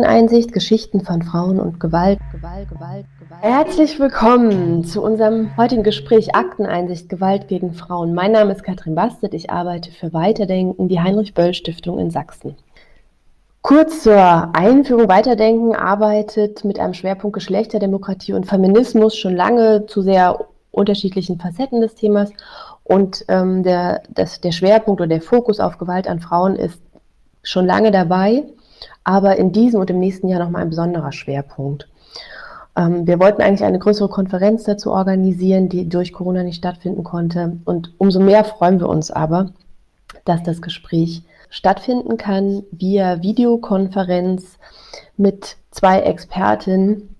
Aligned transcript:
Akteneinsicht, 0.00 0.54
Geschichten 0.54 1.02
von 1.02 1.20
Frauen 1.20 1.60
und 1.60 1.78
Gewalt, 1.78 2.18
Gewalt, 2.32 2.70
Gewalt, 2.70 3.04
Gewalt. 3.18 3.42
Herzlich 3.42 4.00
willkommen 4.00 4.82
zu 4.82 5.02
unserem 5.02 5.54
heutigen 5.58 5.82
Gespräch 5.82 6.34
Akteneinsicht, 6.34 7.10
Gewalt 7.10 7.48
gegen 7.48 7.74
Frauen. 7.74 8.14
Mein 8.14 8.32
Name 8.32 8.52
ist 8.52 8.62
Katrin 8.62 8.94
Bastet, 8.94 9.34
ich 9.34 9.50
arbeite 9.50 9.90
für 9.90 10.14
Weiterdenken, 10.14 10.88
die 10.88 11.00
Heinrich-Böll-Stiftung 11.00 11.98
in 11.98 12.10
Sachsen. 12.10 12.56
Kurz 13.60 14.02
zur 14.04 14.54
Einführung. 14.54 15.06
Weiterdenken 15.06 15.76
arbeitet 15.76 16.64
mit 16.64 16.80
einem 16.80 16.94
Schwerpunkt 16.94 17.34
Geschlechterdemokratie 17.34 18.32
und 18.32 18.46
Feminismus 18.46 19.18
schon 19.18 19.36
lange 19.36 19.84
zu 19.84 20.00
sehr 20.00 20.46
unterschiedlichen 20.70 21.38
Facetten 21.38 21.82
des 21.82 21.94
Themas. 21.94 22.32
Und 22.84 23.26
ähm, 23.28 23.64
der, 23.64 24.00
das, 24.08 24.40
der 24.40 24.52
Schwerpunkt 24.52 25.02
oder 25.02 25.08
der 25.08 25.20
Fokus 25.20 25.60
auf 25.60 25.76
Gewalt 25.76 26.08
an 26.08 26.20
Frauen 26.20 26.56
ist 26.56 26.80
schon 27.42 27.66
lange 27.66 27.90
dabei 27.90 28.44
aber 29.04 29.36
in 29.36 29.52
diesem 29.52 29.80
und 29.80 29.90
im 29.90 30.00
nächsten 30.00 30.28
Jahr 30.28 30.40
nochmal 30.40 30.62
ein 30.62 30.70
besonderer 30.70 31.12
Schwerpunkt. 31.12 31.88
Ähm, 32.76 33.06
wir 33.06 33.18
wollten 33.18 33.42
eigentlich 33.42 33.64
eine 33.64 33.78
größere 33.78 34.08
Konferenz 34.08 34.64
dazu 34.64 34.92
organisieren, 34.92 35.68
die 35.68 35.88
durch 35.88 36.12
Corona 36.12 36.42
nicht 36.42 36.58
stattfinden 36.58 37.04
konnte. 37.04 37.58
Und 37.64 37.92
umso 37.98 38.20
mehr 38.20 38.44
freuen 38.44 38.80
wir 38.80 38.88
uns 38.88 39.10
aber, 39.10 39.50
dass 40.24 40.42
das 40.42 40.62
Gespräch 40.62 41.22
stattfinden 41.50 42.16
kann 42.16 42.62
via 42.70 43.22
Videokonferenz 43.22 44.58
mit 45.16 45.56
zwei 45.70 46.00
Expertinnen, 46.00 47.14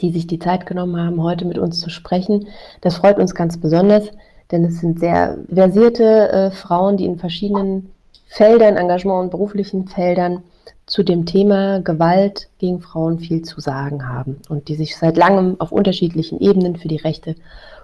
die 0.00 0.12
sich 0.12 0.26
die 0.26 0.38
Zeit 0.38 0.66
genommen 0.66 1.00
haben, 1.00 1.22
heute 1.22 1.44
mit 1.44 1.58
uns 1.58 1.80
zu 1.80 1.90
sprechen. 1.90 2.48
Das 2.80 2.96
freut 2.96 3.18
uns 3.18 3.34
ganz 3.34 3.58
besonders, 3.58 4.08
denn 4.50 4.64
es 4.64 4.80
sind 4.80 5.00
sehr 5.00 5.38
versierte 5.52 6.30
äh, 6.30 6.50
Frauen, 6.50 6.96
die 6.96 7.06
in 7.06 7.18
verschiedenen 7.18 7.90
Feldern, 8.26 8.76
Engagement 8.76 9.24
und 9.24 9.30
beruflichen 9.30 9.88
Feldern 9.88 10.42
zu 10.86 11.02
dem 11.02 11.26
Thema 11.26 11.80
Gewalt 11.80 12.48
gegen 12.58 12.80
Frauen 12.80 13.18
viel 13.18 13.42
zu 13.42 13.60
sagen 13.60 14.08
haben 14.08 14.38
und 14.48 14.68
die 14.68 14.74
sich 14.74 14.96
seit 14.96 15.16
langem 15.16 15.60
auf 15.60 15.72
unterschiedlichen 15.72 16.40
Ebenen 16.40 16.76
für 16.76 16.88
die 16.88 16.96
Rechte 16.96 17.36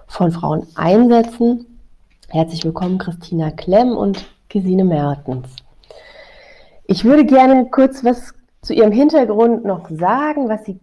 von 0.07 0.31
Frauen 0.31 0.67
einsetzen. 0.75 1.65
Herzlich 2.27 2.63
willkommen 2.63 2.97
Christina 2.97 3.51
Klemm 3.51 3.95
und 3.95 4.25
Gesine 4.49 4.83
Mertens. 4.83 5.47
Ich 6.85 7.05
würde 7.05 7.25
gerne 7.25 7.67
kurz 7.69 8.03
was 8.03 8.33
zu 8.61 8.73
Ihrem 8.73 8.91
Hintergrund 8.91 9.63
noch 9.63 9.89
sagen, 9.89 10.49
was 10.49 10.65
Sie 10.65 10.79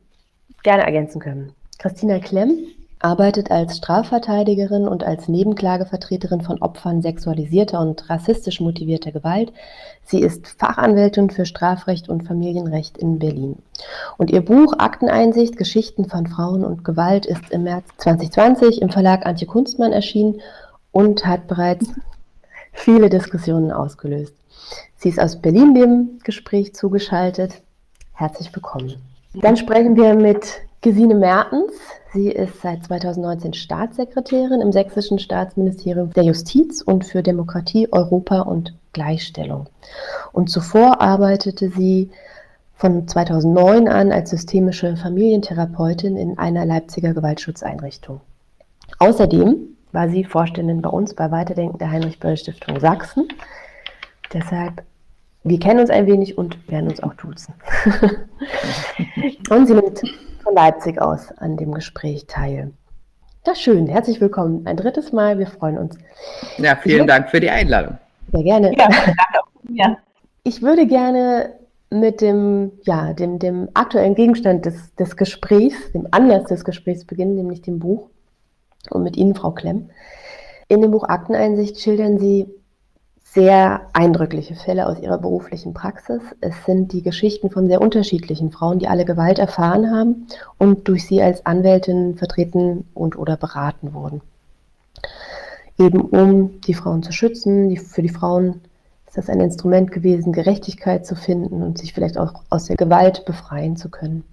gerne 0.63 0.85
ergänzen 0.85 1.21
können. 1.21 1.53
Christina 1.79 2.19
Klemm 2.19 2.67
arbeitet 3.01 3.51
als 3.51 3.77
Strafverteidigerin 3.77 4.89
und 4.89 5.05
als 5.05 5.29
Nebenklagevertreterin 5.29 6.41
von 6.41 6.61
Opfern 6.63 7.03
sexualisierter 7.03 7.81
und 7.81 8.09
rassistisch 8.09 8.61
motivierter 8.61 9.13
Gewalt. 9.13 9.53
Sie 10.05 10.21
ist 10.21 10.47
Fachanwältin 10.59 11.31
für 11.31 11.47
Strafrecht 11.47 12.09
und 12.09 12.27
Familienrecht 12.27 12.97
in 12.97 13.19
Berlin. 13.19 13.57
Und 14.17 14.31
ihr 14.31 14.41
Buch 14.41 14.75
Akteneinsicht, 14.79 15.57
Geschichten 15.57 16.09
von 16.09 16.27
Frauen 16.27 16.65
und 16.65 16.85
Gewalt 16.85 17.27
ist 17.27 17.51
im 17.51 17.65
März 17.65 17.85
2020 17.99 18.81
im 18.81 18.89
Verlag 18.89 19.27
Antje 19.27 19.47
Kunstmann 19.47 19.93
erschienen 19.93 20.41
und 20.91 21.27
hat 21.27 21.47
bereits 21.49 21.89
viele 22.73 23.11
Diskussionen 23.11 23.73
ausgelöst. 23.73 24.35
Sie 24.97 25.11
ist 25.11 25.21
aus 25.21 25.37
Berlin 25.37 25.75
dem 25.75 26.19
Gespräch 26.25 26.75
zugeschaltet. 26.75 27.63
Herzlich 28.15 28.55
willkommen. 28.55 28.97
Dann 29.35 29.57
sprechen 29.57 29.97
wir 29.97 30.15
mit 30.15 30.61
Gesine 30.81 31.15
Mertens. 31.15 31.73
Sie 32.17 32.31
ist 32.31 32.63
seit 32.63 32.83
2019 32.83 33.53
Staatssekretärin 33.53 34.63
im 34.63 34.73
Sächsischen 34.73 35.19
Staatsministerium 35.19 36.15
der 36.15 36.23
Justiz 36.23 36.81
und 36.81 37.05
für 37.05 37.23
Demokratie, 37.23 37.93
Europa 37.93 38.41
und 38.41 38.75
Gleichstellung. 38.95 39.69
Und 40.33 40.49
zuvor 40.49 41.03
arbeitete 41.03 41.69
sie 41.69 42.11
von 42.75 43.07
2009 43.07 43.87
an 43.89 44.13
als 44.13 44.31
systemische 44.31 44.97
Familientherapeutin 44.97 46.17
in 46.17 46.39
einer 46.39 46.65
Leipziger 46.65 47.13
Gewaltschutzeinrichtung. 47.13 48.23
Außerdem 48.99 49.77
war 49.93 50.09
sie 50.09 50.25
Vorständin 50.25 50.81
bei 50.81 50.89
uns 50.89 51.13
bei 51.13 51.31
Weiterdenken 51.31 51.77
der 51.77 51.91
Heinrich-Böll-Stiftung 51.91 52.81
Sachsen. 52.81 53.29
Deshalb, 54.33 54.83
wir 55.45 55.61
kennen 55.61 55.81
uns 55.81 55.91
ein 55.91 56.07
wenig 56.07 56.39
und 56.39 56.67
werden 56.71 56.89
uns 56.89 57.03
auch 57.03 57.13
duzen. 57.13 57.53
und 59.51 59.67
sie 59.67 59.75
nimmt 59.75 60.01
von 60.47 60.55
Leipzig 60.55 61.03
aus 61.03 61.33
an 61.39 61.57
dem 61.57 61.73
Gespräch 61.75 62.27
teil. 62.29 62.73
Das 63.43 63.59
ist 63.59 63.65
schön. 63.65 63.89
Herzlich 63.89 64.21
willkommen 64.21 64.65
ein 64.65 64.77
drittes 64.77 65.13
Mal. 65.13 65.41
Wir 65.41 65.49
freuen 65.49 65.77
uns. 65.77 65.99
Ja, 66.59 66.77
vielen 66.77 67.01
ich 67.01 67.07
Dank 67.09 67.31
für 67.31 67.41
die 67.41 67.51
Einladung. 67.51 67.99
Sehr 68.33 68.45
gerne. 68.45 68.73
Ja, 68.79 68.89
ja. 69.73 69.97
Ich 70.45 70.63
würde 70.63 70.87
gerne 70.87 71.53
mit 71.91 72.21
dem, 72.21 72.71
ja, 72.85 73.13
dem, 73.13 73.41
dem 73.41 73.69
aktuellen 73.75 74.15
Gegenstand 74.15 74.67
des, 74.67 74.95
des 74.95 75.17
Gesprächs, 75.17 75.91
dem 75.91 76.07
Anlass 76.13 76.45
des 76.45 76.65
Gesprächs 76.65 77.05
beginnen, 77.05 77.35
nämlich 77.35 77.63
dem 77.63 77.81
Buch. 77.81 78.09
Und 78.91 79.03
mit 79.03 79.17
Ihnen, 79.17 79.35
Frau 79.35 79.51
Klemm. 79.51 79.91
In 80.69 80.81
dem 80.81 80.93
Buch 80.93 81.09
Akteneinsicht 81.09 81.81
schildern 81.81 82.21
Sie 82.21 82.47
sehr 83.37 83.83
eindrückliche 83.93 84.55
Fälle 84.55 84.87
aus 84.87 84.99
ihrer 84.99 85.19
beruflichen 85.19 85.75
Praxis. 85.75 86.23
Es 86.41 86.55
sind 86.65 86.93
die 86.95 87.03
Geschichten 87.03 87.51
von 87.51 87.69
sehr 87.69 87.83
unterschiedlichen 87.83 88.51
Frauen, 88.51 88.79
die 88.79 88.89
alle 88.89 89.05
Gewalt 89.05 89.39
erfahren 89.39 89.95
haben 89.95 90.27
und 90.57 90.89
durch 90.89 91.07
sie 91.07 91.21
als 91.21 91.45
Anwältin 91.45 92.17
vertreten 92.17 92.89
und 92.95 93.19
oder 93.19 93.37
beraten 93.37 93.93
wurden. 93.93 94.23
Eben 95.79 96.01
um 96.01 96.63
die 96.63 96.73
Frauen 96.73 97.03
zu 97.03 97.13
schützen, 97.13 97.69
die, 97.69 97.77
für 97.77 98.01
die 98.01 98.09
Frauen 98.09 98.63
ist 99.07 99.19
das 99.19 99.29
ein 99.29 99.41
Instrument 99.41 99.93
gewesen, 99.93 100.33
Gerechtigkeit 100.33 101.05
zu 101.05 101.15
finden 101.15 101.63
und 101.63 101.77
sich 101.77 101.93
vielleicht 101.93 102.17
auch 102.17 102.41
aus 102.49 102.65
der 102.65 102.77
Gewalt 102.77 103.27
befreien 103.27 103.77
zu 103.77 103.91
können. 103.91 104.25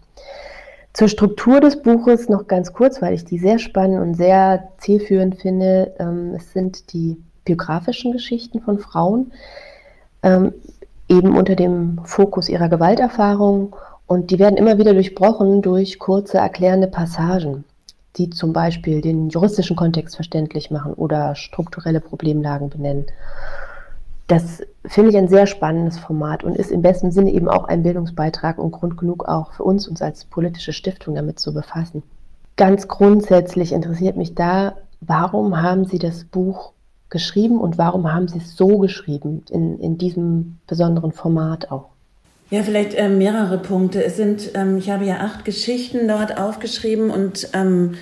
Zur 0.94 1.10
Struktur 1.10 1.60
des 1.60 1.82
Buches 1.82 2.30
noch 2.30 2.48
ganz 2.48 2.72
kurz, 2.72 3.02
weil 3.02 3.16
ich 3.16 3.26
die 3.26 3.38
sehr 3.38 3.60
spannend 3.60 4.02
und 4.02 4.14
sehr 4.14 4.70
zielführend 4.78 5.42
finde. 5.42 5.94
Ähm, 6.00 6.36
es 6.36 6.54
sind 6.54 6.94
die 6.94 7.18
biografischen 7.46 8.12
Geschichten 8.12 8.62
von 8.62 8.80
Frauen, 8.80 9.32
ähm, 10.22 10.54
eben 11.10 11.36
unter 11.38 11.56
dem 11.56 12.00
Fokus 12.04 12.50
ihrer 12.50 12.70
Gewalterfahrung. 12.70 13.76
Und 14.08 14.32
die 14.32 14.40
werden 14.40 14.58
immer 14.58 14.78
wieder 14.78 14.94
durchbrochen 14.94 15.62
durch 15.62 16.00
kurze 16.00 16.38
erklärende 16.38 16.88
Passagen, 16.88 17.64
die 18.18 18.30
zum 18.30 18.54
Beispiel 18.54 19.02
den 19.02 19.30
juristischen 19.30 19.76
Kontext 19.76 20.16
verständlich 20.16 20.72
machen 20.72 20.94
oder 20.94 21.36
strukturelle 21.36 22.00
Problemlagen 22.00 22.70
benennen. 22.70 23.06
Das 24.28 24.62
finde 24.86 25.12
ich 25.12 25.18
ein 25.18 25.28
sehr 25.28 25.48
spannendes 25.48 26.00
Format 26.00 26.44
und 26.44 26.56
ist 26.56 26.72
im 26.72 26.82
besten 26.82 27.12
Sinne 27.12 27.32
eben 27.32 27.50
auch 27.50 27.66
ein 27.66 27.84
Bildungsbeitrag 27.84 28.58
und 28.58 28.72
Grund 28.72 28.98
genug 28.98 29.28
auch 29.28 29.54
für 29.54 29.64
uns, 29.64 29.88
uns 29.88 30.02
als 30.02 30.26
politische 30.26 30.74
Stiftung 30.74 31.16
damit 31.16 31.40
zu 31.40 31.54
befassen. 31.54 32.04
Ganz 32.56 32.88
grundsätzlich 32.88 33.74
interessiert 33.74 34.16
mich 34.16 34.36
da, 34.36 34.76
warum 35.02 35.62
haben 35.62 35.86
Sie 35.86 36.00
das 36.00 36.24
Buch 36.24 36.73
geschrieben 37.14 37.62
und 37.62 37.78
warum 37.78 38.12
haben 38.12 38.28
Sie 38.28 38.40
es 38.40 38.58
so 38.58 38.80
geschrieben, 38.80 39.46
in, 39.50 39.80
in 39.80 39.98
diesem 39.98 40.58
besonderen 40.68 41.14
Format 41.14 41.72
auch? 41.72 41.86
Ja, 42.50 42.62
vielleicht 42.62 42.94
äh, 42.96 43.08
mehrere 43.08 43.58
Punkte. 43.58 44.04
Es 44.04 44.18
sind, 44.18 44.52
ähm, 44.54 44.78
ich 44.78 44.90
habe 44.90 45.06
ja 45.06 45.22
acht 45.22 45.46
Geschichten 45.46 46.10
dort 46.10 46.38
aufgeschrieben 46.38 47.10
und 47.10 47.48
ähm, 47.54 47.94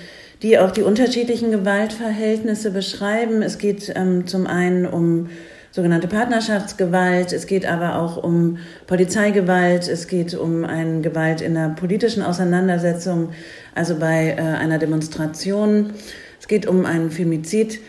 die 0.42 0.58
auch 0.58 0.72
die 0.72 0.82
unterschiedlichen 0.82 1.52
Gewaltverhältnisse 1.52 2.72
beschreiben. 2.72 3.42
Es 3.42 3.58
geht 3.58 3.92
ähm, 3.94 4.26
zum 4.26 4.48
einen 4.48 4.86
um 4.86 5.28
sogenannte 5.70 6.08
Partnerschaftsgewalt, 6.08 7.32
es 7.32 7.46
geht 7.46 7.64
aber 7.64 7.98
auch 7.98 8.22
um 8.22 8.58
Polizeigewalt, 8.86 9.88
es 9.88 10.06
geht 10.06 10.34
um 10.34 10.64
eine 10.64 11.00
Gewalt 11.00 11.40
in 11.40 11.54
der 11.54 11.70
politischen 11.70 12.22
Auseinandersetzung, 12.22 13.30
also 13.74 13.96
bei 13.96 14.36
äh, 14.36 14.40
einer 14.40 14.78
Demonstration. 14.78 15.92
Es 16.38 16.46
geht 16.46 16.66
um 16.66 16.84
einen 16.84 17.10
Femizid 17.10 17.80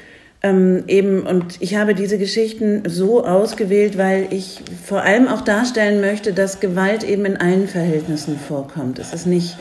ähm, 0.43 0.83
eben, 0.87 1.25
und 1.25 1.61
ich 1.61 1.75
habe 1.75 1.95
diese 1.95 2.17
Geschichten 2.17 2.83
so 2.85 3.25
ausgewählt, 3.25 3.97
weil 3.97 4.27
ich 4.31 4.61
vor 4.85 5.01
allem 5.01 5.29
auch 5.29 5.41
darstellen 5.41 6.01
möchte, 6.01 6.33
dass 6.33 6.59
Gewalt 6.59 7.05
eben 7.05 7.23
in 7.23 7.37
allen 7.37 7.69
Verhältnissen 7.69 8.37
vorkommt. 8.37 8.99
Es 8.99 9.13
ist 9.13 9.25
nicht 9.25 9.57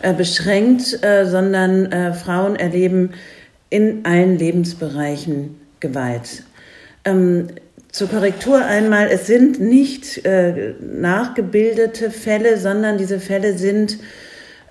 äh, 0.00 0.14
beschränkt, 0.14 1.04
äh, 1.04 1.26
sondern 1.26 1.92
äh, 1.92 2.14
Frauen 2.14 2.56
erleben 2.56 3.10
in 3.68 4.06
allen 4.06 4.38
Lebensbereichen 4.38 5.60
Gewalt. 5.80 6.44
Ähm, 7.04 7.48
zur 7.90 8.08
Korrektur 8.08 8.64
einmal, 8.64 9.08
es 9.08 9.26
sind 9.26 9.60
nicht 9.60 10.24
äh, 10.24 10.74
nachgebildete 10.80 12.10
Fälle, 12.10 12.56
sondern 12.56 12.96
diese 12.96 13.20
Fälle 13.20 13.58
sind 13.58 13.98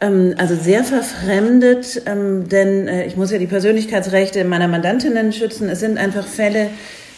also 0.01 0.55
sehr 0.55 0.83
verfremdet, 0.83 2.01
ähm, 2.05 2.49
denn 2.49 2.87
äh, 2.87 3.05
ich 3.05 3.15
muss 3.15 3.31
ja 3.31 3.37
die 3.37 3.47
Persönlichkeitsrechte 3.47 4.43
meiner 4.45 4.67
Mandantinnen 4.67 5.31
schützen. 5.31 5.69
Es 5.69 5.79
sind 5.79 5.97
einfach 5.97 6.25
Fälle, 6.25 6.69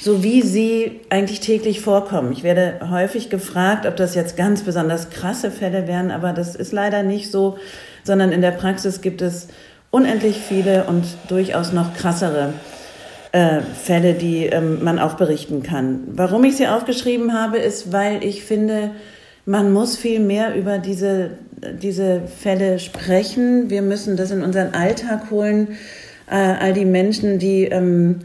so 0.01 0.21
wie 0.21 0.41
sie 0.41 0.99
eigentlich 1.09 1.39
täglich 1.39 1.79
vorkommen. 1.79 2.33
Ich 2.33 2.43
werde 2.43 2.89
häufig 2.89 3.29
gefragt, 3.29 3.85
ob 3.85 3.95
das 3.95 4.15
jetzt 4.15 4.35
ganz 4.35 4.63
besonders 4.63 5.09
krasse 5.09 5.49
Fälle 5.49 5.87
wären, 5.87 6.11
aber 6.11 6.33
das 6.33 6.55
ist 6.55 6.73
leider 6.73 7.03
nicht 7.03 7.31
so, 7.31 7.57
sondern 8.03 8.33
in 8.33 8.41
der 8.41 8.51
Praxis 8.51 8.99
gibt 8.99 9.21
es 9.21 9.47
unendlich 9.89 10.37
viele 10.37 10.83
und 10.83 11.05
durchaus 11.29 11.71
noch 11.71 11.93
krassere 11.93 12.53
äh, 13.31 13.61
Fälle, 13.61 14.13
die 14.13 14.47
ähm, 14.47 14.83
man 14.83 14.99
auch 14.99 15.13
berichten 15.13 15.63
kann. 15.63 16.01
Warum 16.07 16.43
ich 16.43 16.57
sie 16.57 16.67
aufgeschrieben 16.67 17.33
habe, 17.33 17.57
ist, 17.57 17.93
weil 17.93 18.23
ich 18.25 18.43
finde, 18.43 18.91
man 19.45 19.71
muss 19.71 19.97
viel 19.97 20.19
mehr 20.19 20.55
über 20.55 20.79
diese, 20.79 21.31
diese 21.81 22.21
Fälle 22.27 22.79
sprechen. 22.79 23.69
Wir 23.69 23.81
müssen 23.81 24.17
das 24.17 24.31
in 24.31 24.41
unseren 24.41 24.73
Alltag 24.73 25.31
holen. 25.31 25.77
Äh, 26.29 26.35
all 26.35 26.73
die 26.73 26.85
Menschen, 26.85 27.39
die 27.39 27.65
ähm, 27.65 28.19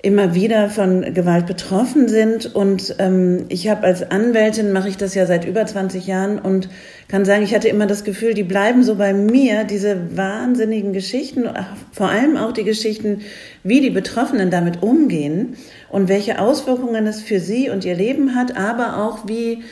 immer 0.00 0.34
wieder 0.34 0.70
von 0.70 1.12
Gewalt 1.12 1.46
betroffen 1.46 2.08
sind. 2.08 2.54
Und 2.54 2.94
ähm, 2.98 3.46
ich 3.48 3.68
habe 3.68 3.84
als 3.84 4.08
Anwältin, 4.10 4.72
mache 4.72 4.88
ich 4.88 4.96
das 4.96 5.14
ja 5.14 5.26
seit 5.26 5.44
über 5.44 5.66
20 5.66 6.06
Jahren 6.06 6.38
und 6.38 6.68
kann 7.08 7.24
sagen, 7.24 7.42
ich 7.42 7.54
hatte 7.54 7.68
immer 7.68 7.86
das 7.86 8.04
Gefühl, 8.04 8.34
die 8.34 8.44
bleiben 8.44 8.84
so 8.84 8.94
bei 8.94 9.12
mir, 9.12 9.64
diese 9.64 10.16
wahnsinnigen 10.16 10.92
Geschichten, 10.92 11.48
vor 11.90 12.10
allem 12.10 12.36
auch 12.36 12.52
die 12.52 12.64
Geschichten, 12.64 13.22
wie 13.64 13.80
die 13.80 13.90
Betroffenen 13.90 14.50
damit 14.50 14.82
umgehen 14.82 15.56
und 15.90 16.08
welche 16.08 16.38
Auswirkungen 16.38 17.06
es 17.06 17.20
für 17.20 17.40
sie 17.40 17.68
und 17.68 17.84
ihr 17.84 17.96
Leben 17.96 18.36
hat, 18.36 18.56
aber 18.56 18.98
auch 18.98 19.26
wie 19.26 19.64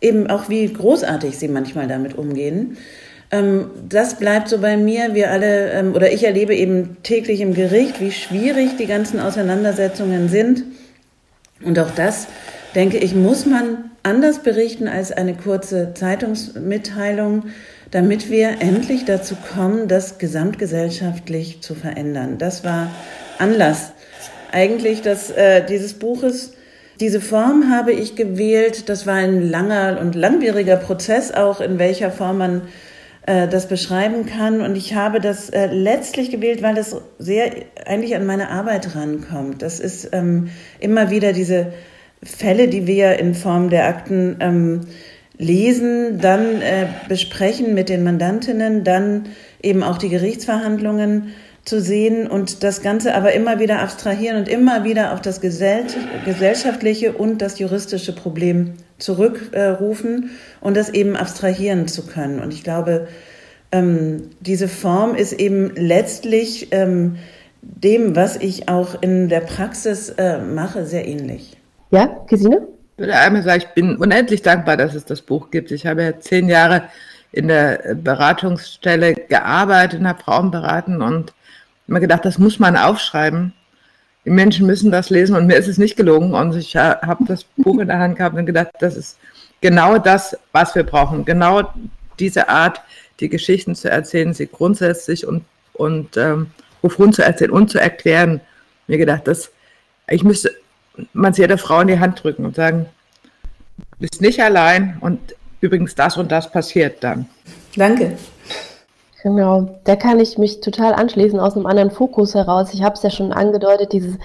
eben 0.00 0.28
auch 0.28 0.48
wie 0.48 0.72
großartig 0.72 1.38
sie 1.38 1.48
manchmal 1.48 1.88
damit 1.88 2.16
umgehen. 2.16 2.76
Ähm, 3.30 3.70
das 3.88 4.18
bleibt 4.18 4.48
so 4.48 4.58
bei 4.58 4.76
mir. 4.76 5.14
Wir 5.14 5.30
alle, 5.30 5.70
ähm, 5.72 5.94
oder 5.94 6.12
ich 6.12 6.24
erlebe 6.24 6.54
eben 6.54 6.96
täglich 7.02 7.40
im 7.40 7.54
Gericht, 7.54 8.00
wie 8.00 8.12
schwierig 8.12 8.76
die 8.78 8.86
ganzen 8.86 9.20
Auseinandersetzungen 9.20 10.28
sind. 10.28 10.64
Und 11.62 11.78
auch 11.78 11.90
das, 11.90 12.28
denke 12.74 12.98
ich, 12.98 13.14
muss 13.14 13.44
man 13.44 13.90
anders 14.02 14.42
berichten 14.42 14.88
als 14.88 15.12
eine 15.12 15.34
kurze 15.34 15.92
Zeitungsmitteilung, 15.94 17.44
damit 17.90 18.30
wir 18.30 18.60
endlich 18.60 19.04
dazu 19.04 19.34
kommen, 19.54 19.88
das 19.88 20.18
gesamtgesellschaftlich 20.18 21.60
zu 21.60 21.74
verändern. 21.74 22.38
Das 22.38 22.64
war 22.64 22.90
Anlass 23.38 23.92
eigentlich 24.52 25.02
des, 25.02 25.30
äh, 25.30 25.64
dieses 25.64 25.94
Buches. 25.94 26.52
Diese 27.00 27.20
Form 27.20 27.70
habe 27.70 27.92
ich 27.92 28.16
gewählt. 28.16 28.88
Das 28.88 29.06
war 29.06 29.14
ein 29.14 29.48
langer 29.48 29.98
und 30.00 30.14
langwieriger 30.14 30.76
Prozess 30.76 31.30
auch, 31.30 31.60
in 31.60 31.78
welcher 31.78 32.10
Form 32.10 32.38
man 32.38 32.62
äh, 33.26 33.46
das 33.46 33.68
beschreiben 33.68 34.26
kann. 34.26 34.60
Und 34.62 34.76
ich 34.76 34.94
habe 34.94 35.20
das 35.20 35.48
äh, 35.50 35.66
letztlich 35.66 36.30
gewählt, 36.30 36.62
weil 36.62 36.74
das 36.74 36.96
sehr 37.18 37.52
eigentlich 37.86 38.16
an 38.16 38.26
meine 38.26 38.50
Arbeit 38.50 38.96
rankommt. 38.96 39.62
Das 39.62 39.78
ist 39.78 40.10
ähm, 40.12 40.48
immer 40.80 41.10
wieder 41.10 41.32
diese 41.32 41.72
Fälle, 42.22 42.66
die 42.66 42.88
wir 42.88 43.18
in 43.20 43.34
Form 43.34 43.70
der 43.70 43.86
Akten 43.86 44.36
ähm, 44.40 44.80
lesen, 45.36 46.18
dann 46.20 46.60
äh, 46.60 46.86
besprechen 47.08 47.74
mit 47.74 47.88
den 47.88 48.02
Mandantinnen, 48.02 48.82
dann 48.82 49.26
eben 49.62 49.84
auch 49.84 49.98
die 49.98 50.08
Gerichtsverhandlungen 50.08 51.34
zu 51.68 51.80
sehen 51.80 52.26
und 52.26 52.62
das 52.64 52.82
Ganze 52.82 53.14
aber 53.14 53.32
immer 53.34 53.60
wieder 53.60 53.80
abstrahieren 53.80 54.38
und 54.38 54.48
immer 54.48 54.84
wieder 54.84 55.12
auf 55.12 55.20
das 55.20 55.40
gesellschaftliche 55.40 57.12
und 57.12 57.42
das 57.42 57.58
juristische 57.58 58.14
Problem 58.14 58.74
zurückrufen 58.98 60.30
und 60.60 60.76
das 60.76 60.88
eben 60.88 61.14
abstrahieren 61.14 61.86
zu 61.86 62.06
können. 62.06 62.40
Und 62.40 62.52
ich 62.52 62.64
glaube, 62.64 63.08
ähm, 63.70 64.30
diese 64.40 64.66
Form 64.66 65.14
ist 65.14 65.34
eben 65.34 65.74
letztlich 65.76 66.68
ähm, 66.70 67.16
dem, 67.60 68.16
was 68.16 68.36
ich 68.36 68.68
auch 68.68 69.02
in 69.02 69.28
der 69.28 69.40
Praxis 69.40 70.08
äh, 70.10 70.38
mache, 70.38 70.86
sehr 70.86 71.06
ähnlich. 71.06 71.58
Ja, 71.90 72.24
Gesine? 72.26 72.66
Ich 72.96 73.00
würde 73.00 73.14
einmal 73.14 73.42
sagen, 73.42 73.62
ich 73.66 73.74
bin 73.74 73.96
unendlich 73.96 74.42
dankbar, 74.42 74.76
dass 74.76 74.94
es 74.94 75.04
das 75.04 75.20
Buch 75.20 75.50
gibt. 75.50 75.70
Ich 75.70 75.86
habe 75.86 76.02
ja 76.02 76.18
zehn 76.18 76.48
Jahre 76.48 76.84
in 77.30 77.48
der 77.48 77.94
Beratungsstelle 77.94 79.14
gearbeitet 79.14 80.00
und 80.00 80.08
habe 80.08 80.22
Frauen 80.22 80.50
beraten 80.50 81.02
und 81.02 81.34
immer 81.88 82.00
gedacht, 82.00 82.24
das 82.24 82.38
muss 82.38 82.58
man 82.58 82.76
aufschreiben. 82.76 83.52
Die 84.24 84.30
Menschen 84.30 84.66
müssen 84.66 84.90
das 84.90 85.10
lesen 85.10 85.34
und 85.34 85.46
mir 85.46 85.56
ist 85.56 85.68
es 85.68 85.78
nicht 85.78 85.96
gelungen. 85.96 86.34
Und 86.34 86.54
ich 86.54 86.76
habe 86.76 87.24
das 87.26 87.44
Buch 87.44 87.80
in 87.80 87.88
der 87.88 87.98
Hand 87.98 88.16
gehabt 88.16 88.36
und 88.36 88.46
gedacht, 88.46 88.68
das 88.78 88.96
ist 88.96 89.18
genau 89.60 89.98
das, 89.98 90.36
was 90.52 90.74
wir 90.74 90.84
brauchen. 90.84 91.24
Genau 91.24 91.72
diese 92.18 92.48
Art, 92.48 92.82
die 93.20 93.28
Geschichten 93.28 93.74
zu 93.74 93.90
erzählen, 93.90 94.34
sie 94.34 94.46
grundsätzlich 94.46 95.26
und, 95.26 95.44
und 95.72 96.16
ähm, 96.16 96.50
wovon 96.82 97.12
zu 97.12 97.24
erzählen 97.24 97.50
und 97.50 97.70
zu 97.70 97.80
erklären. 97.80 98.40
Mir 98.86 98.98
gedacht, 98.98 99.26
dass 99.26 99.50
ich 100.08 100.24
müsste 100.24 100.52
man 101.12 101.32
jeder 101.32 101.58
Frau 101.58 101.80
in 101.80 101.88
die 101.88 101.98
Hand 101.98 102.22
drücken 102.22 102.44
und 102.44 102.56
sagen, 102.56 102.86
du 103.76 103.84
bist 104.00 104.20
nicht 104.20 104.40
allein 104.40 104.98
und 105.00 105.34
übrigens 105.60 105.94
das 105.94 106.16
und 106.16 106.32
das 106.32 106.50
passiert 106.50 107.02
dann. 107.02 107.26
Danke. 107.76 108.16
Genau, 109.22 109.80
da 109.84 109.96
kann 109.96 110.20
ich 110.20 110.38
mich 110.38 110.60
total 110.60 110.94
anschließen 110.94 111.40
aus 111.40 111.56
einem 111.56 111.66
anderen 111.66 111.90
Fokus 111.90 112.34
heraus. 112.34 112.72
Ich 112.72 112.82
habe 112.82 112.94
es 112.94 113.02
ja 113.02 113.10
schon 113.10 113.32
angedeutet, 113.32 113.92
dieses, 113.92 114.16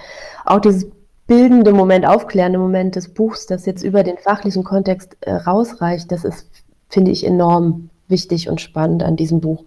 auch 0.45 0.59
dieses 0.59 0.87
bildende 1.25 1.73
Moment, 1.73 2.05
aufklärende 2.05 2.59
Moment 2.59 2.95
des 2.95 3.13
Buchs, 3.13 3.47
das 3.47 3.65
jetzt 3.65 3.83
über 3.83 4.03
den 4.03 4.17
fachlichen 4.17 4.63
Kontext 4.63 5.17
äh, 5.21 5.33
rausreicht, 5.33 6.11
das 6.11 6.23
ist, 6.23 6.47
finde 6.89 7.11
ich, 7.11 7.25
enorm 7.25 7.89
wichtig 8.07 8.49
und 8.49 8.61
spannend 8.61 9.01
an 9.01 9.15
diesem 9.15 9.41
Buch. 9.41 9.63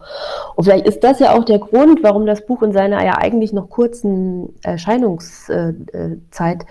Und 0.55 0.65
vielleicht 0.65 0.87
ist 0.87 1.03
das 1.03 1.19
ja 1.19 1.35
auch 1.35 1.45
der 1.45 1.59
Grund, 1.59 2.03
warum 2.03 2.27
das 2.27 2.47
Buch 2.47 2.63
in 2.63 2.73
seiner 2.73 3.05
ja 3.05 3.19
eigentlich 3.19 3.53
noch 3.53 3.71
kurzen 3.71 4.55
Erscheinungszeit 4.63 5.83
äh, 6.33 6.67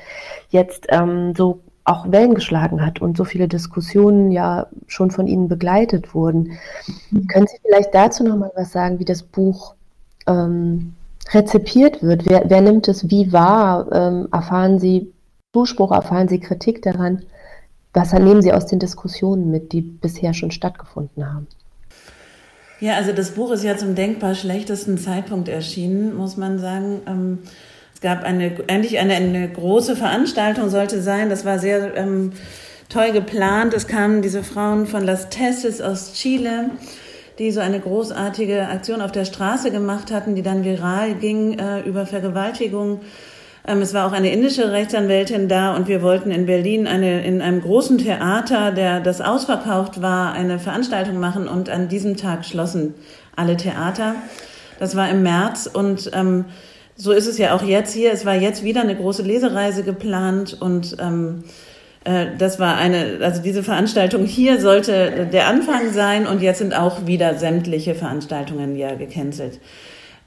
jetzt 0.49 0.85
ähm, 0.89 1.33
so 1.35 1.59
auch 1.85 2.11
Wellen 2.11 2.33
geschlagen 2.33 2.83
hat 2.83 2.99
und 2.99 3.15
so 3.15 3.23
viele 3.23 3.47
Diskussionen 3.47 4.31
ja 4.31 4.67
schon 4.87 5.11
von 5.11 5.27
Ihnen 5.27 5.47
begleitet 5.47 6.15
wurden. 6.15 6.53
Mhm. 7.11 7.27
Können 7.27 7.47
Sie 7.47 7.57
vielleicht 7.61 7.93
dazu 7.93 8.23
noch 8.23 8.35
mal 8.35 8.51
was 8.55 8.71
sagen, 8.71 8.99
wie 8.99 9.05
das 9.05 9.21
Buch 9.21 9.75
ähm, 10.25 10.93
rezipiert 11.31 12.01
wird? 12.01 12.25
Wer, 12.25 12.49
wer, 12.49 12.61
nimmt 12.61 12.87
es 12.87 13.09
wie 13.09 13.31
wahr? 13.31 13.87
Ähm, 13.91 14.27
erfahren 14.31 14.79
Sie 14.79 15.13
Zuspruch, 15.53 15.91
erfahren 15.91 16.27
Sie 16.27 16.39
Kritik 16.39 16.81
daran? 16.81 17.21
Was 17.93 18.11
nehmen 18.11 18.41
Sie 18.41 18.51
aus 18.51 18.65
den 18.65 18.79
Diskussionen 18.79 19.51
mit, 19.51 19.71
die 19.71 19.81
bisher 19.81 20.33
schon 20.33 20.51
stattgefunden 20.51 21.33
haben? 21.33 21.47
Ja, 22.81 22.95
also 22.95 23.13
das 23.13 23.31
Buch 23.31 23.51
ist 23.51 23.63
ja 23.63 23.77
zum 23.77 23.95
denkbar 23.95 24.35
schlechtesten 24.35 24.97
Zeitpunkt 24.97 25.47
erschienen, 25.47 26.15
muss 26.15 26.35
man 26.35 26.59
sagen. 26.59 27.01
Ähm, 27.07 27.39
gab 28.05 28.23
eine, 28.23 28.51
eigentlich 28.67 28.99
eine, 28.99 29.15
eine 29.15 29.49
große 29.49 29.95
Veranstaltung 29.95 30.69
sollte 30.69 31.01
sein. 31.01 31.31
Das 31.31 31.43
war 31.43 31.57
sehr 31.57 31.97
ähm, 31.97 32.33
toll 32.87 33.11
geplant. 33.11 33.73
Es 33.73 33.87
kamen 33.87 34.21
diese 34.21 34.43
Frauen 34.43 34.85
von 34.85 35.03
Las 35.03 35.29
Teses 35.29 35.81
aus 35.81 36.13
Chile, 36.13 36.69
die 37.39 37.49
so 37.49 37.61
eine 37.61 37.79
großartige 37.79 38.67
Aktion 38.67 39.01
auf 39.01 39.11
der 39.11 39.25
Straße 39.25 39.71
gemacht 39.71 40.11
hatten, 40.11 40.35
die 40.35 40.43
dann 40.43 40.63
viral 40.63 41.15
ging 41.15 41.57
äh, 41.57 41.79
über 41.81 42.05
Vergewaltigung. 42.05 43.01
Ähm, 43.67 43.81
es 43.81 43.95
war 43.95 44.07
auch 44.07 44.11
eine 44.11 44.31
indische 44.31 44.71
Rechtsanwältin 44.71 45.47
da 45.47 45.75
und 45.75 45.87
wir 45.87 46.03
wollten 46.03 46.29
in 46.29 46.45
Berlin 46.45 46.85
eine, 46.85 47.25
in 47.25 47.41
einem 47.41 47.59
großen 47.59 47.97
Theater, 47.97 48.71
der 48.71 48.99
das 48.99 49.19
ausverkauft 49.19 50.03
war, 50.03 50.33
eine 50.33 50.59
Veranstaltung 50.59 51.19
machen 51.19 51.47
und 51.47 51.71
an 51.71 51.88
diesem 51.88 52.17
Tag 52.17 52.45
schlossen 52.45 52.93
alle 53.35 53.57
Theater. 53.57 54.13
Das 54.77 54.95
war 54.95 55.09
im 55.09 55.24
März 55.24 55.67
und 55.74 56.12
ähm, 56.13 56.45
so 56.95 57.11
ist 57.11 57.27
es 57.27 57.37
ja 57.37 57.55
auch 57.55 57.63
jetzt 57.63 57.93
hier. 57.93 58.11
Es 58.13 58.25
war 58.25 58.35
jetzt 58.35 58.63
wieder 58.63 58.81
eine 58.81 58.95
große 58.95 59.23
Lesereise 59.23 59.83
geplant 59.83 60.57
und 60.59 60.97
ähm, 60.99 61.43
äh, 62.05 62.27
das 62.37 62.59
war 62.59 62.77
eine, 62.77 63.19
also 63.21 63.41
diese 63.41 63.63
Veranstaltung 63.63 64.25
hier 64.25 64.61
sollte 64.61 65.27
der 65.31 65.47
Anfang 65.47 65.91
sein 65.91 66.25
und 66.25 66.41
jetzt 66.41 66.59
sind 66.59 66.73
auch 66.73 67.05
wieder 67.05 67.35
sämtliche 67.35 67.95
Veranstaltungen 67.95 68.75
ja 68.77 68.95
gecancelt. 68.95 69.59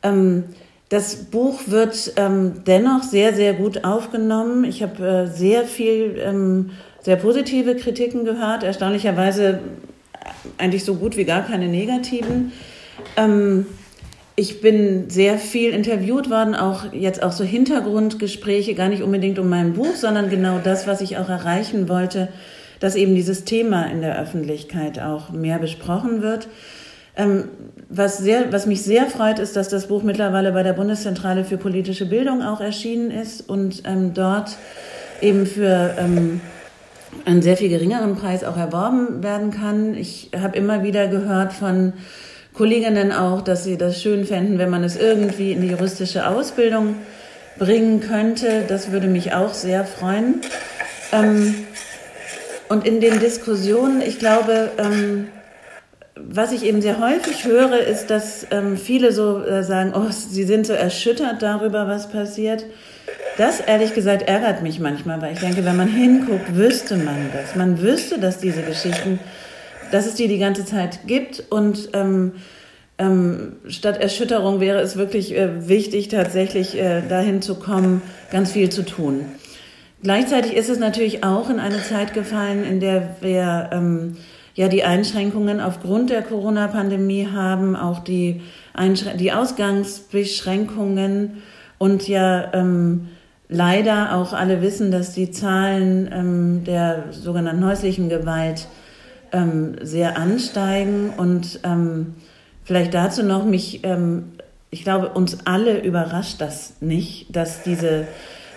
Ähm, 0.02 0.44
das 0.90 1.16
Buch 1.16 1.60
wird 1.66 2.12
ähm, 2.16 2.62
dennoch 2.66 3.02
sehr, 3.02 3.34
sehr 3.34 3.52
gut 3.54 3.84
aufgenommen. 3.84 4.64
Ich 4.64 4.82
habe 4.82 5.06
äh, 5.06 5.26
sehr 5.26 5.64
viel, 5.64 6.18
ähm, 6.18 6.70
sehr 7.02 7.16
positive 7.16 7.76
Kritiken 7.76 8.24
gehört, 8.24 8.62
erstaunlicherweise 8.62 9.60
eigentlich 10.56 10.84
so 10.84 10.94
gut 10.94 11.16
wie 11.16 11.24
gar 11.24 11.42
keine 11.42 11.68
negativen. 11.68 12.52
Ähm, 13.16 13.66
ich 14.38 14.60
bin 14.60 15.10
sehr 15.10 15.36
viel 15.36 15.72
interviewt 15.72 16.30
worden, 16.30 16.54
auch 16.54 16.92
jetzt 16.92 17.24
auch 17.24 17.32
so 17.32 17.42
Hintergrundgespräche, 17.42 18.74
gar 18.74 18.88
nicht 18.88 19.02
unbedingt 19.02 19.40
um 19.40 19.48
mein 19.48 19.72
Buch, 19.72 19.96
sondern 19.96 20.30
genau 20.30 20.60
das, 20.62 20.86
was 20.86 21.00
ich 21.00 21.18
auch 21.18 21.28
erreichen 21.28 21.88
wollte, 21.88 22.28
dass 22.78 22.94
eben 22.94 23.16
dieses 23.16 23.44
Thema 23.44 23.90
in 23.90 24.00
der 24.00 24.16
Öffentlichkeit 24.16 25.00
auch 25.00 25.30
mehr 25.30 25.58
besprochen 25.58 26.22
wird. 26.22 26.46
Ähm, 27.16 27.48
was, 27.88 28.18
sehr, 28.18 28.52
was 28.52 28.66
mich 28.66 28.82
sehr 28.82 29.06
freut, 29.06 29.40
ist, 29.40 29.56
dass 29.56 29.70
das 29.70 29.88
Buch 29.88 30.04
mittlerweile 30.04 30.52
bei 30.52 30.62
der 30.62 30.72
Bundeszentrale 30.72 31.44
für 31.44 31.56
politische 31.56 32.06
Bildung 32.06 32.40
auch 32.40 32.60
erschienen 32.60 33.10
ist 33.10 33.48
und 33.48 33.82
ähm, 33.86 34.14
dort 34.14 34.56
eben 35.20 35.46
für 35.46 35.96
ähm, 35.98 36.40
einen 37.24 37.42
sehr 37.42 37.56
viel 37.56 37.70
geringeren 37.70 38.14
Preis 38.14 38.44
auch 38.44 38.56
erworben 38.56 39.20
werden 39.20 39.50
kann. 39.50 39.96
Ich 39.96 40.30
habe 40.40 40.56
immer 40.56 40.84
wieder 40.84 41.08
gehört 41.08 41.52
von 41.52 41.94
Kolleginnen 42.58 43.12
auch, 43.12 43.40
dass 43.40 43.62
sie 43.62 43.78
das 43.78 44.02
schön 44.02 44.26
fänden, 44.26 44.58
wenn 44.58 44.68
man 44.68 44.82
es 44.82 44.96
irgendwie 44.96 45.52
in 45.52 45.60
die 45.60 45.68
juristische 45.68 46.26
Ausbildung 46.26 46.96
bringen 47.56 48.00
könnte. 48.00 48.64
Das 48.66 48.90
würde 48.90 49.06
mich 49.06 49.32
auch 49.32 49.54
sehr 49.54 49.84
freuen. 49.84 50.40
Ähm, 51.12 51.54
und 52.68 52.84
in 52.84 53.00
den 53.00 53.20
Diskussionen, 53.20 54.02
ich 54.02 54.18
glaube, 54.18 54.72
ähm, 54.76 55.28
was 56.16 56.50
ich 56.50 56.64
eben 56.64 56.82
sehr 56.82 56.98
häufig 56.98 57.44
höre, 57.44 57.78
ist, 57.78 58.08
dass 58.10 58.48
ähm, 58.50 58.76
viele 58.76 59.12
so 59.12 59.40
äh, 59.44 59.62
sagen, 59.62 59.92
oh, 59.94 60.10
sie 60.10 60.42
sind 60.42 60.66
so 60.66 60.72
erschüttert 60.72 61.40
darüber, 61.42 61.86
was 61.86 62.10
passiert. 62.10 62.66
das 63.36 63.60
ehrlich 63.60 63.94
gesagt 63.94 64.22
ärgert 64.22 64.62
mich 64.64 64.80
manchmal, 64.80 65.22
weil 65.22 65.34
ich 65.34 65.38
denke, 65.38 65.64
wenn 65.64 65.76
man 65.76 65.86
hinguckt, 65.86 66.56
wüsste 66.56 66.96
man 66.96 67.30
das. 67.32 67.54
Man 67.54 67.80
wüsste, 67.80 68.18
dass 68.18 68.38
diese 68.38 68.62
Geschichten, 68.62 69.20
dass 69.90 70.06
es 70.06 70.14
die 70.14 70.28
die 70.28 70.38
ganze 70.38 70.64
Zeit 70.64 71.00
gibt 71.06 71.44
und 71.50 71.90
ähm, 71.92 72.32
ähm, 72.98 73.56
statt 73.68 73.98
Erschütterung 73.98 74.60
wäre 74.60 74.80
es 74.80 74.96
wirklich 74.96 75.36
äh, 75.36 75.68
wichtig, 75.68 76.08
tatsächlich 76.08 76.76
äh, 76.76 77.02
dahin 77.08 77.42
zu 77.42 77.54
kommen, 77.54 78.02
ganz 78.32 78.50
viel 78.52 78.70
zu 78.70 78.84
tun. 78.84 79.26
Gleichzeitig 80.02 80.54
ist 80.54 80.68
es 80.68 80.78
natürlich 80.78 81.24
auch 81.24 81.48
in 81.50 81.60
eine 81.60 81.82
Zeit 81.82 82.14
gefallen, 82.14 82.64
in 82.64 82.80
der 82.80 83.16
wir 83.20 83.70
ähm, 83.72 84.16
ja 84.54 84.68
die 84.68 84.84
Einschränkungen 84.84 85.60
aufgrund 85.60 86.10
der 86.10 86.22
Corona-Pandemie 86.22 87.28
haben, 87.32 87.76
auch 87.76 88.00
die, 88.00 88.40
Einschrän 88.74 89.16
die 89.16 89.32
Ausgangsbeschränkungen 89.32 91.42
und 91.78 92.08
ja 92.08 92.52
ähm, 92.52 93.08
leider 93.48 94.16
auch 94.16 94.32
alle 94.32 94.60
wissen, 94.62 94.90
dass 94.90 95.14
die 95.14 95.30
Zahlen 95.30 96.10
ähm, 96.12 96.64
der 96.64 97.04
sogenannten 97.10 97.64
häuslichen 97.64 98.08
Gewalt 98.08 98.66
ähm, 99.32 99.76
sehr 99.82 100.16
ansteigen 100.16 101.10
und 101.16 101.60
ähm, 101.64 102.14
Vielleicht 102.68 102.92
dazu 102.92 103.22
noch 103.22 103.46
mich, 103.46 103.82
ähm, 103.84 104.32
ich 104.68 104.84
glaube, 104.84 105.08
uns 105.08 105.38
alle 105.46 105.80
überrascht 105.80 106.38
das 106.42 106.74
nicht, 106.80 107.34
dass 107.34 107.62
diese 107.62 108.06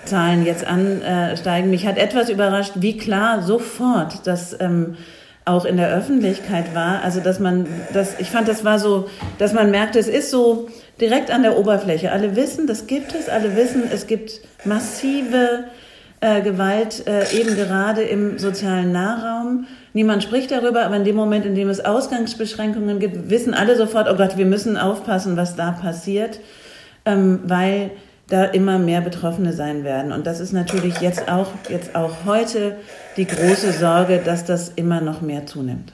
Zahlen 0.04 0.46
jetzt 0.46 0.66
ansteigen. 0.68 1.70
Mich 1.70 1.88
hat 1.88 1.98
etwas 1.98 2.30
überrascht, 2.30 2.74
wie 2.76 2.98
klar 2.98 3.42
sofort 3.42 4.28
das 4.28 4.54
ähm, 4.60 4.98
auch 5.46 5.64
in 5.64 5.78
der 5.78 5.94
Öffentlichkeit 5.94 6.76
war. 6.76 7.02
Also, 7.04 7.22
dass 7.22 7.40
man, 7.40 7.68
das, 7.94 8.20
ich 8.20 8.30
fand, 8.30 8.50
das 8.50 8.66
war 8.66 8.80
so, 8.80 9.08
dass 9.38 9.54
man 9.54 9.72
merkte, 9.72 9.98
es 9.98 10.10
ist 10.10 10.30
so 10.30 10.68
direkt 11.00 11.32
an 11.32 11.44
der 11.44 11.58
Oberfläche. 11.58 12.12
Alle 12.12 12.36
wissen, 12.36 12.68
das 12.68 12.88
gibt 12.88 13.16
es, 13.16 13.30
alle 13.30 13.56
wissen, 13.56 13.84
es 13.94 14.08
gibt 14.08 14.42
massive 14.66 15.64
äh, 16.22 16.42
Gewalt 16.42 17.08
äh, 17.08 17.36
eben 17.36 17.56
gerade 17.56 18.04
im 18.04 18.38
sozialen 18.38 18.92
Nahraum. 18.92 19.66
Niemand 19.94 20.24
spricht 20.24 20.52
darüber, 20.52 20.86
aber 20.86 20.96
in 20.96 21.04
dem 21.04 21.16
Moment, 21.16 21.46
in 21.46 21.56
dem 21.56 21.70
es 21.70 21.84
Ausgangsbeschränkungen 21.84 23.00
gibt, 23.00 23.30
wissen 23.30 23.54
alle 23.54 23.76
sofort, 23.76 24.08
oh 24.10 24.16
Gott, 24.16 24.38
wir 24.38 24.46
müssen 24.46 24.78
aufpassen, 24.78 25.36
was 25.36 25.56
da 25.56 25.72
passiert, 25.72 26.40
ähm, 27.06 27.40
weil 27.46 27.92
da 28.30 28.46
immer 28.46 28.78
mehr 28.78 29.02
Betroffene 29.02 29.52
sein 29.52 29.84
werden. 29.84 30.12
Und 30.12 30.26
das 30.28 30.40
ist 30.40 30.54
natürlich 30.54 31.02
jetzt 31.02 31.30
auch, 31.30 31.48
jetzt 31.70 31.96
auch 31.96 32.12
heute 32.26 32.78
die 33.18 33.26
große 33.26 33.74
Sorge, 33.74 34.22
dass 34.24 34.46
das 34.46 34.70
immer 34.70 35.02
noch 35.02 35.22
mehr 35.22 35.46
zunimmt. 35.46 35.92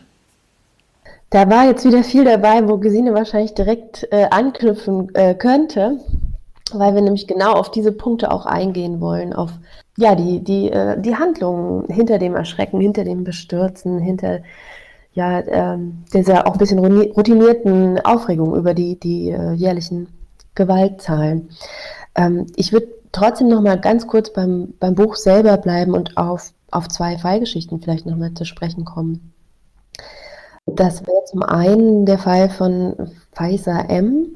Da 1.29 1.49
war 1.49 1.65
jetzt 1.65 1.85
wieder 1.85 2.03
viel 2.03 2.23
dabei, 2.23 2.67
wo 2.67 2.77
Gesine 2.77 3.13
wahrscheinlich 3.13 3.53
direkt 3.53 4.07
äh, 4.11 4.25
anknüpfen 4.29 5.13
äh, 5.15 5.33
könnte, 5.35 5.99
weil 6.73 6.93
wir 6.93 7.01
nämlich 7.01 7.27
genau 7.27 7.53
auf 7.53 7.71
diese 7.71 7.91
Punkte 7.91 8.31
auch 8.31 8.45
eingehen 8.45 9.01
wollen, 9.01 9.33
auf 9.33 9.51
ja, 9.97 10.15
die, 10.15 10.43
die, 10.43 10.71
äh, 10.71 10.99
die 11.01 11.15
Handlungen 11.15 11.85
hinter 11.91 12.19
dem 12.19 12.35
Erschrecken, 12.35 12.79
hinter 12.79 13.03
dem 13.03 13.23
Bestürzen, 13.23 13.99
hinter 13.99 14.41
ja, 15.13 15.39
ähm, 15.47 16.03
dieser 16.13 16.45
auch 16.45 16.53
ein 16.53 16.59
bisschen 16.59 16.77
routinierten 16.77 17.99
Aufregung 18.05 18.55
über 18.55 18.75
die, 18.75 18.99
die 18.99 19.31
äh, 19.31 19.53
jährlichen 19.53 20.07
Gewaltzahlen. 20.53 21.49
Ähm, 22.13 22.45
ich 22.55 22.71
würde 22.71 22.87
trotzdem 23.11 23.47
noch 23.47 23.61
mal 23.61 23.79
ganz 23.79 24.05
kurz 24.05 24.31
beim, 24.31 24.75
beim 24.79 24.93
Buch 24.93 25.15
selber 25.15 25.57
bleiben 25.57 25.95
und 25.95 26.15
auf, 26.17 26.53
auf 26.69 26.87
zwei 26.87 27.17
Fallgeschichten 27.17 27.81
vielleicht 27.81 28.05
noch 28.05 28.15
mal 28.15 28.35
zu 28.35 28.45
sprechen 28.45 28.85
kommen. 28.85 29.33
Das 30.67 31.07
wäre 31.07 31.23
zum 31.25 31.41
einen 31.41 32.05
der 32.05 32.19
Fall 32.19 32.49
von 32.49 33.11
Pfizer 33.31 33.89
M, 33.89 34.27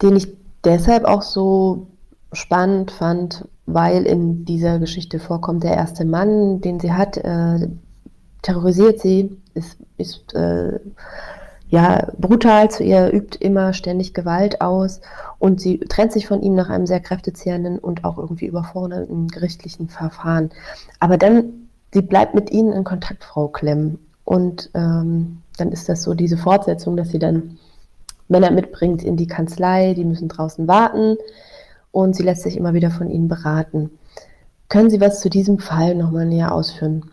den 0.00 0.16
ich 0.16 0.28
deshalb 0.64 1.04
auch 1.04 1.22
so 1.22 1.88
spannend 2.32 2.90
fand, 2.90 3.46
weil 3.70 4.06
in 4.06 4.46
dieser 4.46 4.78
Geschichte 4.78 5.18
vorkommt, 5.18 5.62
der 5.62 5.74
erste 5.74 6.06
Mann, 6.06 6.62
den 6.62 6.80
sie 6.80 6.94
hat, 6.94 7.18
äh, 7.18 7.68
terrorisiert 8.40 8.98
sie, 9.00 9.36
ist, 9.52 9.76
ist 9.98 10.34
äh, 10.34 10.80
ja 11.68 12.10
brutal 12.16 12.70
zu 12.70 12.82
ihr, 12.82 13.12
übt 13.12 13.38
immer 13.44 13.74
ständig 13.74 14.14
Gewalt 14.14 14.62
aus 14.62 15.02
und 15.38 15.60
sie 15.60 15.80
trennt 15.80 16.12
sich 16.12 16.26
von 16.26 16.40
ihm 16.40 16.54
nach 16.54 16.70
einem 16.70 16.86
sehr 16.86 17.00
kräftezehrenden 17.00 17.78
und 17.78 18.04
auch 18.04 18.16
irgendwie 18.16 18.46
überfordernden 18.46 19.28
gerichtlichen 19.28 19.90
Verfahren. 19.90 20.48
Aber 20.98 21.18
dann, 21.18 21.68
sie 21.92 22.00
bleibt 22.00 22.34
mit 22.34 22.50
ihnen 22.50 22.72
in 22.72 22.84
Kontakt, 22.84 23.22
Frau 23.22 23.48
Klemm. 23.48 23.98
Und 24.24 24.70
ähm, 24.72 25.42
dann 25.58 25.72
ist 25.72 25.90
das 25.90 26.02
so 26.02 26.14
diese 26.14 26.38
Fortsetzung, 26.38 26.96
dass 26.96 27.10
sie 27.10 27.18
dann 27.18 27.58
Männer 28.28 28.50
mitbringt 28.50 29.02
in 29.02 29.16
die 29.16 29.26
Kanzlei, 29.26 29.92
die 29.92 30.04
müssen 30.04 30.28
draußen 30.28 30.68
warten 30.68 31.18
und 32.02 32.14
sie 32.14 32.22
lässt 32.22 32.42
sich 32.42 32.56
immer 32.56 32.74
wieder 32.74 32.90
von 32.90 33.10
Ihnen 33.10 33.26
beraten. 33.26 33.90
Können 34.68 34.88
Sie 34.88 35.00
was 35.00 35.20
zu 35.20 35.28
diesem 35.28 35.58
Fall 35.58 35.96
nochmal 35.96 36.26
näher 36.26 36.52
ausführen? 36.52 37.10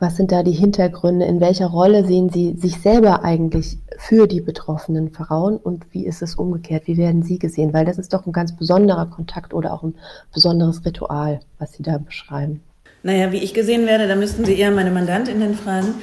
Was 0.00 0.16
sind 0.16 0.32
da 0.32 0.42
die 0.42 0.52
Hintergründe? 0.52 1.24
In 1.26 1.40
welcher 1.40 1.66
Rolle 1.66 2.04
sehen 2.04 2.28
Sie 2.30 2.56
sich 2.58 2.80
selber 2.80 3.22
eigentlich 3.22 3.78
für 3.98 4.26
die 4.26 4.40
betroffenen 4.40 5.10
Frauen 5.10 5.56
und 5.56 5.86
wie 5.92 6.04
ist 6.04 6.22
es 6.22 6.34
umgekehrt? 6.34 6.86
Wie 6.86 6.96
werden 6.96 7.22
Sie 7.22 7.38
gesehen? 7.38 7.72
Weil 7.72 7.84
das 7.84 7.98
ist 7.98 8.12
doch 8.12 8.26
ein 8.26 8.32
ganz 8.32 8.56
besonderer 8.56 9.06
Kontakt 9.06 9.54
oder 9.54 9.72
auch 9.72 9.84
ein 9.84 9.94
besonderes 10.34 10.84
Ritual, 10.84 11.40
was 11.58 11.72
Sie 11.72 11.82
da 11.84 11.98
beschreiben. 11.98 12.62
Naja, 13.04 13.30
wie 13.30 13.38
ich 13.38 13.54
gesehen 13.54 13.86
werde, 13.86 14.08
da 14.08 14.16
müssten 14.16 14.44
Sie 14.44 14.58
eher 14.58 14.72
meine 14.72 14.90
Mandantinnen 14.90 15.54
fragen. 15.54 15.94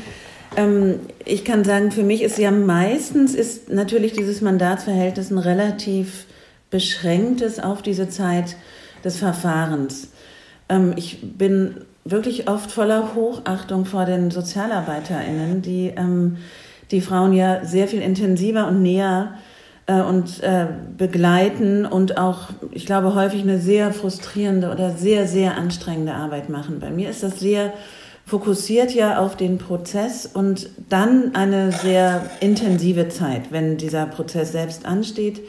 Ähm, 0.56 1.00
ich 1.26 1.44
kann 1.44 1.66
sagen, 1.66 1.92
für 1.92 2.04
mich 2.04 2.24
ist 2.24 2.38
ja 2.38 2.52
meistens 2.52 3.36
ist 3.36 3.70
natürlich 3.70 4.14
dieses 4.14 4.42
Mandatsverhältnis 4.42 5.30
ein 5.30 5.40
relativ 5.40 6.26
beschränktes 6.74 7.60
auf 7.60 7.84
diese 7.84 8.10
Zeit 8.10 8.56
des 9.06 9.18
Verfahrens. 9.18 10.10
Ähm, 10.68 10.94
ich 10.98 11.20
bin 11.38 11.86
wirklich 12.04 12.50
oft 12.50 12.72
voller 12.72 13.14
Hochachtung 13.14 13.86
vor 13.86 14.06
den 14.06 14.32
SozialarbeiterInnen, 14.32 15.62
die 15.62 15.94
ähm, 15.96 16.38
die 16.90 17.00
Frauen 17.00 17.34
ja 17.34 17.64
sehr 17.64 17.88
viel 17.88 18.02
intensiver 18.02 18.68
und 18.68 18.82
näher 18.82 19.36
äh, 19.86 20.02
und 20.02 20.42
äh, 20.42 20.66
begleiten 20.98 21.86
und 21.86 22.18
auch, 22.18 22.50
ich 22.72 22.88
glaube, 22.88 23.14
häufig 23.14 23.44
eine 23.44 23.60
sehr 23.60 23.94
frustrierende 23.94 24.72
oder 24.72 24.90
sehr, 24.90 25.28
sehr 25.28 25.56
anstrengende 25.56 26.16
Arbeit 26.16 26.50
machen. 26.50 26.80
Bei 26.80 26.90
mir 26.90 27.12
ist 27.12 27.22
das 27.22 27.40
sehr 27.40 27.72
fokussiert 28.26 28.96
ja 28.96 29.20
auf 29.20 29.38
den 29.38 29.60
Prozess 29.60 30.26
und 30.26 30.70
dann 30.90 31.36
eine 31.36 31.72
sehr 31.72 32.32
intensive 32.40 33.10
Zeit, 33.10 33.52
wenn 33.52 33.78
dieser 33.78 34.08
Prozess 34.08 34.52
selbst 34.52 34.88
ansteht. 34.88 35.42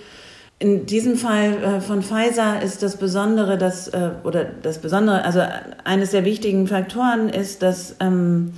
In 0.61 0.87
diesem 0.87 1.17
Fall 1.17 1.63
äh, 1.63 1.81
von 1.81 2.03
Pfizer 2.03 2.63
ist 2.63 2.83
das 2.83 2.97
Besondere, 2.97 3.59
dass, 3.59 3.89
äh, 3.89 4.11
oder 4.23 4.45
das 4.45 4.79
Besondere, 4.79 5.25
also 5.25 5.41
eines 5.83 6.13
der 6.13 6.25
wichtigen 6.25 6.67
Faktoren 6.69 7.29
ist, 7.29 7.63
dass 7.63 7.97
ähm, 8.01 8.53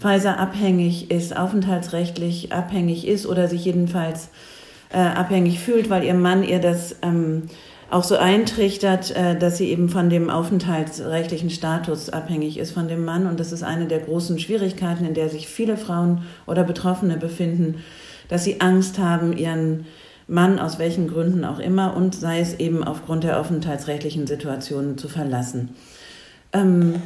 Pfizer 0.00 0.38
abhängig 0.38 1.10
ist, 1.10 1.36
aufenthaltsrechtlich 1.36 2.52
abhängig 2.52 3.06
ist 3.06 3.26
oder 3.26 3.48
sich 3.48 3.64
jedenfalls 3.64 4.30
äh, 4.90 4.98
abhängig 4.98 5.60
fühlt, 5.60 5.90
weil 5.90 6.04
ihr 6.04 6.14
Mann 6.14 6.44
ihr 6.44 6.60
das 6.60 6.96
ähm, 7.02 7.42
auch 7.90 8.04
so 8.04 8.16
eintrichtert, 8.16 9.14
äh, 9.14 9.38
dass 9.38 9.58
sie 9.58 9.68
eben 9.68 9.88
von 9.88 10.10
dem 10.10 10.30
aufenthaltsrechtlichen 10.30 11.50
Status 11.50 12.08
abhängig 12.08 12.58
ist 12.58 12.72
von 12.72 12.88
dem 12.88 13.04
Mann. 13.04 13.26
Und 13.26 13.38
das 13.38 13.52
ist 13.52 13.62
eine 13.62 13.86
der 13.86 14.00
großen 14.00 14.38
Schwierigkeiten, 14.38 15.04
in 15.04 15.14
der 15.14 15.28
sich 15.28 15.46
viele 15.46 15.76
Frauen 15.76 16.22
oder 16.46 16.64
Betroffene 16.64 17.18
befinden, 17.18 17.84
dass 18.28 18.44
sie 18.44 18.60
Angst 18.60 18.98
haben, 18.98 19.36
ihren 19.36 19.86
Mann 20.26 20.58
aus 20.58 20.78
welchen 20.78 21.08
Gründen 21.08 21.44
auch 21.44 21.58
immer 21.58 21.96
und 21.96 22.14
sei 22.14 22.40
es 22.40 22.58
eben 22.58 22.82
aufgrund 22.82 23.24
der 23.24 23.38
aufenthaltsrechtlichen 23.38 24.26
Situation 24.26 24.96
zu 24.96 25.08
verlassen. 25.08 25.70
Ähm, 26.52 27.02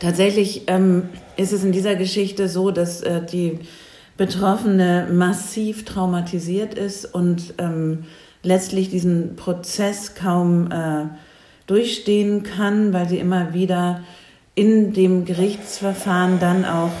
tatsächlich 0.00 0.62
ähm, 0.68 1.08
ist 1.36 1.52
es 1.52 1.62
in 1.62 1.72
dieser 1.72 1.94
Geschichte 1.94 2.48
so, 2.48 2.70
dass 2.70 3.02
äh, 3.02 3.24
die 3.24 3.60
Betroffene 4.16 5.08
massiv 5.12 5.84
traumatisiert 5.84 6.74
ist 6.74 7.04
und 7.04 7.54
ähm, 7.58 8.04
letztlich 8.42 8.88
diesen 8.88 9.36
Prozess 9.36 10.14
kaum 10.14 10.70
äh, 10.70 11.04
durchstehen 11.66 12.42
kann, 12.42 12.92
weil 12.94 13.08
sie 13.08 13.18
immer 13.18 13.52
wieder 13.52 14.00
in 14.54 14.94
dem 14.94 15.26
Gerichtsverfahren 15.26 16.40
dann 16.40 16.64
auch 16.64 16.92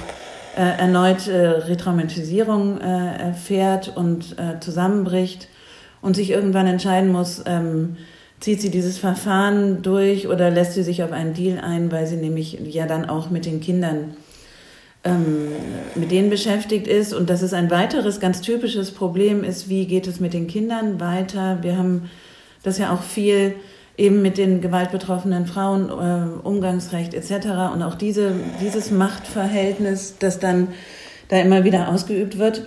äh, 0.56 0.78
erneut 0.78 1.28
äh, 1.28 1.46
Retraumatisierung 1.46 2.80
äh, 2.80 3.18
erfährt 3.18 3.96
und 3.96 4.38
äh, 4.38 4.58
zusammenbricht 4.60 5.48
und 6.00 6.16
sich 6.16 6.30
irgendwann 6.30 6.66
entscheiden 6.66 7.12
muss, 7.12 7.42
ähm, 7.46 7.96
zieht 8.40 8.60
sie 8.60 8.70
dieses 8.70 8.98
Verfahren 8.98 9.82
durch 9.82 10.28
oder 10.28 10.50
lässt 10.50 10.72
sie 10.72 10.82
sich 10.82 11.02
auf 11.02 11.12
einen 11.12 11.34
Deal 11.34 11.58
ein, 11.58 11.92
weil 11.92 12.06
sie 12.06 12.16
nämlich 12.16 12.58
ja 12.64 12.86
dann 12.86 13.08
auch 13.08 13.30
mit 13.30 13.46
den 13.46 13.60
Kindern 13.60 14.16
ähm, 15.04 15.52
mit 15.94 16.10
denen 16.10 16.30
beschäftigt 16.30 16.86
ist. 16.86 17.14
Und 17.14 17.30
das 17.30 17.42
ist 17.42 17.54
ein 17.54 17.70
weiteres 17.70 18.18
ganz 18.18 18.40
typisches 18.40 18.90
Problem 18.90 19.44
ist, 19.44 19.68
wie 19.68 19.86
geht 19.86 20.06
es 20.06 20.20
mit 20.20 20.34
den 20.34 20.48
Kindern 20.48 21.00
weiter? 21.00 21.58
Wir 21.62 21.78
haben 21.78 22.10
das 22.62 22.78
ja 22.78 22.92
auch 22.92 23.02
viel 23.02 23.54
eben 23.96 24.22
mit 24.22 24.38
den 24.38 24.60
gewaltbetroffenen 24.60 25.46
Frauen, 25.46 25.88
äh, 25.88 26.46
Umgangsrecht 26.46 27.14
etc. 27.14 27.72
Und 27.74 27.82
auch 27.82 27.94
diese, 27.94 28.32
dieses 28.60 28.90
Machtverhältnis, 28.90 30.16
das 30.18 30.38
dann 30.38 30.68
da 31.28 31.38
immer 31.40 31.64
wieder 31.64 31.88
ausgeübt 31.88 32.38
wird. 32.38 32.62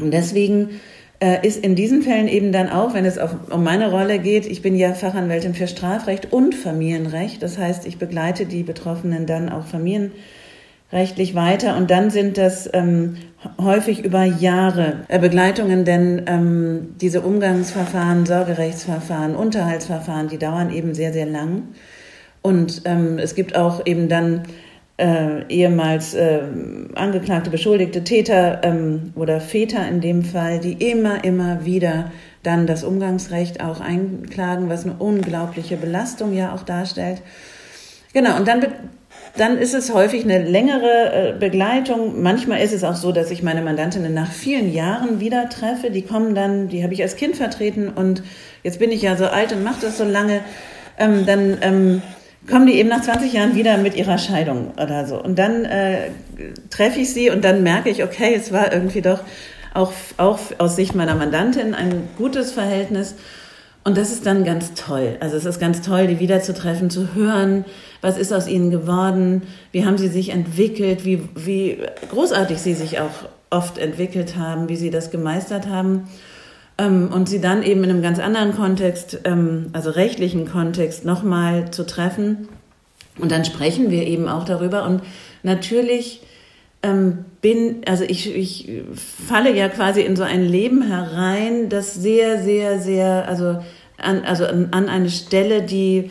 Und 0.00 0.10
deswegen 0.12 0.80
äh, 1.20 1.46
ist 1.46 1.64
in 1.64 1.74
diesen 1.74 2.02
Fällen 2.02 2.28
eben 2.28 2.52
dann 2.52 2.68
auch, 2.68 2.94
wenn 2.94 3.04
es 3.04 3.18
auf, 3.18 3.34
um 3.50 3.64
meine 3.64 3.90
Rolle 3.90 4.18
geht, 4.18 4.46
ich 4.46 4.62
bin 4.62 4.76
ja 4.76 4.94
Fachanwältin 4.94 5.54
für 5.54 5.66
Strafrecht 5.66 6.32
und 6.32 6.54
Familienrecht. 6.54 7.42
Das 7.42 7.58
heißt, 7.58 7.86
ich 7.86 7.98
begleite 7.98 8.46
die 8.46 8.62
Betroffenen 8.62 9.26
dann 9.26 9.48
auch 9.48 9.66
familienrechtlich 10.90 11.34
weiter 11.34 11.76
und 11.76 11.90
dann 11.90 12.10
sind 12.10 12.38
das 12.38 12.68
ähm, 12.72 13.16
häufig 13.60 14.04
über 14.04 14.24
Jahre 14.24 15.04
äh, 15.08 15.18
Begleitungen, 15.18 15.84
denn 15.84 16.22
ähm, 16.26 16.94
diese 17.00 17.20
Umgangsverfahren, 17.20 18.26
Sorgerechtsverfahren, 18.26 19.34
Unterhaltsverfahren, 19.34 20.28
die 20.28 20.38
dauern 20.38 20.72
eben 20.72 20.94
sehr, 20.94 21.12
sehr 21.12 21.26
lang. 21.26 21.68
Und 22.40 22.82
ähm, 22.86 23.18
es 23.18 23.34
gibt 23.34 23.54
auch 23.54 23.84
eben 23.84 24.08
dann 24.08 24.44
äh, 24.96 25.44
ehemals 25.48 26.14
äh, 26.14 26.40
angeklagte, 26.94 27.50
beschuldigte 27.50 28.02
Täter 28.02 28.62
ähm, 28.64 29.12
oder 29.14 29.40
Väter 29.40 29.86
in 29.86 30.00
dem 30.00 30.24
Fall, 30.24 30.58
die 30.58 30.72
immer, 30.72 31.22
immer 31.22 31.64
wieder 31.64 32.10
dann 32.42 32.66
das 32.66 32.82
Umgangsrecht 32.82 33.62
auch 33.62 33.80
einklagen, 33.80 34.68
was 34.70 34.84
eine 34.84 34.94
unglaubliche 34.98 35.76
Belastung 35.76 36.32
ja 36.32 36.54
auch 36.54 36.62
darstellt. 36.62 37.20
Genau, 38.14 38.36
und 38.36 38.48
dann, 38.48 38.66
dann 39.38 39.58
ist 39.58 39.74
es 39.74 39.92
häufig 39.92 40.24
eine 40.24 40.42
längere 40.42 41.12
äh, 41.12 41.32
Begleitung. 41.38 42.22
Manchmal 42.22 42.60
ist 42.60 42.72
es 42.72 42.84
auch 42.84 42.96
so, 42.96 43.12
dass 43.12 43.30
ich 43.30 43.42
meine 43.42 43.62
Mandantinnen 43.62 44.12
nach 44.12 44.30
vielen 44.30 44.72
Jahren 44.72 45.20
wieder 45.20 45.48
treffe. 45.48 45.90
Die 45.90 46.02
kommen 46.02 46.34
dann, 46.34 46.68
die 46.68 46.82
habe 46.82 46.94
ich 46.94 47.02
als 47.02 47.16
Kind 47.16 47.36
vertreten 47.36 47.88
und 47.88 48.22
jetzt 48.62 48.78
bin 48.78 48.90
ich 48.90 49.02
ja 49.02 49.16
so 49.16 49.26
alt 49.26 49.52
und 49.52 49.62
mache 49.62 49.80
das 49.82 49.98
so 49.98 50.04
lange. 50.04 50.40
Ähm, 50.98 51.26
dann 51.26 51.58
ähm, 51.62 52.02
kommen 52.48 52.66
die 52.66 52.74
eben 52.74 52.88
nach 52.88 53.02
20 53.02 53.32
Jahren 53.32 53.54
wieder 53.54 53.76
mit 53.78 53.96
ihrer 53.96 54.18
Scheidung 54.18 54.72
oder 54.82 55.06
so. 55.06 55.22
Und 55.22 55.38
dann 55.38 55.64
äh, 55.64 56.10
treffe 56.70 57.00
ich 57.00 57.12
sie 57.12 57.30
und 57.30 57.44
dann 57.44 57.62
merke 57.62 57.90
ich, 57.90 58.02
okay, 58.02 58.34
es 58.34 58.52
war 58.52 58.72
irgendwie 58.72 59.02
doch 59.02 59.20
auch, 59.74 59.92
auch 60.16 60.38
aus 60.58 60.76
Sicht 60.76 60.94
meiner 60.94 61.14
Mandantin 61.14 61.74
ein 61.74 62.08
gutes 62.16 62.52
Verhältnis. 62.52 63.14
Und 63.84 63.96
das 63.96 64.12
ist 64.12 64.26
dann 64.26 64.44
ganz 64.44 64.74
toll. 64.74 65.16
Also 65.20 65.36
es 65.36 65.44
ist 65.44 65.60
ganz 65.60 65.80
toll, 65.80 66.06
die 66.08 66.18
wiederzutreffen, 66.18 66.90
zu 66.90 67.14
hören, 67.14 67.64
was 68.00 68.18
ist 68.18 68.32
aus 68.32 68.46
ihnen 68.46 68.70
geworden, 68.70 69.42
wie 69.72 69.86
haben 69.86 69.98
sie 69.98 70.08
sich 70.08 70.30
entwickelt, 70.30 71.04
wie, 71.04 71.22
wie 71.34 71.78
großartig 72.10 72.58
sie 72.58 72.74
sich 72.74 73.00
auch 73.00 73.28
oft 73.50 73.78
entwickelt 73.78 74.36
haben, 74.36 74.68
wie 74.68 74.76
sie 74.76 74.90
das 74.90 75.10
gemeistert 75.10 75.68
haben. 75.68 76.08
Ähm, 76.76 77.10
und 77.12 77.28
sie 77.28 77.40
dann 77.40 77.62
eben 77.62 77.82
in 77.82 77.90
einem 77.90 78.02
ganz 78.02 78.18
anderen 78.18 78.54
Kontext, 78.54 79.20
ähm, 79.24 79.70
also 79.72 79.90
rechtlichen 79.90 80.46
Kontext, 80.46 81.04
nochmal 81.04 81.70
zu 81.70 81.86
treffen. 81.86 82.48
Und 83.18 83.32
dann 83.32 83.44
sprechen 83.44 83.90
wir 83.90 84.06
eben 84.06 84.28
auch 84.28 84.44
darüber. 84.44 84.84
Und 84.84 85.02
natürlich 85.42 86.20
ähm, 86.82 87.24
bin, 87.40 87.82
also 87.86 88.04
ich, 88.04 88.34
ich 88.34 88.82
falle 88.94 89.54
ja 89.54 89.68
quasi 89.68 90.02
in 90.02 90.16
so 90.16 90.22
ein 90.22 90.44
Leben 90.44 90.82
herein, 90.82 91.68
das 91.68 91.94
sehr, 91.94 92.42
sehr, 92.42 92.80
sehr, 92.80 93.28
also 93.28 93.62
an, 93.96 94.24
also 94.24 94.44
an, 94.46 94.72
eine 94.72 95.10
Stelle, 95.10 95.62
die 95.62 96.10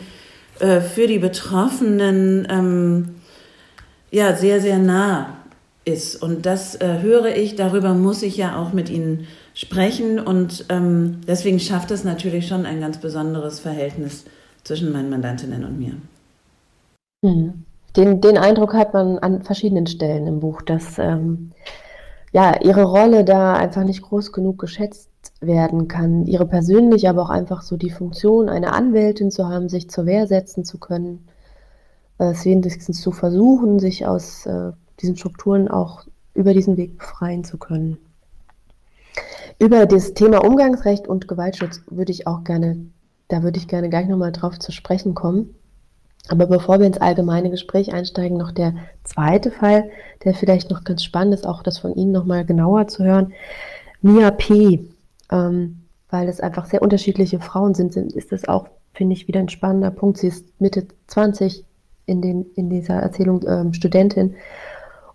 äh, 0.60 0.80
für 0.80 1.06
die 1.06 1.18
Betroffenen 1.18 2.46
ähm, 2.50 3.14
ja 4.10 4.34
sehr, 4.36 4.60
sehr 4.60 4.78
nah 4.78 5.36
ist. 5.84 6.16
Und 6.22 6.46
das 6.46 6.74
äh, 6.76 7.00
höre 7.00 7.34
ich, 7.36 7.56
darüber 7.56 7.94
muss 7.94 8.22
ich 8.22 8.36
ja 8.36 8.60
auch 8.60 8.72
mit 8.72 8.90
ihnen 8.90 9.26
sprechen 9.54 10.20
und 10.20 10.66
ähm, 10.68 11.20
deswegen 11.26 11.58
schafft 11.58 11.90
es 11.90 12.04
natürlich 12.04 12.46
schon 12.46 12.64
ein 12.64 12.80
ganz 12.80 12.98
besonderes 12.98 13.58
Verhältnis 13.58 14.24
zwischen 14.62 14.92
meinen 14.92 15.10
Mandantinnen 15.10 15.64
und 15.64 15.78
mir. 15.78 15.94
Hm. 17.24 17.64
Den, 17.98 18.20
den 18.20 18.38
Eindruck 18.38 18.74
hat 18.74 18.94
man 18.94 19.18
an 19.18 19.42
verschiedenen 19.42 19.88
Stellen 19.88 20.28
im 20.28 20.38
Buch, 20.38 20.62
dass 20.62 20.98
ähm, 20.98 21.50
ja, 22.32 22.60
ihre 22.62 22.84
Rolle 22.84 23.24
da 23.24 23.54
einfach 23.54 23.82
nicht 23.82 24.02
groß 24.02 24.32
genug 24.32 24.58
geschätzt 24.58 25.10
werden 25.40 25.88
kann. 25.88 26.24
Ihre 26.24 26.46
persönlich, 26.46 27.08
aber 27.08 27.22
auch 27.22 27.30
einfach 27.30 27.62
so 27.62 27.76
die 27.76 27.90
Funktion, 27.90 28.48
eine 28.48 28.72
Anwältin 28.72 29.32
zu 29.32 29.48
haben, 29.48 29.68
sich 29.68 29.90
zur 29.90 30.06
Wehr 30.06 30.28
setzen 30.28 30.64
zu 30.64 30.78
können, 30.78 31.26
äh, 32.18 32.30
es 32.30 32.44
wenigstens 32.44 33.00
zu 33.00 33.10
versuchen, 33.10 33.80
sich 33.80 34.06
aus 34.06 34.46
äh, 34.46 34.70
diesen 35.00 35.16
Strukturen 35.16 35.66
auch 35.66 36.04
über 36.34 36.54
diesen 36.54 36.76
Weg 36.76 36.98
befreien 36.98 37.42
zu 37.42 37.58
können. 37.58 37.98
Über 39.58 39.86
das 39.86 40.14
Thema 40.14 40.44
Umgangsrecht 40.44 41.08
und 41.08 41.26
Gewaltschutz 41.26 41.82
würde 41.90 42.12
ich 42.12 42.28
auch 42.28 42.44
gerne, 42.44 42.86
da 43.26 43.42
würde 43.42 43.58
ich 43.58 43.66
gerne 43.66 43.88
gleich 43.88 44.06
nochmal 44.06 44.30
drauf 44.30 44.60
zu 44.60 44.70
sprechen 44.70 45.16
kommen. 45.16 45.56
Aber 46.28 46.46
bevor 46.46 46.78
wir 46.78 46.86
ins 46.86 46.98
allgemeine 46.98 47.50
Gespräch 47.50 47.92
einsteigen, 47.92 48.36
noch 48.36 48.52
der 48.52 48.74
zweite 49.04 49.50
Fall, 49.50 49.90
der 50.24 50.34
vielleicht 50.34 50.70
noch 50.70 50.84
ganz 50.84 51.02
spannend 51.02 51.34
ist, 51.34 51.46
auch 51.46 51.62
das 51.62 51.78
von 51.78 51.94
Ihnen 51.94 52.12
nochmal 52.12 52.44
genauer 52.44 52.88
zu 52.88 53.04
hören. 53.04 53.32
Mia 54.02 54.30
P., 54.30 54.88
ähm, 55.30 55.82
weil 56.10 56.28
es 56.28 56.40
einfach 56.40 56.66
sehr 56.66 56.82
unterschiedliche 56.82 57.40
Frauen 57.40 57.74
sind, 57.74 57.92
sind 57.92 58.12
ist 58.12 58.32
das 58.32 58.48
auch, 58.48 58.68
finde 58.94 59.14
ich, 59.14 59.28
wieder 59.28 59.40
ein 59.40 59.48
spannender 59.48 59.90
Punkt. 59.90 60.18
Sie 60.18 60.28
ist 60.28 60.60
Mitte 60.60 60.86
20 61.06 61.64
in, 62.06 62.22
den, 62.22 62.46
in 62.54 62.70
dieser 62.70 62.94
Erzählung 62.94 63.44
ähm, 63.46 63.74
Studentin 63.74 64.34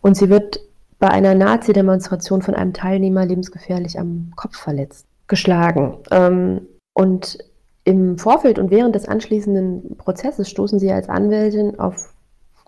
und 0.02 0.16
sie 0.16 0.30
wird 0.30 0.60
bei 1.00 1.10
einer 1.10 1.34
Nazi-Demonstration 1.34 2.42
von 2.42 2.56
einem 2.56 2.74
Teilnehmer 2.74 3.26
lebensgefährlich 3.26 4.00
am 4.00 4.32
Kopf 4.36 4.58
verletzt, 4.58 5.06
geschlagen. 5.28 5.98
Ähm, 6.12 6.62
und 6.94 7.40
im 7.86 8.18
Vorfeld 8.18 8.60
und 8.60 8.72
während 8.72 8.96
des 8.96 9.08
anschließenden 9.08 9.98
Prozesses 9.98 10.50
stoßen 10.50 10.80
sie 10.80 10.92
als 10.92 11.10
Anwältin 11.10 11.80
auf 11.80 12.14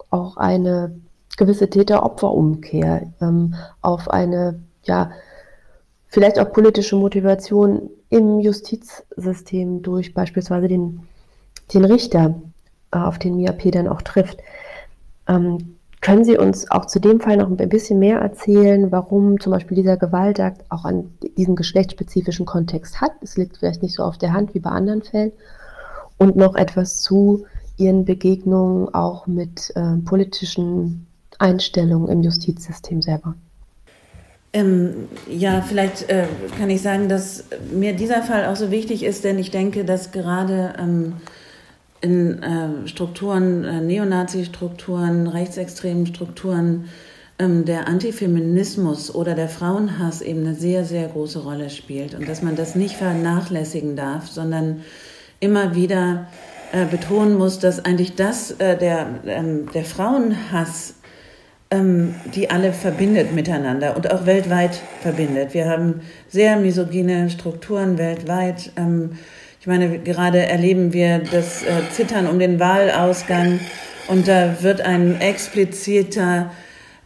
auch 0.09 0.37
eine 0.37 0.95
gewisse 1.37 1.69
Täter-Opfer-Umkehr, 1.69 3.11
ähm, 3.21 3.55
auf 3.81 4.09
eine, 4.09 4.61
ja, 4.83 5.11
vielleicht 6.07 6.39
auch 6.39 6.51
politische 6.53 6.95
Motivation 6.95 7.89
im 8.09 8.39
Justizsystem 8.39 9.81
durch 9.81 10.13
beispielsweise 10.13 10.67
den, 10.67 11.01
den 11.73 11.83
Richter, 11.85 12.35
äh, 12.91 12.97
auf 12.97 13.19
den 13.19 13.35
Mia 13.35 13.51
P. 13.51 13.71
dann 13.71 13.87
auch 13.87 14.01
trifft. 14.01 14.37
Ähm, 15.27 15.74
können 16.05 16.23
Sie 16.23 16.37
uns 16.37 16.69
auch 16.69 16.85
zu 16.85 16.99
dem 16.99 17.19
Fall 17.19 17.37
noch 17.37 17.49
ein 17.49 17.57
bisschen 17.57 17.97
mehr 17.97 18.19
erzählen, 18.19 18.91
warum 18.91 19.39
zum 19.39 19.51
Beispiel 19.51 19.75
dieser 19.75 19.97
Gewaltakt 19.97 20.63
auch 20.69 20.85
an 20.85 21.09
diesen 21.35 21.55
geschlechtsspezifischen 21.55 22.45
Kontext 22.45 23.01
hat? 23.01 23.13
Es 23.23 23.37
liegt 23.37 23.57
vielleicht 23.57 23.81
nicht 23.81 23.95
so 23.95 24.03
auf 24.03 24.19
der 24.19 24.31
Hand 24.31 24.53
wie 24.53 24.59
bei 24.59 24.69
anderen 24.69 25.01
Fällen. 25.01 25.31
Und 26.19 26.35
noch 26.35 26.53
etwas 26.53 27.01
zu 27.01 27.45
Ihren 27.77 28.05
Begegnungen 28.05 28.93
auch 28.93 29.25
mit 29.25 29.71
äh, 29.75 29.97
politischen 30.05 31.07
Einstellungen 31.39 32.07
im 32.07 32.21
Justizsystem 32.21 33.01
selber. 33.01 33.33
Ähm, 34.53 35.09
ja, 35.27 35.63
vielleicht 35.63 36.07
äh, 36.07 36.27
kann 36.59 36.69
ich 36.69 36.83
sagen, 36.83 37.09
dass 37.09 37.45
mir 37.73 37.95
dieser 37.95 38.21
Fall 38.21 38.45
auch 38.45 38.55
so 38.55 38.69
wichtig 38.69 39.03
ist, 39.03 39.23
denn 39.23 39.39
ich 39.39 39.49
denke, 39.49 39.83
dass 39.85 40.11
gerade 40.11 40.75
ähm, 40.77 41.13
in 42.01 42.41
äh, 42.43 42.87
Strukturen, 42.87 43.63
äh, 43.63 43.81
Neonazi-Strukturen, 43.81 45.27
rechtsextremen 45.27 46.05
Strukturen 46.05 46.85
ähm, 47.39 47.65
der 47.65 47.87
Antifeminismus 47.87 49.13
oder 49.13 49.35
der 49.35 49.49
Frauenhass 49.49 50.21
eben 50.21 50.41
eine 50.41 50.55
sehr, 50.55 50.85
sehr 50.85 51.07
große 51.07 51.39
Rolle 51.39 51.69
spielt 51.69 52.15
und 52.15 52.27
dass 52.29 52.41
man 52.41 52.55
das 52.55 52.75
nicht 52.75 52.95
vernachlässigen 52.95 53.95
darf, 53.95 54.27
sondern 54.27 54.81
immer 55.39 55.75
wieder 55.75 56.27
äh, 56.71 56.85
betonen 56.85 57.37
muss, 57.37 57.59
dass 57.59 57.83
eigentlich 57.83 58.15
das, 58.15 58.51
äh, 58.51 58.77
der, 58.77 59.07
ähm, 59.25 59.69
der 59.73 59.83
Frauenhass, 59.83 60.95
ähm, 61.71 62.15
die 62.33 62.49
alle 62.49 62.71
verbindet 62.71 63.33
miteinander 63.33 63.95
und 63.95 64.11
auch 64.11 64.25
weltweit 64.25 64.81
verbindet. 65.01 65.53
Wir 65.53 65.69
haben 65.69 66.01
sehr 66.29 66.57
misogyne 66.57 67.29
Strukturen 67.29 67.97
weltweit. 67.97 68.71
Ähm, 68.77 69.17
ich 69.65 69.67
meine, 69.67 69.97
gerade 69.97 70.45
erleben 70.45 70.93
wir 70.93 71.17
das 71.17 71.63
äh, 71.63 71.89
Zittern 71.91 72.27
um 72.27 72.37
den 72.37 72.59
Wahlausgang 72.59 73.59
und 74.07 74.27
da 74.27 74.61
wird 74.61 74.81
ein 74.81 75.19
expliziter 75.19 76.51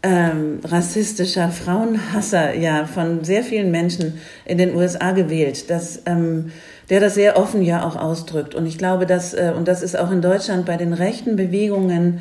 ähm, 0.04 0.60
rassistischer 0.66 1.52
Frauenhasser 1.52 2.56
ja 2.56 2.86
von 2.86 3.24
sehr 3.24 3.44
vielen 3.44 3.72
Menschen 3.72 4.20
in 4.44 4.58
den 4.58 4.76
USA 4.76 5.14
gewählt, 5.14 5.70
dass, 5.70 6.02
ähm, 6.06 6.52
der 6.90 7.00
das 7.00 7.14
sehr 7.14 7.38
offen 7.38 7.62
ja 7.62 7.88
auch 7.88 7.96
ausdrückt. 7.96 8.56
Und 8.56 8.66
ich 8.66 8.78
glaube, 8.78 9.06
dass, 9.06 9.34
äh, 9.34 9.54
und 9.56 9.70
das 9.70 9.82
ist 9.82 9.98
auch 9.98 10.12
in 10.12 10.22
Deutschland 10.22 10.66
bei 10.66 10.76
den 10.76 10.92
rechten 10.92 11.38
Bewegungen, 11.38 12.20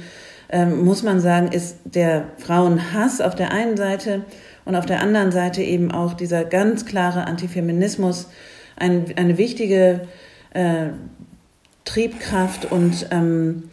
ähm, 0.50 0.84
muss 0.84 1.02
man 1.02 1.18
sagen, 1.18 1.50
ist 1.50 1.78
der 1.84 2.28
Frauenhass 2.36 3.20
auf 3.20 3.34
der 3.34 3.50
einen 3.50 3.76
Seite 3.76 4.22
und 4.64 4.76
auf 4.76 4.86
der 4.86 5.00
anderen 5.02 5.32
Seite 5.32 5.64
eben 5.64 5.90
auch 5.90 6.14
dieser 6.14 6.44
ganz 6.44 6.86
klare 6.86 7.26
Antifeminismus 7.26 8.28
ein, 8.76 9.06
eine 9.16 9.36
wichtige 9.36 10.02
äh, 10.54 10.88
Triebkraft 11.84 12.70
und 12.70 13.06
ähm, 13.10 13.70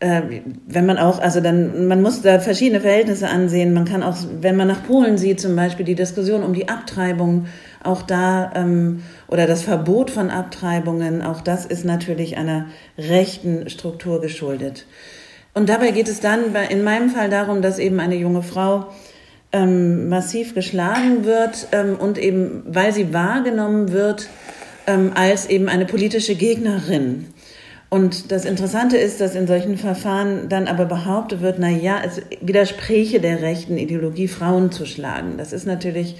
äh, 0.00 0.22
wenn 0.66 0.86
man 0.86 0.96
auch, 0.96 1.18
also 1.18 1.40
dann, 1.40 1.88
man 1.88 2.02
muss 2.02 2.22
da 2.22 2.38
verschiedene 2.38 2.80
Verhältnisse 2.80 3.28
ansehen. 3.28 3.74
Man 3.74 3.84
kann 3.84 4.04
auch, 4.04 4.16
wenn 4.40 4.56
man 4.56 4.68
nach 4.68 4.86
Polen 4.86 5.18
sieht, 5.18 5.40
zum 5.40 5.56
Beispiel 5.56 5.84
die 5.84 5.96
Diskussion 5.96 6.44
um 6.44 6.54
die 6.54 6.68
Abtreibung, 6.68 7.46
auch 7.82 8.02
da, 8.02 8.52
ähm, 8.54 9.02
oder 9.26 9.46
das 9.46 9.62
Verbot 9.62 10.10
von 10.10 10.30
Abtreibungen, 10.30 11.22
auch 11.22 11.40
das 11.40 11.66
ist 11.66 11.84
natürlich 11.84 12.36
einer 12.36 12.66
rechten 12.96 13.68
Struktur 13.68 14.20
geschuldet. 14.20 14.86
Und 15.54 15.68
dabei 15.68 15.90
geht 15.90 16.08
es 16.08 16.20
dann 16.20 16.54
in 16.68 16.84
meinem 16.84 17.10
Fall 17.10 17.28
darum, 17.28 17.62
dass 17.62 17.80
eben 17.80 17.98
eine 17.98 18.14
junge 18.14 18.42
Frau 18.42 18.86
ähm, 19.50 20.08
massiv 20.08 20.54
geschlagen 20.54 21.24
wird 21.24 21.68
ähm, 21.72 21.96
und 21.98 22.18
eben, 22.18 22.62
weil 22.66 22.92
sie 22.92 23.12
wahrgenommen 23.12 23.90
wird 23.90 24.28
ähm, 24.88 25.12
als 25.14 25.46
eben 25.46 25.68
eine 25.68 25.84
politische 25.84 26.34
Gegnerin. 26.34 27.26
Und 27.90 28.32
das 28.32 28.44
Interessante 28.44 28.96
ist, 28.96 29.20
dass 29.20 29.34
in 29.34 29.46
solchen 29.46 29.78
Verfahren 29.78 30.48
dann 30.48 30.66
aber 30.66 30.84
behauptet 30.84 31.40
wird, 31.40 31.58
na 31.58 31.68
ja, 31.68 32.02
es 32.04 32.20
widerspräche 32.40 33.20
der 33.20 33.40
rechten 33.40 33.78
Ideologie, 33.78 34.28
Frauen 34.28 34.72
zu 34.72 34.84
schlagen. 34.84 35.36
Das 35.38 35.52
ist 35.52 35.66
natürlich 35.66 36.16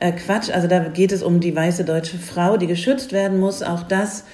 äh, 0.00 0.12
Quatsch. 0.12 0.50
Also 0.50 0.66
da 0.66 0.80
geht 0.80 1.12
es 1.12 1.22
um 1.22 1.40
die 1.40 1.54
weiße 1.54 1.84
deutsche 1.84 2.18
Frau, 2.18 2.56
die 2.56 2.66
geschützt 2.66 3.12
werden 3.12 3.38
muss. 3.38 3.62
Auch 3.62 3.82
das 3.82 4.24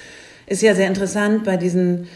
ist 0.46 0.62
ja 0.62 0.74
sehr 0.74 0.86
interessant 0.86 1.44
bei 1.44 1.56
diesen 1.56 2.08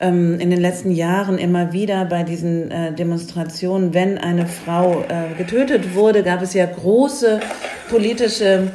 ähm, 0.00 0.38
in 0.40 0.50
den 0.50 0.60
letzten 0.60 0.92
Jahren 0.92 1.38
immer 1.38 1.72
wieder 1.72 2.04
bei 2.04 2.22
diesen 2.22 2.70
äh, 2.70 2.92
Demonstrationen, 2.92 3.94
wenn 3.94 4.18
eine 4.18 4.46
Frau 4.46 5.04
äh, 5.08 5.34
getötet 5.36 5.94
wurde, 5.94 6.22
gab 6.22 6.42
es 6.42 6.54
ja 6.54 6.66
große 6.66 7.40
politische 7.88 8.70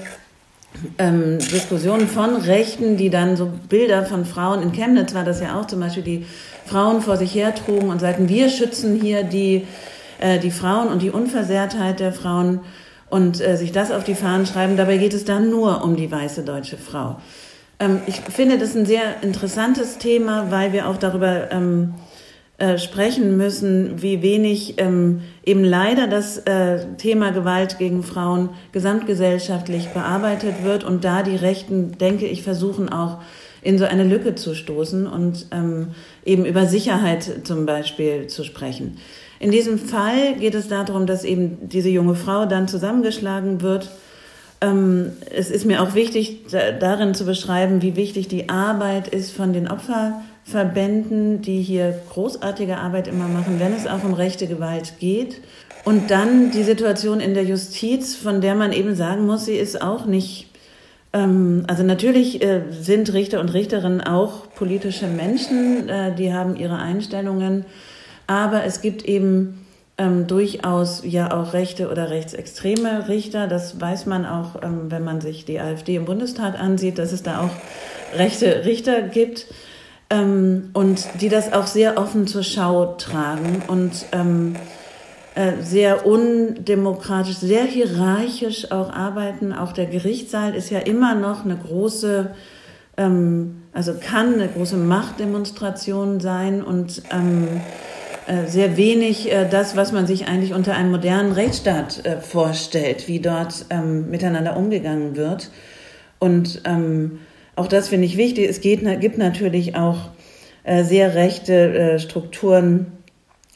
ähm, 0.98 1.40
Diskussionen 1.40 2.08
von 2.08 2.36
Rechten, 2.36 2.98
die 2.98 3.10
dann 3.10 3.36
so 3.36 3.50
Bilder 3.70 4.06
von 4.06 4.26
Frauen 4.26 4.62
in 4.62 4.72
Chemnitz 4.72 5.14
war 5.14 5.24
das 5.24 5.42
ja 5.42 5.60
auch 5.60 5.66
zum 5.66 5.80
Beispiel, 5.80 6.04
die 6.04 6.26
Frauen 6.66 7.02
vor 7.02 7.18
sich 7.18 7.34
hertrugen 7.36 7.90
und 7.90 8.00
sagten, 8.00 8.30
wir 8.30 8.50
schützen 8.50 9.00
hier 9.00 9.24
die, 9.24 9.68
äh, 10.20 10.40
die 10.40 10.52
Frauen 10.52 10.88
und 10.88 11.02
die 11.02 11.10
Unversehrtheit 11.10 12.00
der 12.00 12.14
Frauen 12.14 12.62
und 13.10 13.42
äh, 13.42 13.58
sich 13.58 13.72
das 13.72 13.92
auf 13.92 14.04
die 14.04 14.16
Fahnen 14.16 14.46
schreiben. 14.46 14.78
Dabei 14.78 14.98
geht 14.98 15.14
es 15.14 15.26
dann 15.26 15.50
nur 15.50 15.84
um 15.84 15.96
die 15.96 16.12
weiße 16.12 16.44
deutsche 16.44 16.78
Frau. 16.78 17.18
Ähm, 17.80 18.02
ich 18.08 18.22
finde 18.22 18.58
das 18.58 18.76
ein 18.76 18.86
sehr 18.86 19.22
interessantes 19.22 19.98
Thema, 19.98 20.52
weil 20.52 20.74
wir 20.74 20.88
auch 20.88 20.98
darüber 20.98 21.52
ähm, 21.52 21.94
äh, 22.64 22.78
sprechen 22.78 23.36
müssen, 23.36 24.02
wie 24.02 24.22
wenig 24.22 24.76
ähm, 24.78 25.20
eben 25.46 25.66
leider 25.66 26.08
das 26.08 26.38
äh, 26.38 26.86
Thema 26.96 27.32
Gewalt 27.32 27.78
gegen 27.78 28.04
Frauen 28.04 28.52
gesamtgesellschaftlich 28.72 29.90
bearbeitet 29.90 30.64
wird 30.64 30.86
und 30.86 31.04
da 31.04 31.24
die 31.24 31.36
Rechten, 31.36 31.98
denke 31.98 32.26
ich, 32.26 32.42
versuchen 32.42 32.88
auch 32.88 33.18
in 33.64 33.78
so 33.78 33.84
eine 33.84 34.06
Lücke 34.06 34.36
zu 34.36 34.56
stoßen 34.56 35.08
und 35.08 35.48
ähm, 35.52 35.90
eben 36.24 36.46
über 36.46 36.66
Sicherheit 36.66 37.42
zum 37.44 37.66
Beispiel 37.66 38.28
zu 38.28 38.46
sprechen. 38.46 38.98
In 39.42 39.52
diesem 39.52 39.78
Fall 39.78 40.36
geht 40.40 40.56
es 40.56 40.70
darum, 40.70 41.06
dass 41.06 41.26
eben 41.26 41.68
diese 41.68 41.90
junge 41.90 42.16
Frau 42.16 42.46
dann 42.46 42.70
zusammengeschlagen 42.70 43.62
wird 43.62 43.90
ähm, 44.62 45.12
es 45.30 45.52
ist 45.52 45.66
mir 45.66 45.82
auch 45.84 45.94
wichtig, 45.94 46.46
darin 46.80 47.14
zu 47.14 47.26
beschreiben, 47.26 47.82
wie 47.82 47.98
wichtig 47.98 48.30
die 48.30 48.48
Arbeit 48.48 49.10
ist 49.10 49.34
von 49.34 49.52
den 49.52 49.68
Opferverbänden, 50.44 51.42
die 51.42 51.62
hier 51.62 52.00
großartige 52.12 52.78
Arbeit 52.78 53.08
immer 53.08 53.28
machen, 53.28 53.60
wenn 53.60 53.74
es 53.74 53.88
auch 53.88 54.04
um 54.04 54.14
rechte 54.14 54.48
Gewalt 54.48 54.94
geht. 55.00 55.42
Und 55.86 56.12
dann 56.12 56.52
die 56.52 56.64
Situation 56.64 57.20
in 57.20 57.34
der 57.34 57.44
Justiz, 57.44 58.16
von 58.16 58.42
der 58.42 58.56
man 58.56 58.72
eben 58.72 58.96
sagen 58.96 59.26
muss, 59.26 59.46
sie 59.46 59.56
ist 59.56 59.82
auch 59.82 60.06
nicht 60.06 60.48
ähm, 61.14 61.66
also 61.68 61.84
natürlich 61.84 62.42
äh, 62.42 62.62
sind 62.72 63.14
Richter 63.14 63.40
und 63.40 63.54
Richterinnen 63.54 64.02
auch 64.02 64.52
politische 64.56 65.08
Menschen, 65.08 65.88
äh, 65.88 66.16
die 66.16 66.34
haben 66.34 66.56
ihre 66.56 66.78
Einstellungen, 66.78 67.66
aber 68.26 68.64
es 68.64 68.82
gibt 68.82 69.04
eben 69.04 69.66
ähm, 70.00 70.26
durchaus 70.26 71.04
ja 71.06 71.32
auch 71.32 71.54
rechte 71.54 71.92
oder 71.92 72.10
rechtsextreme 72.10 73.10
Richter. 73.10 73.48
Das 73.48 73.80
weiß 73.80 74.08
man 74.08 74.26
auch, 74.26 74.64
ähm, 74.64 74.90
wenn 74.90 75.04
man 75.04 75.22
sich 75.22 75.46
die 75.46 75.60
AfD 75.60 75.96
im 75.96 76.06
Bundestag 76.06 76.60
ansieht, 76.60 76.98
dass 76.98 77.12
es 77.12 77.22
da 77.22 77.42
auch 77.42 78.18
rechte 78.18 78.66
Richter 78.66 79.04
gibt 79.04 79.46
ähm, 80.14 80.70
und 80.74 81.08
die 81.22 81.30
das 81.30 81.52
auch 81.54 81.68
sehr 81.68 81.98
offen 81.98 82.28
zur 82.28 82.44
Schau 82.44 82.96
tragen 82.98 83.64
und 83.68 84.06
ähm, 84.12 84.56
äh, 85.34 85.64
sehr 85.64 86.06
undemokratisch, 86.06 87.38
sehr 87.38 87.64
hierarchisch 87.64 88.72
auch 88.72 88.94
arbeiten. 88.94 89.52
Auch 89.52 89.72
der 89.72 89.88
Gerichtssaal 89.88 90.54
ist 90.54 90.70
ja 90.70 90.80
immer 90.80 91.16
noch 91.16 91.44
eine 91.44 91.58
große, 91.58 92.30
ähm, 92.98 93.64
also 93.74 93.96
kann 94.00 94.36
eine 94.36 94.48
große 94.48 94.78
Machtdemonstration 94.78 96.20
sein 96.20 96.64
und 96.64 97.02
ähm, 97.12 97.48
äh, 98.28 98.46
sehr 98.48 98.78
wenig 98.78 99.32
äh, 99.32 99.50
das, 99.50 99.76
was 99.76 99.92
man 99.92 100.06
sich 100.06 100.28
eigentlich 100.28 100.54
unter 100.54 100.76
einem 100.76 100.92
modernen 100.92 101.32
Rechtsstaat 101.32 102.06
äh, 102.06 102.22
vorstellt, 102.22 103.08
wie 103.08 103.20
dort 103.20 103.66
ähm, 103.72 104.12
miteinander 104.12 104.56
umgegangen 104.56 105.16
wird. 105.16 105.50
Und 106.20 106.62
ähm, 106.66 107.20
auch 107.56 107.68
das 107.68 107.90
finde 107.90 108.06
ich 108.06 108.18
wichtig. 108.18 108.50
Es 108.50 108.62
geht, 108.62 108.84
gibt 109.00 109.18
natürlich 109.18 109.76
auch 109.76 110.10
äh, 110.64 110.84
sehr 110.84 111.16
rechte 111.16 111.54
äh, 111.54 112.00
Strukturen 112.00 112.88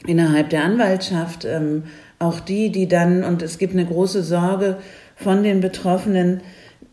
innerhalb 0.06 0.50
der 0.50 0.64
Anwaltschaft, 0.64 1.44
ähm, 1.44 1.84
auch 2.18 2.40
die, 2.40 2.70
die 2.70 2.88
dann, 2.88 3.24
und 3.24 3.42
es 3.42 3.58
gibt 3.58 3.74
eine 3.74 3.86
große 3.86 4.22
Sorge 4.22 4.78
von 5.16 5.42
den 5.42 5.60
Betroffenen, 5.60 6.40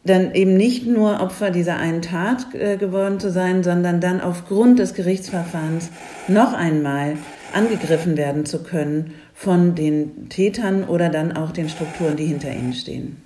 dann 0.04 0.34
eben 0.34 0.56
nicht 0.56 0.86
nur 0.86 1.20
Opfer 1.20 1.50
dieser 1.50 1.78
einen 1.78 2.02
Tat 2.02 2.54
äh, 2.54 2.78
geworden 2.78 3.20
zu 3.20 3.32
sein, 3.32 3.63
sondern 3.63 4.02
dann 4.02 4.22
aufgrund 4.22 4.80
des 4.80 4.94
Gerichtsverfahrens 4.94 5.89
noch 6.28 6.54
einmal 6.54 7.18
angegriffen 7.54 8.15
werden 8.15 8.46
zu 8.46 8.62
können 8.63 9.15
von 9.34 9.74
den 9.76 10.30
Tätern 10.30 10.84
oder 10.84 11.10
dann 11.10 11.36
auch 11.36 11.52
den 11.52 11.70
Strukturen, 11.70 12.15
die 12.15 12.26
hinter 12.26 12.52
ihnen 12.52 12.74
stehen. 12.74 13.22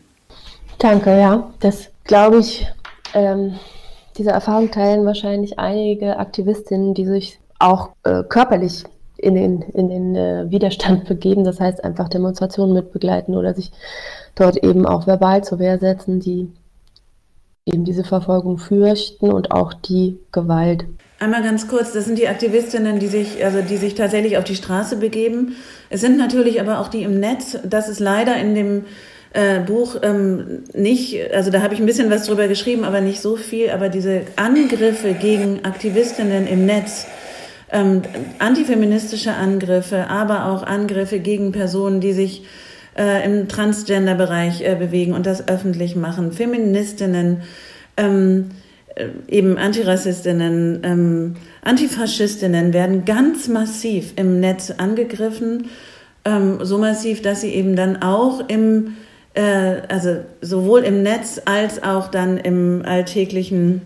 Danke, 0.78 1.20
ja. 1.20 1.52
Das 1.60 1.90
glaube 2.06 2.40
ich, 2.40 2.66
ähm, 3.14 3.56
diese 4.18 4.32
Erfahrung 4.32 4.72
teilen 4.72 5.06
wahrscheinlich 5.06 5.60
einige 5.60 6.18
Aktivistinnen, 6.18 6.94
die 6.94 7.06
sich 7.06 7.40
auch 7.60 7.92
äh, 8.04 8.24
körperlich 8.24 8.84
in 9.18 9.36
den, 9.36 9.62
in 9.62 9.90
den 9.90 10.16
äh, 10.16 10.50
Widerstand 10.50 11.06
begeben, 11.08 11.44
das 11.44 11.60
heißt 11.60 11.84
einfach 11.84 12.10
Demonstrationen 12.10 12.74
mitbegleiten 12.74 13.36
oder 13.36 13.54
sich 13.54 13.72
dort 14.36 14.58
eben 14.58 14.86
auch 14.86 15.08
verbal 15.08 15.44
zur 15.44 15.60
Wehr 15.60 15.78
setzen, 15.80 16.20
die 16.20 16.52
eben 17.66 17.86
diese 17.86 18.04
Verfolgung 18.04 18.58
fürchten 18.58 19.32
und 19.32 19.52
auch 19.52 19.74
die 19.74 20.18
Gewalt. 20.32 20.86
Einmal 21.20 21.44
ganz 21.44 21.68
kurz, 21.68 21.92
das 21.92 22.06
sind 22.06 22.18
die 22.18 22.30
Aktivistinnen, 22.30 23.00
die 23.00 23.08
sich, 23.08 23.44
also 23.44 23.62
die 23.62 23.76
sich 23.76 23.96
tatsächlich 23.96 24.38
auf 24.38 24.46
die 24.46 24.56
Straße 24.56 24.96
begeben. 24.96 25.56
Es 25.90 26.00
sind 26.00 26.18
natürlich 26.18 26.62
aber 26.62 26.80
auch 26.80 26.88
die 26.88 27.04
im 27.04 27.20
Netz. 27.20 27.58
Das 27.66 27.90
ist 27.90 28.00
leider 28.00 28.38
in 28.38 28.56
dem 28.56 28.86
äh, 29.34 29.60
Buch 29.60 29.98
ähm, 30.02 30.64
nicht, 30.74 31.32
also 31.34 31.52
da 31.52 31.62
habe 31.62 31.74
ich 31.74 31.80
ein 31.80 31.86
bisschen 31.86 32.10
was 32.10 32.26
drüber 32.26 32.48
geschrieben, 32.48 32.84
aber 32.84 33.02
nicht 33.02 33.22
so 33.22 33.36
viel. 33.36 33.70
Aber 33.70 33.90
diese 33.90 34.22
Angriffe 34.36 35.14
gegen 35.14 35.66
Aktivistinnen 35.66 36.48
im 36.48 36.66
Netz, 36.66 37.06
ähm, 37.72 38.02
antifeministische 38.40 39.34
Angriffe, 39.34 40.08
aber 40.08 40.48
auch 40.48 40.64
Angriffe 40.64 41.20
gegen 41.20 41.52
Personen, 41.52 42.02
die 42.02 42.14
sich 42.14 42.44
äh, 42.98 43.24
im 43.26 43.48
Transgender-Bereich 43.48 44.62
äh, 44.62 44.76
bewegen 44.76 45.14
und 45.14 45.26
das 45.26 45.48
öffentlich 45.48 45.96
machen, 45.96 46.32
Feministinnen, 46.32 47.44
ähm, 47.98 48.50
äh, 48.96 49.08
eben 49.28 49.58
Antirassistinnen, 49.58 50.82
ähm, 50.84 51.36
Antifaschistinnen 51.62 52.74
werden 52.74 53.06
ganz 53.06 53.48
massiv 53.48 54.14
im 54.16 54.40
Netz 54.40 54.72
angegriffen, 54.72 55.68
ähm, 56.26 56.58
so 56.62 56.78
massiv, 56.78 57.22
dass 57.22 57.42
sie 57.42 57.54
eben 57.54 57.76
dann 57.76 58.02
auch 58.02 58.50
im, 58.50 58.96
also 59.36 60.18
sowohl 60.42 60.82
im 60.82 61.04
Netz 61.04 61.42
als 61.46 61.82
auch 61.84 62.08
dann 62.10 62.38
im 62.38 62.84
alltäglichen 62.86 63.82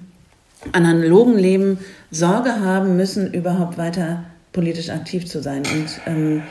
analogen 0.71 1.37
Leben 1.37 1.79
Sorge 2.11 2.61
haben 2.61 2.95
müssen, 2.95 3.33
überhaupt 3.33 3.77
weiter 3.77 4.23
politisch 4.53 4.89
aktiv 4.89 5.27
zu 5.27 5.41
sein. 5.41 5.63
Und 5.73 5.87
ähm, 6.05 6.43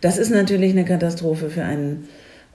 das 0.00 0.18
ist 0.18 0.30
natürlich 0.30 0.72
eine 0.72 0.84
Katastrophe 0.84 1.50
für 1.50 1.62
einen 1.62 2.08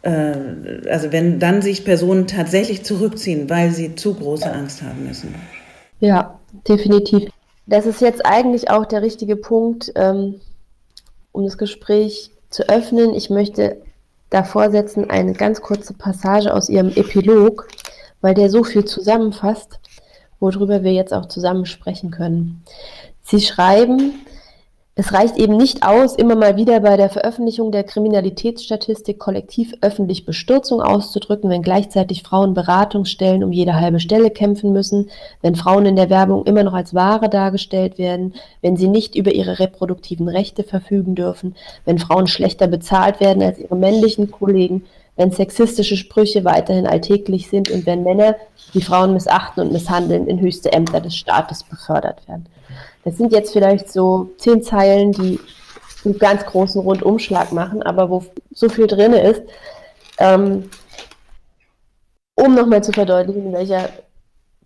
äh, 0.06 0.90
also 0.90 1.12
wenn 1.12 1.40
dann 1.40 1.62
sich 1.62 1.84
Personen 1.84 2.28
tatsächlich 2.28 2.84
zurückziehen, 2.84 3.50
weil 3.50 3.72
sie 3.72 3.96
zu 3.96 4.14
große 4.14 4.52
Angst 4.52 4.82
haben 4.84 5.08
müssen. 5.08 5.34
Ja, 6.00 6.40
definitiv. 6.68 7.30
Das 7.66 7.88
ist 7.88 8.02
jetzt 8.02 8.26
eigentlich 8.26 8.70
auch 8.70 8.86
der 8.86 9.02
richtige 9.02 9.36
Punkt, 9.36 9.92
ähm, 9.96 10.40
um 11.32 11.44
das 11.44 11.58
Gespräch 11.58 12.30
zu 12.52 12.70
öffnen. 12.70 13.16
Ich 13.16 13.32
möchte 13.32 13.78
davor 14.30 14.72
setzen 14.72 15.10
eine 15.10 15.34
ganz 15.34 15.62
kurze 15.62 15.94
Passage 15.94 16.54
aus 16.54 16.70
Ihrem 16.70 16.90
Epilog, 16.90 17.68
weil 18.22 18.34
der 18.34 18.50
so 18.50 18.64
viel 18.64 18.86
zusammenfasst, 18.86 19.80
worüber 20.40 20.84
wir 20.84 20.94
jetzt 20.94 21.14
auch 21.14 21.28
zusammen 21.28 21.66
sprechen 21.66 22.12
können. 22.12 22.64
Sie 23.24 23.42
schreiben, 23.42 24.25
es 24.98 25.12
reicht 25.12 25.36
eben 25.38 25.58
nicht 25.58 25.86
aus, 25.86 26.16
immer 26.16 26.36
mal 26.36 26.56
wieder 26.56 26.80
bei 26.80 26.96
der 26.96 27.10
Veröffentlichung 27.10 27.74
der 27.74 27.84
Kriminalitätsstatistik 27.84 29.20
kollektiv 29.20 29.74
öffentlich 29.82 30.26
Bestürzung 30.26 30.82
auszudrücken, 30.82 31.50
wenn 31.50 31.64
gleichzeitig 31.64 32.24
Frauen 32.24 32.54
Beratungsstellen 32.54 33.44
um 33.44 33.52
jede 33.52 33.76
halbe 33.76 34.00
Stelle 34.00 34.30
kämpfen 34.30 34.72
müssen, 34.72 35.10
wenn 35.42 35.58
Frauen 35.58 35.86
in 35.86 35.98
der 35.98 36.10
Werbung 36.10 36.46
immer 36.46 36.64
noch 36.64 36.72
als 36.72 36.94
Ware 36.94 37.28
dargestellt 37.28 37.98
werden, 37.98 38.36
wenn 38.62 38.78
sie 38.78 38.88
nicht 38.88 39.16
über 39.16 39.34
ihre 39.34 39.60
reproduktiven 39.60 40.30
Rechte 40.30 40.64
verfügen 40.64 41.14
dürfen, 41.14 41.56
wenn 41.84 42.00
Frauen 42.00 42.28
schlechter 42.28 42.68
bezahlt 42.68 43.20
werden 43.20 43.44
als 43.44 43.60
ihre 43.60 43.76
männlichen 43.76 44.32
Kollegen, 44.32 44.86
wenn 45.18 45.32
sexistische 45.32 45.98
Sprüche 45.98 46.46
weiterhin 46.46 46.88
alltäglich 46.88 47.50
sind 47.50 47.70
und 47.70 47.86
wenn 47.86 48.04
Männer, 48.04 48.38
die 48.74 48.82
Frauen 48.82 49.12
missachten 49.12 49.62
und 49.62 49.74
misshandeln, 49.74 50.28
in 50.28 50.40
höchste 50.40 50.72
Ämter 50.72 51.02
des 51.02 51.18
Staates 51.18 51.64
befördert 51.64 52.26
werden. 52.30 52.46
Das 53.06 53.18
sind 53.18 53.32
jetzt 53.32 53.54
vielleicht 53.54 53.90
so 53.90 54.32
zehn 54.38 54.62
Zeilen, 54.62 55.14
die 55.14 55.40
einen 56.04 56.20
ganz 56.20 56.46
großen 56.46 56.82
Rundumschlag 56.82 57.54
machen, 57.54 57.82
aber 57.82 58.10
wo 58.10 58.26
so 58.52 58.68
viel 58.68 58.88
drin 58.88 59.14
ist, 59.14 59.42
Ähm, 60.18 60.70
um 62.36 62.56
nochmal 62.56 62.84
zu 62.84 62.92
verdeutlichen, 62.92 63.48
in 63.48 63.54
welcher 63.54 63.90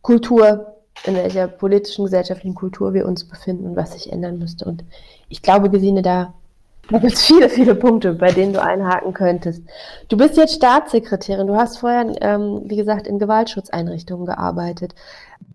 Kultur, 0.02 0.76
in 1.06 1.16
welcher 1.16 1.48
politischen, 1.48 2.06
gesellschaftlichen 2.06 2.56
Kultur 2.56 2.94
wir 2.94 3.06
uns 3.06 3.28
befinden 3.28 3.66
und 3.66 3.76
was 3.76 3.94
sich 3.94 4.12
ändern 4.12 4.38
müsste. 4.38 4.66
Und 4.66 4.84
ich 5.28 5.42
glaube, 5.42 5.70
Gesine, 5.70 6.02
da, 6.02 6.34
gibt 6.90 7.14
es 7.14 7.24
viele, 7.24 7.50
viele 7.50 7.76
Punkte, 7.76 8.14
bei 8.14 8.32
denen 8.32 8.54
du 8.54 8.62
einhaken 8.62 9.14
könntest. 9.14 9.64
Du 10.08 10.18
bist 10.18 10.38
jetzt 10.38 10.56
Staatssekretärin, 10.56 11.48
du 11.48 11.56
hast 11.56 11.78
vorher, 11.78 12.06
ähm, 12.22 12.62
wie 12.66 12.76
gesagt, 12.76 13.08
in 13.08 13.20
Gewaltschutzeinrichtungen 13.20 14.26
gearbeitet. 14.26 14.96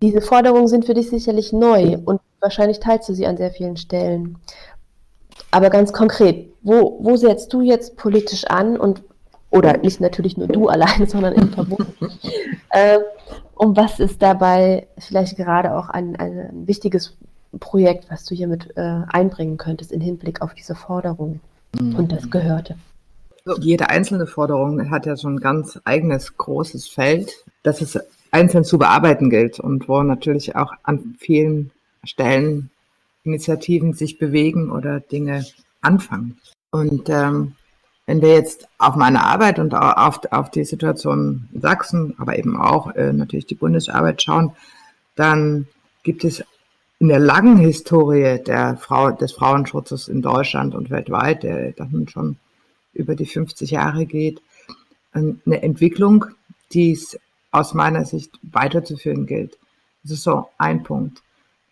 Diese 0.01 0.21
Forderungen 0.21 0.67
sind 0.67 0.85
für 0.85 0.93
dich 0.93 1.09
sicherlich 1.09 1.53
neu 1.53 1.97
und 2.05 2.21
wahrscheinlich 2.39 2.79
teilst 2.79 3.09
du 3.09 3.13
sie 3.13 3.25
an 3.25 3.37
sehr 3.37 3.51
vielen 3.51 3.77
Stellen. 3.77 4.37
Aber 5.51 5.69
ganz 5.69 5.93
konkret, 5.93 6.49
wo, 6.61 6.99
wo 7.01 7.15
setzt 7.15 7.53
du 7.53 7.61
jetzt 7.61 7.95
politisch 7.97 8.45
an 8.45 8.77
und 8.77 9.03
oder 9.51 9.77
nicht 9.77 10.01
natürlich 10.01 10.37
nur 10.37 10.47
du 10.47 10.67
allein, 10.67 11.07
sondern 11.07 11.33
im 11.33 11.49
Verbund. 11.53 11.87
äh, 12.69 12.99
und 13.55 13.77
was 13.77 13.99
ist 13.99 14.21
dabei 14.21 14.87
vielleicht 14.97 15.37
gerade 15.37 15.75
auch 15.75 15.89
ein, 15.89 16.15
ein 16.17 16.67
wichtiges 16.67 17.15
Projekt, 17.59 18.11
was 18.11 18.25
du 18.25 18.35
hiermit 18.35 18.75
äh, 18.75 19.01
einbringen 19.07 19.57
könntest 19.57 19.91
im 19.91 20.01
Hinblick 20.01 20.41
auf 20.41 20.53
diese 20.53 20.75
Forderung 20.75 21.39
mhm. 21.79 21.95
und 21.95 22.11
das 22.11 22.29
Gehörte? 22.29 22.75
Jede 23.59 23.89
einzelne 23.89 24.25
Forderung 24.25 24.89
hat 24.89 25.05
ja 25.05 25.15
so 25.15 25.29
ein 25.29 25.39
ganz 25.39 25.79
eigenes 25.85 26.35
großes 26.35 26.87
Feld, 26.87 27.31
das 27.63 27.79
es 27.79 27.97
einzeln 28.35 28.65
zu 28.65 28.77
bearbeiten 28.77 29.29
gilt 29.29 29.61
und 29.61 29.87
wo 29.87 30.03
natürlich 30.03 30.57
auch 30.57 30.73
an 30.83 31.15
vielen 31.17 31.71
Stellen 32.03 32.69
Initiativen 33.23 33.93
sich 33.93 34.19
bewegen 34.19 34.71
oder 34.71 34.99
Dinge 34.99 35.45
anfangen. 35.81 36.37
Und 36.69 37.09
ähm, 37.09 37.55
wenn 38.05 38.21
wir 38.21 38.33
jetzt 38.33 38.67
auf 38.77 38.97
meine 38.97 39.23
Arbeit 39.23 39.57
und 39.57 39.73
auf, 39.73 40.19
auf 40.31 40.51
die 40.51 40.65
Situation 40.65 41.47
in 41.53 41.61
Sachsen, 41.61 42.13
aber 42.17 42.37
eben 42.37 42.57
auch 42.57 42.93
äh, 42.95 43.13
natürlich 43.13 43.45
die 43.45 43.55
Bundesarbeit 43.55 44.21
schauen, 44.21 44.51
dann 45.15 45.67
gibt 46.03 46.25
es 46.25 46.43
in 46.99 47.07
der 47.07 47.19
langen 47.19 47.57
Historie 47.57 48.43
der 48.45 48.75
Frau, 48.75 49.11
des 49.11 49.31
Frauenschutzes 49.31 50.09
in 50.09 50.21
Deutschland 50.21 50.75
und 50.75 50.89
weltweit, 50.89 51.43
der 51.43 51.71
dann 51.71 52.07
schon 52.09 52.35
über 52.93 53.15
die 53.15 53.25
50 53.25 53.71
Jahre 53.71 54.05
geht, 54.05 54.41
eine 55.13 55.63
Entwicklung, 55.63 56.25
die 56.73 56.91
es 56.91 57.17
aus 57.55 57.73
meiner 57.73 58.05
Sicht 58.05 58.37
weiterzuführen 58.43 59.25
gilt. 59.25 59.57
Das 60.03 60.11
ist 60.11 60.23
so 60.23 60.49
ein 60.57 60.83
Punkt. 60.83 61.21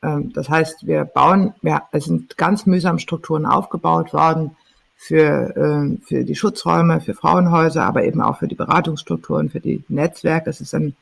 Ähm, 0.02 0.32
das 0.34 0.50
heißt, 0.50 0.88
wir 0.88 1.06
bauen, 1.06 1.54
ja, 1.62 1.88
es 1.92 2.06
sind 2.06 2.38
ganz 2.38 2.66
mühsam 2.66 3.00
Strukturen 3.00 3.46
aufgebaut 3.46 4.14
worden, 4.14 4.56
für, 4.96 5.56
äh, 5.58 5.98
für 6.06 6.24
die 6.24 6.36
Schutzräume, 6.36 7.02
für 7.02 7.14
Frauenhäuser, 7.14 7.84
aber 7.84 8.06
eben 8.06 8.22
auch 8.22 8.40
für 8.40 8.48
die 8.48 8.56
Beratungsstrukturen, 8.56 9.50
für 9.50 9.60
die 9.60 9.84
Netzwerke. 9.90 10.50
Es 10.50 10.62
ist 10.62 10.74
ein 10.74 10.96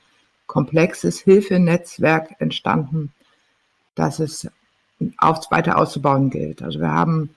komplexes 0.47 1.19
Hilfenetzwerk 1.19 2.35
entstanden, 2.39 3.11
das 3.93 4.19
es 4.19 4.49
auf, 5.19 5.51
weiter 5.51 5.77
auszubauen 5.77 6.31
gilt. 6.31 6.63
Also 6.63 6.79
wir 6.79 6.91
haben 6.91 7.29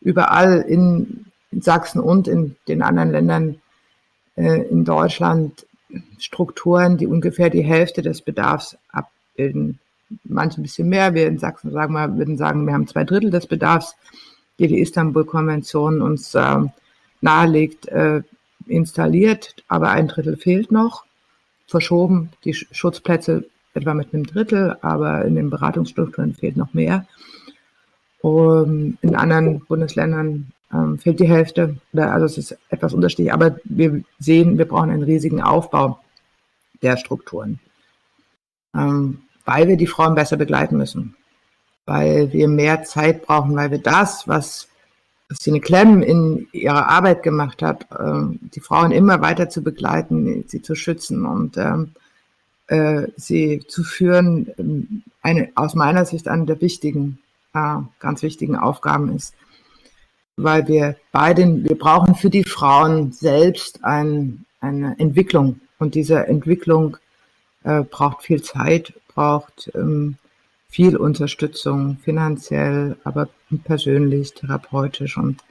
überall 0.00 0.60
in, 0.60 1.26
in 1.50 1.60
Sachsen 1.60 2.00
und 2.00 2.28
in 2.28 2.54
den 2.68 2.82
anderen 2.82 3.10
Ländern 3.10 3.60
äh, 4.36 4.62
in 4.62 4.84
Deutschland 4.84 5.66
Strukturen, 6.18 6.96
die 6.96 7.06
ungefähr 7.06 7.50
die 7.50 7.62
Hälfte 7.62 8.02
des 8.02 8.22
Bedarfs 8.22 8.76
abbilden. 8.90 9.78
Manche 10.24 10.60
ein 10.60 10.62
bisschen 10.62 10.88
mehr. 10.88 11.14
Wir 11.14 11.26
in 11.26 11.38
Sachsen 11.38 11.70
sagen 11.70 11.94
wir, 11.94 12.16
würden 12.16 12.36
sagen, 12.36 12.66
wir 12.66 12.74
haben 12.74 12.86
zwei 12.86 13.04
Drittel 13.04 13.30
des 13.30 13.46
Bedarfs 13.46 13.96
die 14.58 14.68
die 14.68 14.80
Istanbul-Konvention 14.80 16.02
uns 16.02 16.34
äh, 16.34 16.58
nahelegt, 17.20 17.88
äh, 17.88 18.22
installiert, 18.66 19.56
aber 19.68 19.90
ein 19.90 20.08
Drittel 20.08 20.36
fehlt 20.36 20.70
noch. 20.70 21.04
Verschoben 21.66 22.30
die 22.44 22.54
Schutzplätze 22.54 23.44
etwa 23.74 23.94
mit 23.94 24.12
einem 24.12 24.24
Drittel, 24.24 24.76
aber 24.82 25.24
in 25.24 25.34
den 25.34 25.50
Beratungsstrukturen 25.50 26.34
fehlt 26.34 26.56
noch 26.56 26.74
mehr. 26.74 27.06
Um, 28.22 28.96
in 29.02 29.16
anderen 29.16 29.64
Bundesländern 29.66 30.52
ähm, 30.72 30.96
fehlt 30.96 31.18
die 31.18 31.28
Hälfte, 31.28 31.76
also 31.92 32.24
es 32.24 32.38
ist 32.38 32.56
etwas 32.68 32.94
unterschiedlich, 32.94 33.32
aber 33.32 33.56
wir 33.64 34.04
sehen, 34.20 34.58
wir 34.58 34.64
brauchen 34.66 34.90
einen 34.90 35.02
riesigen 35.02 35.42
Aufbau 35.42 35.98
der 36.82 36.96
Strukturen, 36.96 37.58
ähm, 38.76 39.22
weil 39.44 39.66
wir 39.66 39.76
die 39.76 39.88
Frauen 39.88 40.14
besser 40.14 40.36
begleiten 40.36 40.76
müssen. 40.76 41.16
Weil 41.84 42.32
wir 42.32 42.46
mehr 42.46 42.84
Zeit 42.84 43.26
brauchen, 43.26 43.56
weil 43.56 43.72
wir 43.72 43.78
das, 43.78 44.28
was 44.28 44.68
Christine 45.28 45.60
Klemm 45.60 46.02
in 46.02 46.46
ihrer 46.52 46.88
Arbeit 46.88 47.24
gemacht 47.24 47.60
hat, 47.60 47.86
ähm, 47.98 48.38
die 48.54 48.60
Frauen 48.60 48.92
immer 48.92 49.20
weiter 49.20 49.48
zu 49.48 49.62
begleiten, 49.62 50.44
sie 50.46 50.62
zu 50.62 50.76
schützen 50.76 51.26
und 51.26 51.56
ähm, 51.56 51.90
äh, 52.68 53.08
sie 53.16 53.64
zu 53.66 53.82
führen, 53.82 54.52
ähm, 54.58 55.02
eine, 55.22 55.50
aus 55.56 55.74
meiner 55.74 56.04
Sicht 56.04 56.28
eine 56.28 56.44
der 56.44 56.60
wichtigen, 56.60 57.18
äh, 57.54 57.76
ganz 58.00 58.22
wichtigen 58.22 58.56
Aufgaben 58.56 59.14
ist. 59.14 59.34
Weil 60.36 60.66
wir 60.68 60.96
bei 61.12 61.34
den, 61.34 61.64
wir 61.64 61.78
brauchen 61.78 62.14
für 62.14 62.30
die 62.30 62.44
Frauen 62.44 63.12
selbst 63.12 63.84
ein, 63.84 64.44
eine 64.60 64.98
Entwicklung. 64.98 65.60
Und 65.78 65.94
diese 65.94 66.26
Entwicklung 66.26 66.96
äh, 67.64 67.82
braucht 67.82 68.22
viel 68.22 68.42
Zeit, 68.42 68.94
braucht 69.14 69.70
ähm, 69.74 70.16
viel 70.68 70.96
Unterstützung, 70.96 71.98
finanziell, 72.02 72.96
aber 73.04 73.28
persönlich, 73.64 74.32
therapeutisch. 74.32 75.18
Und 75.18 75.42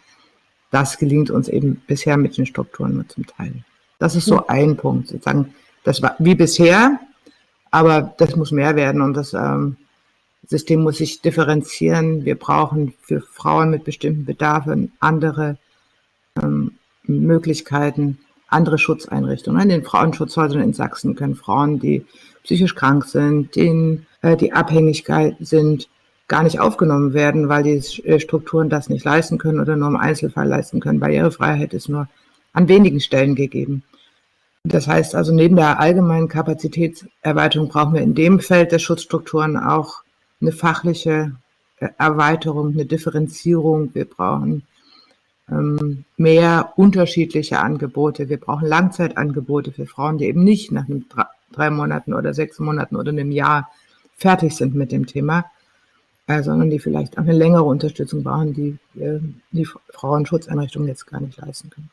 das 0.72 0.98
gelingt 0.98 1.30
uns 1.30 1.48
eben 1.48 1.82
bisher 1.86 2.18
mit 2.18 2.38
den 2.38 2.48
Strukturen 2.48 2.96
nur 2.96 3.08
zum 3.08 3.28
Teil. 3.28 3.64
Das 4.00 4.16
ist 4.16 4.26
so 4.26 4.38
mhm. 4.38 4.44
ein 4.48 4.78
Punkt, 4.78 5.10
sozusagen. 5.10 5.54
Das 5.84 6.02
war 6.02 6.16
wie 6.18 6.36
bisher, 6.36 7.00
aber 7.70 8.14
das 8.18 8.36
muss 8.36 8.52
mehr 8.52 8.76
werden 8.76 9.02
und 9.02 9.14
das 9.14 9.34
ähm, 9.34 9.78
System 10.48 10.82
muss 10.82 10.98
sich 10.98 11.22
differenzieren. 11.22 12.26
Wir 12.26 12.36
brauchen 12.36 12.94
für 13.02 13.22
Frauen 13.22 13.70
mit 13.70 13.84
bestimmten 13.84 14.26
Bedarfen 14.26 14.92
andere 15.00 15.58
ähm, 16.42 16.74
Möglichkeiten, 17.04 18.20
andere 18.48 18.78
Schutzeinrichtungen. 18.78 19.62
In 19.62 19.70
den 19.70 19.84
Frauenschutzhäusern 19.84 20.62
in 20.62 20.74
Sachsen 20.74 21.16
können 21.16 21.36
Frauen, 21.36 21.80
die 21.80 22.06
psychisch 22.44 22.76
krank 22.76 23.06
sind, 23.06 23.56
denen 23.56 24.08
äh, 24.22 24.36
die 24.36 24.54
Abhängigkeit 24.54 25.36
sind, 25.40 25.88
gar 26.28 26.44
nicht 26.44 26.60
aufgenommen 26.60 27.14
werden, 27.14 27.50
weil 27.50 27.64
die 27.64 28.04
äh, 28.04 28.20
Strukturen 28.20 28.70
das 28.70 28.90
nicht 28.90 29.06
leisten 29.06 29.38
können 29.38 29.60
oder 29.60 29.76
nur 29.76 29.90
im 29.90 29.98
Einzelfall 29.98 30.48
leisten 30.48 30.80
können. 30.80 31.00
Barrierefreiheit 31.00 31.74
ist 31.74 31.90
nur 31.90 32.08
an 32.54 32.68
wenigen 32.68 33.00
Stellen 33.00 33.36
gegeben. 33.36 33.84
Das 34.64 34.88
heißt 34.88 35.16
also, 35.16 35.34
neben 35.34 35.56
der 35.56 35.80
allgemeinen 35.80 36.28
Kapazitätserweiterung 36.28 37.68
brauchen 37.68 37.96
wir 37.96 38.02
in 38.02 38.14
dem 38.14 38.40
Feld 38.40 38.72
der 38.72 38.80
Schutzstrukturen 38.80 39.58
auch 39.58 40.01
eine 40.42 40.52
fachliche 40.52 41.36
äh, 41.80 41.90
Erweiterung, 41.98 42.74
eine 42.74 42.86
Differenzierung. 42.86 43.94
Wir 43.94 44.06
brauchen 44.06 44.64
ähm, 45.50 46.06
mehr 46.18 46.74
unterschiedliche 46.76 47.60
Angebote. 47.60 48.30
Wir 48.30 48.40
brauchen 48.40 48.68
Langzeitangebote 48.68 49.72
für 49.72 49.86
Frauen, 49.86 50.18
die 50.18 50.26
eben 50.26 50.44
nicht 50.44 50.72
nach 50.72 50.86
drei 51.52 51.70
Monaten 51.70 52.14
oder 52.14 52.34
sechs 52.34 52.60
Monaten 52.60 52.96
oder 52.96 53.12
einem 53.12 53.32
Jahr 53.32 53.70
fertig 54.16 54.56
sind 54.56 54.76
mit 54.76 54.92
dem 54.92 55.06
Thema, 55.06 55.46
äh, 56.28 56.44
sondern 56.44 56.70
die 56.70 56.80
vielleicht 56.80 57.18
auch 57.18 57.24
eine 57.24 57.34
längere 57.34 57.64
Unterstützung 57.64 58.24
brauchen, 58.24 58.54
die 58.54 58.78
äh, 59.00 59.20
die 59.52 59.66
Frauenschutzeinrichtungen 59.66 60.88
jetzt 60.88 61.08
gar 61.08 61.20
nicht 61.20 61.38
leisten 61.38 61.70
können. 61.70 61.90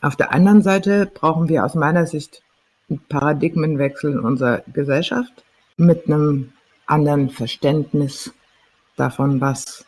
Auf 0.00 0.16
der 0.16 0.32
anderen 0.32 0.62
Seite 0.62 1.10
brauchen 1.12 1.48
wir 1.48 1.64
aus 1.64 1.74
meiner 1.74 2.06
Sicht 2.06 2.42
einen 2.88 3.00
Paradigmenwechsel 3.08 4.12
in 4.12 4.20
unserer 4.20 4.62
Gesellschaft 4.72 5.44
mit 5.76 6.06
einem 6.06 6.52
anderen 6.86 7.30
Verständnis 7.30 8.32
davon, 8.96 9.40
was, 9.40 9.84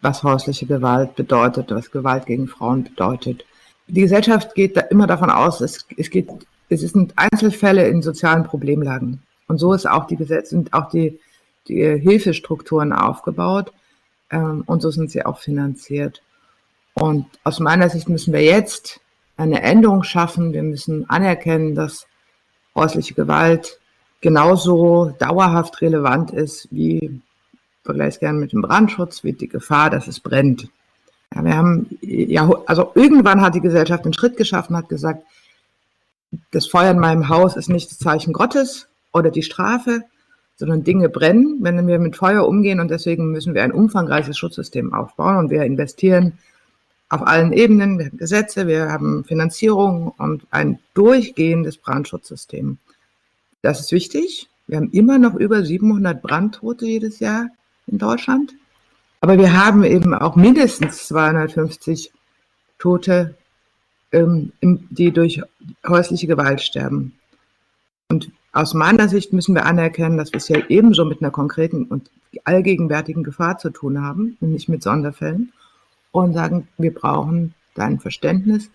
was 0.00 0.22
häusliche 0.22 0.66
Gewalt 0.66 1.14
bedeutet, 1.16 1.70
was 1.70 1.90
Gewalt 1.90 2.26
gegen 2.26 2.48
Frauen 2.48 2.84
bedeutet. 2.84 3.44
Die 3.86 4.00
Gesellschaft 4.00 4.54
geht 4.54 4.76
da 4.76 4.82
immer 4.82 5.06
davon 5.06 5.30
aus, 5.30 5.60
es, 5.60 5.86
es, 5.96 6.10
geht, 6.10 6.28
es 6.68 6.80
sind 6.80 7.14
Einzelfälle 7.16 7.88
in 7.88 8.02
sozialen 8.02 8.44
Problemlagen. 8.44 9.22
Und 9.46 9.58
so 9.58 9.72
ist 9.72 9.88
auch 9.88 10.06
die 10.06 10.16
Gesetze 10.16 10.56
und 10.56 10.74
auch 10.74 10.90
die, 10.90 11.18
die 11.68 11.82
Hilfestrukturen 11.82 12.92
aufgebaut. 12.92 13.72
Ähm, 14.30 14.62
und 14.66 14.82
so 14.82 14.90
sind 14.90 15.10
sie 15.10 15.24
auch 15.24 15.38
finanziert. 15.38 16.22
Und 16.94 17.26
aus 17.44 17.60
meiner 17.60 17.88
Sicht 17.88 18.08
müssen 18.08 18.32
wir 18.32 18.42
jetzt 18.42 19.00
eine 19.36 19.62
Änderung 19.62 20.02
schaffen. 20.02 20.52
Wir 20.52 20.62
müssen 20.62 21.08
anerkennen, 21.08 21.74
dass 21.74 22.06
häusliche 22.74 23.14
Gewalt 23.14 23.80
genauso 24.20 25.14
dauerhaft 25.18 25.80
relevant 25.80 26.30
ist 26.30 26.68
wie, 26.70 27.20
vergleiche 27.84 28.20
gerne 28.20 28.38
mit 28.38 28.52
dem 28.52 28.62
Brandschutz, 28.62 29.24
wie 29.24 29.32
die 29.32 29.48
Gefahr, 29.48 29.90
dass 29.90 30.08
es 30.08 30.20
brennt. 30.20 30.68
Ja, 31.34 31.44
wir 31.44 31.56
haben, 31.56 31.86
ja, 32.00 32.48
also 32.66 32.92
irgendwann 32.94 33.40
hat 33.40 33.54
die 33.54 33.60
Gesellschaft 33.60 34.04
einen 34.04 34.14
Schritt 34.14 34.36
geschaffen, 34.36 34.76
hat 34.76 34.88
gesagt, 34.88 35.22
das 36.50 36.66
Feuer 36.66 36.90
in 36.90 36.98
meinem 36.98 37.28
Haus 37.28 37.56
ist 37.56 37.68
nicht 37.68 37.90
das 37.90 37.98
Zeichen 37.98 38.32
Gottes, 38.32 38.88
oder 39.12 39.30
die 39.30 39.42
Strafe, 39.42 40.02
sondern 40.56 40.84
Dinge 40.84 41.08
brennen, 41.08 41.58
wenn 41.60 41.86
wir 41.86 41.98
mit 41.98 42.16
Feuer 42.16 42.46
umgehen 42.46 42.80
und 42.80 42.90
deswegen 42.90 43.30
müssen 43.30 43.54
wir 43.54 43.62
ein 43.62 43.72
umfangreiches 43.72 44.36
Schutzsystem 44.36 44.92
aufbauen 44.92 45.36
und 45.36 45.50
wir 45.50 45.62
investieren 45.62 46.38
auf 47.08 47.26
allen 47.26 47.52
Ebenen. 47.52 47.98
Wir 47.98 48.06
haben 48.06 48.18
Gesetze, 48.18 48.66
wir 48.66 48.90
haben 48.90 49.24
Finanzierung 49.24 50.12
und 50.18 50.42
ein 50.50 50.78
durchgehendes 50.94 51.76
Brandschutzsystem. 51.76 52.78
Das 53.62 53.80
ist 53.80 53.92
wichtig. 53.92 54.48
Wir 54.66 54.76
haben 54.76 54.90
immer 54.90 55.18
noch 55.18 55.34
über 55.34 55.64
700 55.64 56.22
Brandtote 56.22 56.86
jedes 56.86 57.20
Jahr 57.20 57.48
in 57.86 57.98
Deutschland. 57.98 58.54
Aber 59.20 59.38
wir 59.38 59.52
haben 59.52 59.82
eben 59.84 60.14
auch 60.14 60.36
mindestens 60.36 61.08
250 61.08 62.12
Tote, 62.78 63.34
ähm, 64.12 64.52
die 64.60 65.10
durch 65.10 65.42
häusliche 65.86 66.26
Gewalt 66.26 66.60
sterben. 66.60 67.18
Und 68.08 68.30
aus 68.52 68.74
meiner 68.74 69.08
Sicht 69.08 69.32
müssen 69.32 69.54
wir 69.54 69.66
anerkennen, 69.66 70.16
dass 70.16 70.32
wir 70.32 70.38
es 70.38 70.48
ja 70.48 70.60
ebenso 70.68 71.04
mit 71.04 71.20
einer 71.20 71.30
konkreten 71.30 71.84
und 71.84 72.10
allgegenwärtigen 72.44 73.24
Gefahr 73.24 73.58
zu 73.58 73.70
tun 73.70 74.02
haben, 74.02 74.36
nämlich 74.40 74.68
mit 74.68 74.82
Sonderfällen, 74.82 75.52
und 76.12 76.34
sagen, 76.34 76.68
wir 76.78 76.94
brauchen 76.94 77.54
dein 77.74 78.00
Verständnis, 78.00 78.70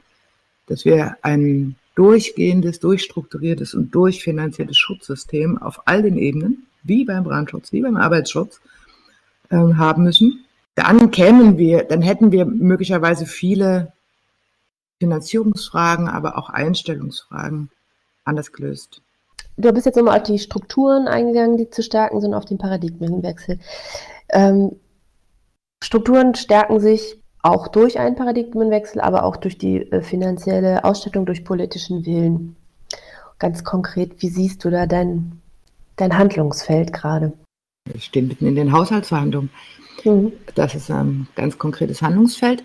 dass 0.67 0.85
wir 0.85 1.17
ein 1.21 1.75
durchgehendes, 1.95 2.79
durchstrukturiertes 2.79 3.73
und 3.73 3.93
durchfinanziertes 3.93 4.77
Schutzsystem 4.77 5.57
auf 5.57 5.81
all 5.85 6.01
den 6.01 6.17
Ebenen, 6.17 6.67
wie 6.83 7.05
beim 7.05 7.23
Brandschutz, 7.23 7.71
wie 7.71 7.81
beim 7.81 7.97
Arbeitsschutz, 7.97 8.59
äh, 9.49 9.55
haben 9.55 10.03
müssen. 10.03 10.45
Dann 10.75 11.11
kämen 11.11 11.57
wir, 11.57 11.83
dann 11.83 12.01
hätten 12.01 12.31
wir 12.31 12.45
möglicherweise 12.45 13.25
viele 13.25 13.93
Finanzierungsfragen, 14.99 16.07
aber 16.07 16.37
auch 16.37 16.49
Einstellungsfragen 16.49 17.69
anders 18.23 18.51
gelöst. 18.51 19.01
Du 19.55 19.71
bist 19.71 19.85
jetzt 19.85 19.97
nochmal 19.97 20.19
auf 20.19 20.23
die 20.23 20.39
Strukturen 20.39 21.07
eingegangen, 21.07 21.57
die 21.57 21.69
zu 21.69 21.83
stärken 21.83 22.21
sind, 22.21 22.33
auf 22.33 22.45
den 22.45 22.57
Paradigmenwechsel. 22.57 23.59
Ähm, 24.29 24.79
Strukturen 25.83 26.33
stärken 26.33 26.79
sich 26.79 27.19
auch 27.43 27.67
durch 27.67 27.99
einen 27.99 28.15
Paradigmenwechsel, 28.15 29.01
aber 29.01 29.23
auch 29.23 29.35
durch 29.35 29.57
die 29.57 29.91
äh, 29.91 30.01
finanzielle 30.01 30.83
Ausstattung, 30.83 31.25
durch 31.25 31.43
politischen 31.43 32.05
Willen. 32.05 32.55
Ganz 33.37 33.63
konkret, 33.63 34.21
wie 34.21 34.29
siehst 34.29 34.63
du 34.63 34.69
da 34.69 34.87
dein, 34.87 35.41
dein 35.97 36.17
Handlungsfeld 36.17 36.93
gerade? 36.93 37.33
Wir 37.85 37.99
stehen 37.99 38.29
mitten 38.29 38.47
in 38.47 38.55
den 38.55 38.71
Haushaltsverhandlungen. 38.71 39.49
Mhm. 40.05 40.31
Das 40.55 40.73
ist 40.73 40.89
ein 40.89 41.27
ganz 41.35 41.57
konkretes 41.57 42.01
Handlungsfeld. 42.01 42.63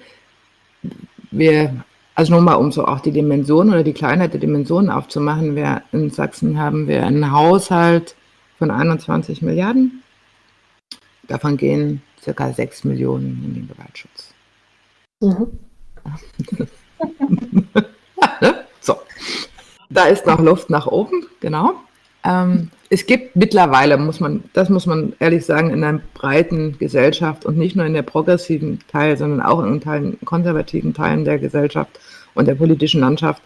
Wir, 1.32 1.84
also 2.14 2.34
nochmal, 2.34 2.56
um 2.56 2.70
so 2.70 2.86
auch 2.86 3.00
die 3.00 3.10
Dimension 3.10 3.70
oder 3.70 3.82
die 3.82 3.92
Kleinheit 3.92 4.32
der 4.32 4.40
Dimensionen 4.40 4.90
aufzumachen, 4.90 5.56
wir 5.56 5.82
in 5.90 6.10
Sachsen 6.10 6.58
haben 6.58 6.86
wir 6.86 7.04
einen 7.04 7.32
Haushalt 7.32 8.14
von 8.58 8.70
21 8.70 9.42
Milliarden. 9.42 10.04
Davon 11.26 11.56
gehen 11.56 12.00
circa 12.22 12.52
6 12.52 12.84
Millionen 12.84 13.42
in 13.44 13.54
den 13.54 13.68
Gewaltschutz. 13.68 14.27
Mhm. 15.20 15.58
so, 18.80 18.96
da 19.90 20.04
ist 20.04 20.26
noch 20.26 20.38
Luft 20.38 20.70
nach 20.70 20.86
oben, 20.86 21.26
genau. 21.40 21.74
Ähm, 22.24 22.70
es 22.88 23.04
gibt 23.04 23.34
mittlerweile, 23.34 23.96
muss 23.98 24.20
man, 24.20 24.44
das 24.52 24.68
muss 24.68 24.86
man 24.86 25.14
ehrlich 25.18 25.44
sagen, 25.44 25.70
in 25.70 25.82
einer 25.82 26.00
breiten 26.14 26.78
Gesellschaft 26.78 27.44
und 27.44 27.58
nicht 27.58 27.74
nur 27.74 27.84
in 27.84 27.94
der 27.94 28.02
progressiven 28.02 28.78
Teil, 28.88 29.16
sondern 29.16 29.42
auch 29.42 29.62
in 29.62 29.80
Teilen, 29.80 30.18
konservativen 30.24 30.94
Teilen 30.94 31.24
der 31.24 31.38
Gesellschaft 31.38 31.98
und 32.34 32.46
der 32.46 32.54
politischen 32.54 33.00
Landschaft 33.00 33.42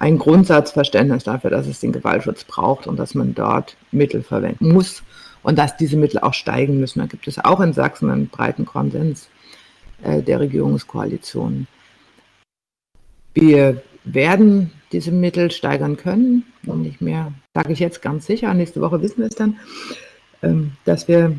ein 0.00 0.18
Grundsatzverständnis 0.18 1.22
dafür, 1.24 1.50
dass 1.50 1.68
es 1.68 1.78
den 1.78 1.92
Gewaltschutz 1.92 2.42
braucht 2.42 2.88
und 2.88 2.98
dass 2.98 3.14
man 3.14 3.34
dort 3.34 3.76
Mittel 3.92 4.24
verwenden 4.24 4.72
muss 4.72 5.04
und 5.44 5.58
dass 5.58 5.76
diese 5.76 5.96
Mittel 5.96 6.18
auch 6.18 6.34
steigen 6.34 6.80
müssen. 6.80 6.98
Da 6.98 7.06
gibt 7.06 7.28
es 7.28 7.38
auch 7.38 7.60
in 7.60 7.72
Sachsen 7.72 8.10
einen 8.10 8.28
breiten 8.28 8.66
Konsens. 8.66 9.28
Äh, 10.02 10.22
der 10.22 10.40
Regierungskoalition. 10.40 11.68
Wir 13.34 13.82
werden 14.04 14.72
diese 14.90 15.12
Mittel 15.12 15.50
steigern 15.52 15.96
können 15.96 16.44
und 16.66 16.82
nicht 16.82 17.00
mehr, 17.00 17.32
sage 17.54 17.72
ich 17.72 17.78
jetzt 17.78 18.02
ganz 18.02 18.26
sicher, 18.26 18.52
nächste 18.52 18.80
Woche 18.80 19.00
wissen 19.00 19.18
wir 19.18 19.28
es 19.28 19.36
dann, 19.36 19.58
ähm, 20.42 20.72
dass 20.84 21.06
wir 21.06 21.36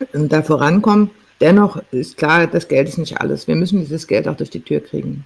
äh, 0.00 0.28
da 0.28 0.42
vorankommen. 0.42 1.10
Dennoch 1.40 1.82
ist 1.92 2.18
klar, 2.18 2.46
das 2.46 2.68
Geld 2.68 2.88
ist 2.88 2.98
nicht 2.98 3.20
alles. 3.20 3.48
Wir 3.48 3.56
müssen 3.56 3.80
dieses 3.80 4.06
Geld 4.06 4.28
auch 4.28 4.36
durch 4.36 4.50
die 4.50 4.60
Tür 4.60 4.80
kriegen. 4.80 5.24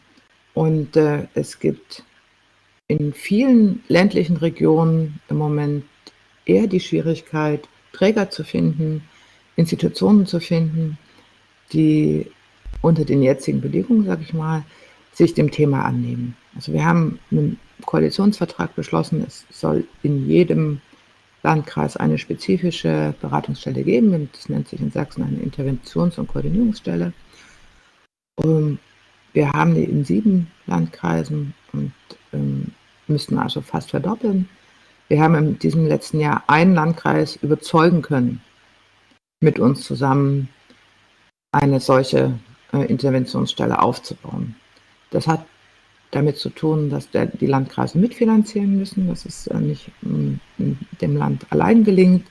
Und 0.55 0.97
äh, 0.97 1.27
es 1.35 1.59
gibt 1.59 2.05
in 2.87 3.13
vielen 3.13 3.83
ländlichen 3.89 4.37
Regionen 4.37 5.21
im 5.29 5.37
Moment 5.37 5.85
eher 6.45 6.69
die 6.69 6.81
Schwierigkeit, 6.81 7.69
Träger 7.93 8.31
zu 8.31 8.45
finden, 8.45 9.03
Institutionen 9.57 10.27
zu 10.27 10.39
finden, 10.39 10.97
die 11.73 12.31
unter 12.83 13.05
den 13.05 13.23
jetzigen 13.23 13.61
Bedingungen, 13.61 14.05
sage 14.05 14.23
ich 14.23 14.33
mal, 14.35 14.65
sich 15.12 15.35
dem 15.35 15.51
Thema 15.51 15.85
annehmen. 15.85 16.37
Also 16.55 16.73
wir 16.73 16.85
haben 16.85 17.19
einen 17.31 17.59
Koalitionsvertrag 17.85 18.75
beschlossen, 18.75 19.25
es 19.27 19.47
soll 19.51 19.85
in 20.03 20.29
jedem 20.29 20.81
Landkreis 21.43 21.97
eine 21.97 22.19
spezifische 22.19 23.15
Beratungsstelle 23.21 23.85
geben. 23.85 24.29
Das 24.33 24.49
nennt 24.49 24.69
sich 24.69 24.81
in 24.81 24.91
Sachsen 24.91 25.23
eine 25.23 25.39
Interventions- 25.39 26.19
und 26.19 26.27
Koordinierungsstelle. 26.27 27.12
Und 28.37 28.79
wir 29.33 29.53
haben 29.53 29.75
die 29.75 29.85
in 29.85 30.05
sieben 30.05 30.51
Landkreisen 30.67 31.55
und 31.73 31.93
ähm, 32.33 32.73
müssten 33.07 33.39
also 33.39 33.61
fast 33.61 33.91
verdoppeln. 33.91 34.49
Wir 35.09 35.23
haben 35.23 35.35
in 35.37 35.59
diesem 35.59 35.87
letzten 35.87 36.21
Jahr 36.21 36.43
einen 36.49 36.75
Landkreis 36.75 37.37
überzeugen 37.37 38.03
können, 38.03 38.41
mit 39.41 39.59
uns 39.59 39.83
zusammen 39.83 40.49
eine 41.53 41.79
solche 41.81 42.39
Interventionsstelle 42.85 43.81
aufzubauen. 43.81 44.55
Das 45.11 45.27
hat 45.27 45.45
damit 46.11 46.39
zu 46.39 46.51
tun, 46.51 46.91
dass 46.91 47.11
der, 47.11 47.27
die 47.27 47.47
Landkreise 47.47 47.99
mitfinanzieren 47.99 48.79
müssen, 48.79 49.09
dass 49.09 49.25
es 49.25 49.47
äh, 49.49 49.59
nicht 49.59 49.91
ähm, 50.05 50.41
dem 51.01 51.17
Land 51.17 51.47
allein 51.51 51.85
gelingt 51.85 52.27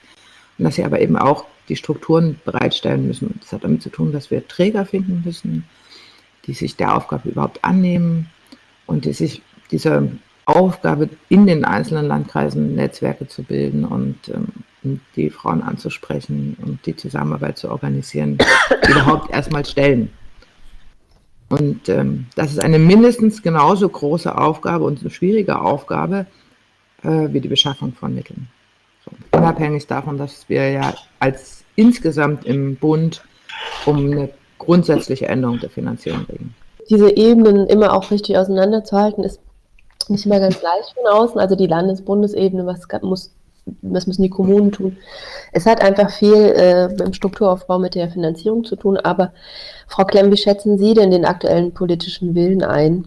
und 0.57 0.65
dass 0.65 0.75
sie 0.75 0.83
aber 0.83 1.01
eben 1.01 1.17
auch 1.17 1.45
die 1.67 1.75
Strukturen 1.75 2.39
bereitstellen 2.45 3.07
müssen. 3.07 3.39
Das 3.41 3.51
hat 3.51 3.63
damit 3.63 3.81
zu 3.81 3.89
tun, 3.89 4.11
dass 4.11 4.31
wir 4.31 4.47
Träger 4.47 4.85
finden 4.85 5.23
müssen, 5.25 5.65
die 6.45 6.53
sich 6.53 6.75
der 6.75 6.95
Aufgabe 6.95 7.29
überhaupt 7.29 7.63
annehmen 7.63 8.29
und 8.85 9.05
die 9.05 9.13
sich 9.13 9.41
dieser 9.71 10.07
Aufgabe 10.45 11.09
in 11.27 11.47
den 11.47 11.65
einzelnen 11.65 12.05
Landkreisen 12.07 12.75
Netzwerke 12.75 13.27
zu 13.27 13.43
bilden 13.43 13.83
und 13.83 14.29
ähm, 14.29 15.01
die 15.15 15.31
Frauen 15.31 15.63
anzusprechen 15.63 16.55
und 16.61 16.85
die 16.85 16.95
Zusammenarbeit 16.95 17.57
zu 17.57 17.71
organisieren, 17.71 18.37
überhaupt 18.87 19.31
erstmal 19.31 19.65
stellen. 19.65 20.11
Und 21.57 21.87
ähm, 21.89 22.25
das 22.35 22.51
ist 22.51 22.59
eine 22.59 22.79
mindestens 22.79 23.41
genauso 23.41 23.87
große 23.87 24.37
Aufgabe 24.37 24.83
und 24.83 25.01
eine 25.01 25.09
schwierige 25.09 25.61
Aufgabe 25.61 26.25
äh, 27.03 27.27
wie 27.31 27.39
die 27.39 27.47
Beschaffung 27.47 27.93
von 27.93 28.13
Mitteln. 28.13 28.47
So, 29.05 29.37
unabhängig 29.37 29.87
davon, 29.87 30.17
dass 30.17 30.49
wir 30.49 30.69
ja 30.71 30.93
als 31.19 31.63
insgesamt 31.75 32.45
im 32.45 32.75
Bund 32.75 33.23
um 33.85 33.97
eine 33.97 34.29
grundsätzliche 34.57 35.27
Änderung 35.27 35.59
der 35.59 35.69
Finanzierung 35.69 36.25
reden. 36.25 36.55
Diese 36.89 37.15
Ebenen 37.15 37.67
immer 37.67 37.93
auch 37.93 38.11
richtig 38.11 38.37
auseinanderzuhalten, 38.37 39.23
ist 39.23 39.39
nicht 40.09 40.25
immer 40.25 40.39
ganz 40.39 40.61
leicht 40.61 40.93
von 40.95 41.07
außen. 41.07 41.39
Also 41.39 41.55
die 41.55 41.67
Landes-Bundesebene, 41.67 42.65
was 42.65 42.87
muss 43.01 43.31
was 43.81 44.07
müssen 44.07 44.23
die 44.23 44.29
Kommunen 44.29 44.71
tun? 44.71 44.97
Es 45.51 45.65
hat 45.65 45.81
einfach 45.81 46.11
viel 46.11 46.33
äh, 46.33 46.85
im 47.03 47.13
Strukturaufbau 47.13 47.79
mit 47.79 47.95
der 47.95 48.09
Finanzierung 48.09 48.63
zu 48.63 48.75
tun. 48.75 48.97
Aber 48.97 49.33
Frau 49.87 50.05
Klemm, 50.05 50.31
wie 50.31 50.37
schätzen 50.37 50.77
Sie 50.77 50.93
denn 50.93 51.11
den 51.11 51.25
aktuellen 51.25 51.73
politischen 51.73 52.35
Willen 52.35 52.63
ein, 52.63 53.05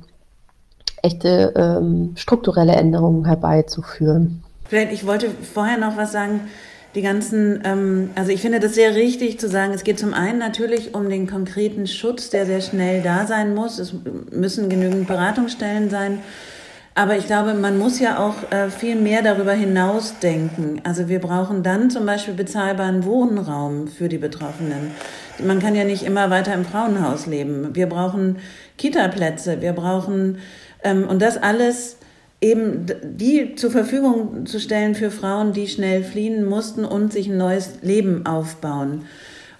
echte 1.03 1.53
ähm, 1.57 2.12
strukturelle 2.16 2.73
Änderungen 2.73 3.25
herbeizuführen? 3.25 4.42
Vielleicht, 4.64 4.92
ich 4.92 5.07
wollte 5.07 5.31
vorher 5.31 5.79
noch 5.79 5.97
was 5.97 6.12
sagen. 6.12 6.40
Die 6.94 7.03
ganzen, 7.03 7.61
ähm, 7.64 8.11
also 8.14 8.33
ich 8.33 8.40
finde 8.40 8.61
das 8.61 8.75
sehr 8.75 8.94
richtig 8.94 9.38
zu 9.38 9.47
sagen, 9.47 9.73
es 9.75 9.85
geht 9.85 9.99
zum 9.99 10.14
einen 10.14 10.38
natürlich 10.38 10.94
um 10.94 11.09
den 11.11 11.27
konkreten 11.27 11.87
Schutz, 11.87 12.31
der 12.31 12.47
sehr 12.47 12.62
schnell 12.62 13.03
da 13.03 13.27
sein 13.27 13.55
muss. 13.55 13.79
Es 13.79 13.92
müssen 14.33 14.71
genügend 14.71 15.07
Beratungsstellen 15.07 15.90
sein 15.90 16.21
aber 16.98 17.16
ich 17.16 17.26
glaube, 17.26 17.54
man 17.54 17.78
muss 17.78 18.00
ja 18.00 18.18
auch 18.18 18.50
äh, 18.50 18.70
viel 18.70 18.96
mehr 18.96 19.22
darüber 19.22 19.52
hinaus 19.52 20.18
denken. 20.18 20.80
Also 20.82 21.09
wir 21.09 21.20
brauchen 21.20 21.62
dann 21.62 21.90
zum 21.90 22.05
Beispiel 22.05 22.34
bezahlbaren 22.34 23.05
Wohnraum 23.05 23.86
für 23.86 24.09
die 24.09 24.18
Betroffenen. 24.18 24.90
Man 25.38 25.61
kann 25.61 25.76
ja 25.76 25.84
nicht 25.84 26.03
immer 26.03 26.28
weiter 26.30 26.53
im 26.55 26.64
Frauenhaus 26.64 27.26
leben. 27.26 27.76
Wir 27.76 27.86
brauchen 27.86 28.38
Kita-Plätze, 28.78 29.61
wir 29.61 29.74
brauchen, 29.74 30.38
ähm, 30.82 31.07
und 31.09 31.22
das 31.22 31.36
alles 31.36 31.99
eben 32.40 32.86
die 33.05 33.55
zur 33.55 33.70
Verfügung 33.70 34.44
zu 34.44 34.59
stellen 34.59 34.96
für 34.96 35.12
Frauen, 35.12 35.53
die 35.53 35.68
schnell 35.68 36.03
fliehen 36.03 36.44
mussten 36.44 36.84
und 36.84 37.12
sich 37.12 37.28
ein 37.28 37.36
neues 37.36 37.74
Leben 37.80 38.26
aufbauen. 38.26 39.05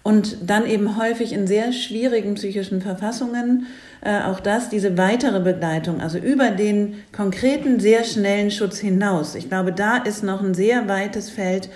Und 0.03 0.39
dann 0.45 0.67
eben 0.67 0.97
häufig 0.97 1.33
in 1.33 1.47
sehr 1.47 1.73
schwierigen 1.73 2.35
psychischen 2.35 2.83
Verfassungen 2.83 3.69
äh, 4.01 4.23
auch 4.23 4.41
das, 4.41 4.69
diese 4.69 4.97
weitere 4.97 5.41
Begleitung, 5.41 6.01
also 6.01 6.19
über 6.19 6.51
den 6.51 6.97
konkreten, 7.13 7.81
sehr 7.81 8.05
schnellen 8.05 8.51
Schutz 8.51 8.79
hinaus. 8.79 9.35
Ich 9.35 9.49
glaube, 9.49 9.73
da 9.73 9.97
ist 9.97 10.23
noch 10.23 10.43
ein 10.43 10.55
sehr 10.55 10.89
weites 10.89 11.31
Feld, 11.31 11.69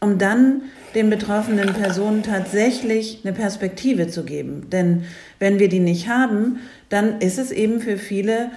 um 0.00 0.18
dann 0.18 0.62
den 0.94 1.10
betroffenen 1.10 1.74
Personen 1.74 2.22
tatsächlich 2.22 3.20
eine 3.24 3.34
Perspektive 3.34 4.08
zu 4.08 4.24
geben. 4.24 4.68
Denn 4.70 5.04
wenn 5.38 5.58
wir 5.58 5.68
die 5.68 5.80
nicht 5.80 6.08
haben, 6.08 6.60
dann 6.88 7.20
ist 7.20 7.38
es 7.38 7.52
eben 7.52 7.80
für 7.80 7.98
viele 7.98 8.50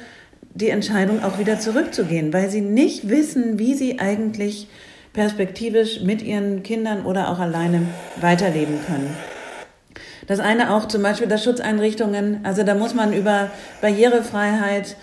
die 0.53 0.70
Entscheidung, 0.70 1.24
auch 1.24 1.39
wieder 1.39 1.59
zurückzugehen, 1.59 2.34
weil 2.34 2.49
sie 2.49 2.61
nicht 2.61 3.09
wissen, 3.09 3.59
wie 3.59 3.76
sie 3.76 3.99
eigentlich 3.99 4.67
perspektivisch 5.13 6.01
mit 6.01 6.22
ihren 6.22 6.63
Kindern 6.63 7.05
oder 7.05 7.30
auch 7.30 7.39
alleine 7.39 7.82
weiterleben 8.20 8.80
können. 8.86 9.15
Das 10.30 10.40
eine 10.40 10.72
auch 10.76 10.88
zum 10.88 11.02
Beispiel, 11.02 11.28
dass 11.28 11.44
Schutzeinrichtungen, 11.44 12.42
also 12.44 12.62
da 12.62 12.76
muss 12.76 12.94
man 12.94 13.14
über 13.14 13.50
Barrierefreiheit 13.82 14.96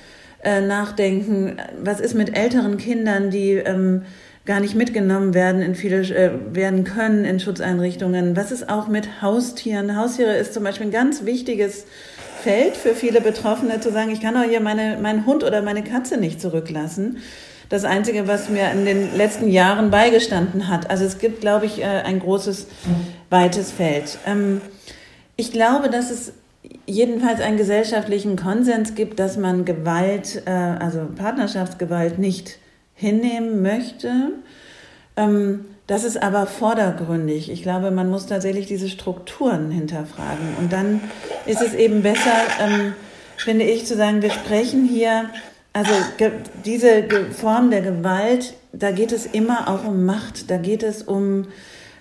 äh, 0.44 0.60
nachdenken. 0.60 1.56
Was 1.82 1.98
ist 1.98 2.14
mit 2.14 2.38
älteren 2.38 2.76
Kindern, 2.76 3.30
die 3.30 3.54
ähm, 3.54 4.02
gar 4.44 4.60
nicht 4.60 4.76
mitgenommen 4.76 5.34
werden 5.34 5.62
in 5.62 5.74
viele 5.74 6.02
äh, 6.02 6.30
werden 6.52 6.84
können 6.84 7.24
in 7.24 7.40
Schutzeinrichtungen? 7.40 8.36
Was 8.36 8.52
ist 8.52 8.68
auch 8.68 8.86
mit 8.86 9.20
Haustieren? 9.20 9.98
Haustiere 9.98 10.36
ist 10.36 10.54
zum 10.54 10.62
Beispiel 10.62 10.86
ein 10.86 10.92
ganz 10.92 11.24
wichtiges 11.24 11.86
Feld 12.44 12.76
für 12.76 12.94
viele 12.94 13.20
Betroffene 13.20 13.80
zu 13.80 13.90
sagen, 13.90 14.12
ich 14.12 14.20
kann 14.20 14.36
auch 14.36 14.48
hier 14.48 14.60
meine, 14.60 14.96
meinen 15.02 15.26
Hund 15.26 15.42
oder 15.42 15.60
meine 15.60 15.82
Katze 15.82 16.18
nicht 16.18 16.40
zurücklassen. 16.40 17.16
Das 17.68 17.82
Einzige, 17.82 18.28
was 18.28 18.48
mir 18.48 18.70
in 18.70 18.84
den 18.84 19.16
letzten 19.16 19.48
Jahren 19.48 19.90
beigestanden 19.90 20.68
hat. 20.68 20.88
Also 20.88 21.04
es 21.04 21.18
gibt, 21.18 21.40
glaube 21.40 21.66
ich, 21.66 21.82
äh, 21.82 21.84
ein 21.84 22.20
großes, 22.20 22.68
weites 23.28 23.72
Feld. 23.72 24.18
Ähm, 24.24 24.60
ich 25.36 25.52
glaube, 25.52 25.90
dass 25.90 26.10
es 26.10 26.32
jedenfalls 26.86 27.40
einen 27.40 27.56
gesellschaftlichen 27.56 28.36
Konsens 28.36 28.94
gibt, 28.94 29.18
dass 29.18 29.36
man 29.36 29.64
Gewalt, 29.64 30.42
äh, 30.46 30.50
also 30.50 31.06
Partnerschaftsgewalt 31.14 32.18
nicht 32.18 32.58
hinnehmen 32.94 33.62
möchte. 33.62 34.32
Ähm, 35.16 35.66
das 35.86 36.02
ist 36.02 36.20
aber 36.20 36.46
vordergründig. 36.46 37.50
Ich 37.50 37.62
glaube, 37.62 37.90
man 37.92 38.10
muss 38.10 38.26
tatsächlich 38.26 38.66
diese 38.66 38.88
Strukturen 38.88 39.70
hinterfragen. 39.70 40.56
Und 40.58 40.72
dann 40.72 41.00
ist 41.46 41.62
es 41.62 41.74
eben 41.74 42.02
besser, 42.02 42.34
ähm, 42.60 42.94
finde 43.36 43.64
ich, 43.64 43.86
zu 43.86 43.94
sagen, 43.96 44.22
wir 44.22 44.30
sprechen 44.30 44.84
hier, 44.84 45.30
also 45.72 45.92
diese 46.64 47.04
Form 47.32 47.70
der 47.70 47.82
Gewalt, 47.82 48.54
da 48.72 48.90
geht 48.90 49.12
es 49.12 49.26
immer 49.26 49.68
auch 49.68 49.84
um 49.86 50.06
Macht, 50.06 50.50
da 50.50 50.56
geht 50.56 50.82
es 50.82 51.02
um 51.02 51.46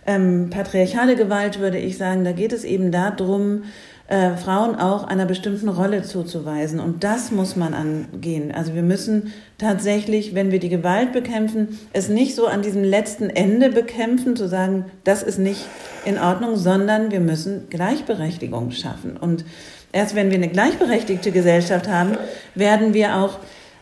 ähm, 0.06 0.49
patriarchale 0.49 1.16
Gewalt, 1.16 1.60
würde 1.60 1.78
ich 1.78 1.97
sagen, 1.97 2.24
da 2.24 2.32
geht 2.32 2.53
es 2.53 2.64
eben 2.64 2.91
darum, 2.91 3.64
äh, 4.08 4.36
Frauen 4.36 4.76
auch 4.76 5.06
einer 5.06 5.26
bestimmten 5.26 5.68
Rolle 5.68 6.03
zuzuweisen. 6.03 6.80
Und 6.80 7.03
das 7.03 7.32
muss 7.32 7.56
man 7.56 7.74
angehen. 7.74 8.51
Also 8.53 8.76
wir 8.76 8.84
müssen 8.84 9.34
tatsächlich, 9.58 10.36
wenn 10.36 10.51
wir 10.51 10.60
die 10.60 10.70
Gewalt 10.70 11.12
bekämpfen, 11.12 11.80
es 11.91 12.08
nicht 12.08 12.36
so 12.36 12.45
an 12.45 12.62
diesem 12.62 12.84
letzten 12.84 13.32
Ende 13.32 13.70
bekämpfen, 13.70 14.36
zu 14.36 14.47
sagen, 14.47 14.86
das 15.03 15.24
ist 15.24 15.39
nicht 15.39 15.66
in 16.06 16.20
Ordnung, 16.20 16.56
sondern 16.56 17.10
wir 17.10 17.20
müssen 17.20 17.68
Gleichberechtigung 17.70 18.72
schaffen. 18.72 19.18
Und 19.18 19.43
erst 19.91 20.14
wenn 20.14 20.30
wir 20.30 20.38
eine 20.38 20.49
gleichberechtigte 20.49 21.32
Gesellschaft 21.32 21.88
haben, 21.88 22.16
werden 22.53 22.93
wir 22.93 23.16
auch 23.16 23.39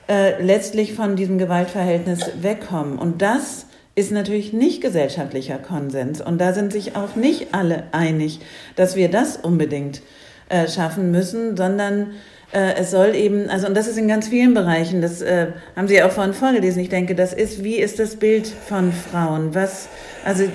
äh, 0.07 0.41
letztlich 0.41 0.93
von 0.93 1.17
diesem 1.17 1.37
Gewaltverhältnis 1.37 2.31
wegkommen. 2.41 2.97
Und 2.97 3.21
das 3.21 3.65
ist 3.95 4.11
natürlich 4.11 4.53
nicht 4.53 4.81
gesellschaftlicher 4.81 5.57
Konsens. 5.57 6.19
Und 6.19 6.39
da 6.39 6.53
sind 6.53 6.73
sich 6.73 6.95
auch 6.95 7.15
nicht 7.15 7.53
alle 7.53 7.83
einig, 7.91 8.39
dass 8.75 8.95
wir 8.95 9.09
das 9.09 9.37
unbedingt 9.37 10.01
äh, 10.49 10.67
schaffen 10.67 11.11
müssen, 11.11 11.55
sondern 11.55 12.11
äh, 12.53 12.75
es 12.75 12.91
soll 12.91 13.15
eben, 13.15 13.49
also 13.49 13.67
und 13.67 13.75
das 13.75 13.87
ist 13.87 13.97
in 13.97 14.07
ganz 14.07 14.27
vielen 14.27 14.53
Bereichen, 14.53 15.01
das 15.01 15.21
äh, 15.21 15.47
haben 15.75 15.87
Sie 15.87 16.01
auch 16.01 16.11
vorhin 16.11 16.33
vorgelesen, 16.33 16.81
ich 16.81 16.89
denke, 16.89 17.15
das 17.15 17.33
ist, 17.33 17.63
wie 17.63 17.75
ist 17.75 17.99
das 17.99 18.15
Bild 18.15 18.47
von 18.47 18.91
Frauen? 18.91 19.53
Was, 19.53 19.89
also 20.25 20.45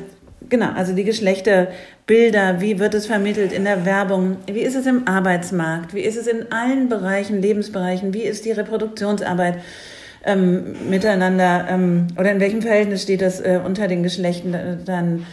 genau, 0.49 0.71
also 0.73 0.93
die 0.93 1.05
Geschlechterbilder, 1.05 2.61
wie 2.61 2.79
wird 2.79 2.95
es 2.95 3.07
vermittelt 3.07 3.53
in 3.53 3.65
der 3.65 3.85
Werbung, 3.85 4.37
wie 4.47 4.61
ist 4.61 4.77
es 4.77 4.87
im 4.87 5.07
Arbeitsmarkt, 5.07 5.95
wie 5.95 6.01
ist 6.01 6.17
es 6.17 6.27
in 6.27 6.51
allen 6.53 6.89
Bereichen, 6.89 7.41
Lebensbereichen, 7.41 8.15
wie 8.15 8.23
ist 8.23 8.45
die 8.45 8.53
Reproduktionsarbeit? 8.53 9.59
Ähm, 10.29 10.91
miteinander 10.91 11.67
ähm, 11.69 12.07
oder 12.19 12.31
in 12.31 12.41
welchem 12.41 12.63
Verhältnis 12.63 13.03
steht 13.03 13.23
das 13.23 13.41
äh, 13.41 13.59
unter 13.65 13.89
den 13.89 14.03
Geschlechtern 14.03 14.81
dann 14.85 15.27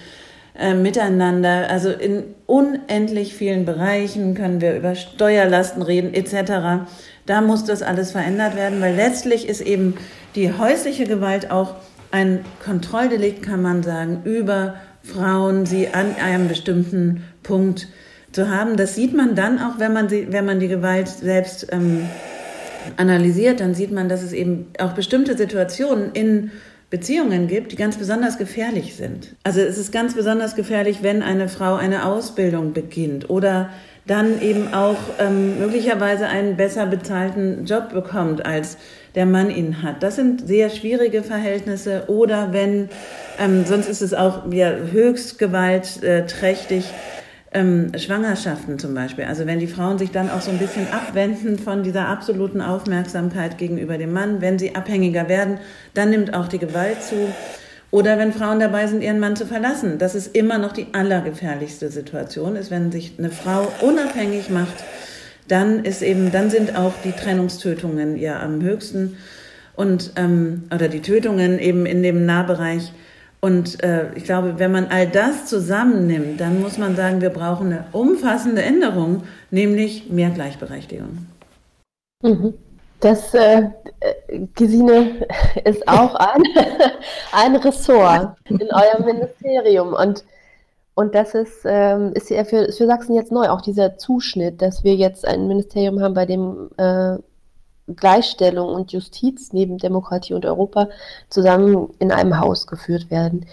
äh, 0.57 0.73
miteinander? 0.73 1.69
Also 1.69 1.91
in 1.91 2.23
unendlich 2.45 3.35
vielen 3.35 3.65
Bereichen 3.65 4.33
können 4.33 4.61
wir 4.61 4.75
über 4.75 4.95
Steuerlasten 4.95 5.81
reden 5.81 6.13
etc. 6.13 6.87
Da 7.25 7.41
muss 7.41 7.65
das 7.65 7.83
alles 7.83 8.11
verändert 8.11 8.55
werden, 8.55 8.81
weil 8.81 8.95
letztlich 8.95 9.47
ist 9.47 9.61
eben 9.61 9.95
die 10.35 10.53
häusliche 10.53 11.05
Gewalt 11.05 11.51
auch 11.51 11.75
ein 12.11 12.45
Kontrolldelikt, 12.63 13.43
kann 13.43 13.61
man 13.61 13.83
sagen, 13.83 14.21
über 14.23 14.75
Frauen, 15.03 15.65
sie 15.65 15.89
an 15.89 16.15
einem 16.23 16.47
bestimmten 16.47 17.23
Punkt 17.43 17.89
zu 18.31 18.49
haben. 18.49 18.77
Das 18.77 18.95
sieht 18.95 19.13
man 19.13 19.35
dann 19.35 19.59
auch, 19.59 19.79
wenn 19.79 19.93
man, 19.93 20.07
sie, 20.07 20.27
wenn 20.31 20.45
man 20.45 20.59
die 20.59 20.67
Gewalt 20.67 21.09
selbst 21.09 21.67
ähm, 21.71 22.07
analysiert, 22.97 23.59
dann 23.59 23.73
sieht 23.73 23.91
man, 23.91 24.09
dass 24.09 24.23
es 24.23 24.33
eben 24.33 24.67
auch 24.79 24.93
bestimmte 24.93 25.37
Situationen 25.37 26.11
in 26.13 26.51
Beziehungen 26.89 27.47
gibt, 27.47 27.71
die 27.71 27.75
ganz 27.75 27.97
besonders 27.97 28.37
gefährlich 28.37 28.95
sind. 28.95 29.35
Also 29.43 29.59
es 29.59 29.77
ist 29.77 29.91
ganz 29.91 30.13
besonders 30.13 30.55
gefährlich, 30.55 30.99
wenn 31.01 31.23
eine 31.23 31.49
Frau 31.49 31.75
eine 31.75 32.05
Ausbildung 32.05 32.73
beginnt 32.73 33.29
oder 33.29 33.69
dann 34.07 34.39
eben 34.39 34.73
auch 34.73 34.97
ähm, 35.19 35.59
möglicherweise 35.59 36.27
einen 36.27 36.57
besser 36.57 36.85
bezahlten 36.85 37.65
Job 37.65 37.89
bekommt, 37.89 38.45
als 38.45 38.77
der 39.15 39.25
Mann 39.25 39.49
ihn 39.49 39.81
hat. 39.81 40.03
Das 40.03 40.15
sind 40.15 40.47
sehr 40.47 40.69
schwierige 40.69 41.23
Verhältnisse. 41.23 42.03
Oder 42.07 42.53
wenn, 42.53 42.89
ähm, 43.39 43.65
sonst 43.65 43.89
ist 43.89 44.01
es 44.01 44.13
auch 44.13 44.51
ja, 44.51 44.71
höchst 44.91 45.39
gewaltträchtig, 45.39 46.85
ähm, 47.55 47.91
Schwangerschaften 47.97 48.77
zum 48.77 48.93
Beispiel. 48.93 49.25
Also 49.25 49.47
wenn 49.47 49.59
die 49.59 49.67
Frauen 49.67 49.97
sich 49.97 50.11
dann 50.11 50.29
auch 50.29 50.41
so 50.41 50.51
ein 50.51 50.59
bisschen 50.59 50.87
abwenden 50.91 51.57
von 51.57 51.81
dieser 51.81 52.07
absoluten 52.07 52.61
Aufmerksamkeit 52.61 53.57
gegenüber 53.57 53.97
dem 53.97 54.13
Mann, 54.13 54.41
wenn 54.41 54.59
sie 54.59 54.75
abhängiger 54.75 55.29
werden, 55.29 55.59
dann 55.93 56.11
nimmt 56.11 56.33
auch 56.33 56.47
die 56.47 56.59
Gewalt 56.59 57.01
zu. 57.01 57.15
Oder 57.91 58.17
wenn 58.17 58.33
Frauen 58.33 58.59
dabei 58.59 58.87
sind, 58.87 59.01
ihren 59.01 59.19
Mann 59.19 59.37
zu 59.37 59.45
verlassen. 59.45 59.97
Das 59.97 60.15
ist 60.15 60.35
immer 60.35 60.57
noch 60.57 60.73
die 60.73 60.87
allergefährlichste 60.91 61.89
Situation, 61.89 62.57
ist, 62.57 62.69
wenn 62.69 62.91
sich 62.91 63.13
eine 63.17 63.29
Frau 63.29 63.71
unabhängig 63.81 64.49
macht, 64.49 64.83
dann 65.47 65.85
ist 65.85 66.01
eben, 66.01 66.31
dann 66.31 66.49
sind 66.49 66.75
auch 66.75 66.93
die 67.05 67.13
Trennungstötungen 67.13 68.17
ja 68.17 68.41
am 68.41 68.61
höchsten 68.61 69.17
und 69.75 70.11
ähm, 70.15 70.63
oder 70.73 70.87
die 70.87 71.01
Tötungen 71.01 71.59
eben 71.59 71.85
in 71.85 72.03
dem 72.03 72.25
Nahbereich 72.25 72.91
und 73.45 73.83
äh, 73.83 74.11
ich 74.15 74.23
glaube, 74.23 74.57
wenn 74.57 74.71
man 74.71 74.87
all 74.87 75.05
das 75.05 75.45
zusammennimmt, 75.45 76.41
dann 76.41 76.61
muss 76.61 76.79
man 76.79 76.95
sagen, 76.95 77.21
wir 77.21 77.29
brauchen 77.29 77.67
eine 77.67 77.85
umfassende 77.91 78.63
Änderung, 78.63 79.21
nämlich 79.51 80.09
mehr 80.09 80.31
Gleichberechtigung. 80.31 81.27
Mhm. 82.23 82.55
Das, 83.01 83.35
äh, 83.35 83.69
Gesine, 84.55 85.27
ist 85.63 85.87
auch 85.87 86.15
ein, 86.15 86.41
ein 87.33 87.55
Ressort 87.57 88.35
in 88.49 88.67
eurem 88.73 89.05
Ministerium. 89.05 89.93
Und, 89.93 90.25
und 90.95 91.13
das 91.13 91.35
ist, 91.35 91.65
ähm, 91.65 92.13
ist 92.15 92.29
für, 92.29 92.71
für 92.71 92.87
Sachsen 92.87 93.13
jetzt 93.13 93.31
neu, 93.31 93.49
auch 93.49 93.61
dieser 93.61 93.99
Zuschnitt, 93.99 94.59
dass 94.59 94.83
wir 94.83 94.95
jetzt 94.95 95.23
ein 95.23 95.47
Ministerium 95.47 96.01
haben, 96.01 96.15
bei 96.15 96.25
dem 96.25 96.71
äh, 96.77 97.17
Gleichstellung 97.93 98.69
und 98.69 98.91
Justiz 98.91 99.53
neben 99.53 99.77
Demokratie 99.77 100.33
und 100.33 100.45
Europa 100.45 100.89
zusammen 101.29 101.89
in 101.99 102.11
einem 102.11 102.39
Haus 102.39 102.67
geführt 102.67 103.11
werden. 103.11 103.45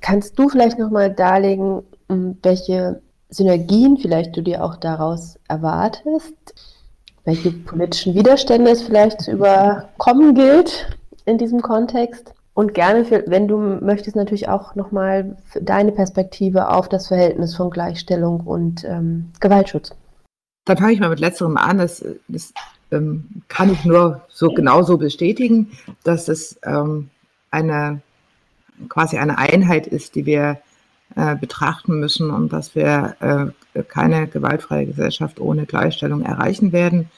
Kannst 0.00 0.38
du 0.38 0.48
vielleicht 0.48 0.78
nochmal 0.78 1.12
darlegen, 1.12 1.82
welche 2.08 3.00
Synergien 3.28 3.96
vielleicht 3.96 4.36
du 4.36 4.42
dir 4.42 4.62
auch 4.62 4.76
daraus 4.76 5.38
erwartest? 5.48 6.34
Welche 7.24 7.50
politischen 7.50 8.14
Widerstände 8.14 8.70
es 8.70 8.82
vielleicht 8.82 9.22
zu 9.22 9.32
überkommen 9.32 10.34
gilt 10.34 10.96
in 11.24 11.38
diesem 11.38 11.60
Kontext? 11.60 12.32
Und 12.54 12.72
gerne, 12.72 13.04
für, 13.04 13.24
wenn 13.26 13.48
du 13.48 13.58
möchtest, 13.58 14.16
natürlich 14.16 14.48
auch 14.48 14.76
nochmal 14.76 15.36
deine 15.60 15.92
Perspektive 15.92 16.70
auf 16.70 16.88
das 16.88 17.08
Verhältnis 17.08 17.54
von 17.54 17.68
Gleichstellung 17.68 18.40
und 18.40 18.82
ähm, 18.84 19.30
Gewaltschutz. 19.40 19.90
Dann 20.64 20.78
fange 20.78 20.92
ich 20.92 21.00
mal 21.00 21.10
mit 21.10 21.20
letzterem 21.20 21.58
an. 21.58 21.78
Das, 21.78 22.02
das 22.28 22.54
ähm, 22.90 23.42
kann 23.48 23.72
ich 23.72 23.84
nur 23.84 24.22
so 24.28 24.48
genauso 24.48 24.98
bestätigen, 24.98 25.72
dass 26.04 26.28
es 26.28 26.58
ähm, 26.64 27.10
eine 27.50 28.00
quasi 28.88 29.16
eine 29.18 29.38
Einheit 29.38 29.86
ist, 29.86 30.14
die 30.14 30.26
wir 30.26 30.60
äh, 31.14 31.36
betrachten 31.36 31.98
müssen 31.98 32.30
und 32.30 32.52
dass 32.52 32.74
wir 32.74 33.16
äh, 33.74 33.82
keine 33.84 34.26
gewaltfreie 34.26 34.86
Gesellschaft 34.86 35.40
ohne 35.40 35.66
Gleichstellung 35.66 36.22
erreichen 36.22 36.72
werden. 36.72 37.10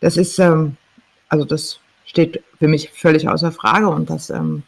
Das 0.00 0.16
ist, 0.16 0.38
ähm, 0.38 0.76
also 1.28 1.44
das 1.44 1.80
steht 2.04 2.42
für 2.58 2.68
mich 2.68 2.90
völlig 2.90 3.28
außer 3.28 3.50
Frage 3.52 3.88
und 3.88 4.10
dass 4.10 4.30
ähm, 4.30 4.62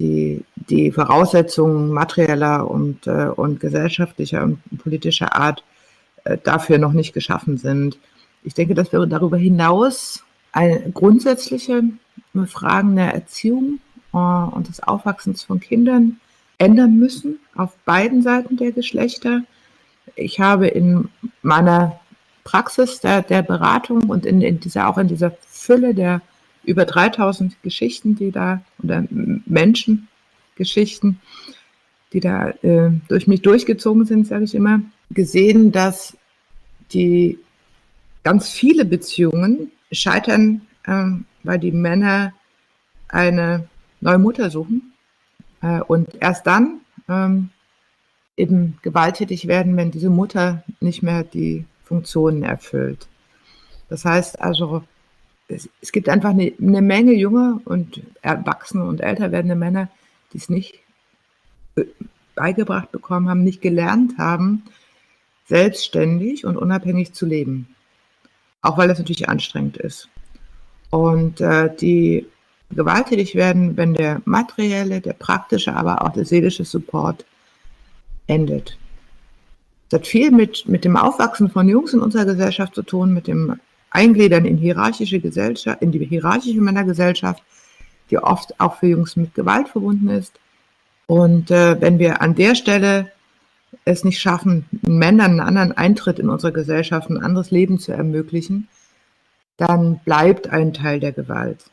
die, 0.00 0.44
die 0.54 0.92
Voraussetzungen 0.92 1.90
materieller 1.90 2.70
und, 2.70 3.06
äh, 3.06 3.28
und 3.28 3.60
gesellschaftlicher 3.60 4.44
und 4.44 4.60
politischer 4.78 5.34
Art 5.34 5.64
dafür 6.42 6.76
noch 6.76 6.92
nicht 6.92 7.14
geschaffen 7.14 7.56
sind. 7.56 7.98
Ich 8.42 8.54
denke, 8.54 8.74
dass 8.74 8.92
wir 8.92 9.04
darüber 9.06 9.36
hinaus 9.36 10.24
eine 10.52 10.90
grundsätzliche 10.92 11.82
Fragen 12.46 12.96
der 12.96 13.14
Erziehung 13.14 13.80
äh, 14.12 14.16
und 14.16 14.68
des 14.68 14.82
Aufwachsens 14.82 15.42
von 15.42 15.60
Kindern 15.60 16.20
ändern 16.58 16.98
müssen 16.98 17.38
auf 17.54 17.76
beiden 17.84 18.22
Seiten 18.22 18.56
der 18.56 18.72
Geschlechter. 18.72 19.42
Ich 20.16 20.40
habe 20.40 20.66
in 20.66 21.08
meiner 21.42 22.00
Praxis 22.44 23.00
der, 23.00 23.22
der 23.22 23.42
Beratung 23.42 24.04
und 24.04 24.26
in, 24.26 24.40
in, 24.40 24.58
dieser, 24.58 24.88
auch 24.88 24.98
in 24.98 25.08
dieser 25.08 25.32
Fülle 25.46 25.94
der 25.94 26.22
über 26.64 26.84
3000 26.84 27.62
Geschichten, 27.62 28.16
die 28.16 28.30
da, 28.30 28.60
oder 28.82 29.04
Menschengeschichten, 29.10 31.20
die 32.12 32.20
da 32.20 32.50
äh, 32.62 32.90
durch 33.08 33.26
mich 33.26 33.42
durchgezogen 33.42 34.04
sind, 34.04 34.26
sage 34.26 34.44
ich 34.44 34.54
immer, 34.54 34.80
gesehen, 35.10 35.72
dass 35.72 36.16
die 36.92 37.38
ganz 38.28 38.50
viele 38.50 38.84
Beziehungen 38.84 39.72
scheitern, 39.90 40.60
äh, 40.84 41.06
weil 41.44 41.58
die 41.58 41.72
Männer 41.72 42.34
eine 43.08 43.66
neue 44.02 44.18
Mutter 44.18 44.50
suchen 44.50 44.92
äh, 45.62 45.80
und 45.80 46.10
erst 46.20 46.46
dann 46.46 46.82
ähm, 47.08 47.48
eben 48.36 48.76
gewalttätig 48.82 49.48
werden, 49.48 49.78
wenn 49.78 49.92
diese 49.92 50.10
Mutter 50.10 50.62
nicht 50.80 51.02
mehr 51.02 51.24
die 51.24 51.64
Funktionen 51.84 52.42
erfüllt. 52.42 53.08
Das 53.88 54.04
heißt 54.04 54.42
also, 54.42 54.84
es, 55.48 55.70
es 55.80 55.90
gibt 55.90 56.10
einfach 56.10 56.28
eine, 56.28 56.52
eine, 56.60 56.82
Menge 56.82 57.14
junge 57.14 57.62
und 57.64 58.02
erwachsene 58.20 58.84
und 58.84 59.00
älter 59.00 59.32
werdende 59.32 59.56
Männer, 59.56 59.88
die 60.34 60.36
es 60.36 60.50
nicht 60.50 60.74
beigebracht 62.34 62.92
bekommen 62.92 63.30
haben, 63.30 63.42
nicht 63.42 63.62
gelernt 63.62 64.18
haben, 64.18 64.64
selbstständig 65.46 66.44
und 66.44 66.58
unabhängig 66.58 67.14
zu 67.14 67.24
leben. 67.24 67.74
Auch 68.62 68.76
weil 68.76 68.88
das 68.88 68.98
natürlich 68.98 69.28
anstrengend 69.28 69.76
ist. 69.76 70.08
Und 70.90 71.40
äh, 71.40 71.74
die 71.76 72.26
gewalttätig 72.70 73.34
werden, 73.34 73.76
wenn 73.76 73.94
der 73.94 74.20
materielle, 74.24 75.00
der 75.00 75.14
praktische, 75.14 75.74
aber 75.74 76.02
auch 76.02 76.12
der 76.12 76.24
seelische 76.24 76.64
Support 76.64 77.24
endet. 78.26 78.76
Das 79.88 80.00
hat 80.00 80.06
viel 80.06 80.30
mit, 80.30 80.68
mit 80.68 80.84
dem 80.84 80.96
Aufwachsen 80.96 81.50
von 81.50 81.68
Jungs 81.68 81.94
in 81.94 82.00
unserer 82.00 82.26
Gesellschaft 82.26 82.74
zu 82.74 82.82
tun, 82.82 83.14
mit 83.14 83.26
dem 83.26 83.58
Eingliedern 83.90 84.44
in 84.44 84.58
hierarchische 84.58 85.18
Gesellschaft, 85.18 85.80
in 85.80 85.92
die 85.92 86.04
hierarchische 86.04 86.60
Männergesellschaft, 86.60 87.42
die 88.10 88.18
oft 88.18 88.58
auch 88.60 88.76
für 88.76 88.88
Jungs 88.88 89.16
mit 89.16 89.34
Gewalt 89.34 89.68
verbunden 89.68 90.10
ist. 90.10 90.38
Und 91.06 91.50
äh, 91.50 91.80
wenn 91.80 91.98
wir 91.98 92.20
an 92.20 92.34
der 92.34 92.54
Stelle 92.54 93.10
es 93.84 94.04
nicht 94.04 94.20
schaffen, 94.20 94.66
Männern 94.82 95.32
einen 95.32 95.40
anderen 95.40 95.72
Eintritt 95.72 96.18
in 96.18 96.28
unsere 96.28 96.52
Gesellschaft, 96.52 97.10
ein 97.10 97.22
anderes 97.22 97.50
Leben 97.50 97.78
zu 97.78 97.92
ermöglichen, 97.92 98.68
dann 99.56 99.98
bleibt 100.04 100.48
ein 100.48 100.72
Teil 100.72 101.00
der 101.00 101.12
Gewalt 101.12 101.64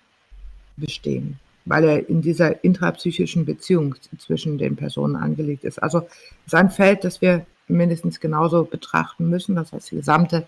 bestehen, 0.77 1.39
weil 1.65 1.83
er 1.83 2.09
in 2.09 2.21
dieser 2.21 2.63
intrapsychischen 2.63 3.45
Beziehung 3.45 3.95
zwischen 4.17 4.57
den 4.57 4.75
Personen 4.75 5.15
angelegt 5.15 5.63
ist. 5.63 5.81
Also 5.81 5.99
es 5.99 6.47
ist 6.47 6.55
ein 6.55 6.69
Feld, 6.69 7.03
das 7.03 7.21
wir 7.21 7.45
mindestens 7.67 8.19
genauso 8.19 8.63
betrachten 8.63 9.29
müssen. 9.29 9.55
Das 9.55 9.71
heißt, 9.71 9.91
die 9.91 9.97
gesamte 9.97 10.47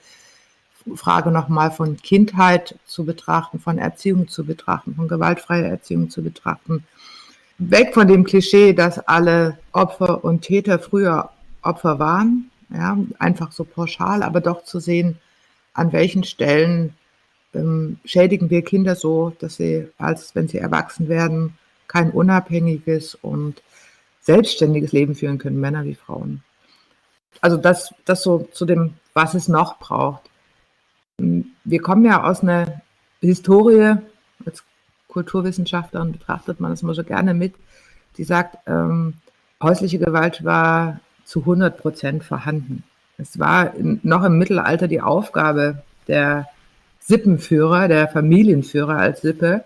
Frage 0.96 1.32
nochmal 1.32 1.72
von 1.72 1.98
Kindheit 1.98 2.76
zu 2.86 3.06
betrachten, 3.06 3.60
von 3.60 3.78
Erziehung 3.78 4.28
zu 4.28 4.46
betrachten, 4.46 4.96
von 4.96 5.08
gewaltfreier 5.08 5.66
Erziehung 5.66 6.10
zu 6.10 6.24
betrachten. 6.24 6.86
Weg 7.58 7.94
von 7.94 8.08
dem 8.08 8.24
Klischee, 8.24 8.74
dass 8.74 9.00
alle 9.00 9.58
Opfer 9.72 10.24
und 10.24 10.42
Täter 10.42 10.80
früher 10.80 11.32
Opfer 11.68 12.00
waren, 12.00 12.50
ja, 12.70 12.98
einfach 13.20 13.52
so 13.52 13.64
pauschal, 13.64 14.24
aber 14.24 14.42
doch 14.42 14.64
zu 14.64 14.80
sehen, 14.80 15.18
an 15.74 15.92
welchen 15.94 16.24
Stellen 16.24 16.94
ähm, 17.54 18.00
schädigen 18.04 18.50
wir 18.50 18.64
Kinder 18.64 18.96
so, 18.96 19.34
dass 19.40 19.56
sie, 19.56 19.88
als 19.98 20.36
wenn 20.36 20.48
sie 20.48 20.58
erwachsen 20.58 21.08
werden, 21.08 21.58
kein 21.88 22.12
unabhängiges 22.12 23.16
und 23.16 23.62
selbstständiges 24.22 24.92
Leben 24.92 25.16
führen 25.16 25.38
können, 25.38 25.60
Männer 25.60 25.86
wie 25.86 25.96
Frauen. 25.96 26.44
Also 27.40 27.58
das, 27.58 27.94
das 28.06 28.24
so 28.24 28.48
zu 28.52 28.66
dem, 28.66 28.96
was 29.14 29.34
es 29.34 29.48
noch 29.48 29.80
braucht. 29.80 30.24
Ähm, 31.20 31.52
wir 31.64 31.82
kommen 31.82 32.06
ja 32.06 32.24
aus 32.24 32.42
einer 32.42 32.82
Historie, 33.22 33.96
als 34.46 34.64
Kulturwissenschaftlerin 35.08 36.12
betrachtet 36.12 36.60
man 36.60 36.72
das 36.72 36.82
immer 36.82 36.94
so 36.94 37.04
gerne 37.04 37.34
mit, 37.34 37.56
die 38.18 38.24
sagt, 38.24 38.58
ähm, 38.68 39.16
häusliche 39.62 40.00
Gewalt 40.00 40.44
war 40.44 41.00
zu 41.28 41.42
100 41.42 41.78
Prozent 41.78 42.24
vorhanden. 42.24 42.84
Es 43.18 43.38
war 43.38 43.76
in, 43.76 44.00
noch 44.04 44.24
im 44.24 44.38
Mittelalter 44.38 44.88
die 44.88 45.02
Aufgabe 45.02 45.84
der 46.08 46.48
Sippenführer, 47.02 47.90
der 47.90 48.08
Familienführer 48.08 48.96
als 48.98 49.22
Sippe, 49.22 49.66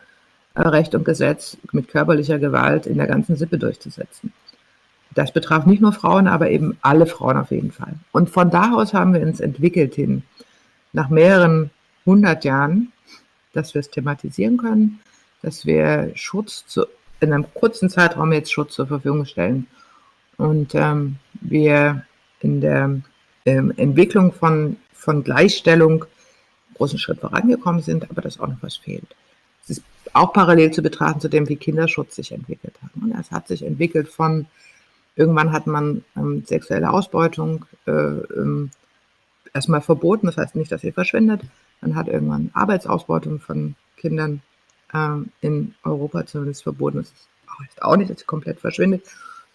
äh, 0.56 0.62
Recht 0.62 0.96
und 0.96 1.06
Gesetz 1.06 1.58
mit 1.72 1.88
körperlicher 1.88 2.40
Gewalt 2.40 2.88
in 2.88 2.98
der 2.98 3.06
ganzen 3.06 3.36
Sippe 3.36 3.60
durchzusetzen. 3.60 4.34
Das 5.14 5.32
betraf 5.32 5.66
nicht 5.66 5.82
nur 5.82 5.94
Frauen, 5.94 6.28
aber 6.28 6.50
eben 6.50 6.78
alle 6.82 7.06
Frauen 7.06 7.38
auf 7.38 7.52
jeden 7.52 7.72
Fall. 7.72 7.94
Und 8.12 8.30
von 8.30 8.50
da 8.50 8.74
aus 8.74 8.94
haben 8.94 9.14
wir 9.14 9.22
uns 9.22 9.40
entwickelt 9.40 9.94
hin, 9.94 10.24
nach 10.94 11.10
mehreren 11.10 11.70
hundert 12.06 12.44
Jahren, 12.44 12.92
dass 13.54 13.76
wir 13.76 13.82
es 13.82 13.90
thematisieren 13.90 14.58
können, 14.58 15.00
dass 15.44 15.66
wir 15.66 16.12
Schutz 16.16 16.66
zu, 16.66 16.86
in 17.20 17.34
einem 17.34 17.46
kurzen 17.54 17.90
Zeitraum 17.90 18.32
jetzt 18.34 18.52
Schutz 18.52 18.74
zur 18.74 18.88
Verfügung 18.88 19.26
stellen. 19.26 19.68
Und 20.42 20.74
ähm, 20.74 21.18
wir 21.40 22.04
in 22.40 22.62
der 22.62 23.00
ähm, 23.46 23.74
Entwicklung 23.78 24.34
von, 24.34 24.78
von 24.92 25.24
Gleichstellung 25.24 26.06
großen 26.74 26.98
Schritt 26.98 27.20
vorangekommen 27.20 27.84
sind, 27.84 28.10
aber 28.10 28.24
dass 28.24 28.40
auch 28.40 28.48
noch 28.48 28.58
was 28.62 28.78
fehlt. 28.78 29.16
Es 29.64 29.78
ist 29.78 29.84
auch 30.14 30.34
parallel 30.34 30.72
zu 30.72 30.82
betrachten 30.82 31.20
zu 31.20 31.30
dem, 31.30 31.48
wie 31.48 31.58
Kinderschutz 31.58 32.16
sich 32.16 32.32
entwickelt 32.32 32.74
hat. 32.82 32.90
Und 33.00 33.14
es 33.20 33.30
hat 33.30 33.48
sich 33.48 33.62
entwickelt 33.62 34.10
von, 34.10 34.48
irgendwann 35.16 35.52
hat 35.52 35.68
man 35.68 36.04
ähm, 36.18 36.44
sexuelle 36.44 36.90
Ausbeutung 36.90 37.66
äh, 37.86 37.92
ähm, 37.92 38.72
erstmal 39.54 39.82
verboten, 39.82 40.26
das 40.26 40.38
heißt 40.38 40.56
nicht, 40.56 40.72
dass 40.72 40.82
sie 40.82 40.92
verschwindet. 40.92 41.42
Man 41.82 41.94
hat 41.94 42.08
irgendwann 42.08 42.50
Arbeitsausbeutung 42.54 43.42
von 43.42 43.76
Kindern 43.96 44.42
ähm, 44.92 45.30
in 45.42 45.76
Europa 45.84 46.26
zumindest 46.26 46.64
verboten. 46.64 46.98
Das 46.98 47.14
heißt 47.60 47.84
auch 47.84 47.96
nicht, 47.96 48.10
dass 48.10 48.22
sie 48.22 48.26
komplett 48.26 48.60
verschwindet. 48.60 49.04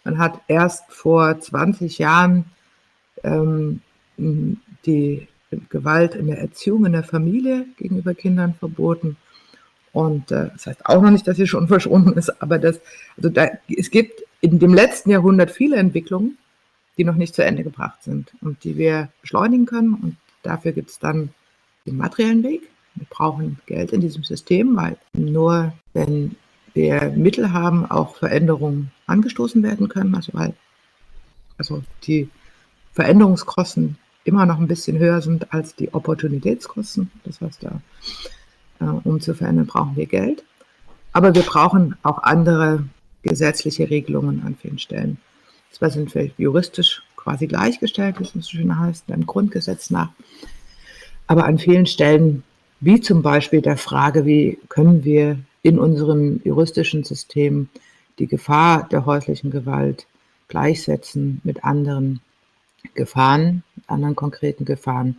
Man 0.06 0.18
hat 0.18 0.40
erst 0.46 0.84
vor 0.88 1.40
20 1.40 1.98
Jahren 1.98 2.44
ähm, 3.24 3.80
die 4.16 5.26
Gewalt 5.68 6.14
in 6.14 6.28
der 6.28 6.38
Erziehung 6.38 6.86
in 6.86 6.92
der 6.92 7.02
Familie 7.02 7.66
gegenüber 7.76 8.14
Kindern 8.14 8.54
verboten. 8.54 9.16
Und 9.92 10.30
äh, 10.30 10.50
das 10.52 10.66
heißt 10.68 10.86
auch 10.86 11.02
noch 11.02 11.10
nicht, 11.10 11.26
dass 11.26 11.36
sie 11.36 11.48
schon 11.48 11.66
verschwunden 11.74 12.16
ist, 12.16 12.40
aber 12.40 12.60
das, 12.60 12.80
also 13.16 13.30
da, 13.30 13.48
es 13.66 13.90
gibt 13.90 14.22
in 14.40 14.60
dem 14.60 14.74
letzten 14.74 15.10
Jahrhundert 15.10 15.50
viele 15.50 15.74
Entwicklungen, 15.74 16.38
die 16.96 17.02
noch 17.02 17.16
nicht 17.16 17.34
zu 17.34 17.44
Ende 17.44 17.64
gebracht 17.64 18.04
sind 18.04 18.32
und 18.40 18.62
die 18.62 18.76
wir 18.76 19.08
beschleunigen 19.22 19.66
können. 19.66 19.94
Und 19.94 20.16
dafür 20.44 20.70
gibt 20.70 20.90
es 20.90 21.00
dann 21.00 21.30
den 21.84 21.96
materiellen 21.96 22.44
Weg. 22.44 22.62
Wir 22.94 23.08
brauchen 23.10 23.58
Geld 23.66 23.92
in 23.92 24.02
diesem 24.02 24.22
System, 24.22 24.76
weil 24.76 24.98
nur 25.14 25.72
wenn 25.94 26.36
wir 26.76 27.12
Mittel 27.16 27.52
haben, 27.52 27.90
auch 27.90 28.16
Veränderungen 28.16 28.92
angestoßen 29.06 29.62
werden 29.62 29.88
können. 29.88 30.14
Also 30.14 30.32
weil 30.34 30.54
also 31.58 31.82
die 32.04 32.28
Veränderungskosten 32.92 33.98
immer 34.24 34.46
noch 34.46 34.58
ein 34.58 34.68
bisschen 34.68 34.98
höher 34.98 35.22
sind 35.22 35.52
als 35.52 35.74
die 35.74 35.92
Opportunitätskosten. 35.94 37.10
Das 37.24 37.40
heißt, 37.40 37.62
da, 37.62 37.80
äh, 38.80 38.84
um 39.04 39.20
zu 39.20 39.34
verändern, 39.34 39.66
brauchen 39.66 39.96
wir 39.96 40.06
Geld. 40.06 40.44
Aber 41.12 41.34
wir 41.34 41.42
brauchen 41.42 41.96
auch 42.02 42.22
andere 42.22 42.84
gesetzliche 43.22 43.88
Regelungen 43.88 44.42
an 44.44 44.56
vielen 44.60 44.78
Stellen. 44.78 45.18
Zwar 45.70 45.90
sind 45.90 46.14
wir 46.14 46.30
juristisch 46.36 47.02
quasi 47.16 47.46
gleichgestellt, 47.46 48.20
wie 48.20 48.24
es 48.24 48.32
so 48.32 48.40
schön 48.40 48.78
heißt, 48.78 49.06
beim 49.06 49.26
Grundgesetz 49.26 49.90
nach. 49.90 50.10
Aber 51.26 51.44
an 51.44 51.58
vielen 51.58 51.86
Stellen, 51.86 52.44
wie 52.80 53.00
zum 53.00 53.22
Beispiel 53.22 53.62
der 53.62 53.76
Frage, 53.76 54.26
wie 54.26 54.58
können 54.68 55.04
wir 55.04 55.38
in 55.66 55.80
unserem 55.80 56.40
juristischen 56.44 57.02
System 57.02 57.68
die 58.20 58.28
Gefahr 58.28 58.88
der 58.88 59.04
häuslichen 59.04 59.50
Gewalt 59.50 60.06
gleichsetzen 60.46 61.40
mit 61.42 61.64
anderen 61.64 62.20
Gefahren, 62.94 63.64
anderen 63.88 64.14
konkreten 64.14 64.64
Gefahren. 64.64 65.16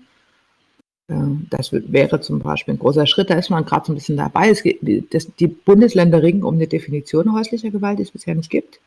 Ähm, 1.10 1.48
das 1.50 1.74
wäre 1.74 2.22
zum 2.22 2.40
Beispiel 2.40 2.76
ein 2.76 2.80
großer 2.80 3.06
Schritt, 3.08 3.30
da 3.30 3.36
ist 3.36 3.50
man 3.50 3.66
gerade 3.66 3.88
so 3.88 3.92
ein 3.92 3.96
bisschen 3.96 4.16
dabei. 4.16 4.54
Gibt, 4.54 5.14
das, 5.14 5.28
die 5.36 5.48
Bundesländer 5.48 6.24
ringen 6.24 6.44
um 6.44 6.56
eine 6.56 6.68
Definition 6.68 7.34
häuslicher 7.34 7.70
Gewalt, 7.70 8.00
die 8.00 8.04
es 8.04 8.12
bisher 8.12 8.34
nicht 8.34 8.50
gibt. 8.50 8.80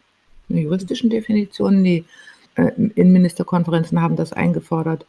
Eine 0.48 0.62
juristischen 0.62 1.10
Definition. 1.10 1.84
Die 1.84 2.06
äh, 2.54 2.70
Innenministerkonferenzen 2.94 4.00
haben 4.00 4.16
das 4.16 4.32
eingefordert. 4.32 5.04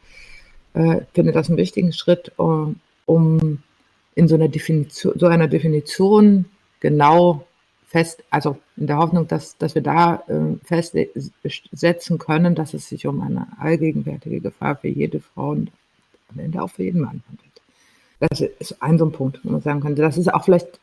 Äh, 0.74 1.04
ich 1.04 1.08
finde 1.14 1.32
das 1.32 1.48
einen 1.48 1.58
wichtigen 1.58 1.94
Schritt, 1.94 2.34
uh, 2.38 2.74
um 3.06 3.64
in 4.16 4.28
so 4.28 4.36
einer 4.36 4.50
Definition, 4.50 5.14
so 5.18 5.28
einer 5.28 5.48
Definition 5.48 6.46
genau 6.80 7.46
fest, 7.88 8.24
also 8.30 8.58
in 8.78 8.88
der 8.88 8.98
Hoffnung, 8.98 9.28
dass, 9.28 9.58
dass 9.58 9.76
wir 9.76 9.82
da 9.82 10.24
äh, 10.28 10.56
festsetzen 10.64 12.18
können, 12.18 12.56
dass 12.56 12.74
es 12.74 12.88
sich 12.88 13.06
um 13.06 13.22
eine 13.22 13.48
allgegenwärtige 13.60 14.40
Gefahr 14.40 14.78
für 14.78 14.88
jede 14.88 15.20
Frau 15.20 15.50
und 15.50 15.72
am 16.30 16.40
Ende 16.40 16.62
auch 16.62 16.70
für 16.70 16.84
jeden 16.84 17.02
Mann 17.02 17.22
handelt. 17.28 17.52
Das 18.20 18.40
ist 18.60 18.82
ein 18.82 18.98
so 18.98 19.06
ein 19.06 19.12
Punkt, 19.12 19.40
wo 19.44 19.52
man 19.52 19.62
sagen 19.62 19.82
könnte. 19.82 20.02
Das 20.02 20.18
ist 20.18 20.34
auch 20.34 20.46
vielleicht, 20.46 20.80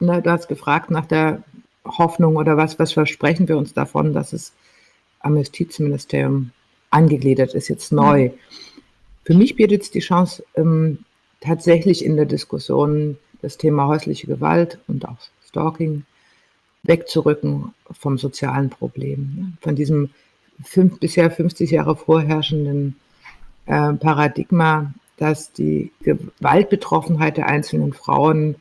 ne, 0.00 0.22
du 0.22 0.30
hast 0.30 0.48
gefragt 0.48 0.90
nach 0.90 1.06
der 1.06 1.42
Hoffnung 1.84 2.36
oder 2.36 2.56
was, 2.56 2.78
was 2.78 2.92
versprechen 2.92 3.48
wir 3.48 3.58
uns 3.58 3.74
davon, 3.74 4.12
dass 4.12 4.32
es 4.32 4.52
am 5.20 5.36
Justizministerium 5.36 6.52
angegliedert 6.90 7.54
ist, 7.54 7.68
jetzt 7.68 7.92
neu. 7.92 8.30
Für 9.24 9.34
mich 9.34 9.56
bietet 9.56 9.82
es 9.82 9.90
die 9.90 10.00
Chance, 10.00 10.44
ähm, 10.54 11.04
tatsächlich 11.40 12.04
in 12.04 12.16
der 12.16 12.26
Diskussion 12.26 13.16
das 13.42 13.56
Thema 13.56 13.86
häusliche 13.86 14.26
Gewalt 14.26 14.78
und 14.88 15.06
auch 15.06 15.16
Stalking 15.46 16.04
wegzurücken 16.82 17.74
vom 17.90 18.18
sozialen 18.18 18.70
Problem, 18.70 19.56
von 19.60 19.74
diesem 19.74 20.10
fünf, 20.62 20.98
bisher 20.98 21.30
50 21.30 21.70
Jahre 21.70 21.96
vorherrschenden 21.96 22.96
äh, 23.66 23.92
Paradigma, 23.94 24.92
dass 25.16 25.52
die 25.52 25.92
Gewaltbetroffenheit 26.02 27.36
der 27.36 27.46
einzelnen 27.46 27.92
Frauen 27.92 28.56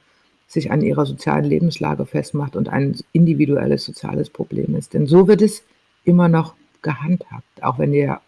sich 0.47 0.71
an 0.71 0.81
ihrer 0.81 1.05
sozialen 1.05 1.45
Lebenslage 1.45 2.05
festmacht 2.05 2.55
und 2.55 2.69
ein 2.69 2.97
individuelles 3.11 3.83
soziales 3.83 4.29
Problem 4.29 4.75
ist. 4.75 4.93
Denn 4.93 5.05
so 5.05 5.27
wird 5.27 5.41
es 5.41 5.63
immer 6.03 6.29
noch 6.29 6.55
gehandhabt, 6.81 7.63
auch 7.63 7.79
wenn 7.79 7.91
der 7.91 8.21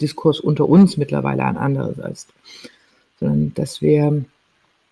Diskurs 0.00 0.40
unter 0.40 0.68
uns 0.68 0.96
mittlerweile 0.96 1.44
ein 1.44 1.56
anderes 1.56 1.98
ist. 1.98 2.32
Sondern 3.20 3.54
dass 3.54 3.80
wir 3.80 4.24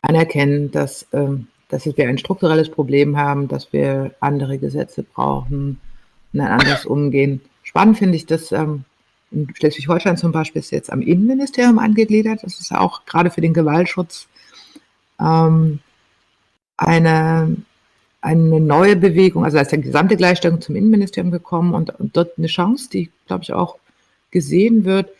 anerkennen, 0.03 0.71
dass, 0.71 1.05
äh, 1.13 1.29
dass 1.69 1.87
wir 1.87 2.09
ein 2.09 2.19
strukturelles 2.19 2.71
Problem 2.71 3.17
haben, 3.17 3.49
dass 3.49 3.73
wir 3.73 4.15
andere 4.21 4.59
Gesetze 4.59 5.03
brauchen 5.03 5.81
und 6.33 6.41
ein 6.41 6.49
anderes 6.49 6.87
Umgehen. 6.87 7.41
Spannend 7.63 7.99
finde 7.99 8.17
ich, 8.17 8.27
dass 8.27 8.53
ähm, 8.53 8.85
in 9.31 9.49
Schleswig-Holstein 9.55 10.17
zum 10.17 10.33
Beispiel 10.33 10.61
ist 10.61 10.71
jetzt 10.71 10.93
am 10.93 11.01
Innenministerium 11.01 11.79
angegliedert. 11.79 12.43
Das 12.43 12.61
ist 12.61 12.73
auch 12.73 13.05
gerade 13.07 13.31
für 13.31 13.41
den 13.41 13.55
Gewaltschutz 13.55 14.29
ähm, 15.19 15.79
eine, 16.77 17.57
eine 18.21 18.61
neue 18.61 18.97
Bewegung. 18.97 19.45
Also 19.45 19.57
da 19.57 19.63
ist 19.63 19.73
die 19.73 19.81
gesamte 19.81 20.17
Gleichstellung 20.17 20.61
zum 20.61 20.77
Innenministerium 20.77 21.31
gekommen 21.31 21.75
und, 21.75 21.99
und 21.99 22.17
dort 22.17 22.37
eine 22.37 22.47
Chance, 22.49 22.89
die, 22.91 23.11
glaube 23.27 23.45
ich, 23.45 23.53
auch 23.53 23.77
gesehen 24.31 24.85
wird, 24.85 25.11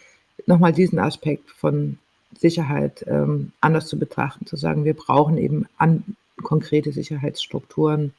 nochmal 0.47 0.73
diesen 0.73 0.99
Aspekt 0.99 1.51
von 1.51 1.99
Sicherheit 2.39 3.05
ähm, 3.07 3.53
anders 3.61 3.87
zu 3.87 3.99
betrachten, 3.99 4.47
zu 4.47 4.57
sagen, 4.57 4.85
wir 4.85 4.95
brauchen 4.95 5.39
eben 5.39 5.67
an, 5.79 6.17
konkrete 6.43 6.93
Sicherheitsstrukturen 6.93 8.13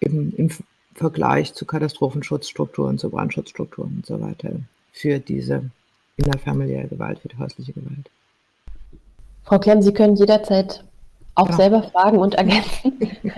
eben 0.00 0.34
im 0.36 0.50
Vergleich 0.94 1.54
zu 1.54 1.64
Katastrophenschutzstrukturen, 1.64 2.98
zu 2.98 3.10
Brandschutzstrukturen 3.10 3.96
und 3.96 4.06
so 4.06 4.20
weiter 4.20 4.50
für 4.92 5.18
diese 5.18 5.70
innerfamiliäre 6.16 6.88
Gewalt, 6.88 7.20
für 7.20 7.28
die 7.28 7.38
häusliche 7.38 7.72
Gewalt. 7.72 8.10
Frau 9.44 9.58
Klemm, 9.58 9.82
Sie 9.82 9.92
können 9.92 10.16
jederzeit 10.16 10.84
auch 11.34 11.48
ja. 11.50 11.56
selber 11.56 11.82
fragen 11.84 12.18
und 12.18 12.34
ergänzen. 12.34 12.92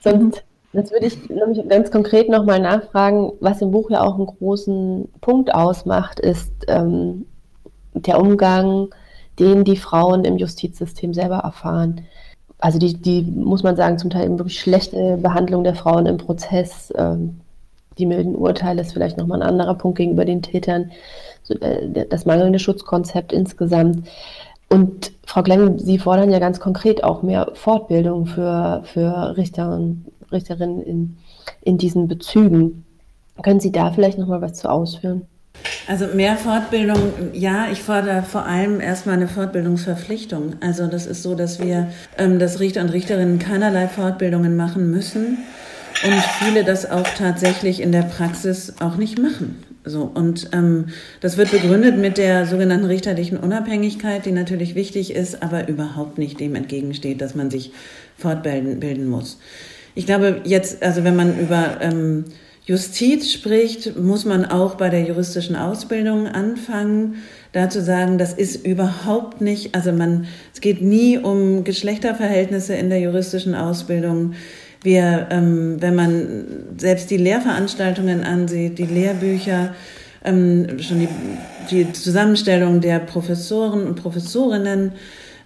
Sonst 0.00 0.44
das 0.72 0.92
würde 0.92 1.06
ich 1.06 1.28
nämlich 1.28 1.68
ganz 1.68 1.90
konkret 1.90 2.28
nochmal 2.28 2.60
nachfragen, 2.60 3.32
was 3.40 3.60
im 3.60 3.72
Buch 3.72 3.90
ja 3.90 4.02
auch 4.02 4.14
einen 4.14 4.26
großen 4.26 5.08
Punkt 5.20 5.52
ausmacht, 5.52 6.20
ist 6.20 6.52
ähm, 6.68 7.26
der 7.94 8.20
Umgang, 8.20 8.94
den 9.38 9.64
die 9.64 9.76
Frauen 9.76 10.24
im 10.24 10.36
Justizsystem 10.36 11.14
selber 11.14 11.38
erfahren. 11.38 12.02
Also 12.58 12.78
die, 12.78 12.94
die, 12.94 13.22
muss 13.22 13.62
man 13.62 13.76
sagen, 13.76 13.98
zum 13.98 14.10
Teil 14.10 14.26
eben 14.26 14.38
wirklich 14.38 14.60
schlechte 14.60 15.16
Behandlung 15.16 15.64
der 15.64 15.74
Frauen 15.74 16.06
im 16.06 16.18
Prozess, 16.18 16.92
ähm, 16.96 17.40
die 17.98 18.06
milden 18.06 18.34
Urteile 18.34 18.82
ist 18.82 18.92
vielleicht 18.92 19.16
nochmal 19.16 19.42
ein 19.42 19.48
anderer 19.48 19.74
Punkt 19.74 19.98
gegenüber 19.98 20.24
den 20.24 20.42
Tätern, 20.42 20.90
äh, 21.48 22.06
das 22.06 22.26
mangelnde 22.26 22.58
Schutzkonzept 22.58 23.32
insgesamt. 23.32 24.08
Und 24.68 25.12
Frau 25.26 25.42
Glenn, 25.42 25.78
Sie 25.78 25.98
fordern 25.98 26.30
ja 26.30 26.38
ganz 26.38 26.60
konkret 26.60 27.02
auch 27.02 27.22
mehr 27.22 27.50
Fortbildung 27.54 28.26
für, 28.26 28.82
für 28.84 29.36
Richter 29.36 29.74
und 29.74 30.06
Richterinnen 30.30 30.82
in, 30.82 31.16
in 31.62 31.78
diesen 31.78 32.08
Bezügen. 32.08 32.84
Können 33.42 33.60
Sie 33.60 33.72
da 33.72 33.90
vielleicht 33.90 34.18
nochmal 34.18 34.42
was 34.42 34.54
zu 34.54 34.70
ausführen? 34.70 35.26
Also 35.86 36.06
mehr 36.14 36.36
Fortbildung, 36.36 37.12
ja, 37.32 37.68
ich 37.72 37.82
fordere 37.82 38.22
vor 38.22 38.46
allem 38.46 38.80
erstmal 38.80 39.16
eine 39.16 39.28
Fortbildungsverpflichtung. 39.28 40.54
Also 40.60 40.86
das 40.86 41.06
ist 41.06 41.22
so, 41.22 41.34
dass 41.34 41.60
wir, 41.60 41.88
ähm, 42.16 42.38
dass 42.38 42.60
Richter 42.60 42.82
und 42.82 42.90
Richterinnen 42.90 43.38
keinerlei 43.38 43.88
Fortbildungen 43.88 44.56
machen 44.56 44.90
müssen 44.90 45.38
und 46.04 46.22
viele 46.38 46.64
das 46.64 46.90
auch 46.90 47.06
tatsächlich 47.18 47.80
in 47.80 47.92
der 47.92 48.02
Praxis 48.02 48.74
auch 48.80 48.96
nicht 48.96 49.18
machen. 49.18 49.64
So, 49.84 50.02
und 50.02 50.50
ähm, 50.52 50.88
das 51.20 51.36
wird 51.38 51.50
begründet 51.50 51.96
mit 51.96 52.18
der 52.18 52.46
sogenannten 52.46 52.84
richterlichen 52.84 53.38
Unabhängigkeit, 53.38 54.26
die 54.26 54.32
natürlich 54.32 54.74
wichtig 54.74 55.14
ist, 55.14 55.42
aber 55.42 55.68
überhaupt 55.68 56.18
nicht 56.18 56.38
dem 56.38 56.54
entgegensteht, 56.54 57.20
dass 57.20 57.34
man 57.34 57.50
sich 57.50 57.72
fortbilden 58.16 58.78
bilden 58.78 59.08
muss. 59.08 59.38
Ich 59.94 60.06
glaube, 60.06 60.42
jetzt, 60.44 60.82
also 60.82 61.02
wenn 61.02 61.16
man 61.16 61.38
über 61.38 61.78
ähm, 61.80 62.26
Justiz 62.70 63.32
spricht, 63.32 63.98
muss 63.98 64.24
man 64.24 64.44
auch 64.44 64.76
bei 64.76 64.90
der 64.90 65.02
juristischen 65.02 65.56
Ausbildung 65.56 66.28
anfangen, 66.28 67.16
da 67.50 67.68
zu 67.68 67.82
sagen, 67.82 68.16
das 68.16 68.32
ist 68.32 68.64
überhaupt 68.64 69.40
nicht, 69.40 69.74
also 69.74 69.90
man, 69.90 70.28
es 70.54 70.60
geht 70.60 70.80
nie 70.80 71.18
um 71.18 71.64
Geschlechterverhältnisse 71.64 72.74
in 72.74 72.88
der 72.88 73.00
juristischen 73.00 73.56
Ausbildung. 73.56 74.34
Wir, 74.84 75.26
ähm, 75.32 75.78
wenn 75.80 75.96
man 75.96 76.44
selbst 76.78 77.10
die 77.10 77.16
Lehrveranstaltungen 77.16 78.22
ansieht, 78.22 78.78
die 78.78 78.86
Lehrbücher, 78.86 79.74
ähm, 80.24 80.78
schon 80.78 81.00
die, 81.00 81.08
die 81.72 81.92
Zusammenstellung 81.92 82.80
der 82.80 83.00
Professoren 83.00 83.84
und 83.84 83.96
Professorinnen, 83.96 84.92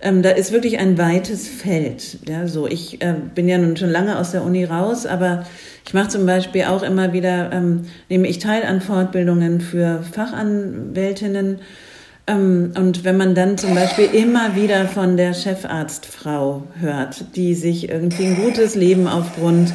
ähm, 0.04 0.22
da 0.22 0.30
ist 0.30 0.52
wirklich 0.52 0.78
ein 0.78 0.96
weites 0.96 1.48
Feld. 1.48 2.18
Ja, 2.28 2.46
so 2.46 2.68
ich 2.68 3.02
äh, 3.02 3.14
bin 3.34 3.48
ja 3.48 3.58
nun 3.58 3.76
schon 3.76 3.90
lange 3.90 4.18
aus 4.18 4.30
der 4.30 4.44
Uni 4.44 4.64
raus, 4.64 5.06
aber 5.06 5.44
ich 5.86 5.94
mache 5.94 6.08
zum 6.08 6.26
Beispiel 6.26 6.64
auch 6.64 6.82
immer 6.82 7.12
wieder, 7.12 7.52
ähm, 7.52 7.86
nehme 8.08 8.28
ich 8.28 8.38
teil 8.38 8.62
an 8.62 8.80
Fortbildungen 8.80 9.60
für 9.60 10.02
Fachanwältinnen 10.02 11.58
ähm, 12.26 12.72
und 12.76 13.04
wenn 13.04 13.16
man 13.16 13.34
dann 13.34 13.58
zum 13.58 13.74
Beispiel 13.74 14.06
immer 14.06 14.56
wieder 14.56 14.86
von 14.86 15.16
der 15.16 15.34
Chefarztfrau 15.34 16.62
hört, 16.80 17.36
die 17.36 17.54
sich 17.54 17.90
irgendwie 17.90 18.26
ein 18.26 18.36
gutes 18.36 18.74
Leben 18.74 19.06
aufgrund 19.06 19.72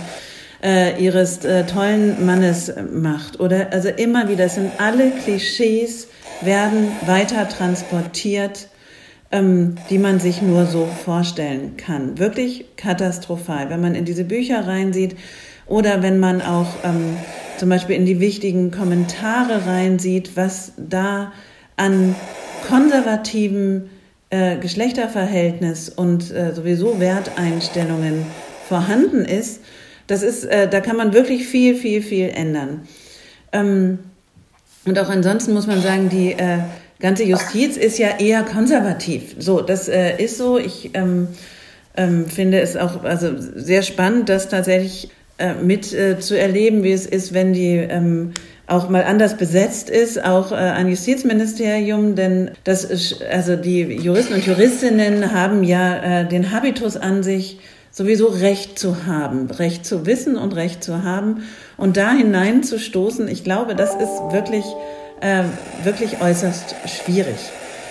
äh, 0.64 1.02
ihres 1.04 1.46
äh, 1.46 1.66
tollen 1.66 2.26
Mannes 2.26 2.74
macht, 2.92 3.40
oder 3.40 3.72
also 3.72 3.90
immer 3.90 4.30
wieder, 4.30 4.46
es 4.46 4.56
sind 4.56 4.72
alle 4.80 5.12
Klischees, 5.12 6.08
werden 6.42 6.88
weiter 7.06 7.48
transportiert, 7.48 8.69
ähm, 9.32 9.76
die 9.90 9.98
man 9.98 10.20
sich 10.20 10.42
nur 10.42 10.66
so 10.66 10.86
vorstellen 10.86 11.78
kann. 11.78 12.18
Wirklich 12.18 12.66
katastrophal. 12.78 13.70
Wenn 13.70 13.82
man 13.82 13.96
in 13.96 14.06
diese 14.06 14.24
Bücher 14.24 14.66
reinsieht 14.66 15.16
oder 15.68 16.02
wenn 16.02 16.20
man 16.20 16.42
auch 16.42 16.68
ähm, 16.84 17.18
zum 17.58 17.70
Beispiel 17.70 17.96
in 17.96 18.06
die 18.06 18.20
wichtigen 18.20 18.72
Kommentare 18.72 19.66
reinsieht, 19.66 20.36
was 20.36 20.74
da 20.78 21.32
an 21.78 22.16
konservativen 22.68 23.90
äh, 24.32 24.58
Geschlechterverhältnis 24.58 25.90
und 25.90 26.32
äh, 26.32 26.54
sowieso 26.54 27.00
Werteinstellungen 27.00 28.26
vorhanden 28.68 29.26
ist, 29.26 29.62
das 30.08 30.24
ist, 30.24 30.46
äh, 30.46 30.68
da 30.68 30.82
kann 30.82 30.98
man 30.98 31.14
wirklich 31.14 31.48
viel, 31.48 31.76
viel, 31.76 32.02
viel 32.02 32.30
ändern. 32.30 32.88
Ähm, 33.52 34.00
und 34.86 34.98
auch 34.98 35.10
ansonsten 35.10 35.54
muss 35.54 35.68
man 35.68 35.82
sagen, 35.82 36.10
die 36.10 36.32
äh, 36.32 36.60
ganze 37.00 37.24
Justiz 37.24 37.78
ist 37.78 37.98
ja 37.98 38.20
eher 38.20 38.44
konservativ. 38.44 39.36
So, 39.40 39.62
das 39.62 39.88
äh, 39.88 40.22
ist 40.22 40.38
so. 40.38 40.58
Ich 40.58 40.92
ähm, 40.94 41.28
ähm, 41.96 42.26
finde 42.28 42.62
es 42.62 42.78
auch 42.78 43.04
also 43.04 43.34
sehr 43.38 43.82
spannend, 43.82 44.30
das 44.30 44.50
tatsächlich 44.50 45.10
äh, 45.38 45.54
mit 45.54 45.94
äh, 45.94 46.20
zu 46.20 46.38
erleben, 46.38 46.84
wie 46.84 46.92
es 46.92 47.06
ist, 47.06 47.34
wenn 47.34 47.54
die 47.54 47.76
ähm, 47.76 48.34
auch 48.68 48.90
mal 48.90 49.04
anders 49.04 49.36
besetzt 49.38 49.90
ist, 49.90 50.24
auch 50.24 50.52
äh, 50.52 50.56
ein 50.56 50.88
Justizministerium, 50.90 52.16
denn 52.16 52.52
das 52.64 52.84
ist, 52.84 53.24
also 53.24 53.56
die 53.56 53.82
Juristen 53.82 54.36
und 54.36 54.46
Juristinnen 54.46 55.34
haben 55.34 55.64
ja 55.64 56.22
äh, 56.22 56.28
den 56.28 56.52
Habitus 56.52 56.96
an 56.96 57.24
sich, 57.24 57.60
sowieso 57.92 58.28
Recht 58.28 58.78
zu 58.78 59.08
haben, 59.08 59.50
Recht 59.50 59.86
zu 59.86 60.06
wissen 60.06 60.38
und 60.38 60.56
Recht 60.56 60.84
zu 60.84 61.04
haben 61.04 61.44
und 61.78 61.98
da 61.98 62.12
hineinzustoßen, 62.12 63.28
ich 63.28 63.44
glaube, 63.44 63.76
das 63.76 63.96
ist 63.96 64.32
wirklich, 64.32 64.64
äh, 65.22 65.44
wirklich 65.84 66.22
äußerst 66.22 66.76
schwierig. 66.86 67.38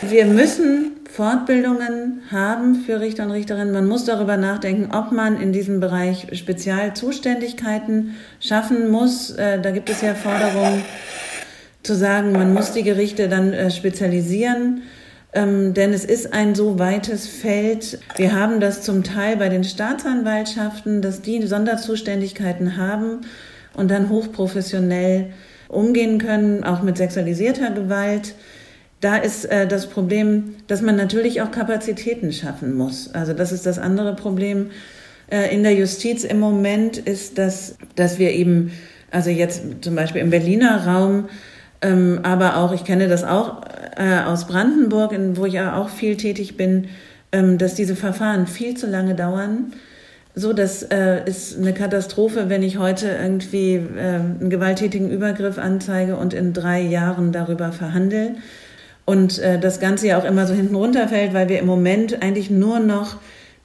Wir 0.03 0.27
müssen 0.27 0.93
Fortbildungen 1.11 2.23
haben 2.31 2.77
für 2.77 3.01
Richter 3.01 3.25
und 3.25 3.33
Richterinnen. 3.33 3.73
Man 3.73 3.89
muss 3.89 4.05
darüber 4.05 4.37
nachdenken, 4.37 4.95
ob 4.95 5.11
man 5.11 5.41
in 5.41 5.53
diesem 5.53 5.81
Bereich 5.81 6.29
Spezialzuständigkeiten 6.33 8.15
schaffen 8.39 8.91
muss. 8.91 9.31
Äh, 9.31 9.61
da 9.61 9.73
gibt 9.73 9.91
es 9.91 10.01
ja 10.01 10.15
Forderungen 10.15 10.85
zu 11.83 11.95
sagen, 11.95 12.33
man 12.33 12.53
muss 12.53 12.73
die 12.73 12.83
Gerichte 12.85 13.29
dann 13.29 13.53
äh, 13.53 13.71
spezialisieren. 13.71 14.83
Ähm, 15.33 15.75
denn 15.75 15.93
es 15.93 16.05
ist 16.05 16.33
ein 16.33 16.55
so 16.55 16.79
weites 16.79 17.27
Feld. 17.27 17.99
Wir 18.17 18.35
haben 18.35 18.61
das 18.61 18.83
zum 18.83 19.05
Teil 19.05 19.37
bei 19.37 19.49
den 19.49 19.65
Staatsanwaltschaften, 19.65 21.03
dass 21.03 21.23
die 21.23 21.47
Sonderzuständigkeiten 21.47 22.77
haben 22.77 23.23
und 23.75 23.91
dann 23.91 24.09
hochprofessionell 24.09 25.33
umgehen 25.69 26.19
können, 26.19 26.65
auch 26.65 26.83
mit 26.83 26.97
sexualisierter 26.97 27.71
Gewalt 27.71 28.35
da 29.01 29.17
ist 29.17 29.45
äh, 29.45 29.69
das 29.69 29.87
Problem, 29.87 30.57
dass 30.67 30.83
man 30.83 30.97
natürlich 30.97 31.41
auch 31.41 31.53
Kapazitäten 31.53 32.33
schaffen 32.33 32.75
muss. 32.75 33.15
Also 33.15 33.33
das 33.33 33.53
ist 33.53 33.65
das 33.65 33.79
andere 33.79 34.17
Problem. 34.17 34.71
äh, 35.31 35.55
in 35.55 35.63
der 35.63 35.75
Justiz 35.75 36.25
im 36.25 36.41
Moment 36.41 36.99
ist, 36.99 37.39
dass, 37.39 37.77
dass 37.95 38.19
wir 38.19 38.33
eben, 38.33 38.73
also 39.11 39.31
jetzt 39.31 39.63
zum 39.83 39.95
Beispiel 39.95 40.21
im 40.21 40.31
Berliner 40.31 40.87
Raum, 40.87 41.29
ähm, 41.81 42.21
aber 42.23 42.57
auch, 42.57 42.73
ich 42.73 42.85
kenne 42.85 43.09
das 43.09 43.25
auch 43.25 43.63
äh, 43.97 44.21
aus 44.25 44.47
Brandenburg, 44.47 45.13
in, 45.13 45.37
wo 45.37 45.47
ich 45.47 45.55
ja 45.55 45.77
auch 45.77 45.91
viel 45.91 46.17
tätig 46.17 46.57
bin, 46.57 46.89
ähm, 47.31 47.59
dass 47.59 47.75
diese 47.75 47.95
Verfahren 47.95 48.47
viel 48.47 48.77
zu 48.77 48.87
lange 48.87 49.15
dauern. 49.15 49.73
So, 50.39 50.53
das 50.53 50.85
äh, 50.85 51.29
ist 51.29 51.59
eine 51.59 51.75
Katastrophe, 51.75 52.49
wenn 52.49 52.63
ich 52.63 52.79
heute 52.79 53.09
irgendwie 53.09 53.75
äh, 53.75 54.21
einen 54.21 54.51
gewalttätigen 54.51 55.11
Übergriff 55.11 55.59
anzeige 55.59 56.15
und 56.15 56.33
in 56.33 56.53
drei 56.53 56.81
Jahren 56.81 57.33
darüber 57.33 57.73
verhandle. 57.73 58.37
Und 59.05 59.41
äh, 59.41 59.59
das 59.59 59.81
Ganze 59.81 60.07
ja 60.07 60.17
auch 60.17 60.25
immer 60.25 60.47
so 60.47 60.55
hinten 60.55 60.77
runterfällt, 60.77 61.35
weil 61.35 61.49
wir 61.49 61.59
im 61.59 61.67
Moment 61.67 62.23
eigentlich 62.23 62.51
nur 62.51 62.79
noch 62.79 63.17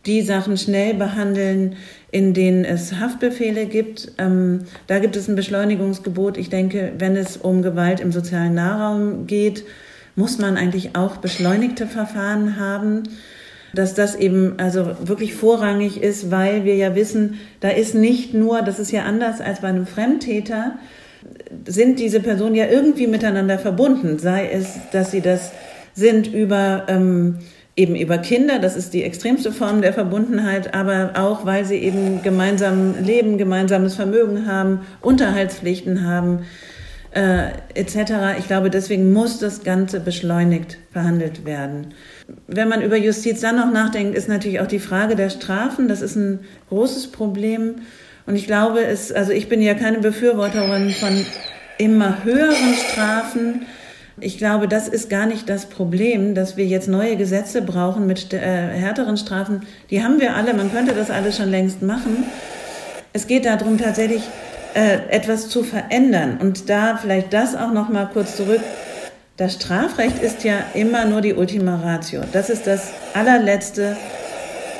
die 0.07 0.23
Sachen 0.23 0.57
schnell 0.57 0.95
behandeln, 0.95 1.75
in 2.09 2.33
denen 2.33 2.65
es 2.65 2.99
Haftbefehle 2.99 3.67
gibt. 3.67 4.11
Ähm, 4.17 4.61
da 4.87 4.97
gibt 4.97 5.15
es 5.15 5.27
ein 5.27 5.35
Beschleunigungsgebot. 5.35 6.39
Ich 6.39 6.49
denke, 6.49 6.93
wenn 6.97 7.15
es 7.15 7.37
um 7.37 7.61
Gewalt 7.61 7.99
im 7.99 8.11
sozialen 8.11 8.55
Nahraum 8.55 9.27
geht, 9.27 9.63
muss 10.15 10.39
man 10.39 10.57
eigentlich 10.57 10.95
auch 10.95 11.17
beschleunigte 11.17 11.85
Verfahren 11.85 12.59
haben 12.59 13.03
dass 13.73 13.93
das 13.95 14.15
eben 14.15 14.53
also 14.57 14.95
wirklich 15.03 15.33
vorrangig 15.33 16.01
ist, 16.01 16.29
weil 16.31 16.63
wir 16.63 16.75
ja 16.75 16.95
wissen, 16.95 17.39
da 17.59 17.69
ist 17.69 17.95
nicht 17.95 18.33
nur, 18.33 18.61
das 18.61 18.79
ist 18.79 18.91
ja 18.91 19.03
anders 19.03 19.41
als 19.41 19.61
bei 19.61 19.67
einem 19.67 19.87
Fremdtäter, 19.87 20.73
sind 21.65 21.99
diese 21.99 22.19
Personen 22.19 22.55
ja 22.55 22.67
irgendwie 22.67 23.07
miteinander 23.07 23.57
verbunden, 23.57 24.19
sei 24.19 24.49
es, 24.49 24.67
dass 24.91 25.11
sie 25.11 25.21
das 25.21 25.51
sind 25.95 26.27
über 26.27 26.85
ähm, 26.87 27.39
eben 27.75 27.95
über 27.95 28.19
Kinder, 28.19 28.59
das 28.59 28.75
ist 28.75 28.93
die 28.93 29.03
extremste 29.03 29.51
Form 29.51 29.81
der 29.81 29.93
Verbundenheit, 29.93 30.73
aber 30.75 31.11
auch, 31.15 31.45
weil 31.45 31.65
sie 31.65 31.77
eben 31.77 32.21
gemeinsam 32.21 33.03
leben, 33.03 33.37
gemeinsames 33.37 33.95
Vermögen 33.95 34.45
haben, 34.47 34.81
Unterhaltspflichten 35.01 36.05
haben, 36.05 36.45
äh, 37.11 37.47
etc. 37.73 38.37
Ich 38.37 38.47
glaube, 38.47 38.69
deswegen 38.69 39.11
muss 39.11 39.39
das 39.39 39.63
Ganze 39.63 39.99
beschleunigt 39.99 40.77
verhandelt 40.91 41.45
werden. 41.45 41.93
Wenn 42.47 42.69
man 42.69 42.81
über 42.81 42.97
Justiz 42.97 43.41
dann 43.41 43.57
noch 43.57 43.71
nachdenkt, 43.71 44.15
ist 44.15 44.29
natürlich 44.29 44.59
auch 44.59 44.67
die 44.67 44.79
Frage 44.79 45.15
der 45.15 45.29
Strafen. 45.29 45.87
Das 45.87 46.01
ist 46.01 46.15
ein 46.15 46.39
großes 46.69 47.07
Problem. 47.11 47.75
Und 48.25 48.35
ich 48.35 48.47
glaube, 48.47 48.83
es, 48.85 49.11
also 49.11 49.31
ich 49.31 49.49
bin 49.49 49.61
ja 49.61 49.73
keine 49.73 49.99
Befürworterin 49.99 50.91
von 50.91 51.25
immer 51.77 52.23
höheren 52.23 52.73
Strafen. 52.75 53.65
Ich 54.19 54.37
glaube, 54.37 54.67
das 54.67 54.87
ist 54.87 55.09
gar 55.09 55.25
nicht 55.25 55.49
das 55.49 55.65
Problem, 55.65 56.35
dass 56.35 56.55
wir 56.55 56.65
jetzt 56.65 56.87
neue 56.87 57.17
Gesetze 57.17 57.61
brauchen 57.61 58.05
mit 58.05 58.31
äh, 58.31 58.37
härteren 58.39 59.17
Strafen. 59.17 59.63
Die 59.89 60.03
haben 60.03 60.21
wir 60.21 60.35
alle, 60.35 60.53
man 60.53 60.71
könnte 60.71 60.93
das 60.93 61.09
alles 61.09 61.35
schon 61.37 61.49
längst 61.49 61.81
machen. 61.81 62.23
Es 63.11 63.27
geht 63.27 63.45
darum, 63.45 63.77
tatsächlich 63.77 64.23
äh, 64.75 64.99
etwas 65.09 65.49
zu 65.49 65.63
verändern. 65.63 66.37
Und 66.39 66.69
da 66.69 66.97
vielleicht 66.97 67.33
das 67.33 67.55
auch 67.55 67.73
noch 67.73 67.89
mal 67.89 68.05
kurz 68.05 68.37
zurück 68.37 68.61
das 69.37 69.55
Strafrecht 69.55 70.21
ist 70.21 70.43
ja 70.43 70.59
immer 70.73 71.05
nur 71.05 71.21
die 71.21 71.33
Ultima 71.33 71.77
Ratio. 71.77 72.21
Das 72.31 72.49
ist 72.49 72.67
das 72.67 72.91
allerletzte 73.13 73.97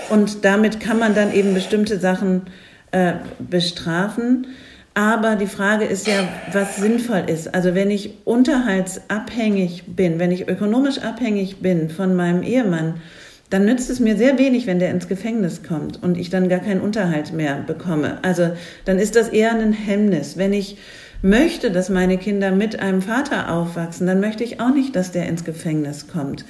und 0.09 0.45
damit 0.45 0.79
kann 0.79 0.99
man 0.99 1.15
dann 1.15 1.33
eben 1.33 1.53
bestimmte 1.53 1.99
Sachen 1.99 2.43
äh, 2.91 3.13
bestrafen. 3.39 4.47
Aber 4.95 5.35
die 5.35 5.47
Frage 5.47 5.85
ist 5.85 6.05
ja, 6.05 6.27
was 6.51 6.75
sinnvoll 6.75 7.23
ist. 7.25 7.55
Also 7.55 7.73
wenn 7.73 7.89
ich 7.89 8.19
unterhaltsabhängig 8.25 9.95
bin, 9.95 10.19
wenn 10.19 10.29
ich 10.29 10.47
ökonomisch 10.47 10.99
abhängig 10.99 11.61
bin 11.61 11.89
von 11.89 12.15
meinem 12.15 12.43
Ehemann, 12.43 13.01
dann 13.49 13.65
nützt 13.65 13.89
es 13.89 13.99
mir 13.99 14.17
sehr 14.17 14.37
wenig, 14.37 14.67
wenn 14.67 14.79
der 14.79 14.91
ins 14.91 15.07
Gefängnis 15.07 15.63
kommt 15.63 16.01
und 16.01 16.17
ich 16.17 16.29
dann 16.29 16.47
gar 16.47 16.59
keinen 16.59 16.81
Unterhalt 16.81 17.33
mehr 17.33 17.55
bekomme. 17.65 18.19
Also 18.21 18.51
dann 18.85 18.99
ist 18.99 19.15
das 19.15 19.29
eher 19.29 19.51
ein 19.51 19.73
Hemmnis. 19.73 20.37
Wenn 20.37 20.53
ich 20.53 20.77
möchte, 21.23 21.71
dass 21.71 21.89
meine 21.89 22.17
Kinder 22.17 22.51
mit 22.51 22.79
einem 22.79 23.01
Vater 23.01 23.51
aufwachsen, 23.51 24.05
dann 24.05 24.19
möchte 24.19 24.43
ich 24.43 24.59
auch 24.59 24.73
nicht, 24.73 24.95
dass 24.95 25.11
der 25.11 25.27
ins 25.27 25.43
Gefängnis 25.43 26.07
kommt. 26.07 26.45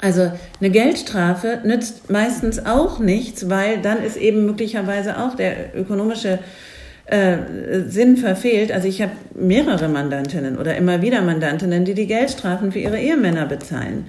Also 0.00 0.32
eine 0.60 0.70
Geldstrafe 0.70 1.60
nützt 1.64 2.10
meistens 2.10 2.66
auch 2.66 2.98
nichts, 2.98 3.48
weil 3.48 3.80
dann 3.80 4.02
ist 4.02 4.16
eben 4.16 4.44
möglicherweise 4.44 5.18
auch 5.18 5.34
der 5.36 5.74
ökonomische 5.76 6.40
äh, 7.06 7.38
Sinn 7.86 8.16
verfehlt. 8.16 8.72
Also 8.72 8.88
ich 8.88 9.00
habe 9.00 9.12
mehrere 9.34 9.88
Mandantinnen 9.88 10.58
oder 10.58 10.76
immer 10.76 11.00
wieder 11.00 11.22
Mandantinnen, 11.22 11.84
die 11.84 11.94
die 11.94 12.08
Geldstrafen 12.08 12.72
für 12.72 12.80
ihre 12.80 12.98
Ehemänner 12.98 13.46
bezahlen. 13.46 14.06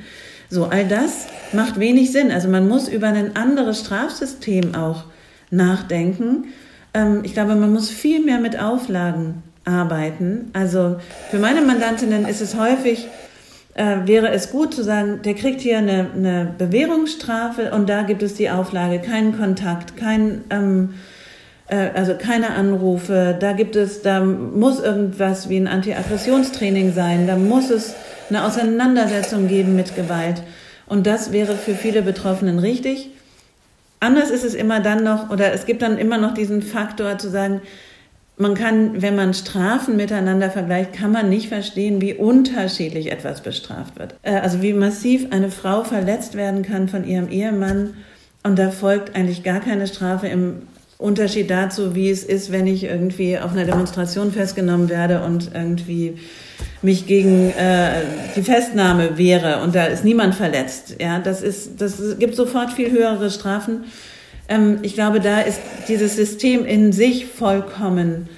So, 0.50 0.66
all 0.66 0.86
das 0.86 1.28
macht 1.54 1.80
wenig 1.80 2.12
Sinn. 2.12 2.32
Also 2.32 2.50
man 2.50 2.68
muss 2.68 2.88
über 2.88 3.08
ein 3.08 3.36
anderes 3.36 3.82
Strafsystem 3.82 4.74
auch 4.74 5.06
nachdenken. 5.52 6.46
Ähm, 6.96 7.22
ich 7.24 7.34
glaube, 7.34 7.56
man 7.56 7.72
muss 7.72 7.90
viel 7.92 8.24
mehr 8.26 8.40
mit 8.40 8.60
Auflagen 8.60 9.44
arbeiten. 9.66 10.52
Also 10.54 10.98
für 11.32 11.40
meine 11.40 11.62
Mandantinnen 11.62 12.26
ist 12.26 12.42
es 12.42 12.56
häufig, 12.56 13.08
äh, 13.74 13.98
wäre 14.06 14.30
es 14.30 14.52
gut 14.52 14.74
zu 14.74 14.84
sagen, 14.84 15.22
der 15.24 15.34
kriegt 15.34 15.62
hier 15.62 15.78
eine, 15.78 16.08
eine 16.16 16.54
Bewährungsstrafe 16.58 17.72
und 17.72 17.90
da 17.90 18.04
gibt 18.04 18.24
es 18.24 18.36
die 18.36 18.50
Auflage, 18.50 19.00
keinen 19.00 19.38
Kontakt, 19.38 19.98
kein, 19.98 20.46
ähm, 20.50 20.94
äh, 21.68 21.90
also 21.94 22.16
keine 22.16 22.52
Anrufe, 22.52 23.36
da 23.38 23.52
gibt 23.54 23.76
es, 23.76 24.02
da 24.02 24.22
muss 24.24 24.80
irgendwas 24.80 25.50
wie 25.50 25.58
ein 25.58 25.68
Antiaggressionstraining 25.68 26.94
sein, 26.94 27.28
da 27.28 27.36
muss 27.36 27.70
es 27.70 27.96
eine 28.30 28.46
Auseinandersetzung 28.46 29.48
geben 29.48 29.76
mit 29.76 29.96
Gewalt. 29.96 30.42
Und 30.88 31.08
das 31.08 31.32
wäre 31.32 31.56
für 31.56 31.74
viele 31.74 32.02
Betroffenen 32.02 32.60
richtig. 32.60 33.10
Anders 34.00 34.30
ist 34.30 34.46
es 34.46 34.54
immer 34.54 34.80
dann 34.80 35.04
noch, 35.04 35.32
oder 35.32 35.52
es 35.54 35.66
gibt 35.66 35.82
dann 35.82 35.98
immer 35.98 36.18
noch 36.18 36.34
diesen 36.34 36.62
Faktor 36.62 37.18
zu 37.18 37.30
sagen, 37.30 37.62
man 38.38 38.54
kann, 38.54 39.02
wenn 39.02 39.16
man 39.16 39.34
Strafen 39.34 39.96
miteinander 39.96 40.50
vergleicht, 40.50 40.94
kann 40.94 41.12
man 41.12 41.30
nicht 41.30 41.48
verstehen, 41.48 42.02
wie 42.02 42.14
unterschiedlich 42.14 43.12
etwas 43.12 43.42
bestraft 43.42 43.98
wird. 43.98 44.16
Äh, 44.24 44.36
also 44.36 44.62
wie 44.62 44.74
massiv 44.74 45.28
eine 45.32 45.50
Frau 45.50 45.84
verletzt 45.84 46.36
werden 46.36 46.64
kann 46.64 46.90
von 46.90 47.08
ihrem 47.08 47.30
Ehemann 47.30 47.96
und 48.44 48.60
da 48.60 48.72
folgt 48.72 49.16
eigentlich 49.16 49.44
gar 49.44 49.60
keine 49.60 49.88
Strafe 49.88 50.28
im 50.28 50.64
Unterschied 50.98 51.50
dazu, 51.50 51.94
wie 51.94 52.10
es 52.10 52.24
ist, 52.24 52.52
wenn 52.52 52.68
ich 52.68 52.84
irgendwie 52.86 53.38
auf 53.38 53.52
einer 53.52 53.66
Demonstration 53.66 54.32
festgenommen 54.32 54.88
werde 54.88 55.24
und 55.24 55.52
irgendwie 55.54 56.18
mich 56.82 57.06
gegen 57.06 57.52
äh, 57.52 58.04
die 58.36 58.44
Festnahme 58.44 59.18
wehre 59.18 59.62
und 59.62 59.76
da 59.76 59.86
ist 59.86 60.06
niemand 60.06 60.36
verletzt. 60.36 60.96
Ja, 61.00 61.20
das 61.20 61.42
ist, 61.42 61.82
das 61.82 62.18
gibt 62.18 62.36
sofort 62.36 62.72
viel 62.72 62.92
höhere 62.92 63.30
Strafen. 63.30 63.86
Ähm, 64.48 64.80
ich 64.82 64.94
glaube, 64.94 65.20
da 65.20 65.42
ist 65.42 65.60
dieses 65.88 66.16
System 66.16 66.66
in 66.66 66.92
sich 66.92 67.26
vollkommen 67.26 68.30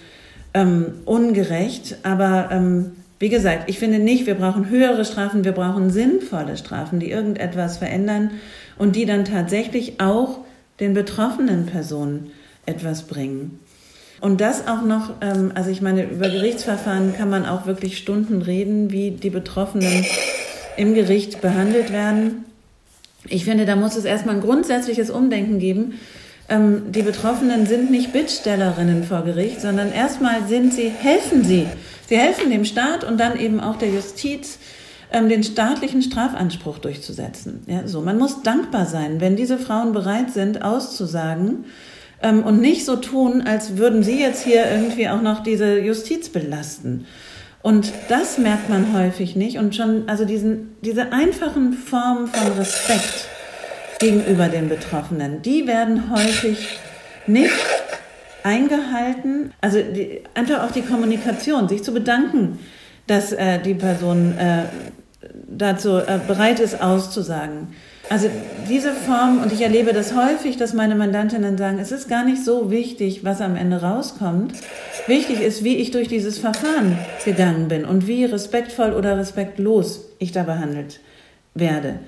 ähm, 0.54 0.94
ungerecht. 1.06 1.98
Aber 2.04 2.50
ähm, 2.52 2.92
wie 3.20 3.30
gesagt, 3.30 3.70
ich 3.70 3.80
finde 3.80 4.00
nicht, 4.00 4.28
wir 4.28 4.36
brauchen 4.36 4.70
höhere 4.70 5.06
Strafen, 5.06 5.44
wir 5.44 5.52
brauchen 5.52 5.90
sinnvolle 5.90 6.58
Strafen, 6.58 7.00
die 7.00 7.10
irgendetwas 7.10 7.78
verändern 7.78 8.32
und 8.78 8.96
die 8.96 9.06
dann 9.06 9.26
tatsächlich 9.26 10.00
auch 10.00 10.40
den 10.80 10.94
betroffenen 10.94 11.66
Personen 11.66 12.32
etwas 12.66 13.04
bringen. 13.04 13.60
Und 14.20 14.42
das 14.42 14.68
auch 14.68 14.82
noch, 14.82 15.14
ähm, 15.22 15.52
also 15.56 15.70
ich 15.70 15.82
meine, 15.82 16.04
über 16.04 16.30
Gerichtsverfahren 16.30 17.16
kann 17.16 17.30
man 17.30 17.46
auch 17.46 17.66
wirklich 17.66 17.98
Stunden 17.98 18.42
reden, 18.42 18.92
wie 18.92 19.12
die 19.12 19.30
Betroffenen 19.30 20.06
im 20.76 20.94
Gericht 20.94 21.42
behandelt 21.42 21.92
werden. 21.92 22.46
Ich 23.30 23.46
finde, 23.46 23.66
da 23.66 23.76
muss 23.76 23.96
es 23.96 24.06
erstmal 24.06 24.36
ein 24.36 24.42
grundsätzliches 24.42 25.10
Umdenken 25.10 25.60
geben. 25.60 26.00
Ähm, 26.50 26.92
die 26.92 27.02
Betroffenen 27.02 27.66
sind 27.66 27.92
nicht 27.92 28.14
Bittstellerinnen 28.14 29.04
vor 29.04 29.24
Gericht, 29.24 29.62
sondern 29.62 29.92
erstmal 29.92 30.48
sind 30.48 30.74
sie, 30.74 30.90
helfen 30.90 31.44
sie. 31.44 31.68
Sie 32.08 32.18
helfen 32.18 32.50
dem 32.50 32.64
Staat 32.64 33.04
und 33.04 33.20
dann 33.20 33.38
eben 33.38 33.60
auch 33.60 33.78
der 33.78 33.90
Justiz, 33.90 34.60
ähm, 35.12 35.30
den 35.30 35.44
staatlichen 35.44 36.02
Strafanspruch 36.02 36.80
durchzusetzen. 36.80 37.64
Ja, 37.68 37.88
so. 37.88 38.02
Man 38.02 38.18
muss 38.18 38.44
dankbar 38.44 38.86
sein, 38.86 39.20
wenn 39.20 39.36
diese 39.36 39.58
Frauen 39.58 39.92
bereit 39.92 40.32
sind, 40.32 40.62
auszusagen 40.62 41.66
ähm, 42.22 42.44
und 42.44 42.62
nicht 42.62 42.86
so 42.86 42.96
tun, 42.96 43.42
als 43.42 43.78
würden 43.78 44.04
sie 44.04 44.20
jetzt 44.20 44.44
hier 44.44 44.70
irgendwie 44.70 45.10
auch 45.10 45.22
noch 45.22 45.44
diese 45.44 45.80
Justiz 45.80 46.30
belasten. 46.30 47.06
Und 47.68 47.92
das 48.08 48.38
merkt 48.38 48.70
man 48.70 48.94
häufig 48.94 49.36
nicht. 49.36 49.58
Und 49.58 49.76
schon, 49.76 50.08
also 50.08 50.24
diesen, 50.24 50.78
diese 50.84 51.12
einfachen 51.12 51.74
Formen 51.74 52.28
von 52.28 52.54
Respekt 52.54 53.28
gegenüber 54.00 54.48
den 54.48 54.70
Betroffenen, 54.70 55.42
die 55.42 55.68
werden 55.68 56.10
häufig 56.10 56.80
nicht 57.26 57.52
eingehalten. 58.42 59.52
Also 59.60 59.82
die, 59.82 60.22
einfach 60.34 60.64
auch 60.64 60.72
die 60.72 60.82
Kommunikation, 60.82 61.68
sich 61.68 61.84
zu 61.84 61.94
bedanken, 61.94 62.58
dass 63.06 63.34
äh, 63.34 63.60
die 63.60 63.74
Person 63.74 64.38
äh, 64.38 64.64
dazu 65.50 65.98
äh, 65.98 66.22
bereit 66.26 66.62
ist, 66.62 66.82
auszusagen. 66.82 67.76
Also 68.10 68.30
diese 68.70 68.94
Form, 68.94 69.42
und 69.44 69.52
ich 69.52 69.62
erlebe 69.62 69.92
das 69.92 70.16
häufig, 70.16 70.56
dass 70.58 70.74
meine 70.74 70.96
Mandantinnen 70.96 71.58
sagen, 71.58 71.78
es 71.80 71.92
ist 71.92 72.08
gar 72.08 72.24
nicht 72.24 72.44
so 72.44 72.72
wichtig, 72.72 73.26
was 73.26 73.42
am 73.42 73.56
Ende 73.56 73.82
rauskommt. 73.82 74.54
Wichtig 75.08 75.42
ist, 75.42 75.64
wie 75.64 75.76
ich 75.78 75.92
durch 75.92 76.08
dieses 76.08 76.40
Verfahren 76.40 76.98
gegangen 77.26 77.68
bin 77.68 77.86
und 77.86 78.08
wie 78.08 78.24
respektvoll 78.26 78.94
oder 78.94 79.18
respektlos 79.18 80.06
ich 80.20 80.32
da 80.32 80.44
behandelt 80.44 81.00
werde. 81.54 82.00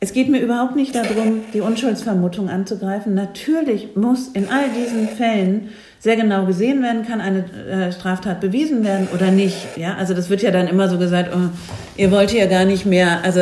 es 0.00 0.12
geht 0.12 0.28
mir 0.28 0.40
überhaupt 0.40 0.76
nicht 0.76 0.94
darum, 0.94 1.42
die 1.52 1.60
Unschuldsvermutung 1.60 2.48
anzugreifen. 2.48 3.14
Natürlich 3.14 3.96
muss 3.96 4.28
in 4.28 4.48
all 4.48 4.68
diesen 4.70 5.08
Fällen 5.08 5.68
sehr 5.98 6.16
genau 6.16 6.46
gesehen 6.46 6.82
werden, 6.82 7.04
kann 7.04 7.20
eine 7.20 7.44
äh, 7.68 7.92
Straftat 7.92 8.40
bewiesen 8.40 8.84
werden 8.84 9.08
oder 9.12 9.32
nicht. 9.32 9.76
Ja, 9.76 9.96
also 9.96 10.14
das 10.14 10.30
wird 10.30 10.42
ja 10.42 10.52
dann 10.52 10.68
immer 10.68 10.88
so 10.88 10.98
gesagt, 10.98 11.30
oh, 11.34 11.50
ihr 11.96 12.12
wollt 12.12 12.30
hier 12.30 12.46
gar 12.46 12.64
nicht 12.64 12.86
mehr, 12.86 13.24
also 13.24 13.40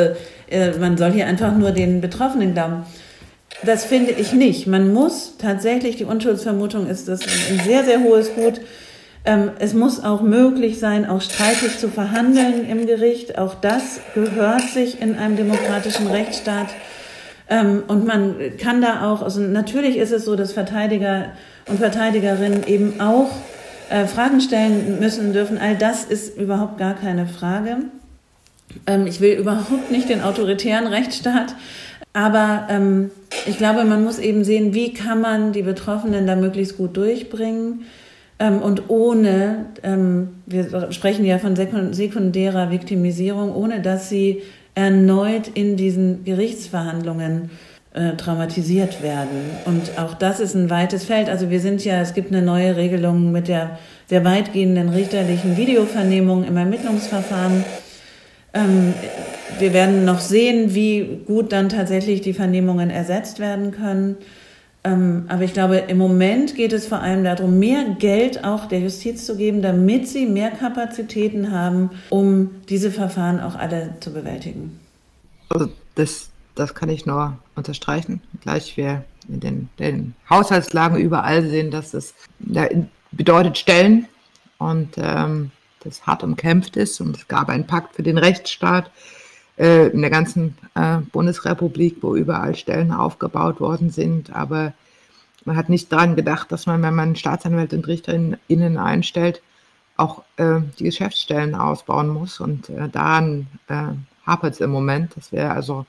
man 0.78 0.96
soll 0.96 1.12
hier 1.12 1.26
einfach 1.26 1.56
nur 1.56 1.72
den 1.72 2.00
Betroffenen 2.00 2.54
glauben. 2.54 2.84
Das 3.64 3.84
finde 3.84 4.12
ich 4.12 4.32
nicht. 4.32 4.66
Man 4.66 4.92
muss 4.92 5.36
tatsächlich, 5.38 5.96
die 5.96 6.04
Unschuldsvermutung 6.04 6.86
ist 6.86 7.08
das 7.08 7.20
ein 7.22 7.60
sehr, 7.64 7.84
sehr 7.84 8.00
hohes 8.00 8.34
Gut. 8.34 8.60
Ähm, 9.24 9.50
es 9.58 9.74
muss 9.74 10.04
auch 10.04 10.22
möglich 10.22 10.78
sein, 10.78 11.08
auch 11.08 11.20
streitig 11.20 11.78
zu 11.78 11.88
verhandeln 11.88 12.68
im 12.68 12.86
Gericht. 12.86 13.38
Auch 13.38 13.54
das 13.54 14.00
gehört 14.14 14.62
sich 14.62 15.00
in 15.00 15.16
einem 15.16 15.36
demokratischen 15.36 16.06
Rechtsstaat. 16.06 16.68
Ähm, 17.48 17.82
und 17.88 18.06
man 18.06 18.36
kann 18.58 18.82
da 18.82 19.10
auch, 19.10 19.22
also 19.22 19.40
natürlich 19.40 19.96
ist 19.96 20.12
es 20.12 20.24
so, 20.24 20.36
dass 20.36 20.52
Verteidiger 20.52 21.32
und 21.66 21.78
Verteidigerinnen 21.78 22.66
eben 22.66 23.00
auch 23.00 23.30
äh, 23.88 24.06
Fragen 24.06 24.40
stellen 24.40 25.00
müssen 25.00 25.32
dürfen. 25.32 25.58
All 25.58 25.76
das 25.76 26.04
ist 26.04 26.36
überhaupt 26.36 26.78
gar 26.78 26.94
keine 26.94 27.26
Frage. 27.26 27.78
Ähm, 28.86 29.06
ich 29.06 29.20
will 29.20 29.38
überhaupt 29.38 29.90
nicht 29.90 30.08
den 30.08 30.22
autoritären 30.22 30.86
Rechtsstaat, 30.86 31.54
aber 32.12 32.66
ähm, 32.70 33.10
ich 33.46 33.58
glaube, 33.58 33.84
man 33.84 34.02
muss 34.02 34.18
eben 34.18 34.44
sehen, 34.44 34.74
wie 34.74 34.94
kann 34.94 35.20
man 35.20 35.52
die 35.52 35.62
Betroffenen 35.62 36.26
da 36.26 36.36
möglichst 36.36 36.76
gut 36.76 36.96
durchbringen. 36.96 37.84
Ähm, 38.38 38.60
und 38.60 38.88
ohne, 38.88 39.66
ähm, 39.82 40.28
wir 40.46 40.92
sprechen 40.92 41.24
ja 41.24 41.38
von 41.38 41.56
sekundärer 41.56 42.70
Viktimisierung, 42.70 43.54
ohne 43.54 43.80
dass 43.80 44.08
sie 44.08 44.42
erneut 44.74 45.48
in 45.54 45.76
diesen 45.76 46.24
Gerichtsverhandlungen 46.24 47.50
äh, 47.94 48.14
traumatisiert 48.16 49.02
werden. 49.02 49.40
Und 49.64 49.98
auch 49.98 50.14
das 50.14 50.38
ist 50.40 50.54
ein 50.54 50.68
weites 50.68 51.04
Feld. 51.04 51.30
Also 51.30 51.48
wir 51.48 51.60
sind 51.60 51.84
ja, 51.84 52.00
es 52.00 52.12
gibt 52.12 52.30
eine 52.30 52.42
neue 52.42 52.76
Regelung 52.76 53.32
mit 53.32 53.48
der 53.48 53.78
sehr 54.06 54.24
weitgehenden 54.24 54.90
richterlichen 54.90 55.56
Videovernehmung 55.56 56.44
im 56.44 56.56
Ermittlungsverfahren. 56.58 57.64
Ähm, 58.56 58.94
wir 59.58 59.72
werden 59.72 60.04
noch 60.04 60.20
sehen, 60.20 60.74
wie 60.74 61.20
gut 61.26 61.52
dann 61.52 61.68
tatsächlich 61.68 62.22
die 62.22 62.32
Vernehmungen 62.32 62.90
ersetzt 62.90 63.38
werden 63.38 63.70
können. 63.70 64.16
Ähm, 64.82 65.26
aber 65.28 65.42
ich 65.42 65.52
glaube, 65.52 65.76
im 65.76 65.98
Moment 65.98 66.54
geht 66.54 66.72
es 66.72 66.86
vor 66.86 67.00
allem 67.00 67.24
darum, 67.24 67.58
mehr 67.58 67.84
Geld 67.98 68.44
auch 68.44 68.66
der 68.66 68.80
Justiz 68.80 69.26
zu 69.26 69.36
geben, 69.36 69.60
damit 69.60 70.08
sie 70.08 70.26
mehr 70.26 70.50
Kapazitäten 70.50 71.50
haben, 71.50 71.90
um 72.08 72.50
diese 72.68 72.90
Verfahren 72.90 73.40
auch 73.40 73.56
alle 73.56 73.94
zu 74.00 74.12
bewältigen. 74.12 74.78
Also 75.48 75.68
das, 75.94 76.30
das 76.54 76.74
kann 76.74 76.88
ich 76.88 77.04
nur 77.04 77.36
unterstreichen. 77.56 78.22
Gleich 78.40 78.76
wir 78.76 79.04
in 79.28 79.40
den, 79.40 79.68
den 79.78 80.14
Haushaltslagen 80.30 80.98
überall 80.98 81.42
sehen, 81.42 81.70
dass 81.70 81.90
das 81.90 82.14
ja, 82.38 82.66
bedeutet 83.10 83.58
Stellen 83.58 84.06
und 84.58 84.90
ähm, 84.98 85.50
das 85.86 86.06
hart 86.06 86.22
umkämpft 86.22 86.76
ist. 86.76 87.00
Und 87.00 87.16
es 87.16 87.28
gab 87.28 87.48
einen 87.48 87.66
Pakt 87.66 87.94
für 87.94 88.02
den 88.02 88.18
Rechtsstaat 88.18 88.90
äh, 89.58 89.88
in 89.88 90.00
der 90.00 90.10
ganzen 90.10 90.56
äh, 90.74 90.98
Bundesrepublik, 91.12 91.98
wo 92.02 92.14
überall 92.14 92.54
Stellen 92.54 92.92
aufgebaut 92.92 93.60
worden 93.60 93.90
sind. 93.90 94.34
Aber 94.34 94.74
man 95.44 95.56
hat 95.56 95.68
nicht 95.68 95.92
daran 95.92 96.16
gedacht, 96.16 96.50
dass 96.52 96.66
man, 96.66 96.82
wenn 96.82 96.94
man 96.94 97.16
Staatsanwälte 97.16 97.76
und 97.76 97.86
Richterinnen 97.86 98.78
einstellt, 98.78 99.42
auch 99.96 100.22
äh, 100.36 100.60
die 100.78 100.84
Geschäftsstellen 100.84 101.54
ausbauen 101.54 102.08
muss. 102.08 102.40
Und 102.40 102.68
äh, 102.68 102.88
daran 102.88 103.46
äh, 103.68 103.92
hapert 104.26 104.54
es 104.54 104.60
im 104.60 104.70
Moment. 104.70 105.12
Das 105.16 105.32
wäre 105.32 105.52
also 105.52 105.86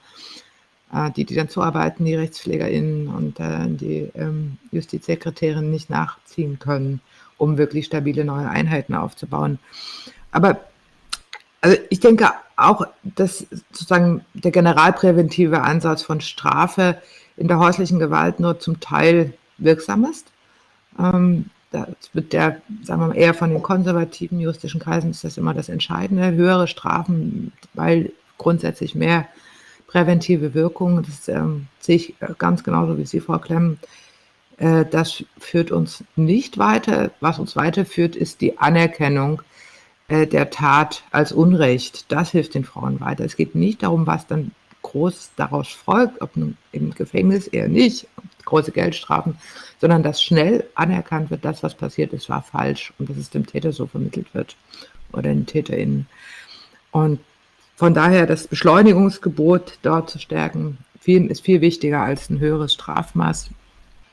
äh, 0.93 1.12
die, 1.12 1.26
die 1.26 1.36
dann 1.36 1.50
zuarbeiten, 1.50 2.06
die 2.06 2.16
RechtspflegerInnen 2.16 3.08
und 3.10 3.39
äh, 3.39 3.68
die 3.68 4.12
ähm, 4.16 4.58
Justizsekretärinnen 4.72 5.70
nicht 5.70 5.89
nachziehen 5.89 6.60
können, 6.60 7.02
um 7.38 7.57
wirklich 7.57 7.85
stabile 7.85 8.25
neue 8.25 8.49
Einheiten 8.49 8.95
aufzubauen. 8.95 9.59
Aber 10.31 10.59
also 11.61 11.77
ich 11.89 11.99
denke 11.99 12.29
auch, 12.55 12.88
dass 13.03 13.45
sozusagen 13.71 14.25
der 14.33 14.51
generalpräventive 14.51 15.61
Ansatz 15.61 16.03
von 16.03 16.21
Strafe 16.21 17.01
in 17.35 17.47
der 17.47 17.59
häuslichen 17.59 17.99
Gewalt 17.99 18.39
nur 18.39 18.59
zum 18.59 18.79
Teil 18.79 19.33
wirksam 19.57 20.05
ist. 20.05 20.31
Ähm, 20.99 21.49
das 21.71 21.88
wird 22.13 22.33
der, 22.33 22.61
sagen 22.83 23.01
wir 23.01 23.07
mal, 23.07 23.17
eher 23.17 23.33
von 23.33 23.49
den 23.49 23.61
konservativen 23.61 24.39
juristischen 24.39 24.79
Kreisen 24.79 25.11
ist 25.11 25.23
das 25.23 25.38
immer 25.38 25.53
das 25.53 25.69
Entscheidende. 25.69 26.31
Höhere 26.31 26.67
Strafen, 26.67 27.51
weil 27.73 28.11
grundsätzlich 28.38 28.95
mehr 28.95 29.27
präventive 29.85 30.53
Wirkung, 30.53 31.03
das 31.03 31.27
ähm, 31.27 31.67
sehe 31.79 31.97
ich 31.97 32.15
ganz 32.38 32.63
genauso 32.63 32.97
wie 32.97 33.05
Sie, 33.05 33.19
Frau 33.19 33.39
Klemm. 33.39 33.77
Äh, 34.58 34.86
das 34.86 35.24
führt 35.38 35.72
uns 35.72 36.03
nicht 36.16 36.58
weiter. 36.58 37.12
Was 37.20 37.39
uns 37.39 37.55
weiterführt, 37.55 38.16
ist 38.16 38.41
die 38.41 38.58
Anerkennung 38.58 39.41
äh, 40.08 40.28
der 40.28 40.49
Tat 40.49 41.03
als 41.12 41.32
Unrecht. 41.32 42.12
Das 42.12 42.32
hilft 42.32 42.55
den 42.55 42.66
Frauen 42.66 42.99
weiter. 42.99 43.24
Es 43.26 43.36
geht 43.36 43.55
nicht 43.55 43.84
darum, 43.84 44.08
was 44.08 44.28
dann 44.28 44.51
groß 44.82 45.32
daraus 45.36 45.70
folgt, 45.70 46.22
ob 46.22 46.36
nun 46.38 46.58
im 46.72 46.93
Gefängnis 46.93 47.47
eher 47.47 47.68
nicht, 47.68 48.08
große 48.45 48.72
Geldstrafen, 48.72 49.38
sondern 49.82 50.01
dass 50.01 50.24
schnell 50.24 50.66
anerkannt 50.76 51.30
wird, 51.30 51.43
dass 51.43 51.62
was 51.62 51.76
passiert 51.76 52.14
ist, 52.14 52.30
war 52.30 52.41
falsch 52.41 52.93
und 52.97 53.10
dass 53.10 53.18
es 53.18 53.30
dem 53.30 53.45
Täter 53.45 53.74
so 53.74 53.86
vermittelt 53.86 54.34
wird 54.34 54.55
oder 55.12 55.24
den 55.24 55.45
TäterInnen. 55.45 56.08
Und 56.91 57.20
von 57.76 57.93
daher 57.93 58.26
das 58.26 58.47
Beschleunigungsgebot 58.47 59.80
dort 59.82 60.10
zu 60.10 60.20
stärken, 60.20 60.78
viel, 61.01 61.28
ist 61.28 61.41
viel 61.41 61.60
wichtiger 61.60 62.01
als 62.01 62.30
ein 62.30 62.39
höheres 62.39 62.74
Strafmaß. 62.74 63.49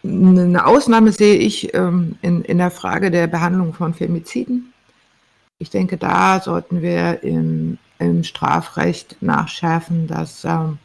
Eine 0.05 0.66
Ausnahme 0.66 1.12
sehe 1.12 1.36
ich 1.36 1.72
ähm, 1.72 2.16
in, 2.20 2.42
in 2.42 2.59
der 2.59 2.70
Frage 2.70 3.11
der 3.11 3.26
Behandlung 3.26 3.72
von 3.72 3.94
Femiziden. 3.94 4.74
Ich 5.59 5.70
denke, 5.70 5.96
da 5.96 6.42
sollten 6.42 6.82
wir 6.82 7.22
im, 7.22 7.78
im 7.98 8.22
Strafrecht 8.22 9.16
nachschärfen, 9.22 10.07
dass 10.07 10.44
ähm, 10.44 10.78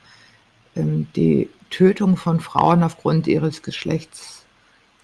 ähm, 0.75 1.07
die 1.17 1.49
Tötung 1.69 2.15
von 2.15 2.39
Frauen 2.39 2.81
aufgrund 2.81 3.27
ihres 3.27 3.61
Geschlechts 3.61 4.45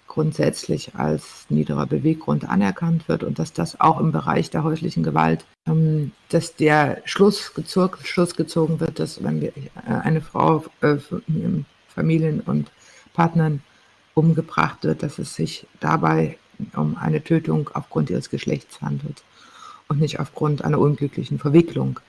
grundsätzlich 0.06 0.94
als 0.94 1.44
niederer 1.50 1.86
Beweggrund 1.86 2.48
anerkannt 2.48 3.08
wird 3.08 3.22
und 3.22 3.38
dass 3.38 3.52
das 3.52 3.78
auch 3.80 4.00
im 4.00 4.12
Bereich 4.12 4.48
der 4.48 4.64
häuslichen 4.64 5.02
Gewalt, 5.02 5.44
dass 6.30 6.56
der 6.56 7.02
Schluss, 7.04 7.52
gezog, 7.52 7.98
Schluss 8.02 8.34
gezogen 8.34 8.80
wird, 8.80 8.98
dass 8.98 9.22
wenn 9.22 9.42
wir, 9.42 9.54
äh, 9.56 9.62
eine 10.02 10.22
Frau 10.22 10.64
äh, 10.80 10.96
Familien 11.88 12.40
und 12.40 12.70
Partnern 13.12 13.60
umgebracht 14.16 14.82
wird, 14.82 15.02
dass 15.02 15.18
es 15.18 15.34
sich 15.34 15.66
dabei 15.78 16.38
um 16.74 16.96
eine 16.96 17.22
Tötung 17.22 17.70
aufgrund 17.74 18.10
ihres 18.10 18.30
Geschlechts 18.30 18.80
handelt 18.80 19.22
und 19.88 20.00
nicht 20.00 20.18
aufgrund 20.18 20.64
einer 20.64 20.78
unglücklichen 20.80 21.38
Verwicklung. 21.38 22.00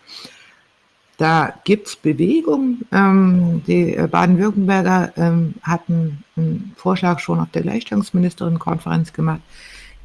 Da 1.18 1.54
gibt 1.66 1.88
es 1.88 1.96
Bewegung. 1.96 2.80
Ähm, 2.92 3.64
die 3.68 3.96
äh, 3.96 4.08
Baden-Württemberger 4.08 5.14
ähm, 5.18 5.56
hatten 5.64 6.24
einen 6.36 6.74
Vorschlag 6.78 7.20
schon 7.20 7.40
auf 7.40 7.50
der 7.52 7.64
Gleichstellungsministerinnenkonferenz 7.64 9.14
gemacht. 9.14 9.42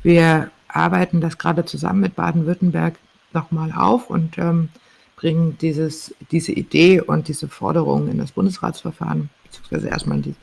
Wir 0.02 0.50
arbeiten 0.68 1.20
das 1.20 1.38
gerade 1.38 1.64
zusammen 1.66 2.00
mit 2.00 2.16
Baden-Württemberg 2.16 2.94
nochmal 3.32 3.72
auf 3.72 4.10
und 4.10 4.38
ähm, 4.38 4.70
bringen 5.16 5.56
dieses, 5.60 6.14
diese 6.30 6.52
Idee 6.52 7.00
und 7.00 7.28
diese 7.28 7.46
Forderung 7.46 8.08
in 8.08 8.18
das 8.18 8.32
Bundesratsverfahren, 8.32 9.28
beziehungsweise 9.44 9.88
erstmal 9.88 10.16
in 10.16 10.22
die 10.22 10.34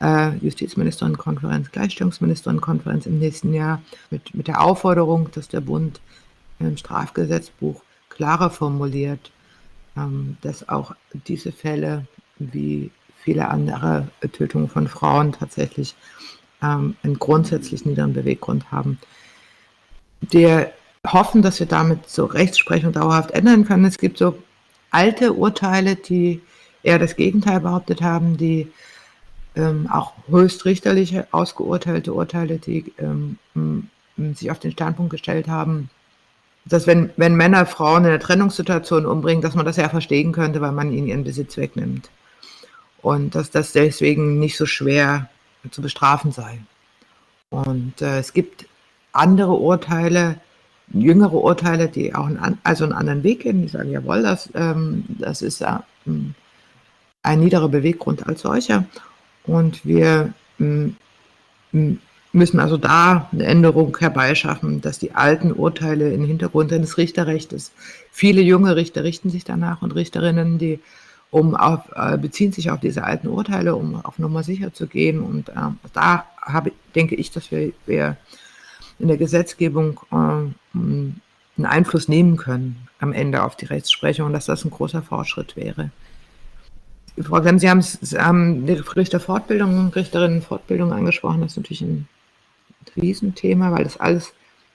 äh, 0.00 0.36
Justizministerinnenkonferenz, 0.38 1.70
Gleichstellungsministerinnenkonferenz 1.70 3.06
im 3.06 3.18
nächsten 3.18 3.52
Jahr 3.52 3.82
mit, 4.10 4.34
mit 4.34 4.48
der 4.48 4.60
Aufforderung, 4.60 5.30
dass 5.32 5.48
der 5.48 5.60
Bund 5.60 6.00
im 6.58 6.76
Strafgesetzbuch 6.76 7.82
klarer 8.08 8.50
formuliert, 8.50 9.30
ähm, 9.96 10.36
dass 10.42 10.68
auch 10.68 10.94
diese 11.26 11.52
Fälle 11.52 12.06
wie 12.38 12.90
viele 13.22 13.48
andere 13.48 14.08
Tötungen 14.32 14.68
von 14.68 14.88
Frauen 14.88 15.32
tatsächlich 15.32 15.94
ähm, 16.62 16.96
einen 17.02 17.18
grundsätzlich 17.18 17.84
niederen 17.84 18.14
Beweggrund 18.14 18.72
haben. 18.72 18.98
Wir 20.20 20.72
hoffen, 21.06 21.42
dass 21.42 21.60
wir 21.60 21.66
damit 21.66 22.08
so 22.08 22.26
Rechtsprechung 22.26 22.92
dauerhaft 22.92 23.30
ändern 23.32 23.64
können. 23.64 23.84
Es 23.84 23.98
gibt 23.98 24.18
so 24.18 24.38
alte 24.90 25.32
Urteile, 25.32 25.96
die 25.96 26.40
eher 26.82 26.98
das 26.98 27.16
Gegenteil 27.16 27.60
behauptet 27.60 28.02
haben, 28.02 28.36
die 28.36 28.70
ähm, 29.56 29.88
auch 29.90 30.12
höchstrichterliche 30.28 31.26
ausgeurteilte 31.32 32.12
Urteile, 32.12 32.58
die 32.58 32.92
ähm, 32.98 33.38
sich 34.34 34.50
auf 34.50 34.58
den 34.58 34.72
Standpunkt 34.72 35.10
gestellt 35.10 35.48
haben, 35.48 35.90
dass 36.64 36.86
wenn, 36.86 37.10
wenn 37.16 37.34
Männer 37.34 37.66
Frauen 37.66 38.04
in 38.04 38.10
der 38.10 38.20
Trennungssituation 38.20 39.06
umbringen, 39.06 39.42
dass 39.42 39.54
man 39.54 39.64
das 39.64 39.76
ja 39.76 39.88
verstehen 39.88 40.32
könnte, 40.32 40.60
weil 40.60 40.72
man 40.72 40.92
ihnen 40.92 41.08
ihren 41.08 41.24
Besitz 41.24 41.56
wegnimmt. 41.56 42.10
Und 43.02 43.34
dass 43.34 43.50
das 43.50 43.72
deswegen 43.72 44.38
nicht 44.38 44.58
so 44.58 44.66
schwer 44.66 45.30
zu 45.70 45.80
bestrafen 45.80 46.32
sei. 46.32 46.60
Und 47.48 48.00
äh, 48.02 48.18
es 48.18 48.32
gibt 48.32 48.66
andere 49.12 49.52
Urteile, 49.52 50.36
jüngere 50.88 51.34
Urteile, 51.34 51.88
die 51.88 52.14
auch 52.14 52.26
einen, 52.26 52.58
also 52.62 52.84
einen 52.84 52.92
anderen 52.92 53.22
Weg 53.22 53.40
gehen, 53.40 53.62
die 53.62 53.68
sagen, 53.68 53.90
jawohl, 53.90 54.22
das, 54.22 54.50
ähm, 54.54 55.04
das 55.08 55.42
ist 55.42 55.62
ähm, 56.06 56.34
ein 57.22 57.40
niederer 57.40 57.68
Beweggrund 57.68 58.26
als 58.26 58.42
solcher. 58.42 58.84
Und 59.50 59.84
wir 59.84 60.32
müssen 62.32 62.60
also 62.60 62.76
da 62.76 63.28
eine 63.32 63.44
Änderung 63.44 63.96
herbeischaffen, 63.98 64.80
dass 64.80 65.00
die 65.00 65.12
alten 65.16 65.52
Urteile 65.52 66.12
im 66.12 66.24
Hintergrund 66.24 66.70
des 66.70 66.98
Richterrechts, 66.98 67.72
viele 68.12 68.42
junge 68.42 68.76
Richter 68.76 69.02
richten 69.02 69.28
sich 69.28 69.42
danach 69.42 69.82
und 69.82 69.96
Richterinnen, 69.96 70.58
die 70.58 70.78
um 71.32 71.56
auf, 71.56 71.80
äh, 71.94 72.16
beziehen 72.16 72.52
sich 72.52 72.70
auf 72.70 72.80
diese 72.80 73.04
alten 73.04 73.28
Urteile, 73.28 73.74
um 73.74 73.96
auf 74.04 74.18
Nummer 74.18 74.42
sicher 74.42 74.72
zu 74.72 74.86
gehen. 74.86 75.20
Und 75.20 75.48
äh, 75.48 75.52
da 75.92 76.26
habe, 76.40 76.72
denke 76.94 77.14
ich, 77.16 77.30
dass 77.30 77.50
wir, 77.50 77.72
wir 77.86 78.16
in 78.98 79.08
der 79.08 79.16
Gesetzgebung 79.16 80.00
äh, 80.12 80.14
einen 80.74 81.20
Einfluss 81.62 82.08
nehmen 82.08 82.36
können 82.36 82.88
am 83.00 83.12
Ende 83.12 83.42
auf 83.42 83.56
die 83.56 83.66
Rechtsprechung 83.66 84.26
und 84.26 84.32
dass 84.32 84.46
das 84.46 84.64
ein 84.64 84.70
großer 84.70 85.02
Fortschritt 85.02 85.56
wäre. 85.56 85.90
Frau 87.22 87.40
Glenn, 87.40 87.58
Sie 87.58 87.68
haben, 87.68 88.66
die 88.66 88.72
Richterfortbildung, 88.72 89.88
Richterinnenfortbildung 89.88 90.92
angesprochen. 90.92 91.40
Das 91.42 91.52
ist 91.52 91.56
natürlich 91.56 91.82
ein 91.82 92.08
Riesenthema, 92.96 93.72
weil 93.72 93.84
das 93.84 93.98
alles 93.98 94.32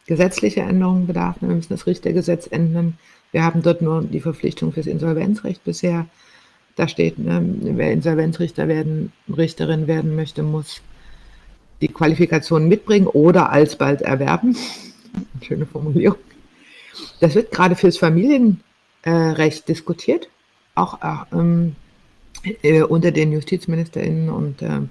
gesetzliche 0.07 0.61
Änderungen 0.61 1.07
bedarf. 1.07 1.37
Wir 1.39 1.49
müssen 1.49 1.73
das 1.73 1.87
Richtergesetz 1.87 2.47
ändern. 2.49 2.97
Wir 3.31 3.43
haben 3.43 3.61
dort 3.61 3.81
nur 3.81 4.01
die 4.03 4.19
Verpflichtung 4.19 4.71
fürs 4.71 4.87
Insolvenzrecht 4.87 5.63
bisher. 5.63 6.05
Da 6.75 6.87
steht, 6.87 7.17
ne, 7.17 7.41
wer 7.61 7.91
Insolvenzrichter 7.91 8.67
werden, 8.67 9.11
Richterin 9.29 9.87
werden 9.87 10.15
möchte, 10.15 10.43
muss 10.43 10.81
die 11.81 11.87
Qualifikation 11.87 12.67
mitbringen 12.67 13.07
oder 13.07 13.49
alsbald 13.49 14.01
erwerben. 14.01 14.55
Schöne 15.41 15.65
Formulierung. 15.65 16.17
Das 17.19 17.35
wird 17.35 17.51
gerade 17.51 17.75
fürs 17.75 17.97
Familienrecht 17.97 19.67
diskutiert, 19.67 20.29
auch 20.75 21.01
äh, 21.01 21.35
ähm, 21.35 21.75
äh, 22.61 22.81
unter 22.81 23.11
den 23.11 23.31
JustizministerInnen 23.31 24.29
und 24.29 24.61
äh, 24.61 24.81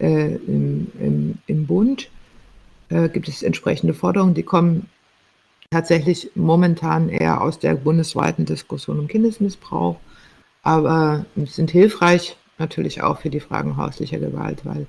äh, 0.00 0.34
im, 0.34 0.90
im, 0.98 1.38
im, 1.46 1.66
Bund 1.66 2.10
äh, 2.88 3.08
gibt 3.08 3.28
es 3.28 3.42
entsprechende 3.42 3.94
Forderungen, 3.94 4.34
die 4.34 4.42
kommen 4.42 4.88
tatsächlich 5.70 6.30
momentan 6.34 7.08
eher 7.08 7.40
aus 7.40 7.58
der 7.58 7.74
bundesweiten 7.74 8.44
Diskussion 8.44 8.98
um 8.98 9.08
Kindesmissbrauch, 9.08 9.96
aber 10.62 11.26
sind 11.46 11.70
hilfreich 11.70 12.36
natürlich 12.58 13.02
auch 13.02 13.20
für 13.20 13.30
die 13.30 13.40
Fragen 13.40 13.76
häuslicher 13.76 14.18
Gewalt, 14.18 14.62
weil 14.64 14.86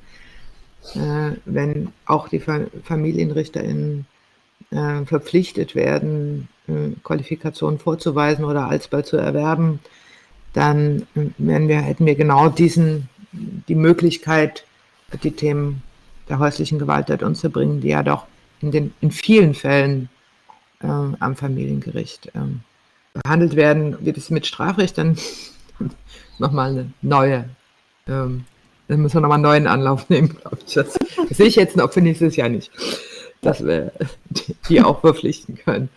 äh, 0.96 1.38
wenn 1.46 1.90
auch 2.06 2.28
die 2.30 2.40
FamilienrichterInnen 2.40 4.06
verpflichtet 5.06 5.76
werden, 5.76 6.50
Qualifikationen 7.04 7.78
vorzuweisen 7.78 8.44
oder 8.44 8.68
alsbald 8.68 9.06
zu 9.06 9.16
erwerben, 9.16 9.80
dann 10.56 11.06
wir, 11.14 11.82
hätten 11.82 12.06
wir 12.06 12.16
genau 12.16 12.48
diesen, 12.48 13.10
die 13.34 13.76
Möglichkeit, 13.76 14.66
die 15.22 15.32
Themen 15.32 15.84
der 16.30 16.40
häuslichen 16.40 16.80
Gewalt 16.80 17.10
dort 17.10 17.24
unterzubringen, 17.24 17.82
die 17.82 17.90
ja 17.90 18.04
doch 18.04 18.26
in, 18.62 18.72
den, 18.72 18.94
in 19.02 19.12
vielen 19.12 19.54
Fällen 19.54 20.10
äh, 20.82 20.88
am 20.88 21.36
Familiengericht 21.36 22.32
ähm, 22.36 22.62
behandelt 23.14 23.58
werden. 23.58 23.98
Wird 24.06 24.18
es 24.18 24.30
mit 24.30 24.48
Strafrecht 24.48 24.98
dann 24.98 25.18
nochmal 26.40 26.72
eine 26.72 26.92
neue, 27.02 27.50
ähm, 28.08 28.46
dann 28.88 29.02
müssen 29.02 29.18
wir 29.18 29.22
nochmal 29.22 29.36
einen 29.36 29.44
neuen 29.44 29.68
Anlauf 29.68 30.10
nehmen, 30.10 30.38
glaube 30.38 30.60
ich. 30.66 30.74
Das, 30.74 30.94
das 31.28 31.38
sehe 31.38 31.48
ich 31.48 31.58
jetzt 31.58 31.76
noch 31.76 31.92
für 31.92 32.02
nächstes 32.02 32.38
Jahr 32.38 32.50
nicht, 32.50 32.72
dass 33.42 33.66
wir 33.66 33.92
die 34.70 34.82
auch 34.82 35.02
verpflichten 35.02 35.58
können. 35.58 35.90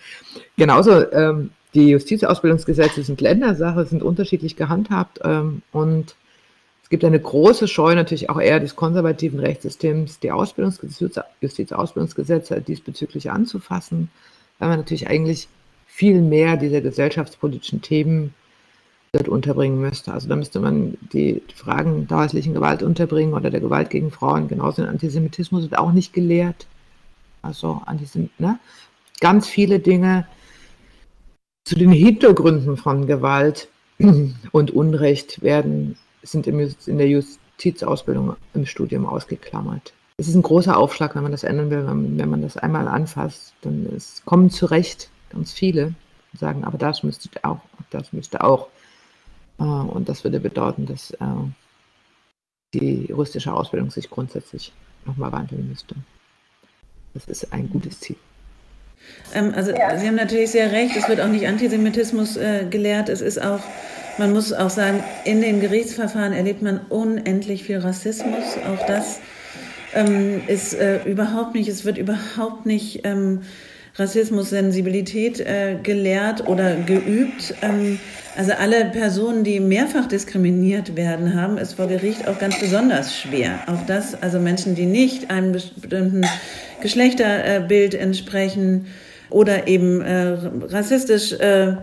Genauso 0.57 1.11
ähm, 1.13 1.51
die 1.79 1.91
Justizausbildungsgesetze 1.91 3.03
sind 3.03 3.21
Ländersache, 3.21 3.87
sind 3.87 4.03
unterschiedlich 4.03 4.57
gehandhabt 4.57 5.21
ähm, 5.23 5.63
und 5.73 6.17
es 6.83 6.91
gibt 6.91 7.05
eine 7.05 7.21
große 7.21 7.69
Scheu 7.69 7.95
natürlich 7.95 8.31
auch 8.31 8.41
eher 8.41 8.61
des 8.61 8.75
konservativen 8.75 9.39
Rechtssystems, 9.39 10.19
die 10.21 10.33
Ausbildungsgesetze, 10.33 11.25
Justizausbildungsgesetze 11.41 12.61
diesbezüglich 12.63 13.31
anzufassen, 13.31 14.11
weil 14.59 14.71
man 14.71 14.79
natürlich 14.79 15.07
eigentlich 15.07 15.49
viel 15.87 16.21
mehr 16.21 16.57
dieser 16.57 16.81
gesellschaftspolitischen 16.81 17.83
Themen 17.83 18.35
dort 19.13 19.29
unterbringen 19.29 19.81
müsste. 19.81 20.13
Also 20.13 20.29
da 20.29 20.37
müsste 20.37 20.61
man 20.61 20.97
die 21.13 21.43
Fragen 21.55 22.09
der 22.09 22.19
häuslichen 22.19 22.55
Gewalt 22.55 22.83
unterbringen 22.83 23.35
oder 23.35 23.51
der 23.51 23.61
Gewalt 23.61 23.91
gegen 23.91 24.11
Frauen, 24.11 24.49
genauso 24.49 24.83
in 24.83 24.89
Antisemitismus 24.89 25.63
wird 25.63 25.79
auch 25.79 25.93
nicht 25.93 26.13
gelehrt. 26.13 26.67
Also 27.43 27.83
Antisem 27.87 28.31
ne? 28.39 28.59
ganz 29.21 29.47
viele 29.47 29.79
Dinge, 29.79 30.27
zu 31.69 31.75
den 31.75 31.93
Hintergründen 31.93 32.79
von 32.79 33.07
Gewalt 33.07 33.69
und 34.53 34.71
Unrecht 34.71 35.43
werden, 35.43 35.99
sind 36.23 36.47
in 36.47 36.97
der 36.97 37.09
Justizausbildung 37.09 38.37
im 38.55 38.65
Studium 38.65 39.05
ausgeklammert. 39.05 39.93
Es 40.17 40.29
ist 40.29 40.35
ein 40.35 40.43
großer 40.43 40.75
Aufschlag, 40.75 41.15
wenn 41.15 41.25
man 41.25 41.33
das 41.33 41.45
ändern 41.45 41.71
will, 41.71 41.87
wenn, 41.87 42.31
man 42.31 42.41
das 42.41 42.57
einmal 42.57 42.89
anfasst, 42.89 43.53
dann 43.61 43.85
ist, 43.85 44.25
kommen 44.25 44.49
zu 44.49 44.65
Recht 44.65 45.11
ganz 45.29 45.53
viele 45.53 45.95
und 46.33 46.41
sagen, 46.41 46.65
aber 46.65 46.79
das 46.79 47.03
müsste 47.03 47.29
auch, 47.43 47.61
das 47.91 48.15
müsste 48.15 48.43
auch. 48.43 48.69
Äh, 49.59 49.65
und 49.65 50.09
das 50.09 50.25
würde 50.25 50.41
bedeuten, 50.41 50.87
dass 50.87 51.11
äh, 51.11 51.27
die 52.73 53.05
juristische 53.09 53.53
Ausbildung 53.53 53.91
sich 53.91 54.09
grundsätzlich 54.09 54.73
nochmal 55.05 55.33
wandeln 55.33 55.69
müsste. 55.69 55.97
Das 57.13 57.27
ist 57.27 57.53
ein 57.53 57.69
gutes 57.69 58.01
Ziel. 58.01 58.17
Ähm, 59.35 59.53
also 59.55 59.73
ja. 59.73 59.97
Sie 59.99 60.07
haben 60.07 60.17
natürlich 60.17 60.51
sehr 60.51 60.73
recht, 60.73 60.97
es 60.97 61.09
wird 61.09 61.21
auch 61.21 61.29
nicht 61.29 61.47
Antisemitismus 61.47 62.37
äh, 62.37 62.65
gelehrt, 62.69 63.09
es 63.09 63.21
ist 63.21 63.41
auch, 63.43 63.61
man 64.19 64.33
muss 64.33 64.53
auch 64.53 64.71
sagen, 64.71 65.03
in 65.25 65.41
den 65.41 65.61
Gerichtsverfahren 65.61 66.33
erlebt 66.33 66.63
man 66.63 66.81
unendlich 66.89 67.65
viel 67.65 67.79
Rassismus, 67.79 68.57
auch 68.67 68.87
das 68.87 69.21
ähm, 69.95 70.43
ist 70.47 70.75
äh, 70.75 71.03
überhaupt 71.05 71.55
nicht, 71.55 71.69
es 71.69 71.85
wird 71.85 71.99
überhaupt 71.99 72.67
nicht 72.67 73.01
ähm, 73.05 73.43
Rassismus-Sensibilität 73.99 75.41
äh, 75.41 75.77
gelehrt 75.83 76.47
oder 76.47 76.77
geübt. 76.77 77.55
Ähm, 77.63 77.99
also 78.37 78.53
alle 78.53 78.85
Personen, 78.87 79.43
die 79.43 79.59
mehrfach 79.59 80.07
diskriminiert 80.07 80.95
werden, 80.95 81.35
haben 81.35 81.59
es 81.59 81.75
vor 81.75 81.89
Gericht 81.89 82.29
auch 82.29 82.39
ganz 82.39 82.61
besonders 82.61 83.17
schwer. 83.17 83.59
Auch 83.67 83.85
das, 83.87 84.21
also 84.23 84.39
Menschen, 84.39 84.77
die 84.77 84.87
nicht 84.87 85.31
einem 85.31 85.53
bestimmten 85.53 86.25
Geschlechterbild 86.81 87.95
entsprechen 87.95 88.87
oder 89.31 89.69
eben 89.69 90.01
äh, 90.01 90.39
rassistisch 90.69 91.33
äh, 91.33 91.77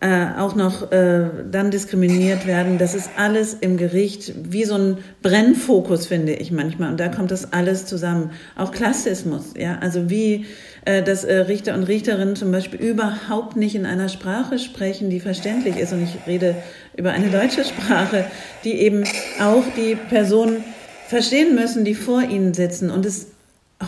äh, 0.00 0.26
auch 0.38 0.54
noch 0.54 0.92
äh, 0.92 1.30
dann 1.50 1.70
diskriminiert 1.70 2.46
werden. 2.46 2.76
Das 2.76 2.94
ist 2.94 3.10
alles 3.16 3.54
im 3.54 3.78
Gericht 3.78 4.34
wie 4.42 4.64
so 4.64 4.74
ein 4.74 4.98
Brennfokus, 5.22 6.06
finde 6.06 6.34
ich 6.34 6.52
manchmal. 6.52 6.90
Und 6.90 7.00
da 7.00 7.08
kommt 7.08 7.30
das 7.30 7.52
alles 7.52 7.86
zusammen. 7.86 8.30
Auch 8.56 8.72
Klassismus, 8.72 9.54
ja, 9.56 9.78
also 9.80 10.10
wie 10.10 10.44
äh, 10.84 11.02
dass 11.02 11.24
äh, 11.24 11.36
Richter 11.38 11.74
und 11.74 11.84
Richterinnen 11.84 12.36
zum 12.36 12.52
Beispiel 12.52 12.78
überhaupt 12.78 13.56
nicht 13.56 13.74
in 13.74 13.86
einer 13.86 14.08
Sprache 14.08 14.58
sprechen, 14.58 15.08
die 15.08 15.20
verständlich 15.20 15.76
ist. 15.76 15.92
Und 15.92 16.02
ich 16.02 16.26
rede 16.26 16.56
über 16.96 17.12
eine 17.12 17.30
deutsche 17.30 17.64
Sprache, 17.64 18.26
die 18.64 18.74
eben 18.74 19.04
auch 19.40 19.64
die 19.76 19.96
Personen 19.96 20.62
verstehen 21.08 21.54
müssen, 21.54 21.84
die 21.84 21.94
vor 21.94 22.22
ihnen 22.22 22.52
sitzen. 22.52 22.90
Und 22.90 23.06
es 23.06 23.28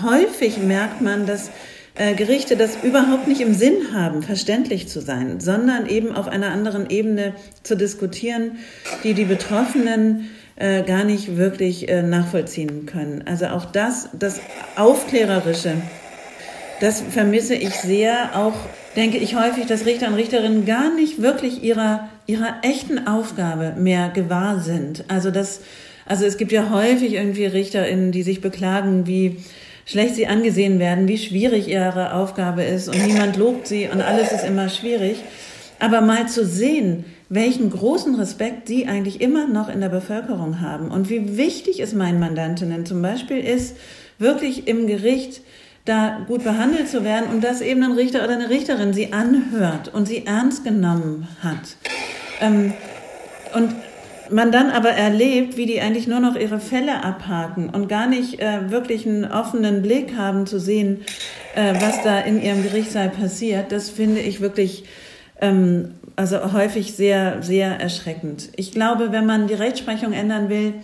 häufig 0.03 0.59
merkt 0.59 1.01
man, 1.01 1.27
dass 1.27 1.51
äh, 1.95 2.15
Gerichte 2.15 2.57
das 2.57 2.79
überhaupt 2.83 3.27
nicht 3.27 3.41
im 3.41 3.55
Sinn 3.55 3.93
haben, 3.93 4.23
verständlich 4.23 4.89
zu 4.89 5.01
sein, 5.01 5.41
sondern 5.41 5.87
eben 5.87 6.15
auf 6.15 6.29
einer 6.29 6.53
anderen 6.53 6.91
Ebene 6.91 7.35
zu 7.63 7.77
diskutieren, 7.77 8.59
die 9.03 9.15
die 9.15 9.25
Betroffenen 9.25 10.31
äh, 10.57 10.83
gar 10.83 11.05
nicht 11.05 11.37
wirklich 11.37 11.89
äh, 11.89 12.03
nachvollziehen 12.03 12.87
können. 12.87 13.25
Also 13.27 13.47
auch 13.47 13.65
das, 13.65 14.11
das 14.19 14.41
Aufklärerische, 14.77 15.75
das 16.81 17.01
vermisse 17.01 17.55
ich 17.55 17.75
sehr. 17.75 18.37
Auch 18.37 18.55
denke 18.95 19.19
ich 19.19 19.35
häufig, 19.35 19.67
dass 19.67 19.87
Richter 19.87 20.09
und 20.09 20.15
Richterinnen 20.15 20.67
gar 20.67 20.95
nicht 20.95 21.21
wirklich 21.23 21.63
ihrer, 21.63 22.09
ihrer 22.27 22.57
echten 22.63 23.07
Aufgabe 23.07 23.75
mehr 23.77 24.09
gewahr 24.09 24.61
sind. 24.61 25.05
Also 25.09 25.31
das, 25.31 25.61
also 26.07 26.25
es 26.25 26.37
gibt 26.37 26.53
ja 26.53 26.71
häufig 26.71 27.15
irgendwie 27.15 27.47
RichterInnen, 27.47 28.13
die 28.13 28.23
sich 28.23 28.41
beklagen, 28.41 29.07
wie 29.07 29.39
schlecht 29.89 30.17
sie 30.17 30.27
angesehen 30.27 30.79
werden, 30.79 31.09
wie 31.09 31.19
schwierig 31.19 31.67
ihre 31.67 32.13
Aufgabe 32.13 32.63
ist 32.63 32.89
und 32.89 33.07
niemand 33.07 33.37
lobt 33.37 33.67
sie 33.67 33.89
und 33.91 34.03
alles 34.03 34.33
ist 34.33 34.45
immer 34.45 34.69
schwierig. 34.69 35.17
Aber 35.81 36.03
mal 36.03 36.29
zu 36.29 36.45
sehen, 36.45 37.05
welchen 37.31 37.71
großen 37.71 38.15
Respekt 38.15 38.69
sie 38.69 38.87
eigentlich 38.87 39.21
immer 39.21 39.49
noch 39.49 39.69
in 39.69 39.81
der 39.81 39.89
Bevölkerung 39.89 40.61
haben 40.61 40.91
und 40.91 41.09
wie 41.09 41.37
wichtig 41.39 41.81
es 41.81 41.95
meinen 41.95 42.21
Mandantinnen 42.21 42.85
zum 42.85 43.01
Beispiel 43.01 43.39
ist, 43.39 43.77
wirklich 44.19 44.69
im 44.69 44.87
Gericht 44.87 45.41
da 45.85 46.19
gut 46.27 46.45
behandelt 46.45 46.89
zu 46.89 47.03
werden 47.03 47.31
und 47.31 47.43
dass 47.43 47.63
eben 47.63 47.83
ein 47.83 47.93
Richter 47.93 48.25
oder 48.25 48.35
eine 48.35 48.51
Richterin 48.51 48.93
sie 48.93 49.15
anhört 49.15 49.95
und 49.95 50.07
sie 50.07 50.27
ernst 50.27 50.65
genommen 50.65 51.29
hat. 51.43 51.77
Ähm, 52.41 52.75
und 53.55 53.75
man 54.31 54.53
dann 54.53 54.71
aber 54.71 54.91
erlebt, 54.91 55.57
wie 55.57 55.67
die 55.67 55.81
eigentlich 55.81 56.07
nur 56.07 56.21
noch 56.21 56.37
ihre 56.37 56.61
Fälle 56.61 57.05
abhaken 57.05 57.71
und 57.71 57.89
gar 57.89 58.07
nicht 58.07 58.41
äh, 58.41 58.71
wirklich 58.71 59.07
einen 59.07 59.25
offenen 59.25 59.83
Blick 59.83 60.17
haben 60.17 60.47
zu 60.47 60.59
sehen, 60.59 61.03
äh, 61.55 61.75
was 61.81 62.03
da 62.03 62.21
in 62.21 62.43
ihrem 62.43 62.63
Gerichtssaal 62.63 63.11
passiert, 63.11 63.73
das 63.73 63.91
finde 63.91 64.21
ich 64.21 64.41
wirklich 64.41 64.85
ähm, 65.41 65.93
also 66.17 66.53
häufig 66.53 66.95
sehr, 66.95 67.43
sehr 67.43 67.81
erschreckend. 67.81 68.49
Ich 68.57 68.73
glaube, 68.73 69.13
wenn 69.13 69.25
man 69.25 69.47
die 69.47 69.55
Rechtsprechung 69.55 70.13
ändern 70.13 70.49
will, 70.49 70.75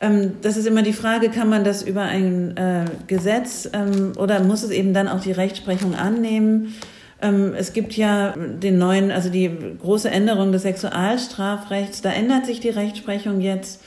ähm, 0.00 0.32
das 0.42 0.56
ist 0.56 0.66
immer 0.66 0.82
die 0.82 0.92
Frage, 0.92 1.28
kann 1.28 1.48
man 1.48 1.64
das 1.64 1.82
über 1.82 2.02
ein 2.02 2.56
äh, 2.56 2.84
Gesetz 3.06 3.68
ähm, 3.72 4.12
oder 4.18 4.42
muss 4.42 4.62
es 4.62 4.70
eben 4.70 4.94
dann 4.94 5.08
auch 5.08 5.20
die 5.20 5.32
Rechtsprechung 5.32 5.94
annehmen? 5.94 6.74
Ähm, 7.20 7.54
es 7.56 7.72
gibt 7.72 7.94
ja 7.94 8.34
den 8.36 8.78
neuen, 8.78 9.10
also 9.10 9.28
die 9.28 9.50
große 9.80 10.10
Änderung 10.10 10.52
des 10.52 10.62
Sexualstrafrechts, 10.62 12.02
da 12.02 12.10
ändert 12.10 12.46
sich 12.46 12.60
die 12.60 12.68
Rechtsprechung 12.68 13.40
jetzt 13.40 13.80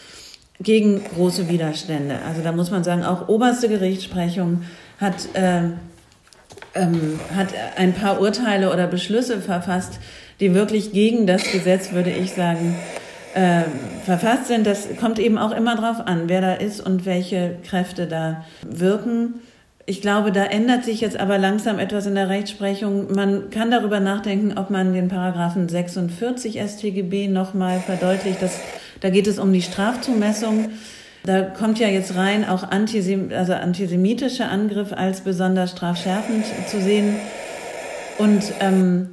gegen 0.59 1.03
große 1.15 1.47
Widerstände. 1.49 2.19
Also 2.27 2.41
da 2.41 2.51
muss 2.51 2.71
man 2.71 2.83
sagen, 2.83 3.03
auch 3.03 3.29
oberste 3.29 3.69
Gerichtsprechung 3.69 4.63
hat, 4.99 5.33
äh, 5.33 5.63
ähm, 6.75 7.19
hat 7.35 7.49
ein 7.77 7.93
paar 7.93 8.21
Urteile 8.21 8.71
oder 8.71 8.87
Beschlüsse 8.87 9.41
verfasst, 9.41 9.99
die 10.39 10.53
wirklich 10.53 10.91
gegen 10.91 11.25
das 11.25 11.51
Gesetz, 11.51 11.91
würde 11.93 12.11
ich 12.11 12.33
sagen, 12.33 12.75
äh, 13.33 13.63
verfasst 14.05 14.47
sind. 14.47 14.67
Das 14.67 14.87
kommt 14.99 15.19
eben 15.19 15.37
auch 15.37 15.51
immer 15.51 15.75
darauf 15.75 16.05
an, 16.05 16.23
wer 16.27 16.41
da 16.41 16.53
ist 16.53 16.81
und 16.81 17.05
welche 17.05 17.57
Kräfte 17.63 18.07
da 18.07 18.43
wirken. 18.61 19.35
Ich 19.85 20.01
glaube, 20.01 20.31
da 20.31 20.45
ändert 20.45 20.85
sich 20.85 21.01
jetzt 21.01 21.19
aber 21.19 21.37
langsam 21.37 21.79
etwas 21.79 22.05
in 22.05 22.15
der 22.15 22.29
Rechtsprechung. 22.29 23.13
Man 23.13 23.49
kann 23.49 23.71
darüber 23.71 23.99
nachdenken, 23.99 24.57
ob 24.57 24.69
man 24.69 24.93
den 24.93 25.07
Paragraphen 25.07 25.67
46 25.67 26.59
StGB 26.61 27.27
nochmal 27.27 27.79
verdeutlicht. 27.79 28.41
Das, 28.41 28.59
da 28.99 29.09
geht 29.09 29.27
es 29.27 29.39
um 29.39 29.51
die 29.51 29.61
Strafzumessung. 29.61 30.69
Da 31.23 31.41
kommt 31.41 31.79
ja 31.79 31.87
jetzt 31.87 32.15
rein 32.15 32.47
auch 32.47 32.63
Antisem 32.63 33.31
also 33.35 33.53
antisemitische 33.53 34.45
Angriff 34.45 34.91
als 34.93 35.21
besonders 35.21 35.71
strafschärfend 35.71 36.45
zu 36.67 36.81
sehen. 36.81 37.15
Und 38.17 38.43
ähm, 38.59 39.09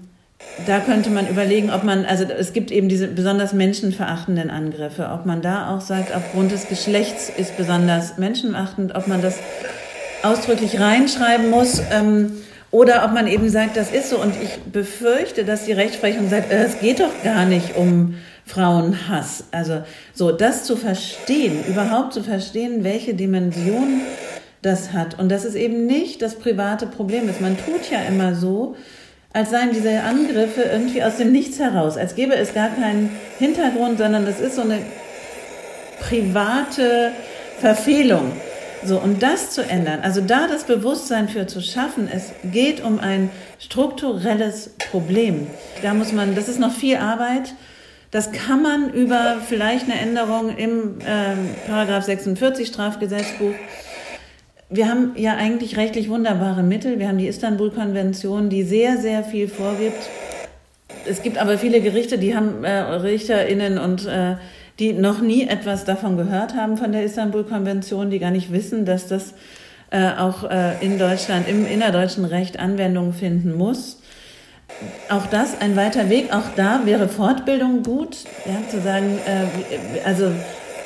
da 0.66 0.80
könnte 0.80 1.10
man 1.10 1.28
überlegen, 1.28 1.70
ob 1.70 1.84
man, 1.84 2.04
also 2.04 2.24
es 2.24 2.52
gibt 2.52 2.70
eben 2.70 2.88
diese 2.88 3.08
besonders 3.08 3.52
menschenverachtenden 3.52 4.50
Angriffe, 4.50 5.10
ob 5.12 5.24
man 5.24 5.42
da 5.42 5.74
auch 5.74 5.80
sagt, 5.80 6.14
aufgrund 6.14 6.52
des 6.52 6.68
Geschlechts 6.68 7.30
ist 7.34 7.56
besonders 7.56 8.18
menschenverachtend, 8.18 8.94
ob 8.94 9.06
man 9.06 9.22
das 9.22 9.38
ausdrücklich 10.22 10.80
reinschreiben 10.80 11.50
muss. 11.50 11.80
Ähm, 11.90 12.42
oder 12.70 13.04
ob 13.04 13.12
man 13.12 13.26
eben 13.26 13.48
sagt, 13.48 13.76
das 13.76 13.90
ist 13.90 14.10
so. 14.10 14.20
Und 14.20 14.34
ich 14.42 14.58
befürchte, 14.70 15.44
dass 15.44 15.64
die 15.64 15.72
Rechtsprechung 15.72 16.28
sagt, 16.28 16.52
äh, 16.52 16.64
es 16.64 16.80
geht 16.80 17.00
doch 17.00 17.12
gar 17.24 17.44
nicht 17.44 17.76
um 17.76 18.16
Frauenhass. 18.44 19.44
Also 19.52 19.82
so, 20.12 20.32
das 20.32 20.64
zu 20.64 20.76
verstehen, 20.76 21.64
überhaupt 21.66 22.12
zu 22.12 22.22
verstehen, 22.22 22.84
welche 22.84 23.14
Dimension 23.14 24.00
das 24.62 24.92
hat. 24.92 25.18
Und 25.18 25.30
dass 25.30 25.44
es 25.44 25.54
eben 25.54 25.86
nicht 25.86 26.20
das 26.22 26.34
private 26.34 26.86
Problem 26.86 27.28
ist. 27.28 27.40
Man 27.40 27.56
tut 27.56 27.90
ja 27.90 28.00
immer 28.08 28.34
so, 28.34 28.76
als 29.32 29.50
seien 29.50 29.72
diese 29.72 30.02
Angriffe 30.02 30.62
irgendwie 30.62 31.02
aus 31.02 31.18
dem 31.18 31.32
Nichts 31.32 31.58
heraus, 31.58 31.96
als 31.96 32.14
gäbe 32.14 32.34
es 32.34 32.54
gar 32.54 32.70
keinen 32.70 33.10
Hintergrund, 33.38 33.98
sondern 33.98 34.24
das 34.24 34.40
ist 34.40 34.56
so 34.56 34.62
eine 34.62 34.78
private 36.00 37.12
Verfehlung. 37.60 38.32
So, 38.84 38.98
und 38.98 39.22
das 39.22 39.50
zu 39.50 39.62
ändern, 39.62 40.00
also 40.02 40.20
da 40.20 40.46
das 40.46 40.64
Bewusstsein 40.64 41.28
für 41.28 41.46
zu 41.46 41.60
schaffen, 41.60 42.08
es 42.12 42.32
geht 42.44 42.82
um 42.82 43.00
ein 43.00 43.30
strukturelles 43.58 44.70
Problem. 44.90 45.48
Da 45.82 45.94
muss 45.94 46.12
man, 46.12 46.34
das 46.34 46.48
ist 46.48 46.60
noch 46.60 46.72
viel 46.72 46.96
Arbeit. 46.96 47.54
Das 48.10 48.32
kann 48.32 48.62
man 48.62 48.90
über 48.90 49.36
vielleicht 49.46 49.84
eine 49.84 50.00
Änderung 50.00 50.56
im 50.56 51.00
äh, 51.00 51.34
Paragraph 51.66 52.04
46 52.04 52.68
Strafgesetzbuch 52.68 53.54
wir 54.70 54.88
haben 54.88 55.12
ja 55.16 55.36
eigentlich 55.36 55.76
rechtlich 55.76 56.10
wunderbare 56.10 56.62
Mittel. 56.62 56.98
Wir 56.98 57.08
haben 57.08 57.18
die 57.18 57.26
Istanbul-Konvention, 57.26 58.50
die 58.50 58.62
sehr, 58.62 58.98
sehr 58.98 59.24
viel 59.24 59.48
vorgibt. 59.48 59.96
Es 61.06 61.22
gibt 61.22 61.38
aber 61.38 61.56
viele 61.56 61.80
Gerichte, 61.80 62.18
die 62.18 62.36
haben 62.36 62.64
äh, 62.64 62.70
RichterInnen 62.70 63.78
und 63.78 64.06
äh, 64.06 64.36
die 64.78 64.92
noch 64.92 65.20
nie 65.20 65.48
etwas 65.48 65.84
davon 65.84 66.16
gehört 66.16 66.54
haben 66.54 66.76
von 66.76 66.92
der 66.92 67.04
Istanbul-Konvention, 67.04 68.10
die 68.10 68.18
gar 68.18 68.30
nicht 68.30 68.52
wissen, 68.52 68.84
dass 68.84 69.08
das 69.08 69.34
äh, 69.90 70.10
auch 70.18 70.48
äh, 70.48 70.84
in 70.84 70.98
Deutschland, 70.98 71.48
im 71.48 71.66
innerdeutschen 71.66 72.24
Recht 72.24 72.58
Anwendung 72.58 73.12
finden 73.12 73.56
muss. 73.56 74.00
Auch 75.08 75.26
das 75.26 75.60
ein 75.60 75.76
weiter 75.76 76.10
Weg. 76.10 76.32
Auch 76.32 76.54
da 76.54 76.82
wäre 76.84 77.08
Fortbildung 77.08 77.82
gut, 77.82 78.18
ja, 78.44 78.68
zu 78.68 78.80
sagen, 78.80 79.18
äh, 79.26 80.06
also 80.06 80.30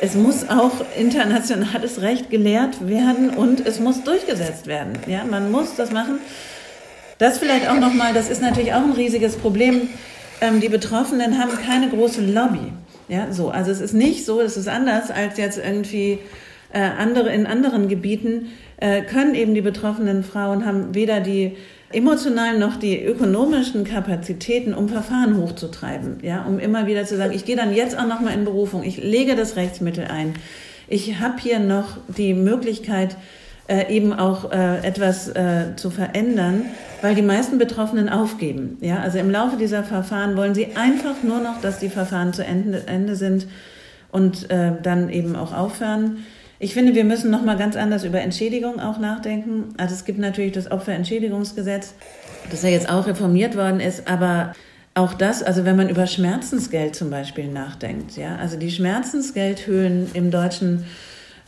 es 0.01 0.14
muss 0.14 0.49
auch 0.49 0.72
internationales 0.99 2.01
Recht 2.01 2.30
gelehrt 2.30 2.88
werden 2.88 3.30
und 3.30 3.64
es 3.66 3.78
muss 3.78 4.03
durchgesetzt 4.03 4.66
werden. 4.66 4.99
Ja, 5.07 5.24
man 5.24 5.51
muss 5.51 5.76
das 5.76 5.93
machen. 5.93 6.18
Das 7.18 7.38
vielleicht 7.38 7.68
auch 7.68 7.78
nochmal, 7.78 8.14
das 8.14 8.28
ist 8.28 8.40
natürlich 8.43 8.72
auch 8.72 8.82
ein 8.82 8.93
riesiges 8.93 9.36
Problem. 9.36 9.90
Ähm, 10.40 10.61
die 10.61 10.68
Betroffenen 10.68 11.38
haben 11.38 11.53
keine 11.64 11.88
große 11.88 12.20
Lobby. 12.20 12.72
Ja, 13.12 13.30
so. 13.30 13.50
Also 13.50 13.70
es 13.70 13.82
ist 13.82 13.92
nicht 13.92 14.24
so, 14.24 14.40
es 14.40 14.56
ist 14.56 14.68
anders 14.68 15.10
als 15.10 15.36
jetzt 15.36 15.58
irgendwie 15.58 16.18
äh, 16.72 16.80
andere, 16.80 17.30
in 17.30 17.44
anderen 17.44 17.88
Gebieten, 17.88 18.46
äh, 18.78 19.02
können 19.02 19.34
eben 19.34 19.54
die 19.54 19.60
betroffenen 19.60 20.24
Frauen 20.24 20.64
haben 20.64 20.94
weder 20.94 21.20
die 21.20 21.58
emotional 21.92 22.58
noch 22.58 22.76
die 22.76 23.04
ökonomischen 23.04 23.84
Kapazitäten, 23.84 24.72
um 24.72 24.88
Verfahren 24.88 25.36
hochzutreiben, 25.36 26.20
ja, 26.22 26.42
um 26.44 26.58
immer 26.58 26.86
wieder 26.86 27.04
zu 27.04 27.18
sagen, 27.18 27.34
ich 27.34 27.44
gehe 27.44 27.54
dann 27.54 27.74
jetzt 27.74 27.98
auch 27.98 28.06
noch 28.06 28.20
mal 28.20 28.32
in 28.32 28.46
Berufung, 28.46 28.82
ich 28.82 28.96
lege 28.96 29.36
das 29.36 29.56
Rechtsmittel 29.56 30.06
ein, 30.06 30.32
ich 30.88 31.20
habe 31.20 31.38
hier 31.38 31.58
noch 31.58 31.98
die 32.08 32.32
Möglichkeit, 32.32 33.18
äh, 33.68 33.92
eben 33.92 34.12
auch 34.12 34.50
äh, 34.52 34.78
etwas 34.86 35.28
äh, 35.28 35.76
zu 35.76 35.90
verändern, 35.90 36.66
weil 37.00 37.14
die 37.14 37.22
meisten 37.22 37.58
Betroffenen 37.58 38.08
aufgeben. 38.08 38.78
Ja, 38.80 38.98
also 38.98 39.18
im 39.18 39.30
Laufe 39.30 39.56
dieser 39.56 39.84
Verfahren 39.84 40.36
wollen 40.36 40.54
sie 40.54 40.76
einfach 40.76 41.22
nur 41.22 41.40
noch, 41.40 41.60
dass 41.60 41.78
die 41.78 41.88
Verfahren 41.88 42.32
zu 42.32 42.44
Ende, 42.44 42.82
Ende 42.86 43.16
sind 43.16 43.46
und 44.10 44.50
äh, 44.50 44.72
dann 44.82 45.08
eben 45.10 45.36
auch 45.36 45.52
aufhören. 45.52 46.24
Ich 46.58 46.74
finde, 46.74 46.94
wir 46.94 47.04
müssen 47.04 47.30
noch 47.30 47.42
mal 47.42 47.56
ganz 47.56 47.76
anders 47.76 48.04
über 48.04 48.20
Entschädigung 48.20 48.78
auch 48.78 48.98
nachdenken. 48.98 49.74
Also 49.78 49.94
es 49.94 50.04
gibt 50.04 50.18
natürlich 50.20 50.52
das 50.52 50.70
Opferentschädigungsgesetz, 50.70 51.94
das 52.50 52.62
ja 52.62 52.68
jetzt 52.68 52.88
auch 52.88 53.06
reformiert 53.06 53.56
worden 53.56 53.80
ist, 53.80 54.08
aber 54.08 54.54
auch 54.94 55.14
das, 55.14 55.42
also 55.42 55.64
wenn 55.64 55.76
man 55.76 55.88
über 55.88 56.06
Schmerzensgeld 56.06 56.94
zum 56.94 57.10
Beispiel 57.10 57.48
nachdenkt, 57.48 58.16
ja, 58.16 58.36
also 58.36 58.58
die 58.58 58.70
Schmerzensgeldhöhen 58.70 60.10
im 60.12 60.30
deutschen 60.30 60.84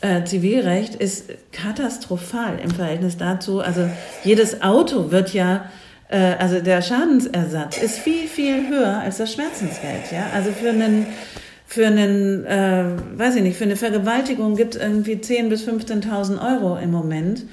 äh, 0.00 0.24
Zivilrecht 0.24 0.94
ist 0.94 1.30
katastrophal 1.52 2.58
im 2.62 2.70
Verhältnis 2.70 3.16
dazu. 3.16 3.60
Also 3.60 3.88
jedes 4.22 4.62
Auto 4.62 5.10
wird 5.10 5.32
ja 5.32 5.70
äh, 6.08 6.34
also 6.38 6.60
der 6.60 6.82
Schadensersatz 6.82 7.78
ist 7.78 7.98
viel, 7.98 8.28
viel 8.28 8.68
höher 8.68 9.00
als 9.00 9.18
das 9.18 9.32
Schmerzensgeld. 9.32 10.12
Ja? 10.12 10.26
Also 10.34 10.52
für 10.52 10.70
einen 10.70 11.06
für 11.66 11.86
einen, 11.86 12.44
äh, 12.44 12.84
weiß 13.16 13.36
ich 13.36 13.42
nicht, 13.42 13.56
für 13.56 13.64
eine 13.64 13.74
Vergewaltigung 13.74 14.54
gibt 14.54 14.76
es 14.76 14.82
irgendwie 14.82 15.14
10.000 15.14 15.48
bis 15.48 15.66
15.000 15.66 16.38
Euro 16.40 16.78
im 16.78 16.92
Moment. 16.92 17.46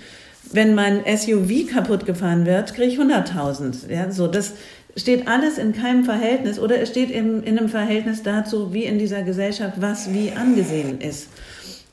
Wenn 0.52 0.76
mein 0.76 1.02
SUV 1.06 1.72
kaputt 1.72 2.06
gefahren 2.06 2.46
wird, 2.46 2.76
kriege 2.76 2.92
ich 2.92 3.00
100.000. 3.00 3.89
Ja, 3.89 4.12
so, 4.12 4.28
das 4.28 4.54
steht 4.98 5.28
alles 5.28 5.58
in 5.58 5.74
keinem 5.74 6.04
Verhältnis 6.04 6.60
oder 6.60 6.80
es 6.80 6.89
steht 6.89 7.10
im, 7.10 7.42
in 7.42 7.58
einem 7.58 7.70
Verhältnis 7.70 8.22
dazu, 8.22 8.74
wie 8.74 8.84
in 8.84 9.00
dieser 9.00 9.24
Gesellschaft 9.24 9.82
was 9.82 10.14
wie 10.14 10.34
angesehen 10.34 11.00
ist. 11.02 11.30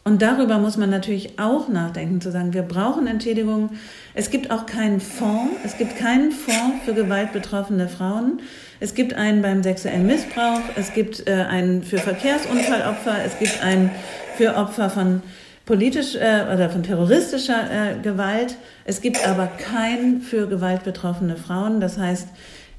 Und 0.05 0.23
darüber 0.23 0.59
muss 0.59 0.79
man 0.79 0.89
natürlich 0.89 1.39
auch 1.39 1.69
nachdenken, 1.69 2.20
zu 2.20 2.31
sagen, 2.31 2.55
wir 2.55 2.62
brauchen 2.62 3.07
Entschädigungen. 3.07 3.79
Es 4.15 4.31
gibt 4.31 4.51
auch 4.51 4.65
keinen 4.65 5.01
Fonds, 5.01 5.57
es 5.65 5.77
gibt 5.77 5.97
keinen 5.97 6.33
Fonds 6.33 6.85
für 6.85 6.95
gewaltbetroffene 6.95 7.89
Frauen. 7.89 8.41
Es 8.81 8.95
gibt 8.95 9.12
einen 9.12 9.43
beim 9.43 9.62
sexuellen 9.62 10.07
Missbrauch, 10.07 10.62
es 10.77 10.95
gibt 10.95 11.27
äh, 11.27 11.33
einen 11.33 11.83
für 11.83 11.99
Verkehrsunfallopfer, 11.99 13.16
es 13.27 13.39
gibt 13.39 13.62
einen 13.62 13.91
für 14.37 14.57
Opfer 14.57 14.89
von 14.89 15.20
politisch 15.66 16.15
äh, 16.15 16.47
oder 16.53 16.70
von 16.70 16.83
terroristischer 16.83 17.70
äh, 17.70 17.99
Gewalt. 18.01 18.57
Es 18.87 19.03
gibt 19.03 19.29
aber 19.29 19.47
keinen 19.47 20.23
für 20.23 20.49
gewaltbetroffene 20.49 21.37
Frauen. 21.37 21.81
Das 21.81 21.99
heißt, 21.99 22.29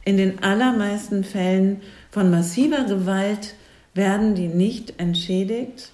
in 0.06 0.18
den 0.18 0.42
allermeisten 0.42 1.24
Fällen 1.24 1.82
von 2.10 2.32
massiver 2.32 2.86
Gewalt 2.86 3.54
werden 3.94 4.34
die 4.34 4.48
nicht 4.48 4.96
entschädigt. 4.98 5.92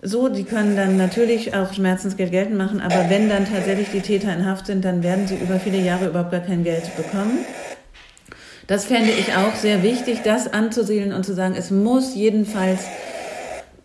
So, 0.00 0.28
die 0.28 0.44
können 0.44 0.76
dann 0.76 0.96
natürlich 0.96 1.54
auch 1.54 1.72
Schmerzensgeld 1.72 2.30
geltend 2.30 2.56
machen, 2.56 2.80
aber 2.80 3.10
wenn 3.10 3.28
dann 3.28 3.46
tatsächlich 3.46 3.88
die 3.90 4.00
Täter 4.00 4.32
in 4.32 4.46
Haft 4.46 4.66
sind, 4.66 4.84
dann 4.84 5.02
werden 5.02 5.26
sie 5.26 5.34
über 5.34 5.58
viele 5.58 5.78
Jahre 5.78 6.06
überhaupt 6.06 6.30
gar 6.30 6.40
kein 6.40 6.62
Geld 6.62 6.96
bekommen. 6.96 7.44
Das 8.68 8.84
fände 8.84 9.10
ich 9.10 9.34
auch 9.34 9.54
sehr 9.54 9.82
wichtig, 9.82 10.20
das 10.22 10.52
anzusiedeln 10.52 11.12
und 11.12 11.24
zu 11.24 11.34
sagen, 11.34 11.54
es 11.56 11.70
muss 11.70 12.14
jedenfalls 12.14 12.84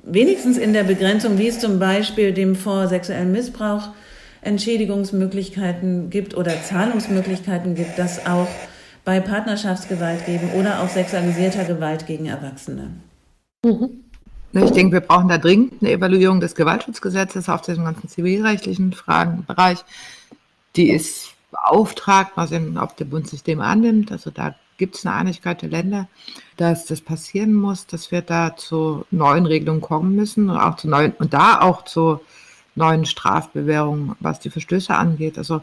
wenigstens 0.03 0.57
in 0.57 0.73
der 0.73 0.83
Begrenzung, 0.83 1.39
wie 1.39 1.47
es 1.47 1.59
zum 1.59 1.79
Beispiel 1.79 2.33
dem 2.33 2.55
Fonds 2.55 2.89
sexuellen 2.89 3.31
Missbrauch 3.31 3.89
Entschädigungsmöglichkeiten 4.41 6.09
gibt 6.09 6.35
oder 6.35 6.61
Zahlungsmöglichkeiten 6.61 7.75
gibt, 7.75 7.97
das 7.97 8.25
auch 8.25 8.49
bei 9.05 9.19
Partnerschaftsgewalt 9.19 10.25
geben 10.25 10.51
oder 10.59 10.81
auch 10.81 10.89
sexualisierter 10.89 11.63
Gewalt 11.63 12.05
gegen 12.05 12.25
Erwachsene. 12.25 12.91
Mhm. 13.65 14.02
Ich 14.53 14.71
denke, 14.71 14.93
wir 14.93 15.01
brauchen 15.01 15.29
da 15.29 15.39
dringend 15.39 15.81
eine 15.81 15.91
Evaluierung 15.91 16.39
des 16.39 16.53
Gewaltschutzgesetzes 16.53 17.49
auf 17.49 17.61
diesem 17.61 17.85
ganzen 17.85 18.07
zivilrechtlichen 18.07 18.93
Fragenbereich. 18.93 19.83
Die 20.75 20.91
ist 20.91 21.33
beauftragt, 21.51 22.37
mal 22.37 22.47
sehen, 22.47 22.77
ob 22.77 22.95
der 22.97 23.05
Bund 23.05 23.27
sich 23.27 23.43
dem 23.43 23.61
annimmt. 23.61 24.11
Also 24.11 24.29
da 24.29 24.53
gibt 24.77 24.95
es 24.95 25.05
eine 25.05 25.15
Einigkeit 25.15 25.61
der 25.61 25.69
Länder. 25.69 26.07
dass 26.57 26.85
das 26.85 27.01
passieren 27.01 27.53
muss, 27.53 27.87
dass 27.87 28.11
wir 28.11 28.21
da 28.21 28.55
zu 28.55 29.05
neuen 29.09 29.47
Regelungen 29.47 29.81
kommen 29.81 30.15
müssen 30.15 30.51
und 30.51 30.57
auch 30.57 30.75
zu 30.75 30.87
neuen 30.87 31.13
und 31.13 31.33
da 31.33 31.61
auch 31.61 31.83
zu 31.83 32.21
neuen 32.75 33.05
Strafbewährungen, 33.05 34.15
was 34.19 34.39
die 34.39 34.51
Verstöße 34.51 34.93
angeht. 34.93 35.37
Also 35.39 35.61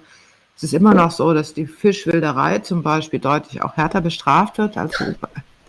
es 0.56 0.64
ist 0.64 0.74
immer 0.74 0.94
noch 0.94 1.12
so, 1.12 1.32
dass 1.32 1.54
die 1.54 1.66
Fischwilderei 1.66 2.58
zum 2.58 2.82
Beispiel 2.82 3.20
deutlich 3.20 3.62
auch 3.62 3.76
härter 3.76 4.00
bestraft 4.00 4.58
wird 4.58 4.76
als 4.76 5.00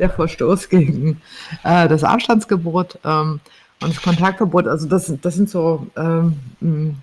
der 0.01 0.09
Verstoß 0.09 0.67
gegen 0.67 1.21
äh, 1.63 1.87
das 1.87 2.03
Abstandsgebot 2.03 2.99
ähm, 3.05 3.39
und 3.81 3.95
das 3.95 4.01
Kontaktverbot. 4.01 4.67
Also 4.67 4.87
das, 4.89 5.13
das 5.21 5.35
sind 5.35 5.49
so 5.49 5.87
ähm, 5.95 6.97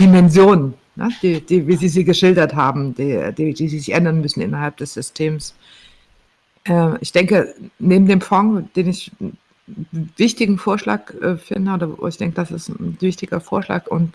Dimensionen, 0.00 0.74
ne, 0.96 1.10
die, 1.22 1.40
die, 1.40 1.66
wie 1.66 1.76
Sie 1.76 1.88
sie 1.88 2.04
geschildert 2.04 2.54
haben, 2.54 2.94
die, 2.94 3.32
die, 3.36 3.54
die 3.54 3.68
sich 3.68 3.92
ändern 3.92 4.20
müssen 4.20 4.40
innerhalb 4.40 4.78
des 4.78 4.94
Systems. 4.94 5.54
Äh, 6.64 6.98
ich 7.00 7.12
denke, 7.12 7.54
neben 7.78 8.06
dem 8.06 8.22
Fonds, 8.22 8.68
den 8.74 8.88
ich 8.88 9.12
wichtigen 10.16 10.58
Vorschlag 10.58 11.14
äh, 11.20 11.36
finde, 11.36 11.72
oder 11.72 12.08
ich 12.08 12.16
denke, 12.16 12.34
das 12.34 12.50
ist 12.50 12.70
ein 12.70 12.96
wichtiger 13.00 13.40
Vorschlag 13.40 13.86
und 13.86 14.14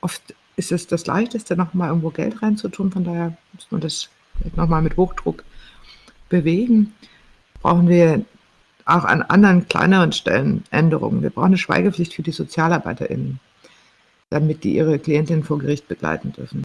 oft 0.00 0.34
ist 0.56 0.72
es 0.72 0.86
das 0.86 1.06
Leichteste, 1.06 1.56
nochmal 1.56 1.88
irgendwo 1.88 2.10
Geld 2.10 2.42
reinzutun. 2.42 2.92
Von 2.92 3.04
daher 3.04 3.36
muss 3.54 3.68
man 3.70 3.80
das 3.80 4.10
nochmal 4.54 4.82
mit 4.82 4.96
Hochdruck 4.96 5.44
bewegen. 6.28 6.92
Brauchen 7.62 7.88
wir 7.88 8.24
auch 8.84 9.04
an 9.04 9.22
anderen 9.22 9.68
kleineren 9.68 10.12
Stellen 10.12 10.64
Änderungen. 10.70 11.22
Wir 11.22 11.30
brauchen 11.30 11.46
eine 11.46 11.58
Schweigepflicht 11.58 12.14
für 12.14 12.22
die 12.22 12.32
SozialarbeiterInnen, 12.32 13.38
damit 14.30 14.64
die 14.64 14.74
ihre 14.74 14.98
Klientinnen 14.98 15.44
vor 15.44 15.58
Gericht 15.58 15.88
begleiten 15.88 16.32
dürfen. 16.32 16.64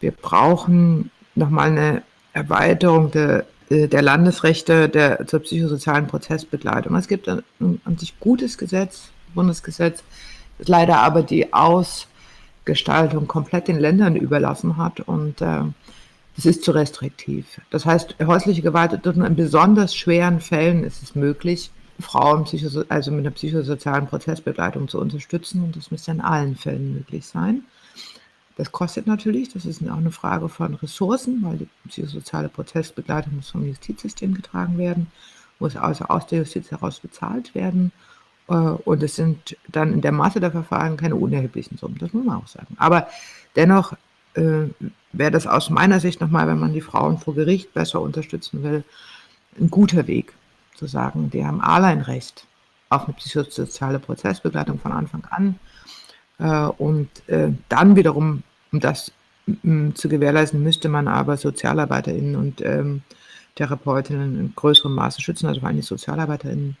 Wir 0.00 0.12
brauchen 0.12 1.10
nochmal 1.34 1.70
eine 1.70 2.02
Erweiterung 2.32 3.10
der 3.10 3.44
äh, 3.70 3.88
der 3.88 4.02
Landesrechte 4.02 4.88
der, 4.88 5.26
zur 5.26 5.40
psychosozialen 5.40 6.06
Prozessbegleitung. 6.06 6.94
Es 6.96 7.08
gibt 7.08 7.28
ein, 7.28 7.42
an 7.60 7.98
sich 7.98 8.18
gutes 8.20 8.58
Gesetz, 8.58 9.10
Bundesgesetz, 9.34 10.02
das 10.58 10.68
leider 10.68 10.98
aber 10.98 11.22
die 11.22 11.52
Ausgestaltung 11.52 13.26
komplett 13.26 13.68
den 13.68 13.78
Ländern 13.78 14.16
überlassen 14.16 14.76
hat 14.76 15.00
und 15.00 15.40
äh, 15.40 15.62
das 16.36 16.46
ist 16.46 16.64
zu 16.64 16.72
restriktiv. 16.72 17.60
Das 17.70 17.86
heißt, 17.86 18.16
häusliche 18.24 18.62
Gewalt 18.62 18.92
in 19.06 19.36
besonders 19.36 19.94
schweren 19.94 20.40
Fällen 20.40 20.84
ist 20.84 21.02
es 21.02 21.14
möglich, 21.14 21.70
Frauen 22.00 22.44
also 22.88 23.10
mit 23.12 23.20
einer 23.20 23.30
psychosozialen 23.30 24.06
Prozessbegleitung 24.06 24.88
zu 24.88 25.00
unterstützen 25.00 25.62
und 25.62 25.76
das 25.76 25.90
müsste 25.90 26.10
in 26.10 26.20
allen 26.20 26.56
Fällen 26.56 26.94
möglich 26.94 27.26
sein. 27.26 27.62
Das 28.56 28.70
kostet 28.72 29.06
natürlich, 29.06 29.52
das 29.52 29.64
ist 29.64 29.82
auch 29.88 29.96
eine 29.96 30.12
Frage 30.12 30.48
von 30.48 30.74
Ressourcen, 30.74 31.40
weil 31.42 31.58
die 31.58 31.68
psychosoziale 31.88 32.48
Prozessbegleitung 32.48 33.36
muss 33.36 33.50
vom 33.50 33.66
Justizsystem 33.66 34.34
getragen 34.34 34.78
werden, 34.78 35.08
muss 35.58 35.76
also 35.76 36.04
aus 36.06 36.26
der 36.26 36.40
Justiz 36.40 36.70
heraus 36.70 37.00
bezahlt 37.00 37.54
werden. 37.54 37.92
Äh, 38.48 38.54
und 38.54 39.02
es 39.02 39.16
sind 39.16 39.56
dann 39.68 39.92
in 39.92 40.00
der 40.00 40.12
Masse 40.12 40.40
der 40.40 40.52
Verfahren 40.52 40.96
keine 40.96 41.16
unerheblichen 41.16 41.78
Summen, 41.78 41.98
das 41.98 42.12
muss 42.12 42.24
man 42.24 42.42
auch 42.42 42.46
sagen. 42.46 42.76
Aber 42.78 43.08
dennoch 43.56 43.94
äh, 44.34 44.68
wäre 45.12 45.30
das 45.30 45.46
aus 45.46 45.70
meiner 45.70 46.00
Sicht 46.00 46.20
nochmal, 46.20 46.46
wenn 46.46 46.58
man 46.58 46.72
die 46.72 46.80
Frauen 46.80 47.18
vor 47.18 47.34
Gericht 47.34 47.72
besser 47.74 48.00
unterstützen 48.00 48.62
will, 48.62 48.84
ein 49.58 49.70
guter 49.70 50.06
Weg 50.06 50.32
zu 50.74 50.86
sagen, 50.86 51.30
die 51.30 51.44
haben 51.44 51.60
alle 51.60 51.86
ein 51.86 52.00
Recht 52.00 52.46
auf 52.90 53.04
eine 53.04 53.14
psychosoziale 53.14 53.98
Prozessbegleitung 53.98 54.78
von 54.78 54.92
Anfang 54.92 55.24
an 55.30 55.58
äh, 56.38 56.66
und 56.66 57.08
äh, 57.28 57.52
dann 57.68 57.96
wiederum, 57.96 58.42
um 58.72 58.80
das 58.80 59.12
zu 59.46 60.08
gewährleisten, 60.08 60.62
müsste 60.62 60.88
man 60.88 61.06
aber 61.06 61.36
SozialarbeiterInnen 61.36 62.34
und 62.34 62.62
ähm, 62.62 63.02
Therapeutinnen 63.56 64.40
in 64.40 64.54
größerem 64.54 64.94
Maße 64.94 65.20
schützen, 65.20 65.46
also 65.46 65.60
vor 65.60 65.68
allem 65.68 65.76
die 65.76 65.82
SozialarbeiterInnen, 65.82 66.76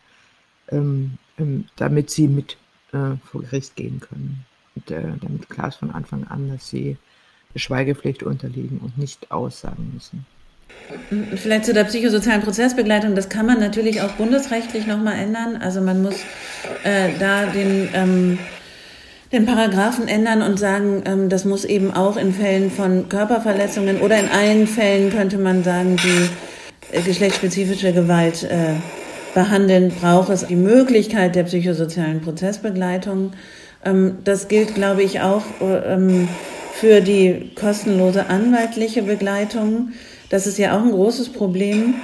ähm, 0.68 1.18
ähm, 1.38 1.66
damit 1.76 2.10
sie 2.10 2.26
mit 2.26 2.56
äh, 2.92 3.16
vor 3.24 3.42
Gericht 3.42 3.76
gehen 3.76 4.00
können. 4.00 4.46
Und 4.74 4.90
äh, 4.90 5.12
damit 5.20 5.48
klar 5.50 5.68
ist 5.68 5.76
von 5.76 5.90
Anfang 5.90 6.26
an, 6.28 6.48
dass 6.48 6.68
sie 6.68 6.96
Schweigepflicht 7.56 8.22
unterliegen 8.22 8.80
und 8.82 8.98
nicht 8.98 9.30
aussagen 9.30 9.92
müssen. 9.94 10.26
Vielleicht 11.36 11.64
zu 11.66 11.72
der 11.72 11.84
psychosozialen 11.84 12.42
Prozessbegleitung, 12.42 13.14
das 13.14 13.28
kann 13.28 13.46
man 13.46 13.60
natürlich 13.60 14.02
auch 14.02 14.12
bundesrechtlich 14.12 14.86
nochmal 14.86 15.14
ändern. 15.14 15.56
Also 15.56 15.80
man 15.80 16.02
muss 16.02 16.16
äh, 16.82 17.10
da 17.18 17.46
den 17.46 17.88
ähm, 17.94 18.38
den 19.34 19.46
Paragraphen 19.46 20.06
ändern 20.06 20.42
und 20.42 20.58
sagen, 20.58 21.02
ähm, 21.06 21.28
das 21.28 21.44
muss 21.44 21.64
eben 21.64 21.92
auch 21.92 22.16
in 22.16 22.32
Fällen 22.32 22.70
von 22.70 23.08
Körperverletzungen 23.08 24.00
oder 24.00 24.18
in 24.18 24.28
allen 24.28 24.66
Fällen 24.66 25.10
könnte 25.10 25.38
man 25.38 25.64
sagen, 25.64 25.96
die 25.96 26.96
äh, 26.96 27.02
geschlechtsspezifische 27.02 27.92
Gewalt 27.92 28.44
äh, 28.44 28.74
behandeln, 29.34 29.90
braucht 29.90 30.30
es 30.30 30.46
die 30.46 30.56
Möglichkeit 30.56 31.34
der 31.34 31.42
psychosozialen 31.44 32.20
Prozessbegleitung. 32.20 33.32
Ähm, 33.84 34.18
das 34.22 34.46
gilt, 34.46 34.74
glaube 34.76 35.02
ich, 35.02 35.20
auch 35.20 35.42
ähm, 35.60 36.28
für 36.74 37.00
die 37.00 37.50
kostenlose 37.54 38.26
anwaltliche 38.26 39.02
Begleitung. 39.02 39.90
Das 40.28 40.46
ist 40.46 40.58
ja 40.58 40.76
auch 40.76 40.82
ein 40.82 40.90
großes 40.90 41.30
Problem, 41.30 41.94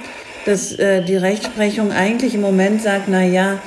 dass 0.45 0.71
äh, 0.73 1.03
die 1.03 1.17
Rechtsprechung 1.17 1.91
eigentlich 1.91 2.35
im 2.35 2.41
Moment 2.41 2.81
sagt, 2.81 3.07
na 3.07 3.23
ja, 3.23 3.59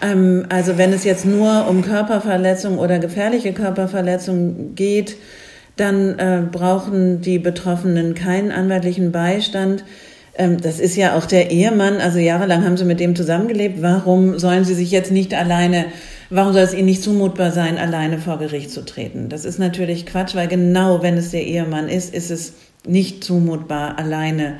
ähm, 0.00 0.46
also 0.48 0.78
wenn 0.78 0.92
es 0.92 1.04
jetzt 1.04 1.24
nur 1.24 1.66
um 1.68 1.82
Körperverletzung 1.82 2.78
oder 2.78 2.98
gefährliche 2.98 3.52
Körperverletzung 3.52 4.74
geht, 4.74 5.16
dann 5.76 6.18
äh, 6.20 6.42
brauchen 6.50 7.20
die 7.20 7.40
Betroffenen 7.40 8.14
keinen 8.14 8.52
anwaltlichen 8.52 9.10
Beistand. 9.10 9.84
Ähm, 10.36 10.60
das 10.60 10.80
ist 10.80 10.96
ja 10.96 11.16
auch 11.16 11.26
der 11.26 11.50
Ehemann, 11.50 11.98
also 11.98 12.18
jahrelang 12.18 12.64
haben 12.64 12.76
sie 12.76 12.84
mit 12.84 13.00
dem 13.00 13.14
zusammengelebt. 13.14 13.82
Warum 13.82 14.38
sollen 14.38 14.64
sie 14.64 14.74
sich 14.74 14.90
jetzt 14.90 15.12
nicht 15.12 15.34
alleine, 15.34 15.86
warum 16.30 16.52
soll 16.52 16.62
es 16.62 16.74
ihnen 16.74 16.86
nicht 16.86 17.02
zumutbar 17.02 17.52
sein, 17.52 17.78
alleine 17.78 18.18
vor 18.18 18.38
Gericht 18.38 18.70
zu 18.70 18.84
treten? 18.84 19.28
Das 19.28 19.44
ist 19.44 19.58
natürlich 19.58 20.06
Quatsch, 20.06 20.34
weil 20.34 20.48
genau 20.48 21.02
wenn 21.02 21.16
es 21.16 21.30
der 21.30 21.44
Ehemann 21.44 21.88
ist, 21.88 22.14
ist 22.14 22.30
es 22.30 22.54
nicht 22.86 23.24
zumutbar, 23.24 23.98
alleine 23.98 24.58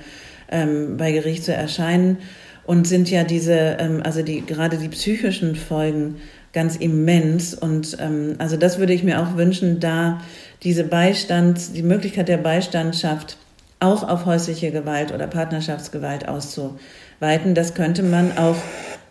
ähm, 0.50 0.96
bei 0.96 1.12
Gericht 1.12 1.44
zu 1.44 1.52
erscheinen 1.52 2.18
und 2.66 2.86
sind 2.86 3.10
ja 3.10 3.24
diese, 3.24 3.76
ähm, 3.78 4.00
also 4.04 4.22
die, 4.22 4.44
gerade 4.46 4.78
die 4.78 4.88
psychischen 4.88 5.56
Folgen 5.56 6.16
ganz 6.52 6.76
immens. 6.76 7.52
Und 7.52 7.96
ähm, 8.00 8.36
also 8.38 8.56
das 8.56 8.78
würde 8.78 8.92
ich 8.92 9.02
mir 9.02 9.20
auch 9.20 9.36
wünschen, 9.36 9.80
da 9.80 10.20
diese 10.62 10.84
Beistand, 10.84 11.76
die 11.76 11.82
Möglichkeit 11.82 12.28
der 12.28 12.38
Beistandschaft 12.38 13.36
auch 13.84 14.08
auf 14.08 14.26
häusliche 14.26 14.72
Gewalt 14.72 15.12
oder 15.12 15.26
Partnerschaftsgewalt 15.26 16.28
auszuweiten. 16.28 17.54
Das 17.54 17.74
könnte 17.74 18.02
man 18.02 18.36
auch 18.36 18.56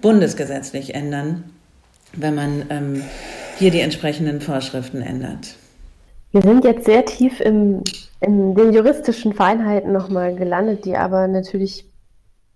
bundesgesetzlich 0.02 0.96
ändern, 0.96 1.44
wenn 2.14 2.36
man 2.36 2.66
ähm, 2.70 3.04
hier 3.58 3.72
die 3.72 3.82
entsprechenden 3.82 4.42
Vorschriften 4.42 5.02
ändert. 5.02 5.56
Wir 6.32 6.42
sind 6.42 6.66
jetzt 6.66 6.86
sehr 6.86 7.06
tief 7.06 7.40
im, 7.40 7.84
in 8.20 8.56
den 8.56 8.74
juristischen 8.74 9.34
Feinheiten 9.34 9.92
nochmal 9.92 10.36
gelandet, 10.36 10.86
die 10.86 10.98
aber 10.98 11.28
natürlich 11.28 11.86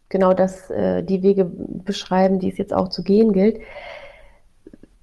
genau 0.10 0.34
das, 0.34 0.70
äh, 0.72 1.04
die 1.04 1.22
Wege 1.22 1.46
beschreiben, 1.46 2.40
die 2.40 2.50
es 2.50 2.58
jetzt 2.58 2.74
auch 2.74 2.90
zu 2.90 3.04
gehen 3.04 3.34
gilt. 3.34 3.60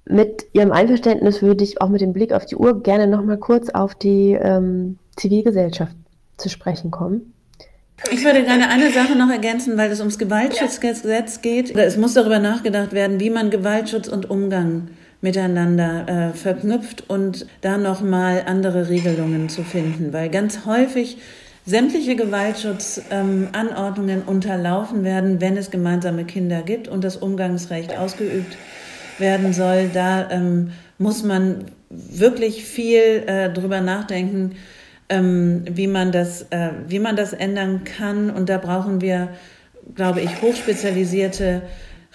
Mit 0.07 0.45
Ihrem 0.53 0.71
Einverständnis 0.71 1.41
würde 1.41 1.63
ich 1.63 1.81
auch 1.81 1.89
mit 1.89 2.01
dem 2.01 2.13
Blick 2.13 2.31
auf 2.31 2.45
die 2.45 2.57
Uhr 2.57 2.83
gerne 2.83 3.07
noch 3.07 3.23
mal 3.23 3.37
kurz 3.37 3.69
auf 3.69 3.95
die 3.95 4.33
ähm, 4.33 4.99
Zivilgesellschaft 5.15 5.95
zu 6.37 6.49
sprechen 6.49 6.91
kommen. 6.91 7.33
Ich 8.11 8.25
würde 8.25 8.43
gerne 8.43 8.69
eine 8.69 8.91
Sache 8.91 9.17
noch 9.17 9.29
ergänzen, 9.29 9.77
weil 9.77 9.89
es 9.89 9.99
ums 9.99 10.17
Gewaltschutzgesetz 10.17 11.41
geht. 11.41 11.75
Es 11.75 11.97
muss 11.97 12.13
darüber 12.13 12.39
nachgedacht 12.39 12.91
werden, 12.91 13.19
wie 13.19 13.29
man 13.29 13.49
Gewaltschutz 13.49 14.07
und 14.07 14.29
Umgang 14.29 14.89
miteinander 15.21 16.07
äh, 16.07 16.33
verknüpft 16.33 17.09
und 17.09 17.47
da 17.61 17.77
nochmal 17.77 18.43
andere 18.45 18.89
Regelungen 18.89 19.49
zu 19.49 19.63
finden, 19.63 20.13
weil 20.13 20.29
ganz 20.29 20.65
häufig 20.65 21.17
sämtliche 21.65 22.15
Gewaltschutzanordnungen 22.15 24.21
ähm, 24.21 24.27
unterlaufen 24.27 25.03
werden, 25.03 25.41
wenn 25.41 25.57
es 25.57 25.71
gemeinsame 25.71 26.25
Kinder 26.25 26.61
gibt 26.61 26.87
und 26.87 27.03
das 27.03 27.17
Umgangsrecht 27.17 27.97
ausgeübt 27.97 28.55
werden 29.17 29.53
soll. 29.53 29.89
Da 29.91 30.29
ähm, 30.29 30.73
muss 30.99 31.23
man 31.23 31.65
wirklich 31.89 32.65
viel 32.65 33.23
äh, 33.25 33.51
drüber 33.51 33.81
nachdenken, 33.81 34.51
ähm, 35.09 35.63
wie, 35.69 35.87
man 35.87 36.11
das, 36.11 36.43
äh, 36.49 36.71
wie 36.87 36.99
man 36.99 37.15
das 37.15 37.33
ändern 37.33 37.83
kann. 37.83 38.29
Und 38.29 38.49
da 38.49 38.57
brauchen 38.57 39.01
wir, 39.01 39.29
glaube 39.93 40.21
ich, 40.21 40.41
hochspezialisierte 40.41 41.61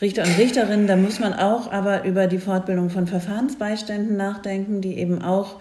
Richter 0.00 0.24
und 0.24 0.38
Richterinnen. 0.38 0.86
Da 0.86 0.96
muss 0.96 1.20
man 1.20 1.34
auch 1.34 1.70
aber 1.70 2.04
über 2.04 2.26
die 2.26 2.38
Fortbildung 2.38 2.90
von 2.90 3.06
Verfahrensbeiständen 3.06 4.16
nachdenken, 4.16 4.80
die 4.80 4.98
eben 4.98 5.22
auch 5.22 5.56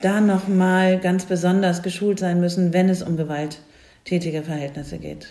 da 0.00 0.20
nochmal 0.20 0.98
ganz 0.98 1.24
besonders 1.24 1.82
geschult 1.82 2.18
sein 2.18 2.40
müssen, 2.40 2.72
wenn 2.72 2.88
es 2.88 3.02
um 3.02 3.16
gewalttätige 3.16 4.42
Verhältnisse 4.42 4.98
geht. 4.98 5.28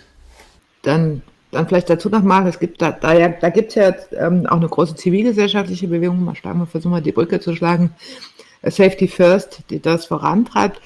Dann, 0.82 1.22
dann 1.52 1.68
vielleicht 1.68 1.90
dazu 1.90 2.10
nochmal, 2.10 2.48
es 2.48 2.60
gibt 2.60 2.82
da, 2.82 2.92
da, 2.92 3.14
ja, 3.14 3.30
da 3.30 3.50
gibt 3.50 3.70
es 3.70 3.76
ja 3.76 3.94
ähm, 4.18 4.48
auch 4.48 4.58
eine 4.58 4.68
große 4.68 4.96
zivilgesellschaftliche 4.96 5.88
Bewegung, 5.88 6.24
mal 6.24 6.36
schlagen 6.36 6.60
wir 6.60 6.66
versuchen 6.66 6.92
mal 6.92 7.02
die 7.02 7.12
Brücke 7.12 7.40
zu 7.40 7.56
schlagen, 7.56 7.92
Safety 8.64 9.08
First, 9.08 9.62
die 9.70 9.82
das 9.82 10.06
vorantreibt. 10.06 10.82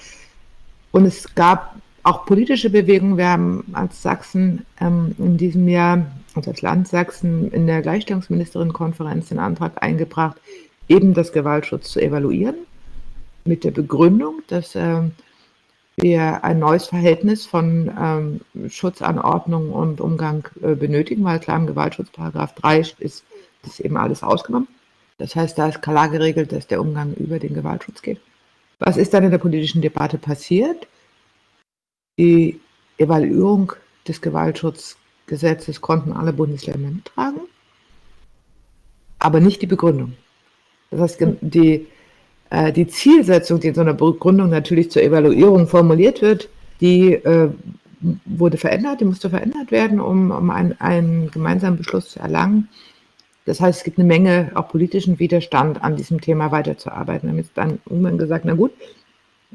Und 0.91 1.05
es 1.05 1.33
gab 1.35 1.75
auch 2.03 2.25
politische 2.25 2.69
Bewegungen. 2.69 3.17
Wir 3.17 3.27
haben 3.27 3.65
als 3.73 4.01
Sachsen 4.01 4.65
ähm, 4.79 5.13
in 5.17 5.37
diesem 5.37 5.67
Jahr, 5.67 6.05
also 6.33 6.51
als 6.51 6.61
Land 6.61 6.87
Sachsen, 6.87 7.51
in 7.51 7.67
der 7.67 7.81
Gleichstellungsministerinnenkonferenz 7.81 9.29
den 9.29 9.39
Antrag 9.39 9.83
eingebracht, 9.83 10.37
eben 10.87 11.13
das 11.13 11.33
Gewaltschutz 11.33 11.89
zu 11.91 11.99
evaluieren, 11.99 12.55
mit 13.43 13.63
der 13.63 13.71
Begründung, 13.71 14.41
dass 14.47 14.75
ähm, 14.75 15.11
wir 15.97 16.43
ein 16.43 16.59
neues 16.59 16.87
Verhältnis 16.87 17.45
von 17.45 17.91
ähm, 17.99 18.69
Schutzanordnung 18.69 19.71
und 19.71 19.99
Umgang 19.99 20.47
äh, 20.61 20.75
benötigen, 20.75 21.23
weil 21.23 21.39
klar 21.39 21.57
im 21.57 21.67
Gewaltschutzparagraph 21.67 22.53
3 22.55 22.79
ist 22.99 23.23
das 23.63 23.79
eben 23.79 23.97
alles 23.97 24.23
ausgenommen. 24.23 24.67
Das 25.17 25.35
heißt, 25.35 25.57
da 25.57 25.67
ist 25.67 25.81
klar 25.81 26.09
geregelt, 26.09 26.51
dass 26.51 26.67
der 26.67 26.79
Umgang 26.79 27.13
über 27.15 27.39
den 27.39 27.55
Gewaltschutz 27.55 28.01
geht. 28.01 28.19
Was 28.79 28.97
ist 28.97 29.13
dann 29.13 29.23
in 29.23 29.31
der 29.31 29.37
politischen 29.39 29.81
Debatte 29.81 30.17
passiert? 30.17 30.87
Die 32.19 32.59
Evaluierung 32.97 33.73
des 34.07 34.21
Gewaltschutzgesetzes 34.21 35.81
konnten 35.81 36.13
alle 36.13 36.33
Bundesländer 36.33 36.89
mittragen, 36.89 37.41
aber 39.19 39.39
nicht 39.39 39.61
die 39.61 39.67
Begründung. 39.67 40.13
Das 40.89 41.01
heißt, 41.01 41.25
die, 41.41 41.87
äh, 42.49 42.71
die 42.71 42.87
Zielsetzung, 42.87 43.59
die 43.59 43.67
in 43.67 43.75
so 43.75 43.81
einer 43.81 43.93
Begründung 43.93 44.49
natürlich 44.49 44.89
zur 44.91 45.03
Evaluierung 45.03 45.67
formuliert 45.67 46.21
wird, 46.21 46.49
die 46.79 47.13
äh, 47.13 47.49
wurde 48.25 48.57
verändert, 48.57 49.01
die 49.01 49.05
musste 49.05 49.29
verändert 49.29 49.71
werden, 49.71 49.99
um, 49.99 50.31
um 50.31 50.49
ein, 50.49 50.79
einen 50.79 51.31
gemeinsamen 51.31 51.77
Beschluss 51.77 52.09
zu 52.09 52.19
erlangen. 52.19 52.69
Das 53.47 53.59
heißt, 53.59 53.79
es 53.79 53.83
gibt 53.83 53.97
eine 53.97 54.07
Menge 54.07 54.51
auch 54.53 54.67
politischen 54.67 55.17
Widerstand, 55.17 55.83
an 55.83 55.95
diesem 55.95 56.21
Thema 56.21 56.51
weiterzuarbeiten. 56.51 57.27
Wir 57.27 57.31
haben 57.31 57.37
jetzt 57.39 57.57
dann 57.57 57.79
irgendwann 57.89 58.19
gesagt, 58.19 58.45
na 58.45 58.53
gut, 58.53 58.71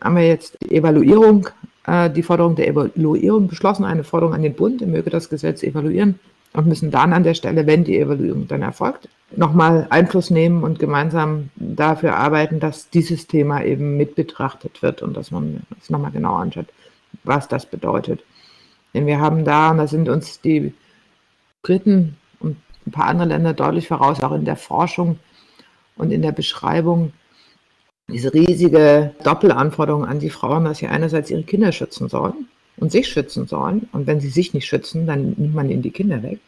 haben 0.02 0.16
wir 0.16 0.27
jetzt 0.27 0.56
die 0.62 0.74
Evaluierung 0.74 1.48
äh, 1.86 2.10
die 2.10 2.23
Forderung 2.23 2.56
der 2.56 2.69
Evaluierung 2.69 3.48
beschlossen, 3.48 3.85
eine 3.85 4.05
Forderung 4.05 4.35
an 4.35 4.43
den 4.43 4.55
Bund, 4.55 4.82
er 4.82 4.89
möge 4.89 5.10
das 5.10 5.28
Gesetz 5.28 5.62
evaluieren 5.62 6.19
und 6.52 6.66
müssen 6.66 6.90
dann 6.90 7.12
an 7.12 7.24
der 7.24 7.35
Stelle, 7.35 7.66
wenn 7.66 7.85
die 7.85 7.98
Evaluierung 7.98 8.47
dann 8.47 8.62
erfolgt, 8.62 9.09
nochmal 9.35 9.86
Einfluss 9.90 10.31
nehmen 10.31 10.62
und 10.62 10.78
gemeinsam 10.78 11.51
dafür 11.56 12.16
arbeiten, 12.16 12.60
dass 12.60 12.90
dieses 12.90 13.27
Thema 13.27 13.64
eben 13.64 13.97
mit 13.97 14.14
betrachtet 14.14 14.82
wird 14.82 15.02
und 15.02 15.16
dass 15.16 15.31
man 15.31 15.62
es 15.81 15.90
nochmal 15.90 16.12
genau 16.12 16.35
anschaut, 16.35 16.66
was 17.24 17.48
das 17.48 17.66
bedeutet. 17.66 18.23
Denn 18.94 19.06
wir 19.06 19.20
haben 19.20 19.44
da, 19.44 19.70
und 19.70 19.78
da 19.78 19.86
sind 19.86 20.09
uns 20.09 20.40
die 20.40 20.74
Briten 21.62 22.16
ein 22.86 22.92
paar 22.92 23.06
andere 23.06 23.28
Länder 23.28 23.52
deutlich 23.52 23.88
voraus, 23.88 24.22
auch 24.22 24.32
in 24.32 24.44
der 24.44 24.56
Forschung 24.56 25.18
und 25.96 26.12
in 26.12 26.22
der 26.22 26.32
Beschreibung 26.32 27.12
diese 28.09 28.34
riesige 28.34 29.14
Doppelanforderung 29.24 30.04
an 30.04 30.18
die 30.18 30.30
Frauen, 30.30 30.64
dass 30.64 30.78
sie 30.78 30.88
einerseits 30.88 31.30
ihre 31.30 31.44
Kinder 31.44 31.72
schützen 31.72 32.09
sollen 32.09 32.48
und 32.76 32.92
sich 32.92 33.09
schützen 33.09 33.46
sollen. 33.46 33.88
Und 33.92 34.06
wenn 34.06 34.20
sie 34.20 34.28
sich 34.28 34.54
nicht 34.54 34.66
schützen, 34.66 35.06
dann 35.06 35.34
nimmt 35.36 35.54
man 35.54 35.70
ihnen 35.70 35.82
die 35.82 35.90
Kinder 35.90 36.22
weg. 36.22 36.40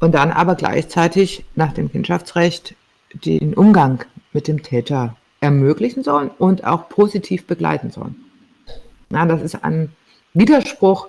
Und 0.00 0.14
dann 0.14 0.30
aber 0.30 0.54
gleichzeitig 0.54 1.44
nach 1.54 1.72
dem 1.72 1.90
Kindschaftsrecht 1.90 2.74
den 3.12 3.54
Umgang 3.54 4.04
mit 4.32 4.48
dem 4.48 4.62
Täter 4.62 5.16
ermöglichen 5.40 6.02
sollen 6.02 6.30
und 6.38 6.64
auch 6.64 6.88
positiv 6.88 7.46
begleiten 7.46 7.90
sollen. 7.90 8.16
Na, 9.10 9.26
das 9.26 9.42
ist 9.42 9.62
ein 9.64 9.90
Widerspruch, 10.34 11.08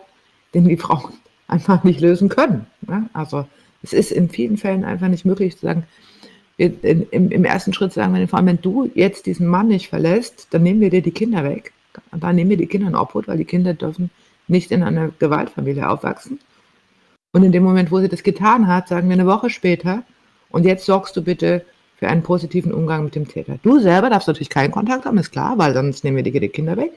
den 0.53 0.67
die 0.67 0.77
Frauen 0.77 1.13
einfach 1.47 1.83
nicht 1.83 2.01
lösen 2.01 2.29
können. 2.29 2.67
Ja? 2.87 3.03
Also 3.13 3.47
es 3.83 3.93
ist 3.93 4.11
in 4.11 4.29
vielen 4.29 4.57
Fällen 4.57 4.83
einfach 4.83 5.09
nicht 5.09 5.25
möglich 5.25 5.57
zu 5.57 5.65
sagen, 5.65 5.83
in, 6.57 6.79
im, 7.11 7.31
im, 7.31 7.45
ersten 7.45 7.73
Schritt 7.73 7.93
sagen 7.93 8.13
wir 8.13 8.19
den 8.19 8.27
Frauen, 8.27 8.45
wenn 8.45 8.61
du 8.61 8.89
jetzt 8.93 9.25
diesen 9.25 9.47
Mann 9.47 9.67
nicht 9.67 9.89
verlässt, 9.89 10.47
dann 10.51 10.63
nehmen 10.63 10.81
wir 10.81 10.89
dir 10.89 11.01
die 11.01 11.11
Kinder 11.11 11.43
weg. 11.43 11.73
Dann 12.11 12.35
nehmen 12.35 12.49
wir 12.49 12.57
die 12.57 12.67
Kinder 12.67 12.87
in 12.87 12.95
Obhut, 12.95 13.27
weil 13.27 13.37
die 13.37 13.45
Kinder 13.45 13.73
dürfen 13.73 14.09
nicht 14.47 14.71
in 14.71 14.83
einer 14.83 15.09
Gewaltfamilie 15.19 15.87
aufwachsen. 15.87 16.39
Und 17.31 17.43
in 17.43 17.51
dem 17.51 17.63
Moment, 17.63 17.91
wo 17.91 17.99
sie 17.99 18.09
das 18.09 18.23
getan 18.23 18.67
hat, 18.67 18.87
sagen 18.87 19.09
wir 19.09 19.13
eine 19.13 19.25
Woche 19.25 19.49
später, 19.49 20.03
und 20.49 20.65
jetzt 20.65 20.85
sorgst 20.85 21.17
du 21.17 21.23
bitte 21.23 21.65
für 21.97 22.07
einen 22.07 22.21
positiven 22.21 22.71
Umgang 22.71 23.03
mit 23.03 23.15
dem 23.15 23.27
Täter. 23.27 23.57
Du 23.63 23.79
selber 23.79 24.09
darfst 24.09 24.27
natürlich 24.27 24.49
keinen 24.49 24.71
Kontakt 24.71 25.05
haben, 25.05 25.17
ist 25.17 25.31
klar, 25.31 25.57
weil 25.57 25.73
sonst 25.73 26.03
nehmen 26.03 26.17
wir 26.17 26.23
dir 26.23 26.39
die 26.39 26.49
Kinder 26.49 26.77
weg. 26.77 26.91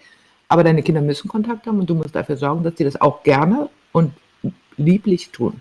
Aber 0.48 0.62
deine 0.62 0.82
Kinder 0.82 1.00
müssen 1.00 1.28
Kontakt 1.28 1.66
haben 1.66 1.80
und 1.80 1.88
du 1.88 1.94
musst 1.94 2.14
dafür 2.14 2.36
sorgen, 2.36 2.62
dass 2.62 2.76
sie 2.76 2.84
das 2.84 3.00
auch 3.00 3.22
gerne 3.22 3.70
und 3.92 4.12
lieblich 4.76 5.30
tun. 5.30 5.60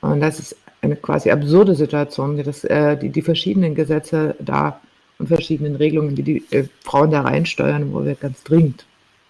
Und 0.00 0.20
das 0.20 0.38
ist 0.38 0.56
eine 0.82 0.96
quasi 0.96 1.30
absurde 1.30 1.74
Situation, 1.74 2.36
die, 2.36 2.42
das, 2.42 2.64
äh, 2.64 2.96
die, 2.96 3.10
die 3.10 3.22
verschiedenen 3.22 3.74
Gesetze 3.74 4.34
da 4.38 4.80
und 5.18 5.28
verschiedenen 5.28 5.76
Regelungen, 5.76 6.14
die 6.14 6.22
die 6.22 6.44
äh, 6.50 6.64
Frauen 6.82 7.10
da 7.10 7.20
reinsteuern, 7.20 7.92
wo 7.92 8.04
wir 8.04 8.14
ganz 8.14 8.42
dringend 8.42 8.84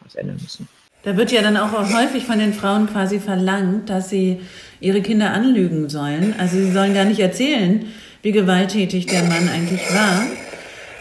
was 0.04 0.14
ändern 0.14 0.38
müssen. 0.40 0.68
Da 1.02 1.16
wird 1.16 1.32
ja 1.32 1.40
dann 1.40 1.56
auch 1.56 1.72
häufig 1.72 2.24
von 2.24 2.38
den 2.38 2.52
Frauen 2.52 2.86
quasi 2.86 3.20
verlangt, 3.20 3.88
dass 3.88 4.10
sie 4.10 4.40
ihre 4.80 5.00
Kinder 5.00 5.32
anlügen 5.32 5.88
sollen. 5.88 6.34
Also 6.38 6.56
sie 6.56 6.70
sollen 6.72 6.94
gar 6.94 7.06
nicht 7.06 7.20
erzählen, 7.20 7.86
wie 8.22 8.32
gewalttätig 8.32 9.06
der 9.06 9.22
Mann 9.22 9.48
eigentlich 9.48 9.80
war, 9.94 10.22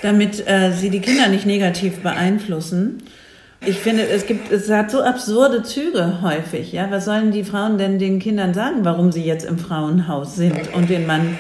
damit 0.01 0.47
äh, 0.47 0.71
sie 0.71 0.89
die 0.89 1.01
Kinder 1.01 1.27
nicht 1.27 1.45
negativ 1.45 1.99
beeinflussen. 1.99 3.03
Ich 3.65 3.79
finde, 3.79 4.07
es 4.07 4.25
gibt, 4.25 4.51
es 4.51 4.69
hat 4.71 4.89
so 4.89 5.01
absurde 5.01 5.63
Züge 5.63 6.21
häufig. 6.21 6.71
Ja, 6.71 6.89
was 6.91 7.05
sollen 7.05 7.31
die 7.31 7.43
Frauen 7.43 7.77
denn 7.77 7.99
den 7.99 8.19
Kindern 8.19 8.53
sagen, 8.53 8.85
warum 8.85 9.11
sie 9.11 9.23
jetzt 9.23 9.45
im 9.45 9.57
Frauenhaus 9.57 10.35
sind 10.35 10.73
und 10.73 10.89
den 10.89 11.05
Mann 11.05 11.37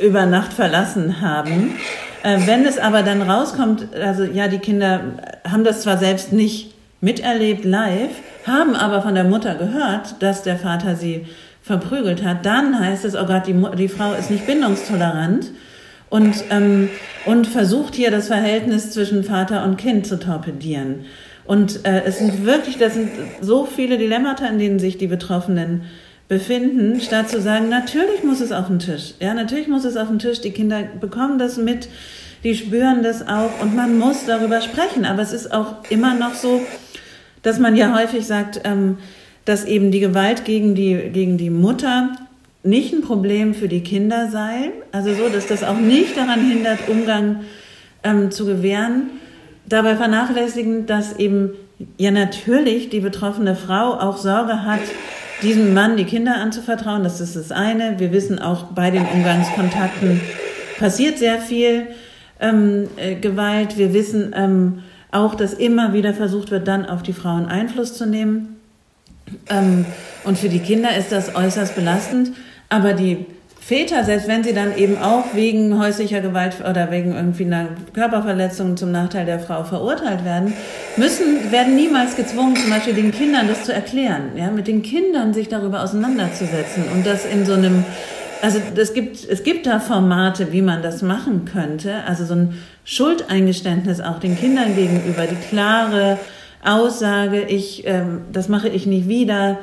über 0.00 0.26
Nacht 0.26 0.52
verlassen 0.52 1.20
haben? 1.20 1.74
Äh, 2.22 2.38
wenn 2.46 2.64
es 2.64 2.78
aber 2.78 3.02
dann 3.02 3.22
rauskommt, 3.22 3.88
also 3.94 4.22
ja, 4.22 4.46
die 4.46 4.58
Kinder 4.58 5.00
haben 5.48 5.64
das 5.64 5.82
zwar 5.82 5.98
selbst 5.98 6.32
nicht 6.32 6.74
miterlebt 7.00 7.64
live, 7.64 8.10
haben 8.46 8.76
aber 8.76 9.02
von 9.02 9.16
der 9.16 9.24
Mutter 9.24 9.56
gehört, 9.56 10.22
dass 10.22 10.44
der 10.44 10.58
Vater 10.58 10.94
sie 10.94 11.26
verprügelt 11.62 12.24
hat, 12.24 12.46
dann 12.46 12.78
heißt 12.78 13.04
es, 13.04 13.16
oh 13.16 13.26
Gott, 13.26 13.46
die, 13.46 13.54
die 13.76 13.88
Frau 13.88 14.12
ist 14.14 14.30
nicht 14.30 14.46
bindungstolerant 14.46 15.50
und, 16.08 16.44
ähm, 16.50 16.88
und 17.26 17.46
versucht 17.46 17.94
hier 17.94 18.10
das 18.10 18.28
Verhältnis 18.28 18.92
zwischen 18.92 19.24
Vater 19.24 19.64
und 19.64 19.76
Kind 19.76 20.06
zu 20.06 20.18
torpedieren. 20.18 21.04
Und 21.48 21.86
äh, 21.86 22.02
es 22.04 22.18
sind 22.18 22.44
wirklich, 22.44 22.76
das 22.76 22.92
sind 22.92 23.08
so 23.40 23.64
viele 23.64 23.96
Dilemmata, 23.96 24.46
in 24.46 24.58
denen 24.58 24.78
sich 24.78 24.98
die 24.98 25.06
Betroffenen 25.06 25.84
befinden, 26.28 27.00
statt 27.00 27.30
zu 27.30 27.40
sagen, 27.40 27.70
natürlich 27.70 28.22
muss 28.22 28.40
es 28.40 28.52
auf 28.52 28.66
den 28.66 28.80
Tisch. 28.80 29.14
Ja, 29.18 29.32
natürlich 29.32 29.66
muss 29.66 29.86
es 29.86 29.96
auf 29.96 30.08
den 30.08 30.18
Tisch. 30.18 30.42
Die 30.42 30.50
Kinder 30.50 30.82
bekommen 31.00 31.38
das 31.38 31.56
mit, 31.56 31.88
die 32.44 32.54
spüren 32.54 33.02
das 33.02 33.26
auch 33.26 33.62
und 33.62 33.74
man 33.74 33.98
muss 33.98 34.26
darüber 34.26 34.60
sprechen. 34.60 35.06
Aber 35.06 35.22
es 35.22 35.32
ist 35.32 35.50
auch 35.50 35.76
immer 35.88 36.12
noch 36.12 36.34
so, 36.34 36.60
dass 37.40 37.58
man 37.58 37.76
ja 37.76 37.98
häufig 37.98 38.26
sagt, 38.26 38.60
ähm, 38.64 38.98
dass 39.46 39.64
eben 39.64 39.90
die 39.90 40.00
Gewalt 40.00 40.44
gegen 40.44 40.74
die, 40.74 40.96
gegen 41.14 41.38
die 41.38 41.48
Mutter 41.48 42.10
nicht 42.62 42.92
ein 42.92 43.00
Problem 43.00 43.54
für 43.54 43.68
die 43.68 43.80
Kinder 43.80 44.28
sei. 44.30 44.70
Also 44.92 45.14
so, 45.14 45.30
dass 45.30 45.46
das 45.46 45.64
auch 45.64 45.78
nicht 45.78 46.14
daran 46.14 46.46
hindert, 46.46 46.90
Umgang 46.90 47.40
ähm, 48.04 48.30
zu 48.30 48.44
gewähren 48.44 49.08
dabei 49.68 49.96
vernachlässigen, 49.96 50.86
dass 50.86 51.16
eben 51.16 51.50
ja 51.96 52.10
natürlich 52.10 52.90
die 52.90 53.00
betroffene 53.00 53.54
Frau 53.54 53.94
auch 53.94 54.16
Sorge 54.16 54.64
hat, 54.64 54.80
diesem 55.42 55.74
Mann 55.74 55.96
die 55.96 56.04
Kinder 56.04 56.36
anzuvertrauen. 56.36 57.04
Das 57.04 57.20
ist 57.20 57.36
das 57.36 57.52
eine. 57.52 57.98
Wir 57.98 58.12
wissen 58.12 58.38
auch 58.38 58.64
bei 58.64 58.90
den 58.90 59.06
Umgangskontakten 59.06 60.20
passiert 60.78 61.18
sehr 61.18 61.38
viel 61.38 61.88
ähm, 62.40 62.88
äh, 62.96 63.16
Gewalt. 63.16 63.76
Wir 63.76 63.92
wissen 63.92 64.32
ähm, 64.36 64.82
auch, 65.10 65.34
dass 65.34 65.52
immer 65.52 65.92
wieder 65.92 66.14
versucht 66.14 66.50
wird, 66.50 66.68
dann 66.68 66.86
auf 66.86 67.02
die 67.02 67.12
Frauen 67.12 67.46
Einfluss 67.46 67.94
zu 67.94 68.06
nehmen. 68.06 68.56
Ähm, 69.48 69.84
und 70.24 70.38
für 70.38 70.48
die 70.48 70.60
Kinder 70.60 70.96
ist 70.96 71.12
das 71.12 71.34
äußerst 71.34 71.74
belastend. 71.74 72.32
Aber 72.68 72.92
die 72.92 73.26
Väter, 73.68 74.02
selbst 74.02 74.28
wenn 74.28 74.42
sie 74.42 74.54
dann 74.54 74.74
eben 74.78 74.96
auch 74.96 75.34
wegen 75.34 75.78
häuslicher 75.78 76.22
Gewalt 76.22 76.54
oder 76.66 76.90
wegen 76.90 77.14
irgendwie 77.14 77.44
einer 77.44 77.68
Körperverletzung 77.92 78.78
zum 78.78 78.92
Nachteil 78.92 79.26
der 79.26 79.40
Frau 79.40 79.62
verurteilt 79.62 80.24
werden, 80.24 80.54
müssen, 80.96 81.52
werden 81.52 81.76
niemals 81.76 82.16
gezwungen, 82.16 82.56
zum 82.56 82.70
Beispiel 82.70 82.94
den 82.94 83.12
Kindern 83.12 83.46
das 83.46 83.64
zu 83.64 83.74
erklären, 83.74 84.30
ja, 84.36 84.50
mit 84.50 84.68
den 84.68 84.80
Kindern 84.80 85.34
sich 85.34 85.50
darüber 85.50 85.82
auseinanderzusetzen 85.82 86.84
und 86.94 87.04
das 87.04 87.26
in 87.26 87.44
so 87.44 87.52
einem, 87.52 87.84
also 88.40 88.58
es 88.74 88.94
gibt, 88.94 89.28
es 89.28 89.42
gibt 89.42 89.66
da 89.66 89.80
Formate, 89.80 90.50
wie 90.50 90.62
man 90.62 90.80
das 90.80 91.02
machen 91.02 91.44
könnte, 91.44 92.04
also 92.06 92.24
so 92.24 92.36
ein 92.36 92.54
Schuldeingeständnis 92.86 94.00
auch 94.00 94.18
den 94.18 94.38
Kindern 94.38 94.76
gegenüber, 94.76 95.26
die 95.26 95.36
klare 95.50 96.18
Aussage, 96.64 97.42
ich, 97.42 97.86
ähm, 97.86 98.22
das 98.32 98.48
mache 98.48 98.70
ich 98.70 98.86
nicht 98.86 99.08
wieder, 99.08 99.58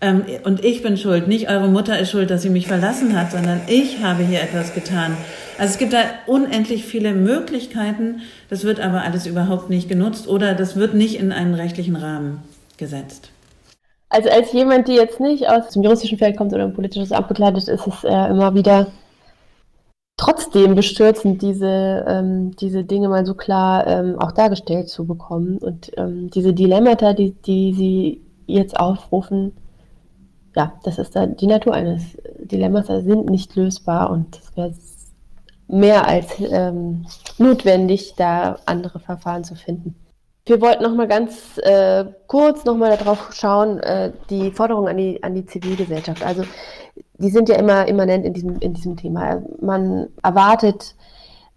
ähm, 0.00 0.24
und 0.44 0.64
ich 0.64 0.82
bin 0.82 0.96
schuld, 0.96 1.28
nicht 1.28 1.50
eure 1.50 1.68
Mutter 1.68 1.98
ist 1.98 2.10
schuld, 2.10 2.30
dass 2.30 2.42
sie 2.42 2.50
mich 2.50 2.66
verlassen 2.66 3.18
hat, 3.18 3.32
sondern 3.32 3.60
ich 3.66 4.02
habe 4.02 4.22
hier 4.22 4.40
etwas 4.40 4.74
getan. 4.74 5.16
Also 5.58 5.72
es 5.72 5.78
gibt 5.78 5.92
da 5.92 6.02
unendlich 6.26 6.86
viele 6.86 7.12
Möglichkeiten, 7.12 8.22
das 8.48 8.64
wird 8.64 8.80
aber 8.80 9.02
alles 9.02 9.26
überhaupt 9.26 9.68
nicht 9.68 9.88
genutzt 9.88 10.26
oder 10.26 10.54
das 10.54 10.76
wird 10.76 10.94
nicht 10.94 11.20
in 11.20 11.32
einen 11.32 11.54
rechtlichen 11.54 11.96
Rahmen 11.96 12.42
gesetzt. 12.78 13.30
Also 14.08 14.30
als 14.30 14.52
jemand, 14.52 14.88
die 14.88 14.94
jetzt 14.94 15.20
nicht 15.20 15.48
aus 15.48 15.68
dem 15.68 15.82
juristischen 15.82 16.18
Feld 16.18 16.36
kommt 16.36 16.52
oder 16.52 16.64
ein 16.64 16.74
politisches 16.74 17.12
Amt 17.12 17.28
begleitet, 17.28 17.68
ist 17.68 17.86
es 17.86 18.04
äh, 18.04 18.30
immer 18.30 18.54
wieder 18.54 18.88
trotzdem 20.16 20.74
bestürzend, 20.74 21.42
diese, 21.42 22.04
ähm, 22.08 22.56
diese 22.56 22.84
Dinge 22.84 23.08
mal 23.08 23.24
so 23.24 23.34
klar 23.34 23.86
ähm, 23.86 24.18
auch 24.18 24.32
dargestellt 24.32 24.88
zu 24.88 25.06
bekommen 25.06 25.58
und 25.58 25.92
ähm, 25.96 26.30
diese 26.30 26.52
Dilemmata, 26.52 27.12
die, 27.12 27.32
die 27.32 27.72
sie 27.72 28.20
jetzt 28.46 28.78
aufrufen, 28.78 29.52
ja, 30.56 30.72
das 30.82 30.98
ist 30.98 31.14
da 31.16 31.26
die 31.26 31.46
Natur 31.46 31.74
eines 31.74 32.16
Dilemmas, 32.38 32.90
also 32.90 33.06
sind 33.06 33.30
nicht 33.30 33.54
lösbar 33.56 34.10
und 34.10 34.38
es 34.38 34.56
wäre 34.56 34.74
mehr 35.68 36.06
als 36.06 36.26
ähm, 36.40 37.06
notwendig, 37.38 38.14
da 38.16 38.58
andere 38.66 38.98
Verfahren 38.98 39.44
zu 39.44 39.54
finden. 39.54 39.94
Wir 40.46 40.60
wollten 40.60 40.82
noch 40.82 40.94
mal 40.94 41.06
ganz 41.06 41.58
äh, 41.58 42.04
kurz 42.26 42.64
noch 42.64 42.76
mal 42.76 42.96
darauf 42.96 43.32
schauen, 43.32 43.78
äh, 43.80 44.10
die 44.30 44.50
Forderungen 44.50 44.88
an 44.88 44.96
die, 44.96 45.22
an 45.22 45.34
die 45.34 45.46
Zivilgesellschaft. 45.46 46.24
Also 46.24 46.42
die 47.18 47.30
sind 47.30 47.48
ja 47.48 47.56
immer 47.56 47.86
immanent 47.86 48.24
in 48.24 48.32
diesem, 48.32 48.58
in 48.58 48.74
diesem 48.74 48.96
Thema. 48.96 49.42
Man 49.60 50.08
erwartet 50.22 50.96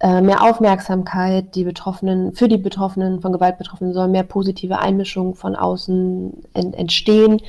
äh, 0.04 0.20
mehr 0.20 0.44
Aufmerksamkeit, 0.44 1.56
die 1.56 1.64
Betroffenen, 1.64 2.34
für 2.34 2.50
die 2.50 2.58
Betroffenen, 2.58 3.22
von 3.22 3.32
Gewalt 3.32 3.58
Betroffenen 3.58 3.94
soll 3.94 4.10
mehr 4.10 4.24
positive 4.24 4.80
Einmischung 4.80 5.34
von 5.34 5.56
außen 5.56 6.44
ent, 6.54 6.76
entstehen, 6.76 7.42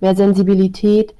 mehr 0.00 0.16
Sensibilität. 0.16 1.14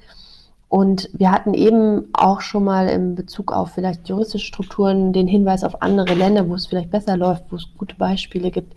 Und 0.70 1.10
wir 1.12 1.30
hatten 1.30 1.52
eben 1.52 2.08
auch 2.14 2.40
schon 2.40 2.64
mal 2.64 2.88
in 2.88 3.14
Bezug 3.14 3.52
auf 3.52 3.72
vielleicht 3.72 4.08
juristische 4.08 4.46
Strukturen 4.46 5.12
den 5.12 5.28
Hinweis 5.28 5.62
auf 5.62 5.82
andere 5.82 6.14
Länder, 6.14 6.48
wo 6.48 6.54
es 6.54 6.66
vielleicht 6.66 6.90
besser 6.90 7.18
läuft, 7.18 7.44
wo 7.50 7.56
es 7.56 7.66
gute 7.76 7.94
Beispiele 7.96 8.50
gibt. 8.50 8.72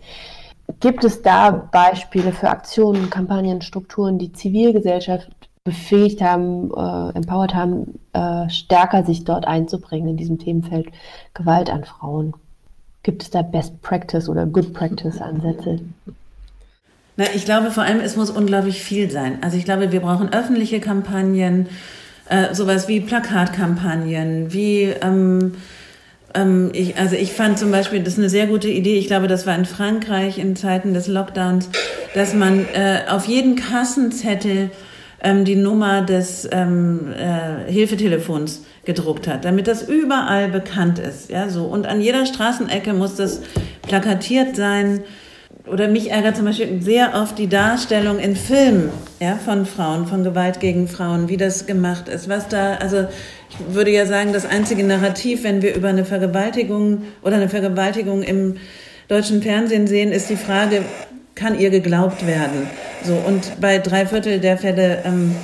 Gibt 0.80 1.04
es 1.04 1.22
da 1.22 1.50
Beispiele 1.50 2.32
für 2.32 2.50
Aktionen, 2.50 3.08
Kampagnen, 3.08 3.62
Strukturen, 3.62 4.18
die 4.18 4.32
Zivilgesellschaft 4.32 5.30
befähigt 5.64 6.20
haben, 6.20 6.70
äh, 6.74 7.16
empowered 7.16 7.54
haben, 7.54 8.00
äh, 8.12 8.48
stärker 8.50 9.04
sich 9.04 9.24
dort 9.24 9.46
einzubringen 9.46 10.08
in 10.08 10.16
diesem 10.16 10.38
Themenfeld 10.38 10.88
Gewalt 11.34 11.70
an 11.70 11.84
Frauen. 11.84 12.34
Gibt 13.02 13.22
es 13.22 13.30
da 13.30 13.42
Best 13.42 13.80
Practice 13.82 14.28
oder 14.28 14.46
Good 14.46 14.74
Practice 14.74 15.20
Ansätze? 15.20 15.80
Na, 17.16 17.26
ich 17.34 17.44
glaube 17.44 17.70
vor 17.70 17.84
allem, 17.84 18.00
es 18.00 18.16
muss 18.16 18.30
unglaublich 18.30 18.82
viel 18.82 19.10
sein. 19.10 19.38
Also 19.42 19.56
ich 19.56 19.64
glaube, 19.64 19.92
wir 19.92 20.00
brauchen 20.00 20.32
öffentliche 20.32 20.80
Kampagnen, 20.80 21.68
äh, 22.28 22.54
sowas 22.54 22.88
wie 22.88 23.00
Plakatkampagnen, 23.00 24.52
wie 24.52 24.84
ähm, 24.84 25.54
ähm, 26.34 26.70
ich, 26.72 26.96
also 26.96 27.14
ich 27.14 27.32
fand 27.32 27.58
zum 27.58 27.70
Beispiel, 27.70 28.02
das 28.02 28.14
ist 28.14 28.18
eine 28.18 28.30
sehr 28.30 28.46
gute 28.46 28.68
Idee, 28.68 28.96
ich 28.98 29.06
glaube, 29.06 29.28
das 29.28 29.46
war 29.46 29.54
in 29.54 29.64
Frankreich 29.64 30.38
in 30.38 30.56
Zeiten 30.56 30.94
des 30.94 31.06
Lockdowns, 31.06 31.68
dass 32.14 32.34
man 32.34 32.66
äh, 32.72 33.02
auf 33.08 33.26
jeden 33.26 33.56
Kassenzettel 33.56 34.70
ähm, 35.22 35.44
die 35.44 35.56
Nummer 35.56 36.02
des 36.02 36.48
ähm, 36.50 37.12
äh, 37.16 37.70
Hilfetelefons 37.70 38.64
gedruckt 38.84 39.28
hat, 39.28 39.44
damit 39.44 39.68
das 39.68 39.88
überall 39.88 40.48
bekannt 40.48 40.98
ist. 40.98 41.30
Ja, 41.30 41.48
so. 41.48 41.64
Und 41.64 41.86
an 41.86 42.00
jeder 42.00 42.26
Straßenecke 42.26 42.92
muss 42.92 43.14
das 43.14 43.40
plakatiert 43.82 44.56
sein. 44.56 45.02
Oder 45.66 45.86
mich 45.86 46.10
ärgert 46.10 46.36
zum 46.36 46.46
Beispiel 46.46 46.82
sehr 46.82 47.14
oft 47.14 47.38
die 47.38 47.46
Darstellung 47.46 48.18
in 48.18 48.34
Filmen 48.34 48.90
ja, 49.20 49.36
von 49.36 49.64
Frauen, 49.64 50.06
von 50.08 50.24
Gewalt 50.24 50.58
gegen 50.58 50.88
Frauen, 50.88 51.28
wie 51.28 51.36
das 51.36 51.66
gemacht 51.66 52.08
ist. 52.08 52.28
Was 52.28 52.48
da, 52.48 52.74
also 52.74 53.06
ich 53.48 53.74
würde 53.74 53.92
ja 53.92 54.06
sagen, 54.06 54.32
das 54.32 54.44
einzige 54.44 54.82
Narrativ, 54.82 55.44
wenn 55.44 55.62
wir 55.62 55.76
über 55.76 55.88
eine 55.88 56.04
Vergewaltigung 56.04 57.02
oder 57.22 57.36
eine 57.36 57.48
Vergewaltigung 57.48 58.24
im 58.24 58.56
deutschen 59.06 59.40
Fernsehen 59.40 59.86
sehen, 59.86 60.10
ist 60.10 60.30
die 60.30 60.36
Frage, 60.36 60.82
kann 61.42 61.58
ihr 61.58 61.70
geglaubt 61.70 62.26
werden? 62.26 62.68
So, 63.04 63.14
und 63.14 63.60
bei 63.60 63.78
drei 63.78 64.06
Viertel 64.06 64.38
der 64.38 64.56
Fälle 64.56 65.02
ähm, 65.04 65.34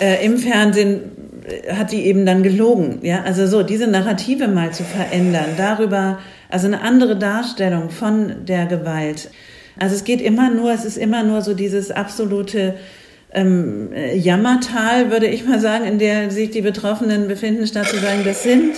äh, 0.00 0.24
im 0.24 0.36
Fernsehen 0.36 1.00
äh, 1.46 1.72
hat 1.72 1.92
die 1.92 2.04
eben 2.04 2.26
dann 2.26 2.42
gelogen. 2.42 2.98
Ja, 3.02 3.22
also 3.22 3.46
so, 3.46 3.62
diese 3.62 3.86
Narrative 3.86 4.48
mal 4.48 4.72
zu 4.72 4.84
verändern, 4.84 5.56
darüber, 5.56 6.18
also 6.50 6.66
eine 6.66 6.82
andere 6.82 7.16
Darstellung 7.16 7.90
von 7.90 8.44
der 8.44 8.66
Gewalt. 8.66 9.30
Also 9.78 9.94
es 9.94 10.04
geht 10.04 10.20
immer 10.20 10.50
nur, 10.50 10.72
es 10.72 10.84
ist 10.84 10.98
immer 10.98 11.22
nur 11.22 11.40
so 11.40 11.54
dieses 11.54 11.90
absolute 11.90 12.74
ähm, 13.32 13.92
äh, 13.94 14.14
Jammertal, 14.16 15.10
würde 15.10 15.26
ich 15.26 15.46
mal 15.46 15.58
sagen, 15.58 15.86
in 15.86 15.98
der 15.98 16.30
sich 16.30 16.50
die 16.50 16.60
Betroffenen 16.60 17.28
befinden, 17.28 17.66
statt 17.66 17.88
zu 17.88 17.96
sagen, 17.96 18.22
das 18.24 18.42
sind, 18.42 18.74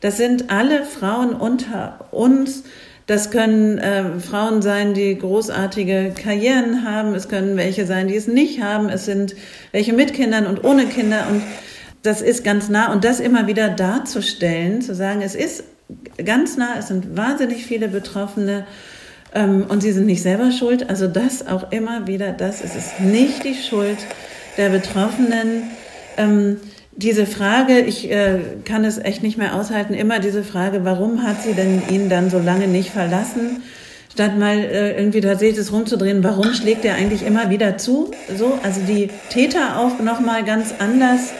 das 0.00 0.16
sind 0.16 0.50
alle 0.50 0.84
Frauen 0.84 1.34
unter 1.34 2.06
uns, 2.12 2.62
das 3.06 3.30
können 3.30 3.78
äh, 3.78 4.18
Frauen 4.18 4.62
sein, 4.62 4.94
die 4.94 5.18
großartige 5.18 6.14
Karrieren 6.14 6.84
haben. 6.84 7.14
Es 7.14 7.28
können 7.28 7.56
welche 7.56 7.84
sein, 7.86 8.08
die 8.08 8.16
es 8.16 8.26
nicht 8.26 8.62
haben. 8.62 8.88
Es 8.88 9.04
sind 9.04 9.34
welche 9.72 9.92
mit 9.92 10.14
Kindern 10.14 10.46
und 10.46 10.64
ohne 10.64 10.86
Kinder. 10.86 11.26
Und 11.30 11.42
das 12.02 12.22
ist 12.22 12.44
ganz 12.44 12.70
nah. 12.70 12.90
Und 12.92 13.04
das 13.04 13.20
immer 13.20 13.46
wieder 13.46 13.68
darzustellen, 13.68 14.80
zu 14.80 14.94
sagen, 14.94 15.20
es 15.20 15.34
ist 15.34 15.64
ganz 16.24 16.56
nah, 16.56 16.76
es 16.78 16.88
sind 16.88 17.14
wahnsinnig 17.14 17.66
viele 17.66 17.88
Betroffene. 17.88 18.66
Ähm, 19.34 19.66
und 19.68 19.82
sie 19.82 19.92
sind 19.92 20.06
nicht 20.06 20.22
selber 20.22 20.50
schuld. 20.50 20.88
Also 20.88 21.06
das 21.06 21.46
auch 21.46 21.72
immer 21.72 22.06
wieder, 22.06 22.32
das 22.32 22.62
es 22.62 22.74
ist 22.74 23.00
nicht 23.00 23.44
die 23.44 23.54
Schuld 23.54 23.98
der 24.56 24.70
Betroffenen. 24.70 25.64
Ähm, 26.16 26.58
diese 26.96 27.26
Frage, 27.26 27.80
ich 27.80 28.10
äh, 28.10 28.38
kann 28.64 28.84
es 28.84 28.98
echt 28.98 29.22
nicht 29.22 29.38
mehr 29.38 29.54
aushalten, 29.56 29.94
immer 29.94 30.20
diese 30.20 30.44
Frage, 30.44 30.84
warum 30.84 31.22
hat 31.22 31.42
sie 31.42 31.54
denn 31.54 31.82
ihn 31.90 32.08
dann 32.08 32.30
so 32.30 32.38
lange 32.38 32.68
nicht 32.68 32.90
verlassen? 32.90 33.62
Statt 34.12 34.38
mal 34.38 34.58
äh, 34.58 34.96
irgendwie 34.96 35.20
tatsächlich 35.20 35.58
das 35.58 35.72
rumzudrehen, 35.72 36.22
warum 36.22 36.54
schlägt 36.54 36.84
er 36.84 36.94
eigentlich 36.94 37.26
immer 37.26 37.50
wieder 37.50 37.78
zu? 37.78 38.12
So, 38.36 38.58
also 38.62 38.80
die 38.86 39.08
Täter 39.28 39.80
auch 39.80 39.98
nochmal 39.98 40.44
ganz 40.44 40.72
anders 40.78 41.32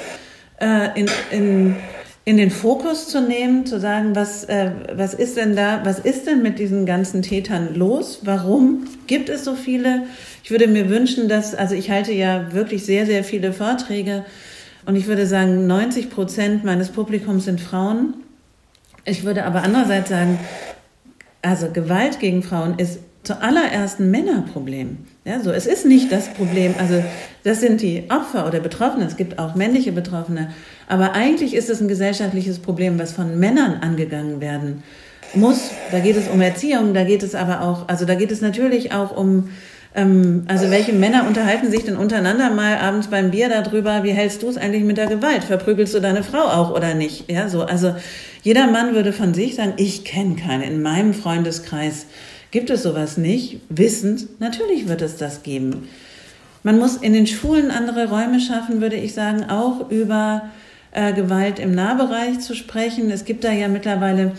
äh, 0.61 0.99
in, 0.99 1.09
in, 1.31 1.77
in 2.25 2.37
den 2.37 2.51
Fokus 2.51 3.09
zu 3.09 3.21
nehmen, 3.21 3.65
zu 3.65 3.79
sagen, 3.79 4.17
was, 4.17 4.43
äh, 4.45 4.73
was 4.93 5.15
ist 5.15 5.37
denn 5.37 5.55
da, 5.55 5.83
was 5.85 6.01
ist 6.01 6.27
denn 6.27 6.43
mit 6.43 6.59
diesen 6.59 6.85
ganzen 6.85 7.23
Tätern 7.23 7.77
los? 7.77 8.21
Warum 8.23 8.89
gibt 9.07 9.29
es 9.29 9.45
so 9.45 9.55
viele? 9.55 10.03
Ich 10.43 10.51
würde 10.51 10.67
mir 10.67 10.89
wünschen, 10.89 11.29
dass, 11.29 11.55
also 11.55 11.77
ich 11.77 11.91
halte 11.91 12.13
ja 12.13 12.53
wirklich 12.53 12.85
sehr, 12.85 13.07
sehr 13.07 13.23
viele 13.23 13.53
Vorträge, 13.53 14.25
und 14.87 14.97
ich 14.97 15.07
würde 15.07 15.27
sagen, 15.27 15.67
90 15.67 16.11
Prozent 16.11 16.65
meines 16.65 16.91
Publikums 16.91 17.45
sind 17.45 17.61
Frauen. 17.61 18.15
Ich 19.05 19.25
würde 19.25 19.45
aber 19.45 19.63
andererseits 19.63 20.09
sagen, 20.09 20.39
also 21.43 21.71
Gewalt 21.71 22.21
gegen 22.21 22.43
Frauen 22.43 22.79
ist 22.79 23.01
zuallererst 23.23 24.01
ein 24.01 24.11
Männerproblem. 24.11 24.99
Ja, 25.25 25.41
so, 25.41 25.51
es 25.51 25.67
ist 25.67 25.87
nicht 25.87 26.13
das 26.13 26.29
Problem, 26.29 26.75
also 26.79 27.03
das 27.43 27.61
sind 27.61 27.81
die 27.81 28.05
Opfer 28.11 28.47
oder 28.47 28.61
Betroffenen, 28.61 29.07
es 29.07 29.17
gibt 29.17 29.39
auch 29.39 29.55
männliche 29.55 29.93
Betroffene, 29.93 30.51
aber 30.89 31.13
eigentlich 31.15 31.55
ist 31.55 31.71
es 31.71 31.81
ein 31.81 31.89
gesellschaftliches 31.89 32.59
Problem, 32.59 32.99
was 32.99 33.13
von 33.13 33.39
Männern 33.39 33.79
angegangen 33.81 34.41
werden 34.43 34.83
muss. 35.35 35.71
Da 35.91 36.01
geht 36.01 36.17
es 36.17 36.29
um 36.29 36.41
Erziehung, 36.41 36.93
da 36.93 37.05
geht 37.05 37.23
es 37.23 37.35
aber 37.35 37.63
auch, 37.63 37.89
also 37.89 38.05
da 38.05 38.15
geht 38.15 38.31
es 38.31 38.43
natürlich 38.43 38.93
auch 38.93 39.17
um 39.17 39.49
ähm, 39.95 40.45
also 40.49 40.71
welche 40.71 40.93
Männer 40.93 41.27
unterhalten 41.27 41.71
sich 41.71 41.85
denn 41.85 41.97
untereinander 41.97 42.51
mal 42.51 42.79
abends 42.79 43.07
beim 43.07 43.31
Bier 43.31 43.49
darüber, 43.49 44.03
wie 44.03 44.11
hältst 44.11 44.43
du 44.43 44.49
es 44.49 44.57
eigentlich 44.57 44.83
mit 44.83 44.97
der 44.97 45.07
Gewalt? 45.07 45.45
Verprügelst 45.45 45.95
du 45.95 46.01
deine 46.01 46.25
Frau 46.25 46.43
auch 46.43 46.75
oder 46.75 46.95
nicht? 46.95 47.31
Ja, 47.31 47.49
so. 47.49 47.63
Also 47.63 47.95
jeder 48.43 48.67
Mann 48.67 48.95
würde 48.95 49.13
von 49.13 49.35
sich 49.35 49.55
sagen, 49.55 49.75
ich 49.77 50.05
kenne 50.05 50.35
keine. 50.35 50.67
In 50.67 50.83
meinem 50.83 51.15
Freundeskreis 51.15 52.07
gibt 52.51 52.71
es 52.71 52.83
sowas 52.83 53.17
nicht. 53.17 53.61
Wissend, 53.69 54.41
natürlich 54.41 54.89
wird 54.89 55.01
es 55.01 55.17
das 55.17 55.45
geben. 55.45 55.89
Man 56.65 56.79
muss 56.79 56.97
in 56.97 57.13
den 57.13 57.29
Schulen 57.29 57.71
andere 57.71 58.09
Räume 58.09 58.41
schaffen, 58.41 58.81
würde 58.81 58.97
ich 58.97 59.15
sagen, 59.15 59.45
auch 59.45 59.91
über 59.91 60.51
äh, 60.91 61.13
Gewalt 61.13 61.61
im 61.61 61.73
Nahbereich 61.73 62.41
zu 62.41 62.57
sprechen. 62.57 63.11
Es 63.11 63.25
gibt 63.25 63.45
da 63.45 63.53
ja 63.53 63.69
mittlerweile 63.69 64.33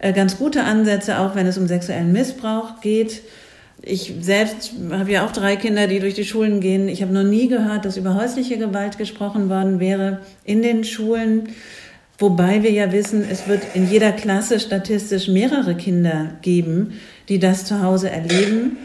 äh, 0.00 0.12
ganz 0.12 0.38
gute 0.38 0.64
Ansätze, 0.64 1.20
auch 1.20 1.36
wenn 1.36 1.46
es 1.46 1.58
um 1.58 1.68
sexuellen 1.68 2.12
Missbrauch 2.12 2.80
geht 2.80 3.22
ich 3.86 4.14
selbst 4.20 4.72
habe 4.90 5.12
ja 5.12 5.24
auch 5.24 5.30
drei 5.30 5.54
Kinder, 5.54 5.86
die 5.86 6.00
durch 6.00 6.14
die 6.14 6.24
Schulen 6.24 6.60
gehen. 6.60 6.88
Ich 6.88 7.02
habe 7.02 7.12
noch 7.12 7.22
nie 7.22 7.46
gehört, 7.46 7.84
dass 7.84 7.96
über 7.96 8.14
häusliche 8.14 8.58
Gewalt 8.58 8.98
gesprochen 8.98 9.48
worden 9.48 9.78
wäre 9.78 10.22
in 10.42 10.60
den 10.60 10.82
Schulen. 10.82 11.50
Wobei 12.18 12.64
wir 12.64 12.72
ja 12.72 12.90
wissen, 12.90 13.24
es 13.30 13.46
wird 13.46 13.62
in 13.74 13.88
jeder 13.88 14.10
Klasse 14.10 14.58
statistisch 14.58 15.28
mehrere 15.28 15.76
Kinder 15.76 16.32
geben, 16.42 16.94
die 17.28 17.38
das 17.38 17.64
zu 17.64 17.80
Hause 17.80 18.10
erleben. 18.10 18.76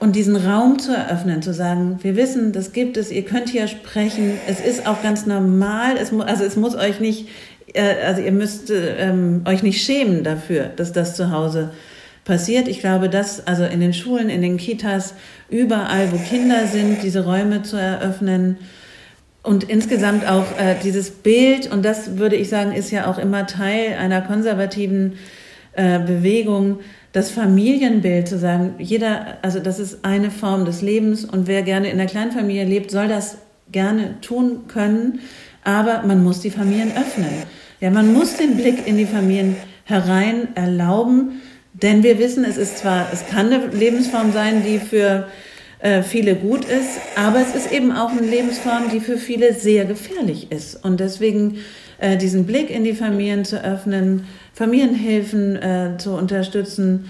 Und 0.00 0.16
diesen 0.16 0.34
Raum 0.34 0.80
zu 0.80 0.96
eröffnen, 0.96 1.42
zu 1.42 1.54
sagen, 1.54 2.00
wir 2.02 2.16
wissen, 2.16 2.52
das 2.52 2.72
gibt 2.72 2.96
es, 2.96 3.12
ihr 3.12 3.24
könnt 3.24 3.50
hier 3.50 3.68
sprechen, 3.68 4.32
es 4.48 4.58
ist 4.58 4.86
auch 4.86 5.02
ganz 5.02 5.26
normal, 5.26 5.96
es 5.96 6.10
also 6.12 6.42
es 6.42 6.56
muss 6.56 6.74
euch 6.74 7.00
nicht, 7.00 7.28
äh, 7.74 8.04
also 8.04 8.22
ihr 8.22 8.32
müsst 8.32 8.72
ähm, 8.72 9.42
euch 9.44 9.62
nicht 9.62 9.84
schämen 9.84 10.24
dafür, 10.24 10.70
dass 10.74 10.92
das 10.92 11.14
zu 11.14 11.30
Hause 11.30 11.70
passiert. 12.30 12.68
Ich 12.68 12.78
glaube, 12.78 13.08
dass 13.08 13.44
also 13.48 13.64
in 13.64 13.80
den 13.80 13.92
Schulen, 13.92 14.30
in 14.30 14.40
den 14.40 14.56
Kitas, 14.56 15.14
überall, 15.48 16.12
wo 16.12 16.16
Kinder 16.16 16.68
sind, 16.68 17.02
diese 17.02 17.24
Räume 17.24 17.64
zu 17.64 17.76
eröffnen 17.76 18.56
und 19.42 19.64
insgesamt 19.64 20.28
auch 20.28 20.46
äh, 20.56 20.76
dieses 20.84 21.10
Bild, 21.10 21.72
und 21.72 21.84
das 21.84 22.18
würde 22.18 22.36
ich 22.36 22.48
sagen, 22.48 22.70
ist 22.70 22.92
ja 22.92 23.10
auch 23.10 23.18
immer 23.18 23.48
Teil 23.48 23.94
einer 23.98 24.20
konservativen 24.20 25.14
äh, 25.72 25.98
Bewegung, 25.98 26.78
das 27.10 27.32
Familienbild 27.32 28.28
zu 28.28 28.38
sagen, 28.38 28.74
jeder, 28.78 29.38
also 29.42 29.58
das 29.58 29.80
ist 29.80 30.04
eine 30.04 30.30
Form 30.30 30.64
des 30.64 30.82
Lebens 30.82 31.24
und 31.24 31.48
wer 31.48 31.62
gerne 31.62 31.90
in 31.90 31.98
der 31.98 32.06
Kleinfamilie 32.06 32.64
lebt, 32.64 32.92
soll 32.92 33.08
das 33.08 33.38
gerne 33.72 34.20
tun 34.20 34.68
können, 34.68 35.18
aber 35.64 36.04
man 36.06 36.22
muss 36.22 36.38
die 36.38 36.50
Familien 36.50 36.92
öffnen. 36.96 37.42
Ja, 37.80 37.90
man 37.90 38.12
muss 38.12 38.36
den 38.36 38.56
Blick 38.56 38.86
in 38.86 38.98
die 38.98 39.06
Familien 39.06 39.56
herein 39.84 40.54
erlauben 40.54 41.40
denn 41.82 42.02
wir 42.02 42.18
wissen, 42.18 42.44
es 42.44 42.56
ist 42.56 42.78
zwar, 42.78 43.08
es 43.12 43.26
kann 43.26 43.52
eine 43.52 43.66
Lebensform 43.68 44.32
sein, 44.32 44.62
die 44.64 44.78
für 44.78 45.28
äh, 45.80 46.02
viele 46.02 46.34
gut 46.34 46.64
ist, 46.64 47.00
aber 47.16 47.40
es 47.40 47.54
ist 47.54 47.72
eben 47.72 47.92
auch 47.92 48.10
eine 48.10 48.22
Lebensform, 48.22 48.90
die 48.92 49.00
für 49.00 49.16
viele 49.16 49.54
sehr 49.54 49.84
gefährlich 49.84 50.52
ist. 50.52 50.84
Und 50.84 51.00
deswegen 51.00 51.58
äh, 51.98 52.16
diesen 52.16 52.46
Blick 52.46 52.70
in 52.70 52.84
die 52.84 52.94
Familien 52.94 53.44
zu 53.44 53.64
öffnen, 53.64 54.26
Familienhilfen 54.52 55.56
äh, 55.56 55.96
zu 55.98 56.12
unterstützen 56.12 57.08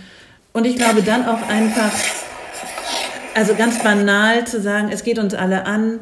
und 0.53 0.67
ich 0.67 0.77
glaube 0.77 1.03
dann 1.03 1.27
auch 1.27 1.49
einfach, 1.49 1.93
also 3.35 3.55
ganz 3.55 3.83
banal 3.83 4.47
zu 4.47 4.61
sagen, 4.61 4.89
es 4.93 5.05
geht 5.05 5.19
uns 5.19 5.35
alle 5.35 5.65
an. 5.67 6.01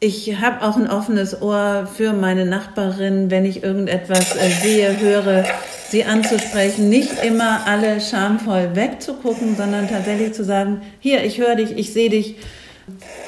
Ich 0.00 0.40
habe 0.40 0.64
auch 0.64 0.76
ein 0.76 0.88
offenes 0.88 1.42
Ohr 1.42 1.88
für 1.92 2.12
meine 2.12 2.46
Nachbarin, 2.46 3.32
wenn 3.32 3.44
ich 3.44 3.64
irgendetwas 3.64 4.36
äh, 4.36 4.48
sehe, 4.48 5.00
höre, 5.00 5.44
sie 5.88 6.04
anzusprechen, 6.04 6.88
nicht 6.88 7.24
immer 7.24 7.66
alle 7.66 8.00
schamvoll 8.00 8.76
wegzugucken, 8.76 9.56
sondern 9.56 9.88
tatsächlich 9.88 10.34
zu 10.34 10.44
sagen, 10.44 10.82
hier, 11.00 11.24
ich 11.24 11.38
höre 11.38 11.56
dich, 11.56 11.76
ich 11.76 11.92
sehe 11.92 12.10
dich, 12.10 12.36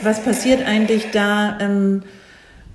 was 0.03 0.23
passiert 0.23 0.65
eigentlich 0.65 1.11
da? 1.11 1.59
Ähm, 1.61 2.05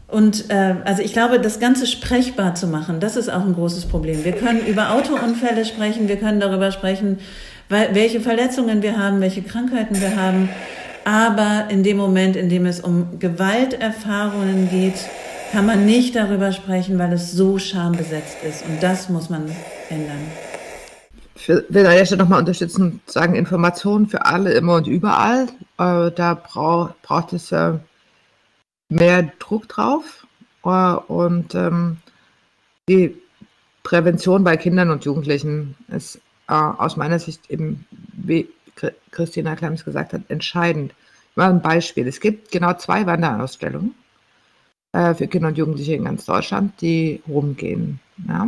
und 0.09 0.49
äh, 0.49 0.75
also 0.83 1.01
ich 1.01 1.13
glaube, 1.13 1.39
das 1.39 1.61
Ganze 1.61 1.87
sprechbar 1.87 2.53
zu 2.53 2.67
machen, 2.67 2.99
das 2.99 3.15
ist 3.15 3.29
auch 3.29 3.45
ein 3.45 3.53
großes 3.53 3.85
Problem. 3.85 4.25
Wir 4.25 4.33
können 4.33 4.65
über 4.65 4.91
Autounfälle 4.91 5.63
sprechen, 5.63 6.09
wir 6.09 6.17
können 6.17 6.41
darüber 6.41 6.73
sprechen, 6.73 7.19
welche 7.69 8.19
Verletzungen 8.19 8.83
wir 8.83 8.97
haben, 8.97 9.21
welche 9.21 9.41
Krankheiten 9.41 10.01
wir 10.01 10.21
haben. 10.21 10.49
Aber 11.05 11.67
in 11.69 11.83
dem 11.83 11.97
Moment, 11.97 12.35
in 12.35 12.49
dem 12.49 12.65
es 12.65 12.79
um 12.79 13.19
Gewalterfahrungen 13.19 14.69
geht, 14.69 14.95
kann 15.51 15.67
man 15.67 15.85
nicht 15.85 16.15
darüber 16.15 16.51
sprechen, 16.51 16.97
weil 16.97 17.13
es 17.13 17.31
so 17.31 17.59
schambesetzt 17.59 18.37
ist. 18.43 18.65
Und 18.65 18.81
das 18.81 19.07
muss 19.07 19.29
man 19.29 19.49
ändern. 19.89 20.19
Ich 21.35 21.47
will 21.47 21.85
an 21.85 21.95
der 21.95 22.05
Stelle 22.05 22.23
nochmal 22.23 22.39
unterstützen, 22.39 23.01
sagen 23.05 23.35
Informationen 23.35 24.07
für 24.07 24.25
alle 24.25 24.53
immer 24.53 24.75
und 24.75 24.87
überall. 24.87 25.47
Äh, 25.77 26.11
da 26.11 26.33
brauch, 26.33 26.89
braucht 27.03 27.33
es 27.33 27.51
äh, 27.51 27.73
mehr 28.89 29.31
Druck 29.37 29.67
drauf. 29.67 30.25
Äh, 30.63 30.69
und 31.07 31.53
ähm, 31.53 31.97
die 32.89 33.15
Prävention 33.83 34.43
bei 34.43 34.57
Kindern 34.57 34.89
und 34.89 35.05
Jugendlichen 35.05 35.75
ist 35.87 36.19
aus 36.47 36.95
meiner 36.95 37.17
Sicht 37.17 37.49
eben, 37.49 37.85
Christina 39.11 39.55
Klemms 39.55 39.85
gesagt 39.85 40.13
hat, 40.13 40.21
entscheidend. 40.29 40.93
Mal 41.35 41.49
ein 41.49 41.61
Beispiel. 41.61 42.07
Es 42.07 42.19
gibt 42.19 42.51
genau 42.51 42.73
zwei 42.73 43.05
Wanderausstellungen 43.05 43.93
für 44.93 45.27
Kinder 45.27 45.49
und 45.49 45.57
Jugendliche 45.57 45.93
in 45.93 46.05
ganz 46.05 46.23
Deutschland, 46.23 46.79
die 46.79 47.21
rumgehen. 47.27 47.99
Ja. 48.29 48.47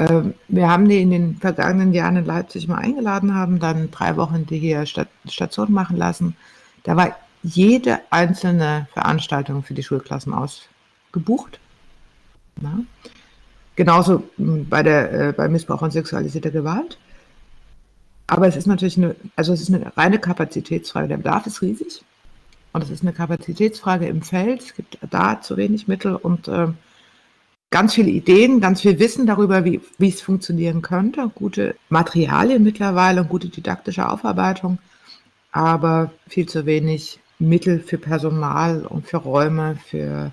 Ähm, 0.00 0.34
wir 0.48 0.70
haben 0.70 0.88
die 0.88 1.02
in 1.02 1.10
den 1.10 1.36
vergangenen 1.36 1.92
Jahren 1.92 2.16
in 2.16 2.24
Leipzig 2.24 2.66
mal 2.66 2.78
eingeladen, 2.78 3.34
haben 3.34 3.58
dann 3.58 3.90
drei 3.90 4.16
Wochen 4.16 4.46
die 4.46 4.58
hier 4.58 4.86
Station 4.86 5.72
machen 5.72 5.98
lassen. 5.98 6.36
Da 6.84 6.96
war 6.96 7.14
jede 7.42 8.00
einzelne 8.08 8.88
Veranstaltung 8.94 9.62
für 9.62 9.74
die 9.74 9.82
Schulklassen 9.82 10.32
ausgebucht. 10.32 11.60
Ja. 12.62 12.78
Genauso 13.76 14.24
bei 14.38 14.82
der 14.82 15.12
äh, 15.12 15.32
bei 15.32 15.48
Missbrauch 15.48 15.82
und 15.82 15.92
sexualisierter 15.92 16.50
Gewalt. 16.50 16.98
Aber 18.30 18.46
es 18.46 18.54
ist 18.54 18.68
natürlich 18.68 18.96
eine, 18.96 19.16
also 19.34 19.52
es 19.52 19.60
ist 19.60 19.74
eine 19.74 19.96
reine 19.96 20.20
Kapazitätsfrage. 20.20 21.08
Der 21.08 21.16
Bedarf 21.16 21.48
ist 21.48 21.62
riesig. 21.62 22.04
Und 22.72 22.84
es 22.84 22.88
ist 22.88 23.02
eine 23.02 23.12
Kapazitätsfrage 23.12 24.06
im 24.06 24.22
Feld. 24.22 24.62
Es 24.62 24.74
gibt 24.76 24.98
da 25.10 25.40
zu 25.40 25.56
wenig 25.56 25.88
Mittel 25.88 26.14
und 26.14 26.46
äh, 26.46 26.68
ganz 27.70 27.94
viele 27.94 28.10
Ideen, 28.10 28.60
ganz 28.60 28.82
viel 28.82 29.00
Wissen 29.00 29.26
darüber, 29.26 29.64
wie, 29.64 29.80
wie 29.98 30.10
es 30.10 30.20
funktionieren 30.20 30.80
könnte, 30.80 31.28
gute 31.34 31.74
Materialien 31.88 32.62
mittlerweile 32.62 33.22
und 33.22 33.28
gute 33.28 33.48
didaktische 33.48 34.08
Aufarbeitung, 34.08 34.78
aber 35.50 36.12
viel 36.28 36.48
zu 36.48 36.66
wenig 36.66 37.18
Mittel 37.40 37.80
für 37.80 37.98
Personal 37.98 38.86
und 38.86 39.08
für 39.08 39.16
Räume, 39.16 39.76
für, 39.84 40.30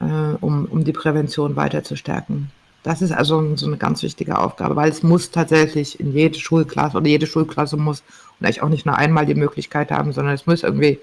äh, 0.00 0.04
um, 0.40 0.64
um 0.64 0.82
die 0.82 0.92
Prävention 0.92 1.54
weiter 1.54 1.84
zu 1.84 1.94
stärken. 1.94 2.50
Das 2.84 3.02
ist 3.02 3.10
also 3.10 3.56
so 3.56 3.66
eine 3.66 3.76
ganz 3.76 4.02
wichtige 4.02 4.38
Aufgabe, 4.38 4.76
weil 4.76 4.90
es 4.90 5.02
muss 5.02 5.32
tatsächlich 5.32 5.98
in 5.98 6.12
jede 6.12 6.38
Schulklasse 6.38 6.98
oder 6.98 7.08
jede 7.08 7.26
Schulklasse 7.26 7.76
muss 7.76 8.04
und 8.38 8.46
eigentlich 8.46 8.62
auch 8.62 8.68
nicht 8.68 8.86
nur 8.86 8.96
einmal 8.96 9.26
die 9.26 9.34
Möglichkeit 9.34 9.90
haben, 9.90 10.12
sondern 10.12 10.34
es 10.34 10.46
muss 10.46 10.62
irgendwie 10.62 11.00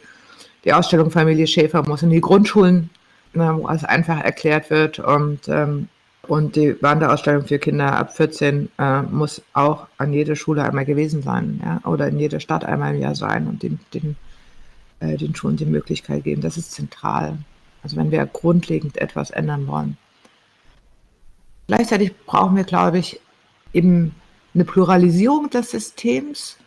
die 0.63 0.73
Ausstellung 0.73 1.11
Familie 1.11 1.47
Schäfer 1.47 1.83
muss 1.85 2.03
in 2.03 2.11
die 2.11 2.21
Grundschulen 2.21 2.89
Ne, 3.33 3.57
wo 3.57 3.69
es 3.69 3.85
einfach 3.85 4.21
erklärt 4.21 4.69
wird 4.69 4.99
und, 4.99 5.47
ähm, 5.47 5.87
und 6.27 6.57
die 6.57 6.75
Wanderausstellung 6.81 7.45
für 7.45 7.59
Kinder 7.59 7.95
ab 7.95 8.13
14 8.13 8.69
äh, 8.77 9.03
muss 9.03 9.41
auch 9.53 9.87
an 9.97 10.11
jeder 10.11 10.35
Schule 10.35 10.65
einmal 10.65 10.83
gewesen 10.83 11.21
sein, 11.23 11.61
ja, 11.63 11.79
oder 11.89 12.09
in 12.09 12.19
jeder 12.19 12.41
Stadt 12.41 12.65
einmal 12.65 12.93
im 12.93 13.01
Jahr 13.01 13.15
sein 13.15 13.47
und 13.47 13.63
den, 13.63 13.79
den, 13.93 14.17
äh, 14.99 15.15
den 15.15 15.33
Schulen 15.33 15.55
die 15.55 15.65
Möglichkeit 15.65 16.25
geben. 16.25 16.41
Das 16.41 16.57
ist 16.57 16.73
zentral. 16.73 17.37
Also 17.83 17.95
wenn 17.95 18.11
wir 18.11 18.25
grundlegend 18.25 18.97
etwas 18.97 19.31
ändern 19.31 19.65
wollen. 19.65 19.95
Gleichzeitig 21.67 22.13
brauchen 22.25 22.55
wir, 22.55 22.63
glaube 22.63 22.99
ich, 22.99 23.19
eben 23.73 24.13
eine 24.53 24.65
Pluralisierung 24.65 25.49
des 25.49 25.71
Systems, 25.71 26.57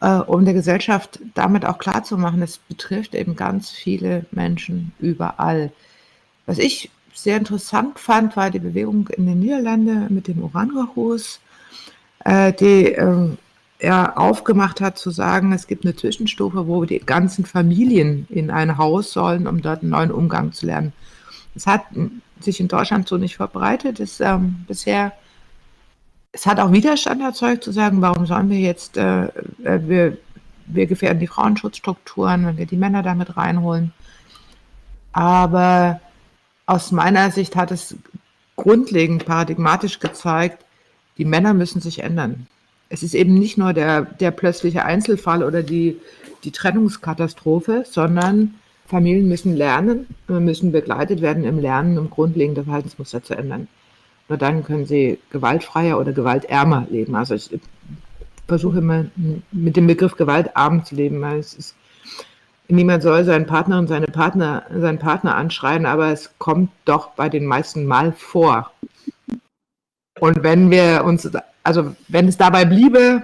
äh, 0.00 0.18
um 0.18 0.44
der 0.44 0.54
Gesellschaft 0.54 1.20
damit 1.34 1.64
auch 1.64 1.78
klarzumachen, 1.78 2.42
es 2.42 2.58
betrifft 2.58 3.14
eben 3.14 3.36
ganz 3.36 3.70
viele 3.70 4.26
Menschen 4.30 4.92
überall. 4.98 5.72
Was 6.46 6.58
ich 6.58 6.90
sehr 7.14 7.36
interessant 7.36 7.98
fand, 7.98 8.36
war 8.36 8.50
die 8.50 8.58
Bewegung 8.58 9.08
in 9.08 9.26
den 9.26 9.40
Niederlanden 9.40 10.12
mit 10.12 10.28
dem 10.28 10.42
Orangerhus, 10.42 11.40
äh, 12.24 12.52
die 12.52 12.92
äh, 12.92 13.30
er 13.80 14.18
aufgemacht 14.18 14.80
hat 14.80 14.98
zu 14.98 15.10
sagen, 15.10 15.52
es 15.52 15.66
gibt 15.68 15.84
eine 15.84 15.94
Zwischenstufe, 15.94 16.66
wo 16.66 16.84
die 16.84 16.98
ganzen 16.98 17.44
Familien 17.44 18.26
in 18.28 18.50
ein 18.50 18.76
Haus 18.76 19.12
sollen, 19.12 19.46
um 19.46 19.62
dort 19.62 19.82
einen 19.82 19.90
neuen 19.90 20.10
Umgang 20.10 20.52
zu 20.52 20.66
lernen. 20.66 20.92
Das 21.58 21.66
hat 21.66 21.86
sich 22.38 22.60
in 22.60 22.68
Deutschland 22.68 23.08
so 23.08 23.16
nicht 23.16 23.34
verbreitet. 23.34 23.98
Es, 23.98 24.20
ähm, 24.20 24.64
bisher, 24.68 25.12
es 26.30 26.46
hat 26.46 26.60
auch 26.60 26.70
Widerstand 26.70 27.20
erzeugt, 27.20 27.64
zu 27.64 27.72
sagen, 27.72 28.00
warum 28.00 28.26
sollen 28.26 28.48
wir 28.48 28.60
jetzt, 28.60 28.96
äh, 28.96 29.24
äh 29.64 29.80
wir, 29.82 30.18
wir 30.66 30.86
gefährden 30.86 31.18
die 31.18 31.26
Frauenschutzstrukturen, 31.26 32.46
wenn 32.46 32.58
wir 32.58 32.66
die 32.66 32.76
Männer 32.76 33.02
damit 33.02 33.36
reinholen. 33.36 33.92
Aber 35.12 36.00
aus 36.66 36.92
meiner 36.92 37.32
Sicht 37.32 37.56
hat 37.56 37.72
es 37.72 37.96
grundlegend 38.54 39.26
paradigmatisch 39.26 39.98
gezeigt, 39.98 40.64
die 41.16 41.24
Männer 41.24 41.54
müssen 41.54 41.80
sich 41.80 42.04
ändern. 42.04 42.46
Es 42.88 43.02
ist 43.02 43.14
eben 43.14 43.34
nicht 43.34 43.58
nur 43.58 43.72
der, 43.72 44.02
der 44.02 44.30
plötzliche 44.30 44.84
Einzelfall 44.84 45.42
oder 45.42 45.64
die, 45.64 46.00
die 46.44 46.52
Trennungskatastrophe, 46.52 47.82
sondern 47.84 48.54
Familien 48.88 49.28
müssen 49.28 49.54
lernen, 49.54 50.06
müssen 50.26 50.72
begleitet 50.72 51.20
werden 51.20 51.44
im 51.44 51.58
Lernen, 51.58 51.98
um 51.98 52.10
grundlegende 52.10 52.64
Verhaltensmuster 52.64 53.22
zu 53.22 53.34
ändern. 53.34 53.68
Nur 54.28 54.38
dann 54.38 54.64
können 54.64 54.86
sie 54.86 55.18
gewaltfreier 55.30 55.98
oder 55.98 56.12
gewaltärmer 56.12 56.86
leben. 56.90 57.14
Also 57.14 57.34
ich 57.34 57.50
versuche 58.46 58.78
immer 58.78 59.04
mit 59.52 59.76
dem 59.76 59.86
Begriff 59.86 60.16
gewaltarm 60.16 60.84
zu 60.84 60.94
leben, 60.94 61.22
ist 61.40 61.74
niemand 62.68 63.02
soll 63.02 63.24
seinen 63.24 63.46
Partner 63.46 63.78
und 63.78 63.88
seine 63.88 64.06
Partner, 64.06 64.64
seinen 64.74 64.98
Partner 64.98 65.34
anschreien, 65.36 65.86
aber 65.86 66.12
es 66.12 66.30
kommt 66.38 66.70
doch 66.84 67.10
bei 67.10 67.28
den 67.28 67.46
meisten 67.46 67.86
mal 67.86 68.12
vor. 68.12 68.70
Und 70.20 70.42
wenn 70.42 70.70
wir 70.70 71.04
uns, 71.04 71.28
also 71.62 71.94
wenn 72.08 72.28
es 72.28 72.36
dabei 72.36 72.64
bliebe, 72.64 73.22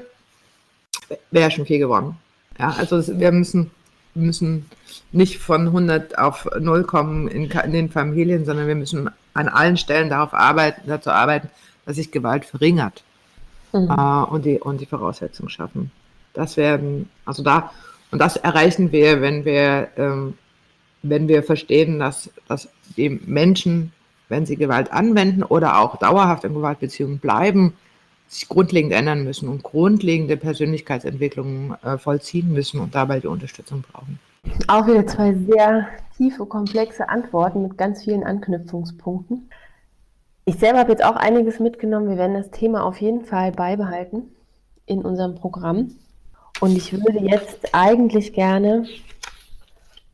wäre 1.30 1.50
schon 1.50 1.66
viel 1.66 1.78
gewonnen. 1.78 2.16
Ja, 2.58 2.70
also 2.78 3.02
wir 3.18 3.32
müssen, 3.32 3.70
müssen 4.14 4.66
nicht 5.12 5.38
von 5.38 5.66
100 5.66 6.18
auf 6.18 6.48
0 6.58 6.84
kommen 6.84 7.28
in, 7.28 7.50
in 7.50 7.72
den 7.72 7.90
Familien, 7.90 8.44
sondern 8.44 8.66
wir 8.66 8.74
müssen 8.74 9.10
an 9.34 9.48
allen 9.48 9.76
Stellen 9.76 10.10
darauf 10.10 10.34
arbeiten, 10.34 10.82
dazu 10.86 11.10
arbeiten, 11.10 11.50
dass 11.86 11.96
sich 11.96 12.10
Gewalt 12.10 12.44
verringert 12.44 13.02
mhm. 13.72 13.90
äh, 13.90 14.24
und, 14.24 14.44
die, 14.44 14.58
und 14.58 14.80
die 14.80 14.86
Voraussetzungen 14.86 15.50
schaffen. 15.50 15.90
Das 16.32 16.56
werden, 16.56 17.08
also 17.24 17.42
da, 17.42 17.72
und 18.10 18.18
das 18.18 18.36
erreichen 18.36 18.92
wir, 18.92 19.20
wenn 19.20 19.44
wir, 19.44 19.88
ähm, 19.96 20.34
wenn 21.02 21.28
wir 21.28 21.42
verstehen, 21.42 21.98
dass, 21.98 22.30
dass 22.48 22.68
die 22.96 23.10
Menschen, 23.10 23.92
wenn 24.28 24.46
sie 24.46 24.56
Gewalt 24.56 24.92
anwenden 24.92 25.42
oder 25.42 25.78
auch 25.78 25.96
dauerhaft 25.96 26.44
in 26.44 26.54
Gewaltbeziehungen 26.54 27.18
bleiben, 27.18 27.74
sich 28.34 28.48
grundlegend 28.48 28.92
ändern 28.92 29.24
müssen 29.24 29.48
und 29.48 29.62
grundlegende 29.62 30.36
Persönlichkeitsentwicklungen 30.36 31.76
äh, 31.82 31.98
vollziehen 31.98 32.52
müssen 32.52 32.80
und 32.80 32.94
dabei 32.94 33.20
die 33.20 33.26
Unterstützung 33.26 33.82
brauchen. 33.82 34.18
Auch 34.68 34.86
wieder 34.86 35.06
zwei 35.06 35.34
sehr 35.34 35.88
tiefe, 36.16 36.44
komplexe 36.46 37.08
Antworten 37.08 37.62
mit 37.62 37.78
ganz 37.78 38.02
vielen 38.04 38.24
Anknüpfungspunkten. 38.24 39.48
Ich 40.44 40.56
selber 40.56 40.80
habe 40.80 40.92
jetzt 40.92 41.04
auch 41.04 41.16
einiges 41.16 41.58
mitgenommen. 41.60 42.10
Wir 42.10 42.18
werden 42.18 42.34
das 42.34 42.50
Thema 42.50 42.84
auf 42.84 43.00
jeden 43.00 43.24
Fall 43.24 43.52
beibehalten 43.52 44.24
in 44.84 45.02
unserem 45.02 45.34
Programm. 45.34 45.92
Und 46.60 46.76
ich 46.76 46.92
würde 46.92 47.20
jetzt 47.20 47.74
eigentlich 47.74 48.34
gerne 48.34 48.86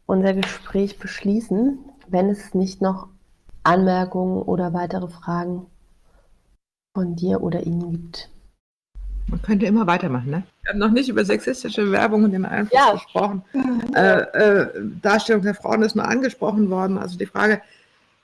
unser 0.06 0.34
Gespräch 0.34 0.98
beschließen, 0.98 1.78
wenn 2.09 2.30
es 2.30 2.55
nicht 2.55 2.80
noch 2.80 3.09
Anmerkungen 3.62 4.42
oder 4.42 4.72
weitere 4.72 5.09
Fragen 5.09 5.66
von 7.01 7.16
dir 7.16 7.40
oder 7.40 7.62
Ihnen 7.62 7.93
gibt. 7.93 8.28
Man 9.28 9.40
könnte 9.40 9.64
immer 9.64 9.86
weitermachen, 9.86 10.31
ne? 10.31 10.43
Wir 10.62 10.72
haben 10.72 10.78
noch 10.81 10.90
nicht 10.90 11.09
über 11.09 11.24
sexistische 11.24 11.90
Werbung 11.90 12.24
und 12.24 12.32
den 12.32 12.44
Einfluss 12.44 12.78
ja. 12.78 12.93
gesprochen. 12.93 13.43
Äh, 13.94 14.20
äh, 14.20 14.66
Darstellung 15.01 15.40
der 15.40 15.55
Frauen 15.55 15.81
ist 15.82 15.97
nur 15.97 16.06
angesprochen 16.06 16.68
worden. 16.68 16.98
Also 16.98 17.16
die 17.16 17.24
Frage, 17.24 17.62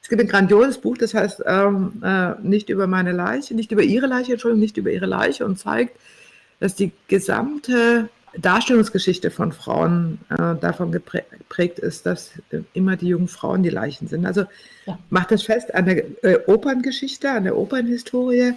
es 0.03 0.09
gibt 0.11 0.21
ein 0.21 0.29
grandioses 0.29 0.79
Buch, 0.79 0.99
das 0.99 1.15
heißt 1.15 1.43
ähm, 1.47 2.03
äh, 2.05 2.35
nicht 2.43 2.69
über 2.69 2.87
meine 2.87 3.13
Leiche, 3.13 3.55
nicht 3.55 3.73
über 3.73 3.83
ihre 3.83 4.07
Leiche, 4.07 4.33
Entschuldigung, 4.33 4.61
nicht 4.61 4.77
über 4.77 4.91
ihre 4.91 5.07
Leiche 5.07 5.47
und 5.47 5.59
zeigt, 5.59 5.99
dass 6.61 6.75
die 6.75 6.93
gesamte 7.09 8.11
Darstellungsgeschichte 8.39 9.31
von 9.31 9.53
Frauen 9.53 10.19
äh, 10.31 10.55
davon 10.57 10.93
geprägt 10.93 11.79
ist, 11.79 12.07
dass 12.07 12.33
immer 12.73 12.97
die 12.97 13.09
jungen 13.09 13.29
Frauen 13.29 13.63
die 13.63 13.71
Leichen 13.71 14.09
sind. 14.09 14.27
Also 14.27 14.45
ja. 14.87 14.99
macht 15.11 15.31
das 15.31 15.43
fest 15.43 15.75
an 15.75 15.87
der 15.87 16.05
äh, 16.23 16.39
Operngeschichte, 16.47 17.31
an 17.31 17.45
der 17.45 17.57
Opernhistorie 17.57 18.53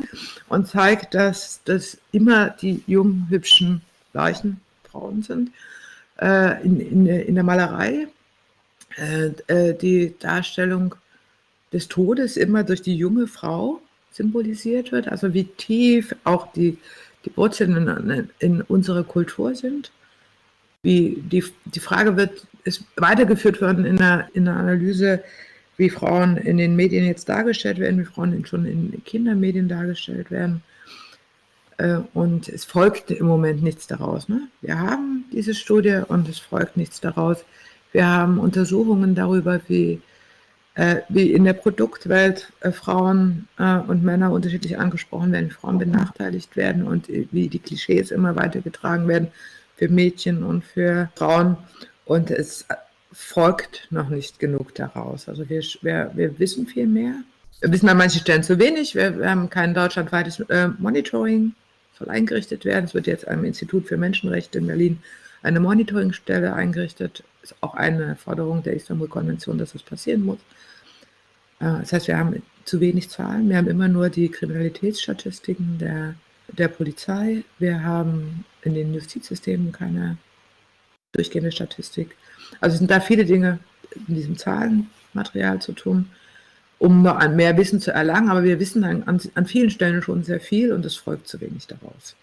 und 0.50 0.68
zeigt, 0.68 1.14
dass 1.14 1.62
das 1.66 1.98
immer 2.12 2.50
die 2.50 2.84
jungen, 2.88 3.28
hübschen 3.30 3.82
Leichen 4.14 4.60
Frauen 4.84 5.24
sind. 5.24 5.52
Äh, 6.22 6.64
in, 6.66 6.80
in, 6.80 7.08
in, 7.08 7.36
der 7.36 7.44
Malerei 7.44 8.08
äh, 8.98 9.28
äh, 9.48 9.74
die 9.74 10.16
Darstellung 10.20 10.96
des 11.72 11.88
Todes 11.88 12.36
immer 12.36 12.64
durch 12.64 12.82
die 12.82 12.96
junge 12.96 13.28
Frau 13.28 13.82
symbolisiert 14.12 14.92
wird, 14.92 15.08
also 15.08 15.34
wie 15.34 15.46
tief 15.46 16.16
auch 16.26 16.52
die 16.52 16.78
die 17.26 17.36
Wurzeln 17.36 17.88
in, 17.88 18.30
in 18.40 18.62
unserer 18.62 19.04
Kultur 19.04 19.56
sind. 19.56 19.92
Wie 20.82 21.22
die, 21.22 21.44
die 21.66 21.80
Frage 21.80 22.16
wird, 22.16 22.48
ist 22.64 22.84
weitergeführt 22.96 23.62
worden 23.62 23.86
in 23.86 23.98
der, 23.98 24.30
in 24.34 24.46
der 24.46 24.56
Analyse, 24.56 25.24
wie 25.78 25.90
Frauen 25.90 26.38
in 26.38 26.58
den 26.58 26.76
Medien 26.76 27.06
jetzt 27.06 27.28
dargestellt 27.28 27.80
werden, 27.80 28.00
wie 28.00 28.06
Frauen 28.06 28.46
schon 28.46 28.66
in 28.66 29.02
Kindermedien 29.04 29.68
dargestellt 29.68 30.32
werden. 30.32 30.62
Äh, 31.78 32.00
und 32.14 32.48
es 32.50 32.66
folgt 32.66 33.12
im 33.12 33.26
Moment 33.26 33.64
nichts 33.64 33.88
daraus. 33.88 34.30
Ne? 34.30 34.48
Wir 34.62 34.80
haben 34.80 35.26
diese 35.32 35.54
Studie 35.54 36.02
und 36.08 36.28
es 36.30 36.40
folgt 36.40 36.78
nichts 36.78 37.00
daraus. 37.00 37.44
Wir 37.92 38.06
haben 38.06 38.40
Untersuchungen 38.40 39.16
darüber, 39.16 39.60
wie 39.68 40.02
äh, 40.76 40.98
wie 41.10 41.32
in 41.32 41.44
der 41.44 41.54
Produktwelt 41.54 42.52
äh, 42.62 42.72
Frauen 42.72 43.48
äh, 43.58 43.78
und 43.80 44.04
Männer 44.04 44.32
unterschiedlich 44.32 44.78
angesprochen 44.78 45.32
werden, 45.32 45.52
Frauen 45.52 45.78
benachteiligt 45.78 46.56
werden 46.56 46.84
und 46.84 47.10
äh, 47.10 47.28
wie 47.32 47.48
die 47.48 47.60
Klischees 47.60 48.12
immer 48.12 48.36
weitergetragen 48.36 49.08
werden 49.08 49.30
für 49.76 49.90
Mädchen 49.90 50.44
und 50.44 50.64
für 50.64 51.10
Frauen. 51.16 51.58
Und 52.06 52.32
es 52.32 52.66
folgt 53.12 53.88
noch 53.90 54.10
nicht 54.10 54.40
genug 54.40 54.76
daraus. 54.76 55.28
Also 55.28 55.50
wir, 55.50 55.62
wir, 55.82 56.12
wir 56.14 56.40
wissen 56.40 56.68
viel 56.68 56.88
mehr. 56.88 57.16
Wir 57.60 57.72
wissen 57.72 57.90
an 57.90 57.98
manchen 57.98 58.22
Stellen 58.22 58.44
zu 58.44 58.58
wenig. 58.60 58.96
Wir, 58.96 59.20
wir 59.20 59.30
haben 59.30 59.50
kein 59.50 59.74
deutschlandweites 59.74 60.40
äh, 60.42 60.70
Monitoring, 60.78 61.54
soll 61.98 62.10
eingerichtet 62.10 62.64
werden. 62.64 62.86
Es 62.86 62.94
wird 62.94 63.08
jetzt 63.08 63.28
am 63.28 63.44
Institut 63.44 63.88
für 63.88 63.98
Menschenrechte 63.98 64.60
in 64.60 64.68
Berlin 64.68 65.00
eine 65.42 65.60
Monitoringstelle 65.60 66.54
eingerichtet. 66.54 67.24
Ist 67.42 67.56
auch 67.62 67.76
eine 67.76 68.16
Forderung 68.16 68.64
der 68.64 68.74
Istanbul-Konvention, 68.74 69.58
dass 69.58 69.74
das 69.74 69.84
passieren 69.84 70.26
muss. 70.26 70.40
Äh, 71.60 71.80
das 71.80 71.94
heißt, 71.94 72.08
wir 72.08 72.18
haben 72.18 72.42
zu 72.66 72.80
wenig 72.80 73.10
Zahlen. 73.10 73.50
Wir 73.50 73.58
haben 73.58 73.68
immer 73.68 73.88
nur 73.88 74.10
die 74.10 74.30
Kriminalitätsstatistiken 74.30 75.78
der, 75.80 76.16
der 76.50 76.68
Polizei. 76.68 77.44
Wir 77.58 77.84
haben 77.84 78.46
in 78.64 78.74
den 78.74 78.94
Justizsystemen 78.94 79.72
keine 79.72 80.18
durchgehende 81.14 81.52
Statistik. 81.52 82.16
Also 82.60 82.76
es 82.76 82.80
sind 82.80 82.92
da 82.92 83.00
viele 83.00 83.26
Dinge 83.26 83.60
in 84.08 84.16
diesem 84.16 84.38
Zahlenmaterial 84.38 85.60
zu 85.62 85.72
tun, 85.72 86.10
um 86.78 87.02
noch 87.02 87.28
mehr 87.30 87.58
Wissen 87.58 87.80
zu 87.80 87.92
erlangen. 87.92 88.30
Aber 88.30 88.44
wir 88.44 88.60
wissen 88.60 88.84
an, 88.84 89.04
an 89.34 89.46
vielen 89.46 89.70
Stellen 89.70 90.02
schon 90.02 90.24
sehr 90.24 90.40
viel 90.40 90.74
und 90.74 90.86
es 90.86 90.96
folgt 90.96 91.28
zu 91.28 91.42
wenig 91.42 91.66
daraus. 91.68 92.16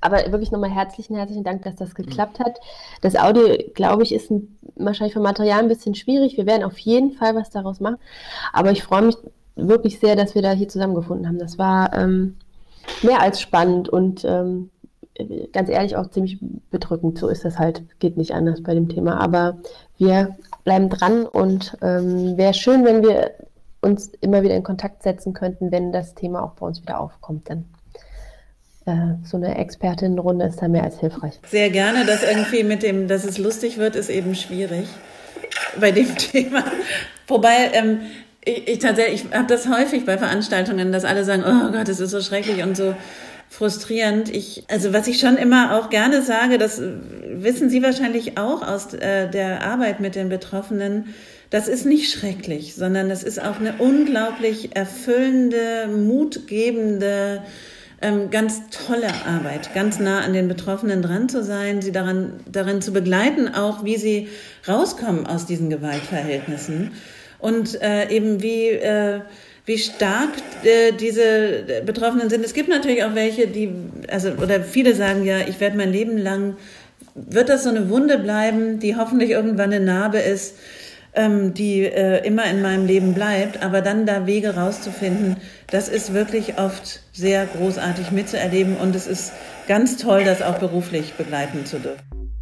Aber 0.00 0.18
wirklich 0.30 0.50
nochmal 0.50 0.70
herzlichen, 0.70 1.16
herzlichen 1.16 1.44
Dank, 1.44 1.62
dass 1.62 1.76
das 1.76 1.94
geklappt 1.94 2.38
hat. 2.38 2.58
Das 3.00 3.16
Audio, 3.16 3.56
glaube 3.74 4.02
ich, 4.02 4.14
ist 4.14 4.30
ein, 4.30 4.58
wahrscheinlich 4.76 5.14
vom 5.14 5.22
Material 5.22 5.60
ein 5.60 5.68
bisschen 5.68 5.94
schwierig. 5.94 6.36
Wir 6.36 6.46
werden 6.46 6.64
auf 6.64 6.78
jeden 6.78 7.12
Fall 7.12 7.34
was 7.34 7.50
daraus 7.50 7.80
machen. 7.80 7.98
Aber 8.52 8.70
ich 8.70 8.82
freue 8.82 9.02
mich 9.02 9.16
wirklich 9.56 9.98
sehr, 9.98 10.16
dass 10.16 10.34
wir 10.34 10.42
da 10.42 10.52
hier 10.52 10.68
zusammengefunden 10.68 11.26
haben. 11.26 11.38
Das 11.38 11.58
war 11.58 11.92
ähm, 11.94 12.36
mehr 13.02 13.20
als 13.20 13.40
spannend 13.40 13.88
und 13.88 14.24
ähm, 14.24 14.70
ganz 15.52 15.68
ehrlich 15.68 15.96
auch 15.96 16.10
ziemlich 16.10 16.38
bedrückend. 16.70 17.18
So 17.18 17.28
ist 17.28 17.44
das 17.44 17.58
halt. 17.58 17.82
Geht 17.98 18.16
nicht 18.16 18.32
anders 18.32 18.62
bei 18.62 18.74
dem 18.74 18.88
Thema. 18.88 19.20
Aber 19.20 19.58
wir 19.96 20.36
bleiben 20.64 20.88
dran 20.88 21.26
und 21.26 21.76
ähm, 21.82 22.36
wäre 22.36 22.54
schön, 22.54 22.84
wenn 22.84 23.02
wir 23.02 23.32
uns 23.80 24.08
immer 24.20 24.42
wieder 24.42 24.56
in 24.56 24.62
Kontakt 24.62 25.02
setzen 25.02 25.32
könnten, 25.32 25.70
wenn 25.70 25.92
das 25.92 26.14
Thema 26.14 26.42
auch 26.42 26.52
bei 26.52 26.66
uns 26.66 26.82
wieder 26.82 27.00
aufkommt. 27.00 27.48
Dann 27.50 27.64
so 29.24 29.36
eine 29.36 29.56
Expertinnenrunde 29.56 30.46
ist 30.46 30.60
da 30.60 30.68
mehr 30.68 30.84
als 30.84 31.00
hilfreich. 31.00 31.40
Sehr 31.50 31.70
gerne, 31.70 32.04
dass 32.04 32.22
irgendwie 32.22 32.64
mit 32.64 32.82
dem, 32.82 33.08
dass 33.08 33.24
es 33.24 33.38
lustig 33.38 33.78
wird, 33.78 33.96
ist 33.96 34.10
eben 34.10 34.34
schwierig 34.34 34.86
bei 35.80 35.90
dem 35.90 36.16
Thema. 36.16 36.64
Wobei, 37.26 37.70
ähm, 37.72 38.00
ich, 38.44 38.68
ich 38.68 38.78
tatsächlich, 38.78 39.24
ich 39.24 39.34
habe 39.34 39.46
das 39.46 39.68
häufig 39.68 40.04
bei 40.04 40.18
Veranstaltungen, 40.18 40.92
dass 40.92 41.04
alle 41.04 41.24
sagen, 41.24 41.44
oh 41.46 41.72
Gott, 41.72 41.88
das 41.88 42.00
ist 42.00 42.10
so 42.10 42.20
schrecklich 42.20 42.62
und 42.62 42.76
so 42.76 42.94
frustrierend. 43.48 44.28
Ich, 44.34 44.64
also 44.68 44.92
was 44.92 45.06
ich 45.08 45.20
schon 45.20 45.36
immer 45.36 45.78
auch 45.78 45.90
gerne 45.90 46.22
sage, 46.22 46.58
das 46.58 46.80
wissen 46.80 47.70
Sie 47.70 47.82
wahrscheinlich 47.82 48.38
auch 48.38 48.66
aus 48.66 48.94
äh, 48.94 49.28
der 49.30 49.64
Arbeit 49.64 50.00
mit 50.00 50.14
den 50.14 50.28
Betroffenen, 50.28 51.14
das 51.50 51.66
ist 51.66 51.86
nicht 51.86 52.12
schrecklich, 52.12 52.74
sondern 52.74 53.08
das 53.08 53.22
ist 53.22 53.40
auch 53.40 53.58
eine 53.58 53.74
unglaublich 53.78 54.76
erfüllende, 54.76 55.88
mutgebende, 55.88 57.42
ähm, 58.00 58.30
ganz 58.30 58.62
tolle 58.70 59.08
Arbeit, 59.26 59.74
ganz 59.74 59.98
nah 59.98 60.20
an 60.20 60.32
den 60.32 60.48
Betroffenen 60.48 61.02
dran 61.02 61.28
zu 61.28 61.42
sein, 61.42 61.82
sie 61.82 61.92
daran, 61.92 62.40
darin 62.50 62.80
zu 62.80 62.92
begleiten, 62.92 63.54
auch 63.54 63.84
wie 63.84 63.96
sie 63.96 64.28
rauskommen 64.68 65.26
aus 65.26 65.46
diesen 65.46 65.68
Gewaltverhältnissen 65.70 66.92
und 67.38 67.80
äh, 67.82 68.08
eben 68.10 68.42
wie, 68.42 68.68
äh, 68.68 69.20
wie 69.66 69.78
stark 69.78 70.30
äh, 70.62 70.92
diese 70.92 71.82
Betroffenen 71.84 72.30
sind. 72.30 72.44
Es 72.44 72.54
gibt 72.54 72.68
natürlich 72.68 73.04
auch 73.04 73.14
welche, 73.14 73.48
die, 73.48 73.72
also, 74.08 74.30
oder 74.30 74.62
viele 74.62 74.94
sagen 74.94 75.24
ja, 75.24 75.40
ich 75.48 75.60
werde 75.60 75.76
mein 75.76 75.92
Leben 75.92 76.18
lang, 76.18 76.56
wird 77.14 77.48
das 77.48 77.64
so 77.64 77.70
eine 77.70 77.90
Wunde 77.90 78.18
bleiben, 78.18 78.78
die 78.78 78.96
hoffentlich 78.96 79.30
irgendwann 79.30 79.72
eine 79.72 79.84
Narbe 79.84 80.18
ist, 80.18 80.54
ähm, 81.18 81.52
die 81.52 81.82
äh, 81.82 82.24
immer 82.24 82.44
in 82.44 82.62
meinem 82.62 82.86
Leben 82.86 83.12
bleibt, 83.12 83.62
aber 83.62 83.82
dann 83.82 84.06
da 84.06 84.26
Wege 84.26 84.54
rauszufinden, 84.54 85.36
das 85.66 85.88
ist 85.88 86.14
wirklich 86.14 86.58
oft 86.58 87.00
sehr 87.12 87.44
großartig 87.46 88.12
mitzuerleben 88.12 88.76
und 88.76 88.94
es 88.94 89.06
ist 89.06 89.32
ganz 89.66 89.96
toll, 89.96 90.24
das 90.24 90.40
auch 90.40 90.58
beruflich 90.58 91.14
begleiten 91.14 91.66
zu 91.66 91.80
dürfen. 91.80 92.37